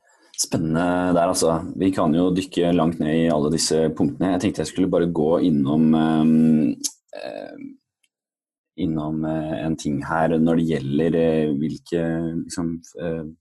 Spennende 0.42 1.14
der, 1.14 1.28
altså. 1.28 1.60
Vi 1.78 1.92
kan 1.94 2.16
jo 2.18 2.32
dykke 2.34 2.72
langt 2.74 3.02
ned 3.02 3.28
i 3.28 3.30
alle 3.30 3.52
disse 3.54 3.84
punktene. 3.98 4.34
Jeg 4.36 4.46
tenkte 4.46 4.64
jeg 4.64 4.72
skulle 4.72 4.90
bare 4.90 5.12
gå 5.14 5.36
innom 5.46 5.94
eh, 5.98 7.68
innom 8.82 9.26
en 9.28 9.76
ting 9.78 10.00
her 10.08 10.32
når 10.42 10.58
det 10.58 10.68
gjelder 10.70 11.16
hvilke 11.60 12.00
liksom, 12.40 12.70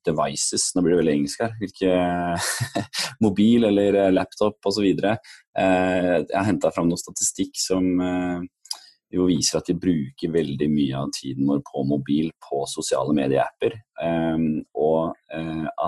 devices 0.05 0.67
Nå 0.75 0.83
blir 0.85 0.97
det 0.97 0.99
veldig 1.01 1.15
engelsk 1.15 1.45
her. 1.47 1.55
Hvilke 1.63 1.95
mobil 3.25 3.65
eller 3.71 4.01
laptop 4.13 4.69
osv. 4.69 4.91
Jeg 4.91 6.27
har 6.35 6.49
henta 6.51 6.73
fram 6.75 6.91
noe 6.91 7.01
statistikk 7.01 7.57
som 7.63 7.89
jo 9.11 9.31
viser 9.31 9.63
at 9.63 9.71
vi 9.71 9.79
bruker 9.87 10.35
veldig 10.35 10.69
mye 10.75 10.99
av 10.99 11.15
tiden 11.17 11.49
vår 11.49 11.65
på 11.71 11.87
mobil 11.89 12.29
på 12.45 12.67
sosiale 12.69 13.17
medieapper. 13.17 13.79
Og 14.77 15.15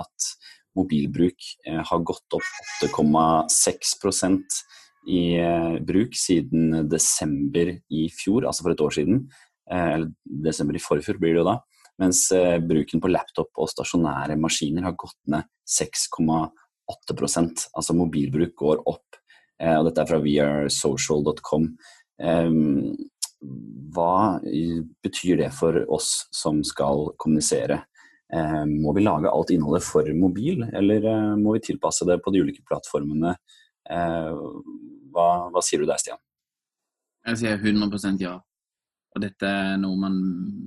at 0.01 0.33
mobilbruk 0.77 1.49
har 1.89 2.05
gått 2.07 2.35
opp 2.37 2.49
8,6% 2.83 4.61
i 5.07 5.35
eh, 5.35 5.79
bruk 5.83 6.15
siden 6.15 6.87
desember 6.89 7.73
i 7.91 8.07
fjor, 8.13 8.47
altså 8.47 8.65
for 8.65 8.73
et 8.73 8.83
år 8.83 8.95
siden. 8.95 9.23
Eh, 9.69 9.87
eller 9.97 10.11
desember 10.23 10.77
i 10.77 10.83
forfjor 10.83 11.19
blir 11.21 11.35
det 11.35 11.43
jo 11.43 11.47
da. 11.49 11.57
Mens 12.01 12.25
eh, 12.35 12.57
bruken 12.63 13.03
på 13.03 13.11
laptop 13.11 13.51
og 13.59 13.71
stasjonære 13.71 14.37
maskiner 14.39 14.87
har 14.87 14.97
gått 14.99 15.19
ned 15.31 15.49
6,8% 15.69 17.67
Altså 17.73 17.95
mobilbruk 17.95 18.55
går 18.59 18.83
opp. 18.89 19.19
Og 19.63 19.85
dette 19.85 20.01
er 20.01 20.07
fra 20.09 20.17
wearesocial.com. 20.19 21.67
Hva 23.95 24.15
betyr 25.05 25.37
det 25.39 25.47
for 25.55 25.77
oss 25.93 26.25
som 26.35 26.59
skal 26.67 27.13
kommunisere? 27.21 27.77
Må 28.69 28.95
vi 28.97 29.03
lage 29.03 29.29
alt 29.29 29.51
innholdet 29.53 29.83
for 29.85 30.07
mobil, 30.17 30.63
eller 30.73 31.03
må 31.37 31.53
vi 31.53 31.61
tilpasse 31.67 32.07
det 32.09 32.15
på 32.23 32.31
de 32.33 32.41
ulike 32.41 32.63
plattformene 32.65 33.35
Eh, 33.89 34.31
hva, 35.13 35.27
hva, 35.51 35.63
sier 35.63 35.83
du 35.83 35.89
der, 35.89 35.99
Stian? 35.99 36.21
Jeg 37.27 37.39
sier 37.41 37.59
100% 37.59 38.23
ja. 38.23 38.37
Og 39.13 39.21
dette 39.21 39.47
er 39.47 39.77
noe 39.81 39.99
man 39.99 40.17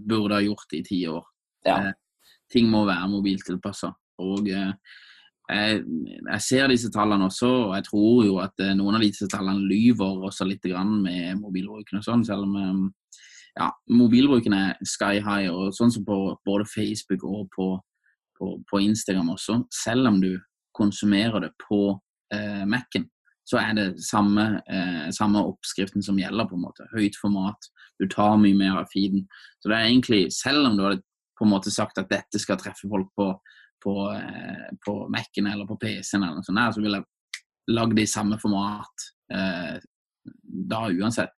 burde 0.06 0.38
ha 0.38 0.44
gjort 0.44 0.76
i 0.76 0.82
ti 0.86 1.02
år. 1.10 1.24
Ja. 1.66 1.78
Eh, 1.78 2.28
ting 2.52 2.70
må 2.72 2.84
være 2.88 3.10
mobiltilpassa. 3.12 3.90
Og 4.22 4.48
eh, 4.52 4.72
jeg, 5.46 5.82
jeg, 6.20 6.42
ser 6.42 6.70
disse 6.72 6.90
tallene 6.94 7.28
også, 7.28 7.50
og 7.68 7.74
jeg 7.76 7.88
tror 7.88 8.22
jo 8.26 8.38
at 8.42 8.62
noen 8.78 8.98
av 8.98 9.04
disse 9.04 9.28
tallene 9.30 9.66
lyver 9.66 10.24
også 10.26 10.46
litt 10.48 10.64
med 10.66 11.38
mobilbruken 11.38 12.00
og 12.00 12.06
sånn, 12.06 12.24
selv 12.26 12.48
om 12.48 12.88
ja, 13.56 13.70
mobilbruken 13.88 14.54
er 14.56 14.74
sky 14.84 15.20
high, 15.24 15.48
og 15.52 15.74
sånn 15.76 15.92
som 15.92 16.04
på 16.06 16.18
både 16.46 16.66
Facebook 16.68 17.24
og 17.24 17.48
på, 17.54 17.68
på, 18.38 18.52
på 18.68 18.80
Instagram 18.84 19.32
også. 19.36 19.62
Selv 19.72 20.10
om 20.10 20.20
du 20.20 20.34
konsumerer 20.76 21.46
det 21.46 21.52
på 21.64 21.80
eh, 22.34 22.64
Mac-en, 22.68 23.08
så 23.46 23.60
er 23.62 23.76
det 23.78 23.86
samme, 24.02 24.44
eh, 24.68 25.08
samme, 25.14 25.44
oppskriften 25.52 26.02
som 26.02 26.18
gjelder. 26.18 26.48
på 26.48 26.56
en 26.56 26.64
måte. 26.66 26.88
Høyt 26.92 27.16
format. 27.20 27.68
Du 28.00 28.08
tar 28.08 28.36
mye 28.42 28.56
mer 28.58 28.80
av 28.82 28.90
feeden. 28.92 29.26
Så 29.62 29.70
det 29.70 29.76
er 29.76 29.86
egentlig, 29.86 30.32
selv 30.34 30.66
om 30.66 30.76
du 30.76 30.82
hadde 30.82 31.02
på 31.38 31.44
en 31.46 31.52
måte 31.52 31.70
sagt 31.70 31.98
at 31.98 32.10
dette 32.10 32.40
skal 32.42 32.58
treffe 32.58 32.88
folk 32.90 33.08
på, 33.16 33.30
på, 33.84 33.94
eh, 34.12 34.68
på 34.84 35.08
Mac-en 35.08 35.46
eller 35.46 35.68
på 35.68 35.78
PC-en, 35.80 36.24
eller 36.24 36.40
noe 36.40 36.46
sånt, 36.46 36.58
der, 36.58 36.74
så 36.74 36.82
ville 36.82 37.00
jeg 37.00 37.76
lagd 37.76 37.96
det 37.96 38.06
i 38.06 38.10
samme 38.10 38.38
format 38.42 39.08
eh, 39.32 39.76
da 40.72 40.86
uansett. 40.90 41.32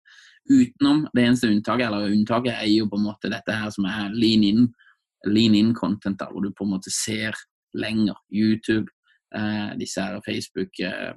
Utenom 0.49 1.07
det 1.13 1.25
eneste 1.27 1.51
unntaket, 1.51 1.87
eller 1.87 2.13
unntaket 2.13 2.55
er 2.55 2.69
jo 2.71 2.89
på 2.89 2.97
en 2.97 3.09
måte 3.09 3.31
dette 3.33 3.53
her 3.53 3.73
som 3.75 3.89
er 3.89 4.15
lean 4.17 4.45
in, 4.47 4.69
lean 5.27 5.57
in 5.59 5.75
content, 5.77 6.23
hvor 6.31 6.45
du 6.45 6.53
på 6.57 6.65
en 6.65 6.73
måte 6.77 6.93
ser 6.95 7.37
lenger. 7.77 8.17
YouTube, 8.33 8.89
eh, 9.37 9.75
disse 9.81 10.01
her 10.01 10.23
Facebook 10.25 10.81
eh, 10.81 11.13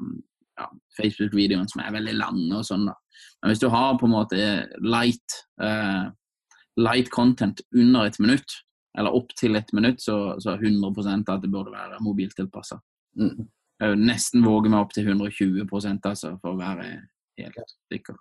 ja, 0.60 0.68
Facebook-videoene 0.98 1.70
som 1.72 1.84
er 1.84 1.94
veldig 1.96 2.18
lange 2.18 2.58
og 2.58 2.66
sånn. 2.68 2.90
da. 2.90 2.98
Men 3.42 3.54
hvis 3.54 3.64
du 3.64 3.70
har 3.74 3.96
på 4.00 4.10
en 4.10 4.16
måte 4.16 4.42
light, 4.84 5.38
eh, 5.62 6.12
light 6.82 7.12
content 7.14 7.64
under 7.76 8.10
et 8.10 8.20
minutt, 8.20 8.60
eller 8.98 9.16
opp 9.16 9.32
til 9.40 9.56
et 9.56 9.72
minutt, 9.74 10.02
så, 10.04 10.36
så 10.44 10.56
er 10.56 10.66
100% 10.68 11.32
at 11.32 11.44
det 11.44 11.52
burde 11.52 11.72
være 11.72 12.02
mobiltilpassa. 12.04 12.82
Mm. 13.20 13.48
Jeg 13.82 13.98
nesten 13.98 14.44
våge 14.46 14.70
meg 14.70 14.84
opp 14.84 14.92
til 14.94 15.08
120 15.08 15.64
altså, 15.64 16.36
for 16.42 16.52
å 16.52 16.60
være 16.60 16.90
helt 17.40 17.78
sikker. 17.92 18.20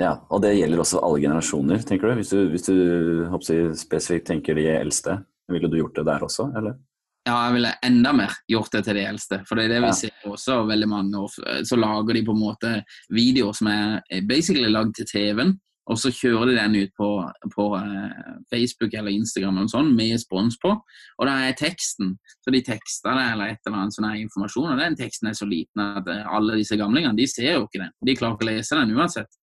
Ja, 0.00 0.14
og 0.32 0.40
det 0.40 0.54
gjelder 0.56 0.80
også 0.80 1.02
alle 1.04 1.20
generasjoner, 1.20 1.82
tenker 1.84 2.08
du? 2.08 2.20
Hvis 2.22 2.32
du, 2.32 2.38
hvis 2.48 2.64
du 2.64 3.74
spesifikt 3.76 4.30
tenker 4.30 4.56
de 4.56 4.70
eldste, 4.72 5.18
ville 5.52 5.68
du 5.68 5.76
gjort 5.82 5.98
det 5.98 6.06
der 6.08 6.24
også, 6.24 6.48
eller? 6.56 6.78
Ja, 7.22 7.36
jeg 7.46 7.54
ville 7.54 7.74
enda 7.86 8.10
mer 8.16 8.32
gjort 8.50 8.72
det 8.74 8.80
til 8.86 8.96
de 8.98 9.02
eldste. 9.06 9.42
For 9.46 9.58
det 9.58 9.68
er 9.68 9.76
det 9.76 9.82
vi 9.84 9.90
ja. 9.92 9.98
ser 9.98 10.30
også 10.32 10.62
veldig 10.66 10.88
mange 10.90 11.20
år. 11.20 11.36
Så 11.68 11.76
lager 11.78 12.16
de 12.16 12.24
på 12.26 12.34
en 12.34 12.40
måte 12.40 12.72
videoer 13.14 13.54
som 13.54 13.68
er 13.70 14.24
basically 14.26 14.72
lagd 14.72 14.96
til 14.98 15.06
TV-en, 15.06 15.52
og 15.90 15.98
så 15.98 16.12
kjører 16.14 16.50
de 16.50 16.56
den 16.56 16.76
ut 16.78 16.92
på, 16.98 17.08
på 17.54 17.64
uh, 17.74 18.34
Facebook 18.50 18.94
eller 18.94 19.14
Instagram 19.14 19.58
eller 19.58 19.70
sånn, 19.70 19.92
med 19.98 20.18
spons 20.22 20.58
på. 20.62 20.72
Og 20.72 21.28
da 21.28 21.36
er 21.46 21.56
teksten. 21.58 22.14
Så 22.42 22.54
de 22.54 22.62
tekster 22.66 23.18
det 23.18 23.24
eller 23.34 23.54
et 23.54 23.66
eller 23.66 23.84
annet 23.84 23.96
sånn 23.96 24.10
informasjon, 24.22 24.70
og 24.74 24.82
den 24.82 24.98
teksten 24.98 25.30
er 25.30 25.38
så 25.38 25.48
liten 25.50 25.82
at 25.84 26.10
uh, 26.10 26.24
alle 26.38 26.58
disse 26.58 26.78
gamlingene 26.78 27.18
de 27.18 27.28
ser 27.30 27.56
jo 27.56 27.66
ikke 27.66 27.82
den. 27.82 27.94
De 28.06 28.18
klarer 28.18 28.38
ikke 28.38 28.48
å 28.48 28.50
lese 28.52 28.78
den 28.78 28.94
uansett. 28.94 29.41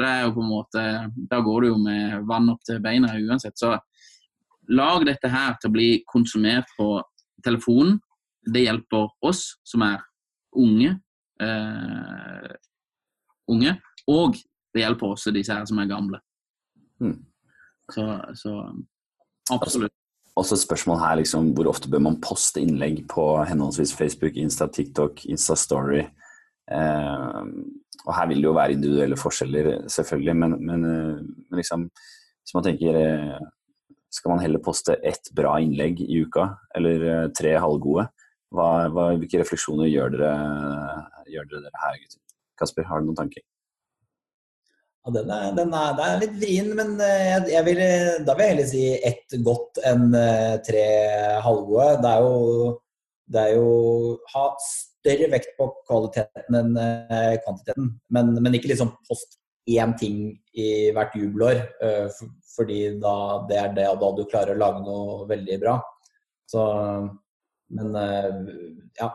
Så 0.00 0.06
det 0.06 0.10
er 0.16 0.22
jo 0.24 0.32
på 0.32 0.40
en 0.40 0.48
måte, 0.48 0.82
Da 1.28 1.40
går 1.44 1.60
du 1.60 1.66
jo 1.68 1.78
med 1.78 2.22
vann 2.24 2.48
opp 2.48 2.62
til 2.64 2.80
beina 2.80 3.12
uansett. 3.20 3.58
Så 3.58 3.74
lag 4.72 5.04
dette 5.04 5.28
her 5.28 5.58
til 5.60 5.68
å 5.68 5.74
bli 5.74 5.88
konsumert 6.08 6.70
på 6.78 7.02
telefonen. 7.44 7.98
Det 8.40 8.62
hjelper 8.64 9.10
oss 9.28 9.58
som 9.66 9.84
er 9.84 10.00
unge, 10.56 10.94
eh, 11.42 12.54
unge 13.52 13.76
og 14.08 14.40
det 14.72 14.86
hjelper 14.86 15.12
også 15.12 15.34
disse 15.36 15.52
her 15.52 15.68
som 15.68 15.82
er 15.82 15.90
gamle. 15.90 16.22
Mm. 17.04 17.18
Så, 17.92 18.06
så, 18.40 18.54
absolutt. 19.52 19.92
Også 20.36 20.56
et 20.56 20.62
spørsmål 20.62 20.98
her, 21.02 21.14
liksom, 21.20 21.52
Hvor 21.52 21.68
ofte 21.68 21.90
bør 21.90 22.06
man 22.06 22.20
poste 22.22 22.62
innlegg 22.62 23.04
på 23.10 23.44
henholdsvis 23.44 23.92
Facebook, 23.92 24.40
Insta, 24.40 24.66
TikTok, 24.66 25.26
Insta 25.26 25.58
Story? 25.58 26.06
Eh, 26.70 27.42
og 28.06 28.12
Her 28.16 28.30
vil 28.30 28.42
det 28.42 28.48
jo 28.48 28.56
være 28.56 28.76
individuelle 28.76 29.18
forskjeller, 29.18 29.70
selvfølgelig, 29.90 30.36
men, 30.42 30.56
men, 30.66 30.86
eh, 30.88 31.18
men 31.50 31.60
liksom, 31.60 31.88
hvis 31.90 32.56
man 32.56 32.66
tenker 32.66 32.98
eh, 33.00 33.36
skal 34.10 34.34
man 34.34 34.42
heller 34.42 34.62
poste 34.62 34.96
ett 35.06 35.30
bra 35.36 35.56
innlegg 35.62 36.00
i 36.02 36.22
uka, 36.24 36.48
eller 36.74 37.30
tre 37.36 37.54
halvgode? 37.62 38.08
Hva, 38.50 38.66
hva, 38.90 39.12
hvilke 39.14 39.38
refleksjoner 39.38 39.86
gjør 39.86 40.16
dere, 40.16 40.32
gjør 41.30 41.46
dere 41.52 41.70
her, 41.84 42.00
gutter? 42.02 42.18
Kasper, 42.58 42.88
har 42.88 43.00
du 43.00 43.06
noen 43.06 43.20
tanker? 43.20 43.44
Ja, 45.00 45.12
den 45.14 45.30
er, 45.32 45.44
den 45.56 45.70
er, 45.72 45.94
den 45.96 46.08
er 46.08 46.18
litt 46.24 46.34
vrien, 46.42 46.72
men 46.76 46.98
jeg, 46.98 47.44
jeg 47.54 47.66
vil, 47.68 47.78
da 48.26 48.34
vil 48.34 48.44
jeg 48.44 48.52
heller 48.56 48.68
si 48.68 48.82
ett 48.98 49.38
godt 49.46 49.78
enn 49.86 50.10
tre 50.66 50.84
halvgode. 51.46 51.86
Det 52.02 52.10
er 52.10 52.26
jo, 52.26 52.74
det 53.30 53.46
er 53.46 53.54
jo 53.54 53.70
ha 54.34 54.44
større 55.00 55.30
vekt 55.32 55.54
på 55.58 55.66
kvaliteten 55.88 56.56
enn 56.60 56.74
kvantiteten, 57.44 57.94
men, 58.12 58.34
men 58.38 58.56
ikke 58.56 58.72
liksom 58.72 58.92
post 59.08 59.40
én 59.68 59.94
ting 59.98 60.20
i 60.58 60.90
hvert 60.94 61.14
jubelår, 61.16 61.62
uh, 61.84 62.08
fordi 62.56 62.82
da 63.02 63.14
det 63.48 63.58
er 63.60 63.74
det 63.76 63.88
da 64.00 64.12
du 64.16 64.22
klarer 64.28 64.56
å 64.56 64.60
lage 64.60 64.84
noe 64.84 65.26
veldig 65.30 65.58
bra. 65.62 65.80
Så 66.50 66.62
Men 67.70 67.94
uh, 67.94 68.48
ja. 68.98 69.12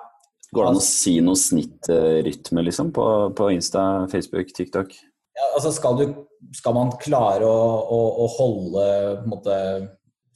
Går 0.56 0.64
det 0.64 0.70
an 0.70 0.80
å 0.80 0.86
si 0.86 1.18
noe 1.20 1.36
snittrytme 1.36 2.64
liksom, 2.64 2.94
på, 2.96 3.06
på, 3.36 3.50
Insta, 3.52 4.06
Facebook, 4.08 4.54
TikTok? 4.56 4.94
Ja, 5.36 5.48
altså 5.58 5.74
skal, 5.76 5.98
du, 6.00 6.14
skal 6.56 6.76
man 6.78 6.94
klare 7.02 7.44
å, 7.50 7.66
å, 7.92 8.00
å 8.24 8.28
holde 8.38 8.86
måte, 9.28 9.58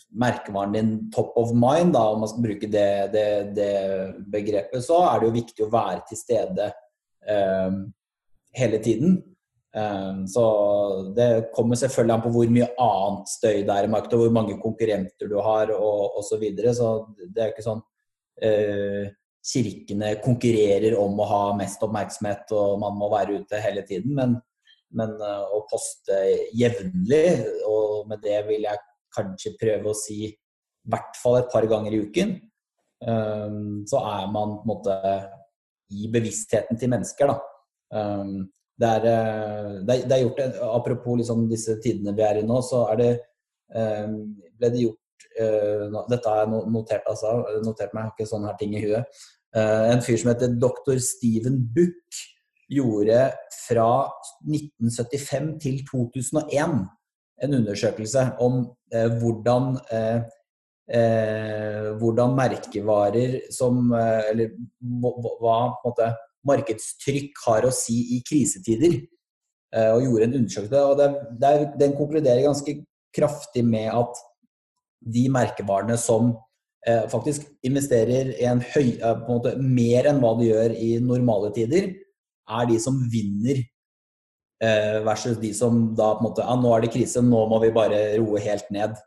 merkevaren 0.10 0.74
din 0.74 1.12
top 1.12 1.38
of 1.38 1.52
mind, 1.54 1.94
da, 1.94 2.10
om 2.10 2.24
man 2.24 2.30
skal 2.30 2.44
bruke 2.44 2.68
det, 2.68 2.92
det, 3.14 3.26
det, 3.58 3.74
begrepet, 4.32 4.84
så 4.86 5.04
er 5.06 5.20
det 5.20 5.30
jo 5.30 5.38
viktig 5.38 5.66
å 5.66 5.74
være 5.74 6.02
til 6.10 6.20
stede 6.20 6.70
um, 7.30 7.84
hele 8.58 8.80
tiden. 8.84 9.20
Um, 9.70 10.24
så 10.28 10.44
det 11.14 11.52
kommer 11.54 11.78
selvfølgelig 11.78 12.16
an 12.16 12.24
på 12.24 12.34
hvor 12.34 12.50
mye 12.50 12.72
annet 12.82 13.30
støy 13.30 13.62
det 13.68 13.76
er 13.76 13.86
i 13.86 13.94
markedet, 13.94 14.18
og 14.18 14.26
hvor 14.26 14.36
mange 14.40 14.58
konkurrenter 14.64 15.30
du 15.30 15.38
har 15.46 15.74
og 15.78 16.18
osv. 16.18 16.32
Så, 16.32 16.42
videre. 16.42 16.74
så 16.74 16.92
det 17.30 17.46
er 17.46 17.54
ikke 17.54 17.68
sånn 17.70 17.86
uh, 17.86 19.16
kirkene 19.50 20.16
konkurrerer 20.24 20.98
om 21.00 21.22
å 21.22 21.30
ha 21.30 21.44
mest 21.58 21.84
oppmerksomhet 21.86 22.50
og 22.58 22.80
man 22.82 22.98
må 22.98 23.12
være 23.14 23.44
ute 23.44 23.62
hele 23.62 23.86
tiden. 23.86 24.18
Men, 24.18 24.40
men 24.90 25.14
uh, 25.22 25.46
å 25.54 25.62
poste 25.70 26.18
jevnlig, 26.58 27.44
og 27.70 28.10
med 28.10 28.26
det 28.26 28.42
vil 28.50 28.66
jeg 28.66 28.89
kanskje 29.16 29.58
prøve 29.60 29.92
å 29.92 29.98
si 29.98 30.22
i 30.28 30.32
hvert 30.90 31.18
fall 31.22 31.40
et 31.40 31.52
par 31.52 31.66
ganger 31.70 31.96
i 31.96 32.02
uken, 32.08 32.38
um, 33.06 33.82
så 33.90 34.02
er 34.12 34.32
man 34.32 34.58
på 34.60 34.66
en 34.66 34.72
måte 34.72 34.96
i 35.96 36.08
bevisstheten 36.14 36.80
til 36.80 36.92
mennesker. 36.94 37.34
da. 37.34 37.38
Um, 37.90 38.34
eh, 38.40 38.46
det 38.80 38.90
er, 38.96 40.06
det 40.08 40.16
er 40.16 40.22
gjort, 40.22 40.40
Apropos 40.62 41.18
liksom 41.18 41.48
disse 41.50 41.80
tidene 41.84 42.14
vi 42.16 42.24
er 42.24 42.40
i 42.40 42.46
nå, 42.48 42.62
så 42.64 42.86
er 42.94 43.00
det, 43.02 43.10
eh, 43.76 44.08
ble 44.56 44.70
det 44.70 44.84
gjort 44.86 45.26
eh, 45.42 45.88
Dette 46.12 46.30
har 46.30 46.46
jeg 46.46 46.70
notert, 46.72 47.10
altså, 47.10 47.34
notert 47.66 47.94
meg, 47.94 48.06
jeg 48.06 48.12
har 48.12 48.16
ikke 48.16 48.30
sånne 48.30 48.52
her 48.52 48.60
ting 48.62 48.78
i 48.78 48.84
huet. 48.86 49.22
En 49.60 50.04
fyr 50.06 50.20
som 50.22 50.30
heter 50.30 50.52
dr. 50.62 51.00
Steven 51.02 51.56
Buck, 51.74 52.20
gjorde 52.70 53.32
fra 53.66 53.90
1975 54.46 55.48
til 55.64 55.80
2001 55.88 56.84
en 57.44 57.56
undersøkelse 57.62 58.26
om 58.44 58.66
hvordan 58.92 59.78
Eh, 60.90 61.88
hvordan 62.02 62.32
merkevarer 62.34 63.36
som 63.54 63.92
Eller 63.94 64.56
hva 64.82 65.58
måte, 65.84 66.08
markedstrykk 66.50 67.38
har 67.46 67.68
å 67.68 67.74
si 67.74 68.00
i 68.16 68.24
krisetider. 68.26 68.96
Eh, 69.70 69.92
og 69.94 70.06
gjorde 70.06 70.28
en 70.30 70.38
undersøkelse. 70.42 70.82
og 70.82 70.98
det, 70.98 71.10
det, 71.42 71.54
Den 71.80 71.96
konkluderer 71.98 72.48
ganske 72.48 72.80
kraftig 73.16 73.66
med 73.66 73.90
at 73.94 74.22
de 75.00 75.28
merkevarene 75.32 75.98
som 75.98 76.34
eh, 76.88 77.06
faktisk 77.12 77.46
investerer 77.66 78.34
en 78.50 78.64
høy, 78.74 78.98
eh, 78.98 79.06
en 79.14 79.26
måte, 79.28 79.56
mer 79.62 80.10
enn 80.10 80.22
hva 80.24 80.36
de 80.40 80.50
gjør 80.50 80.74
i 80.74 80.96
normale 81.04 81.54
tider, 81.56 81.92
er 82.50 82.70
de 82.70 82.80
som 82.82 82.98
vinner. 83.14 83.62
Eh, 84.64 85.04
versus 85.04 85.38
de 85.38 85.54
som 85.54 85.96
da 85.96 86.14
på 86.16 86.20
en 86.20 86.26
måte 86.28 86.44
ja, 86.44 86.56
nå 86.60 86.72
er 86.76 86.84
det 86.84 86.92
krise, 86.92 87.22
nå 87.24 87.46
må 87.48 87.62
vi 87.64 87.72
bare 87.72 88.00
roe 88.20 88.42
helt 88.44 88.68
ned. 88.76 88.98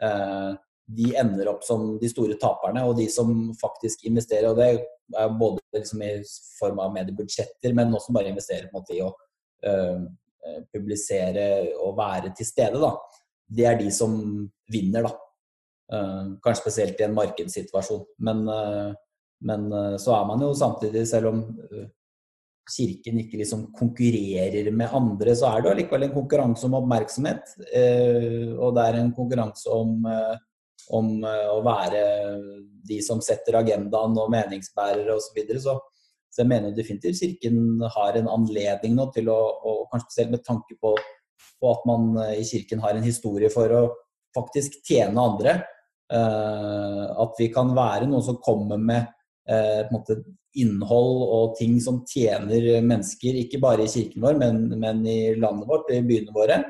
Eh, 0.00 0.52
de 0.96 1.10
ender 1.20 1.50
opp 1.50 1.66
som 1.66 1.98
de 2.00 2.08
store 2.08 2.38
taperne, 2.40 2.84
og 2.86 2.96
de 2.96 3.08
som 3.12 3.50
faktisk 3.60 4.06
investerer. 4.08 4.48
og 4.48 4.56
Det 4.56 4.68
er 5.18 5.34
både 5.36 5.60
liksom 5.74 6.04
i 6.06 6.12
form 6.60 6.80
av 6.80 6.94
mediebudsjetter, 6.94 7.74
men 7.76 7.92
også 7.92 8.14
bare 8.14 8.30
investerer 8.30 8.70
på 8.70 8.76
en 8.76 8.78
måte 8.78 8.94
i 8.94 9.02
å 9.02 9.10
uh, 9.66 10.04
publisere 10.70 11.48
og 11.82 11.96
være 11.98 12.30
til 12.38 12.46
stede. 12.46 12.78
Da. 12.78 12.92
Det 13.58 13.66
er 13.66 13.80
de 13.80 13.90
som 13.90 14.14
vinner, 14.70 15.08
da. 15.08 15.98
Kanskje 16.38 16.60
spesielt 16.60 17.02
i 17.02 17.08
en 17.08 17.18
markedssituasjon. 17.18 18.06
Men, 18.22 18.46
men 19.50 19.66
så 19.98 20.14
er 20.20 20.30
man 20.30 20.46
jo 20.46 20.54
samtidig, 20.54 21.02
selv 21.10 21.32
om 21.32 21.42
Kirken 22.66 23.20
ikke 23.22 23.38
liksom 23.38 23.68
konkurrerer 23.76 24.72
med 24.74 24.90
andre, 24.96 25.36
så 25.38 25.52
er 25.52 25.62
det 25.62 25.70
allikevel 25.70 26.08
en 26.08 26.16
konkurranse 26.16 26.66
om 26.66 26.74
oppmerksomhet. 26.80 27.54
og 28.58 28.74
det 28.74 28.86
er 28.88 28.98
en 29.00 29.12
konkurranse 29.14 29.70
om 29.70 30.02
om 30.94 31.24
eh, 31.24 31.50
å 31.50 31.60
være 31.66 32.00
de 32.86 33.00
som 33.02 33.20
setter 33.24 33.58
agendaen 33.60 34.16
og 34.20 34.32
meningsbærere 34.32 35.16
osv. 35.16 35.28
Så, 35.28 35.36
videre. 35.36 35.60
så 35.62 35.78
Så 36.30 36.42
jeg 36.42 36.50
mener 36.52 36.74
definitivt 36.76 37.20
Kirken 37.20 37.82
har 37.96 38.18
en 38.18 38.30
anledning 38.30 38.96
nå 38.96 39.08
til 39.14 39.30
å, 39.32 39.38
og 39.66 39.86
kanskje 39.92 40.08
spesielt 40.10 40.34
med 40.34 40.44
tanke 40.46 40.78
på, 40.80 40.94
på, 41.60 41.72
at 41.72 41.86
man 41.88 42.12
eh, 42.26 42.42
i 42.42 42.46
Kirken 42.46 42.84
har 42.84 42.96
en 42.96 43.06
historie 43.06 43.50
for 43.52 43.72
å 43.72 43.86
faktisk 44.36 44.82
tjene 44.84 45.16
andre. 45.16 45.62
At 46.06 47.38
vi 47.40 47.48
kan 47.50 47.72
være 47.74 48.06
noen 48.06 48.22
som 48.22 48.36
kommer 48.38 48.76
med 48.78 49.08
måte, 49.90 50.20
innhold 50.62 51.22
og 51.26 51.54
ting 51.58 51.76
som 51.82 52.00
tjener 52.08 52.80
mennesker, 52.84 53.36
ikke 53.42 53.60
bare 53.62 53.84
i 53.84 53.90
kirken 53.92 54.24
vår, 54.24 54.38
men, 54.40 54.64
men 54.80 55.04
i 55.08 55.34
landet 55.36 55.68
vårt, 55.68 55.90
i 55.92 56.02
byene 56.06 56.34
våre. 56.34 56.62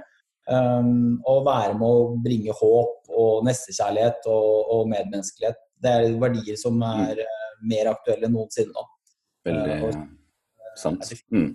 Um, 0.47 1.17
og 1.27 1.43
være 1.49 1.75
med 1.75 1.87
å 1.87 2.03
bringe 2.23 2.55
håp 2.55 3.09
og 3.11 3.47
nestekjærlighet 3.49 4.29
og, 4.31 4.51
og, 4.77 4.85
medmenneskelighet. 4.93 5.59
Det 5.83 5.91
er 5.93 6.19
verdier 6.23 6.59
som 6.61 6.77
mm. 6.79 6.85
er 6.87 7.23
mm. 7.25 7.65
mer 7.73 7.91
aktuelle 7.91 8.29
enn 8.29 8.37
noensinne 8.37 8.71
nå. 8.71 8.85
Veldig 9.49 9.81
uh, 9.81 9.89
og, 9.89 10.77
sant. 10.79 11.11
Mm. 11.35 11.51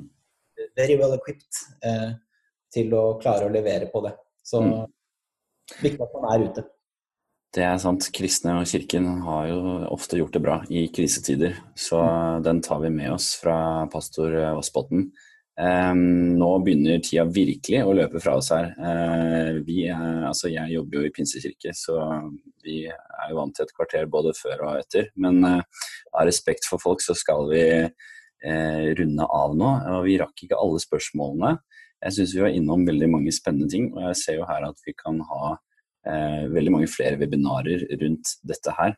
Very 0.75 0.97
well 0.99 1.15
equipped 1.15 1.61
uh, 1.87 2.11
til 2.71 2.91
å 2.97 3.05
klare 3.23 3.47
å 3.47 3.53
levere 3.53 3.87
på 3.93 4.03
det. 4.03 4.11
Så 4.43 4.59
mm. 4.65 4.75
viktig 5.85 6.03
at 6.03 6.19
man 6.19 6.29
er 6.33 6.45
ute. 6.49 6.67
Det 7.51 7.63
er 7.67 7.79
sant. 7.83 8.05
Kristne 8.15 8.53
og 8.61 8.69
Kirken 8.69 9.09
har 9.25 9.49
jo 9.49 9.57
ofte 9.91 10.15
gjort 10.15 10.37
det 10.37 10.43
bra 10.43 10.61
i 10.71 10.85
krisetider. 10.95 11.57
Så 11.75 11.99
den 12.45 12.61
tar 12.63 12.79
vi 12.79 12.91
med 12.93 13.11
oss 13.11 13.33
fra 13.41 13.89
pastor 13.91 14.37
Vassbotn. 14.55 15.09
Um, 15.59 16.37
nå 16.39 16.47
begynner 16.63 17.01
tida 17.03 17.25
virkelig 17.27 17.81
å 17.83 17.91
løpe 17.93 18.21
fra 18.23 18.37
oss 18.39 18.53
her. 18.55 18.69
Uh, 18.79 19.59
er, 19.59 19.99
altså 20.29 20.47
jeg 20.49 20.77
jobber 20.77 21.01
jo 21.01 21.09
i 21.09 21.11
pinsekirke, 21.13 21.73
så 21.75 21.97
vi 22.63 22.85
er 22.87 23.25
jo 23.29 23.37
vant 23.41 23.53
til 23.57 23.67
et 23.67 23.73
kvarter 23.75 24.07
både 24.09 24.31
før 24.37 24.63
og 24.69 24.79
etter. 24.79 25.09
Men 25.19 25.43
uh, 25.43 25.83
av 26.15 26.29
respekt 26.29 26.69
for 26.69 26.81
folk 26.81 27.03
så 27.03 27.17
skal 27.19 27.51
vi 27.51 27.65
uh, 27.83 28.87
runde 29.01 29.27
av 29.27 29.57
nå. 29.59 29.73
Og 29.97 30.07
vi 30.07 30.15
rakk 30.23 30.47
ikke 30.47 30.61
alle 30.61 30.79
spørsmålene. 30.81 31.57
Jeg 32.07 32.15
syns 32.15 32.37
vi 32.37 32.45
var 32.47 32.55
innom 32.55 32.87
veldig 32.87 33.11
mange 33.11 33.35
spennende 33.35 33.67
ting, 33.69 33.91
og 33.91 34.07
jeg 34.07 34.21
ser 34.23 34.39
jo 34.39 34.47
her 34.49 34.63
at 34.71 34.79
vi 34.87 34.95
kan 34.97 35.19
ha 35.27 35.57
veldig 36.01 36.71
mange 36.73 36.89
flere 36.89 37.19
webinarer 37.21 37.83
rundt 38.01 38.35
dette 38.47 38.73
her. 38.73 38.95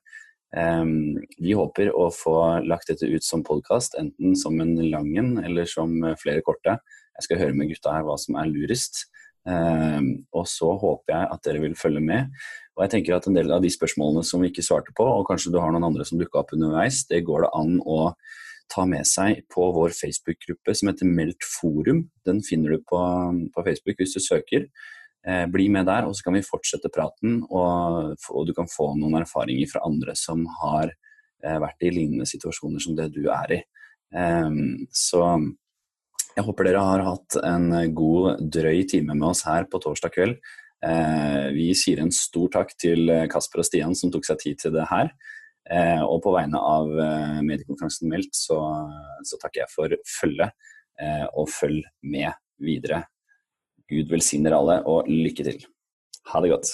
Ehm, 0.55 1.17
vi 1.41 1.55
håper 1.57 1.89
å 1.97 2.09
få 2.13 2.35
lagt 2.67 2.91
dette 2.91 3.09
ut 3.09 3.25
som 3.25 3.43
podkast, 3.45 3.97
enten 3.99 4.35
som 4.37 4.59
en 4.61 4.75
lang 4.91 5.09
en 5.17 5.31
eller 5.43 5.65
som 5.69 5.95
flere 6.21 6.43
korte. 6.45 6.77
Jeg 7.17 7.27
skal 7.27 7.41
høre 7.41 7.57
med 7.57 7.71
gutta 7.73 7.95
her 7.95 8.05
hva 8.05 8.17
som 8.21 8.37
er 8.37 8.51
lurest. 8.51 9.05
Ehm, 9.49 10.25
og 10.31 10.45
så 10.47 10.71
håper 10.79 11.15
jeg 11.15 11.31
at 11.33 11.43
dere 11.47 11.63
vil 11.65 11.75
følge 11.75 12.03
med. 12.03 12.29
Og 12.77 12.85
jeg 12.85 12.93
tenker 12.93 13.17
at 13.17 13.27
en 13.27 13.37
del 13.37 13.51
av 13.53 13.61
de 13.61 13.69
spørsmålene 13.73 14.23
som 14.25 14.41
vi 14.41 14.49
ikke 14.49 14.65
svarte 14.65 14.93
på, 14.97 15.05
og 15.05 15.27
kanskje 15.29 15.51
du 15.53 15.59
har 15.61 15.73
noen 15.73 15.89
andre 15.89 16.05
som 16.07 16.21
dukka 16.21 16.41
opp 16.41 16.55
underveis, 16.55 17.03
det 17.09 17.25
går 17.27 17.45
det 17.45 17.53
an 17.57 17.77
å 17.85 18.13
ta 18.71 18.85
med 18.89 19.05
seg 19.05 19.43
på 19.51 19.67
vår 19.75 19.93
Facebook-gruppe 19.93 20.73
som 20.73 20.89
heter 20.89 21.09
Meldt 21.09 21.45
forum. 21.45 22.07
Den 22.25 22.41
finner 22.45 22.73
du 22.73 22.85
på, 22.87 23.01
på 23.53 23.65
Facebook 23.67 23.99
hvis 23.99 24.15
du 24.15 24.21
søker. 24.23 24.69
Eh, 25.27 25.45
bli 25.47 25.69
med 25.71 25.87
der, 25.87 26.03
og 26.03 26.17
så 26.17 26.25
kan 26.25 26.35
vi 26.35 26.43
fortsette 26.43 26.91
praten. 26.91 27.39
Og, 27.47 28.15
og, 28.29 28.47
du 28.47 28.53
kan 28.55 28.67
få 28.67 28.91
noen 28.99 29.21
erfaringer 29.21 29.69
fra 29.71 29.83
andre 29.87 30.17
som 30.19 30.43
har 30.59 30.91
eh, 30.91 31.59
vært 31.63 31.85
i 31.87 31.91
lignende 31.95 32.27
situasjoner 32.27 32.83
som 32.83 32.97
det 32.97 33.09
du 33.15 33.23
er 33.31 33.59
i. 33.59 33.61
Um, 34.13 34.83
så 34.93 35.23
jeg 36.35 36.43
håper 36.45 36.67
dere 36.67 36.83
har 36.85 37.01
hatt 37.07 37.37
en 37.39 37.71
god, 37.97 38.43
drøy 38.53 38.83
time 38.89 39.15
med 39.15 39.31
oss 39.31 39.45
her 39.47 39.65
på 39.69 39.79
torsdag 39.81 40.13
kveld. 40.13 40.35
Eh, 40.83 41.47
vi 41.55 41.69
sier 41.77 42.03
en 42.03 42.11
stor 42.13 42.51
takk 42.59 42.75
til 42.75 43.07
Kasper 43.31 43.63
og 43.63 43.69
Stian 43.69 43.95
som 43.95 44.11
tok 44.11 44.27
seg 44.27 44.41
tid 44.43 44.59
til 44.65 44.75
det 44.75 44.89
her. 44.91 45.13
Og 46.03 46.17
på 46.19 46.33
vegne 46.35 46.59
av 46.59 46.89
mediekonferansen 47.47 48.09
Meldt 48.11 48.35
så, 48.35 48.57
så, 49.23 49.37
takker 49.39 49.61
jeg 49.61 49.71
for 49.71 49.95
følget, 50.11 50.51
og 51.39 51.47
følg 51.47 51.85
med 52.03 52.35
videre. 52.59 53.05
Gud 53.91 54.11
velsigner 54.11 54.55
alle, 54.57 54.79
og 54.87 55.09
lykke 55.09 55.45
til. 55.47 55.65
Ha 56.31 56.41
det 56.43 56.53
godt. 56.53 56.71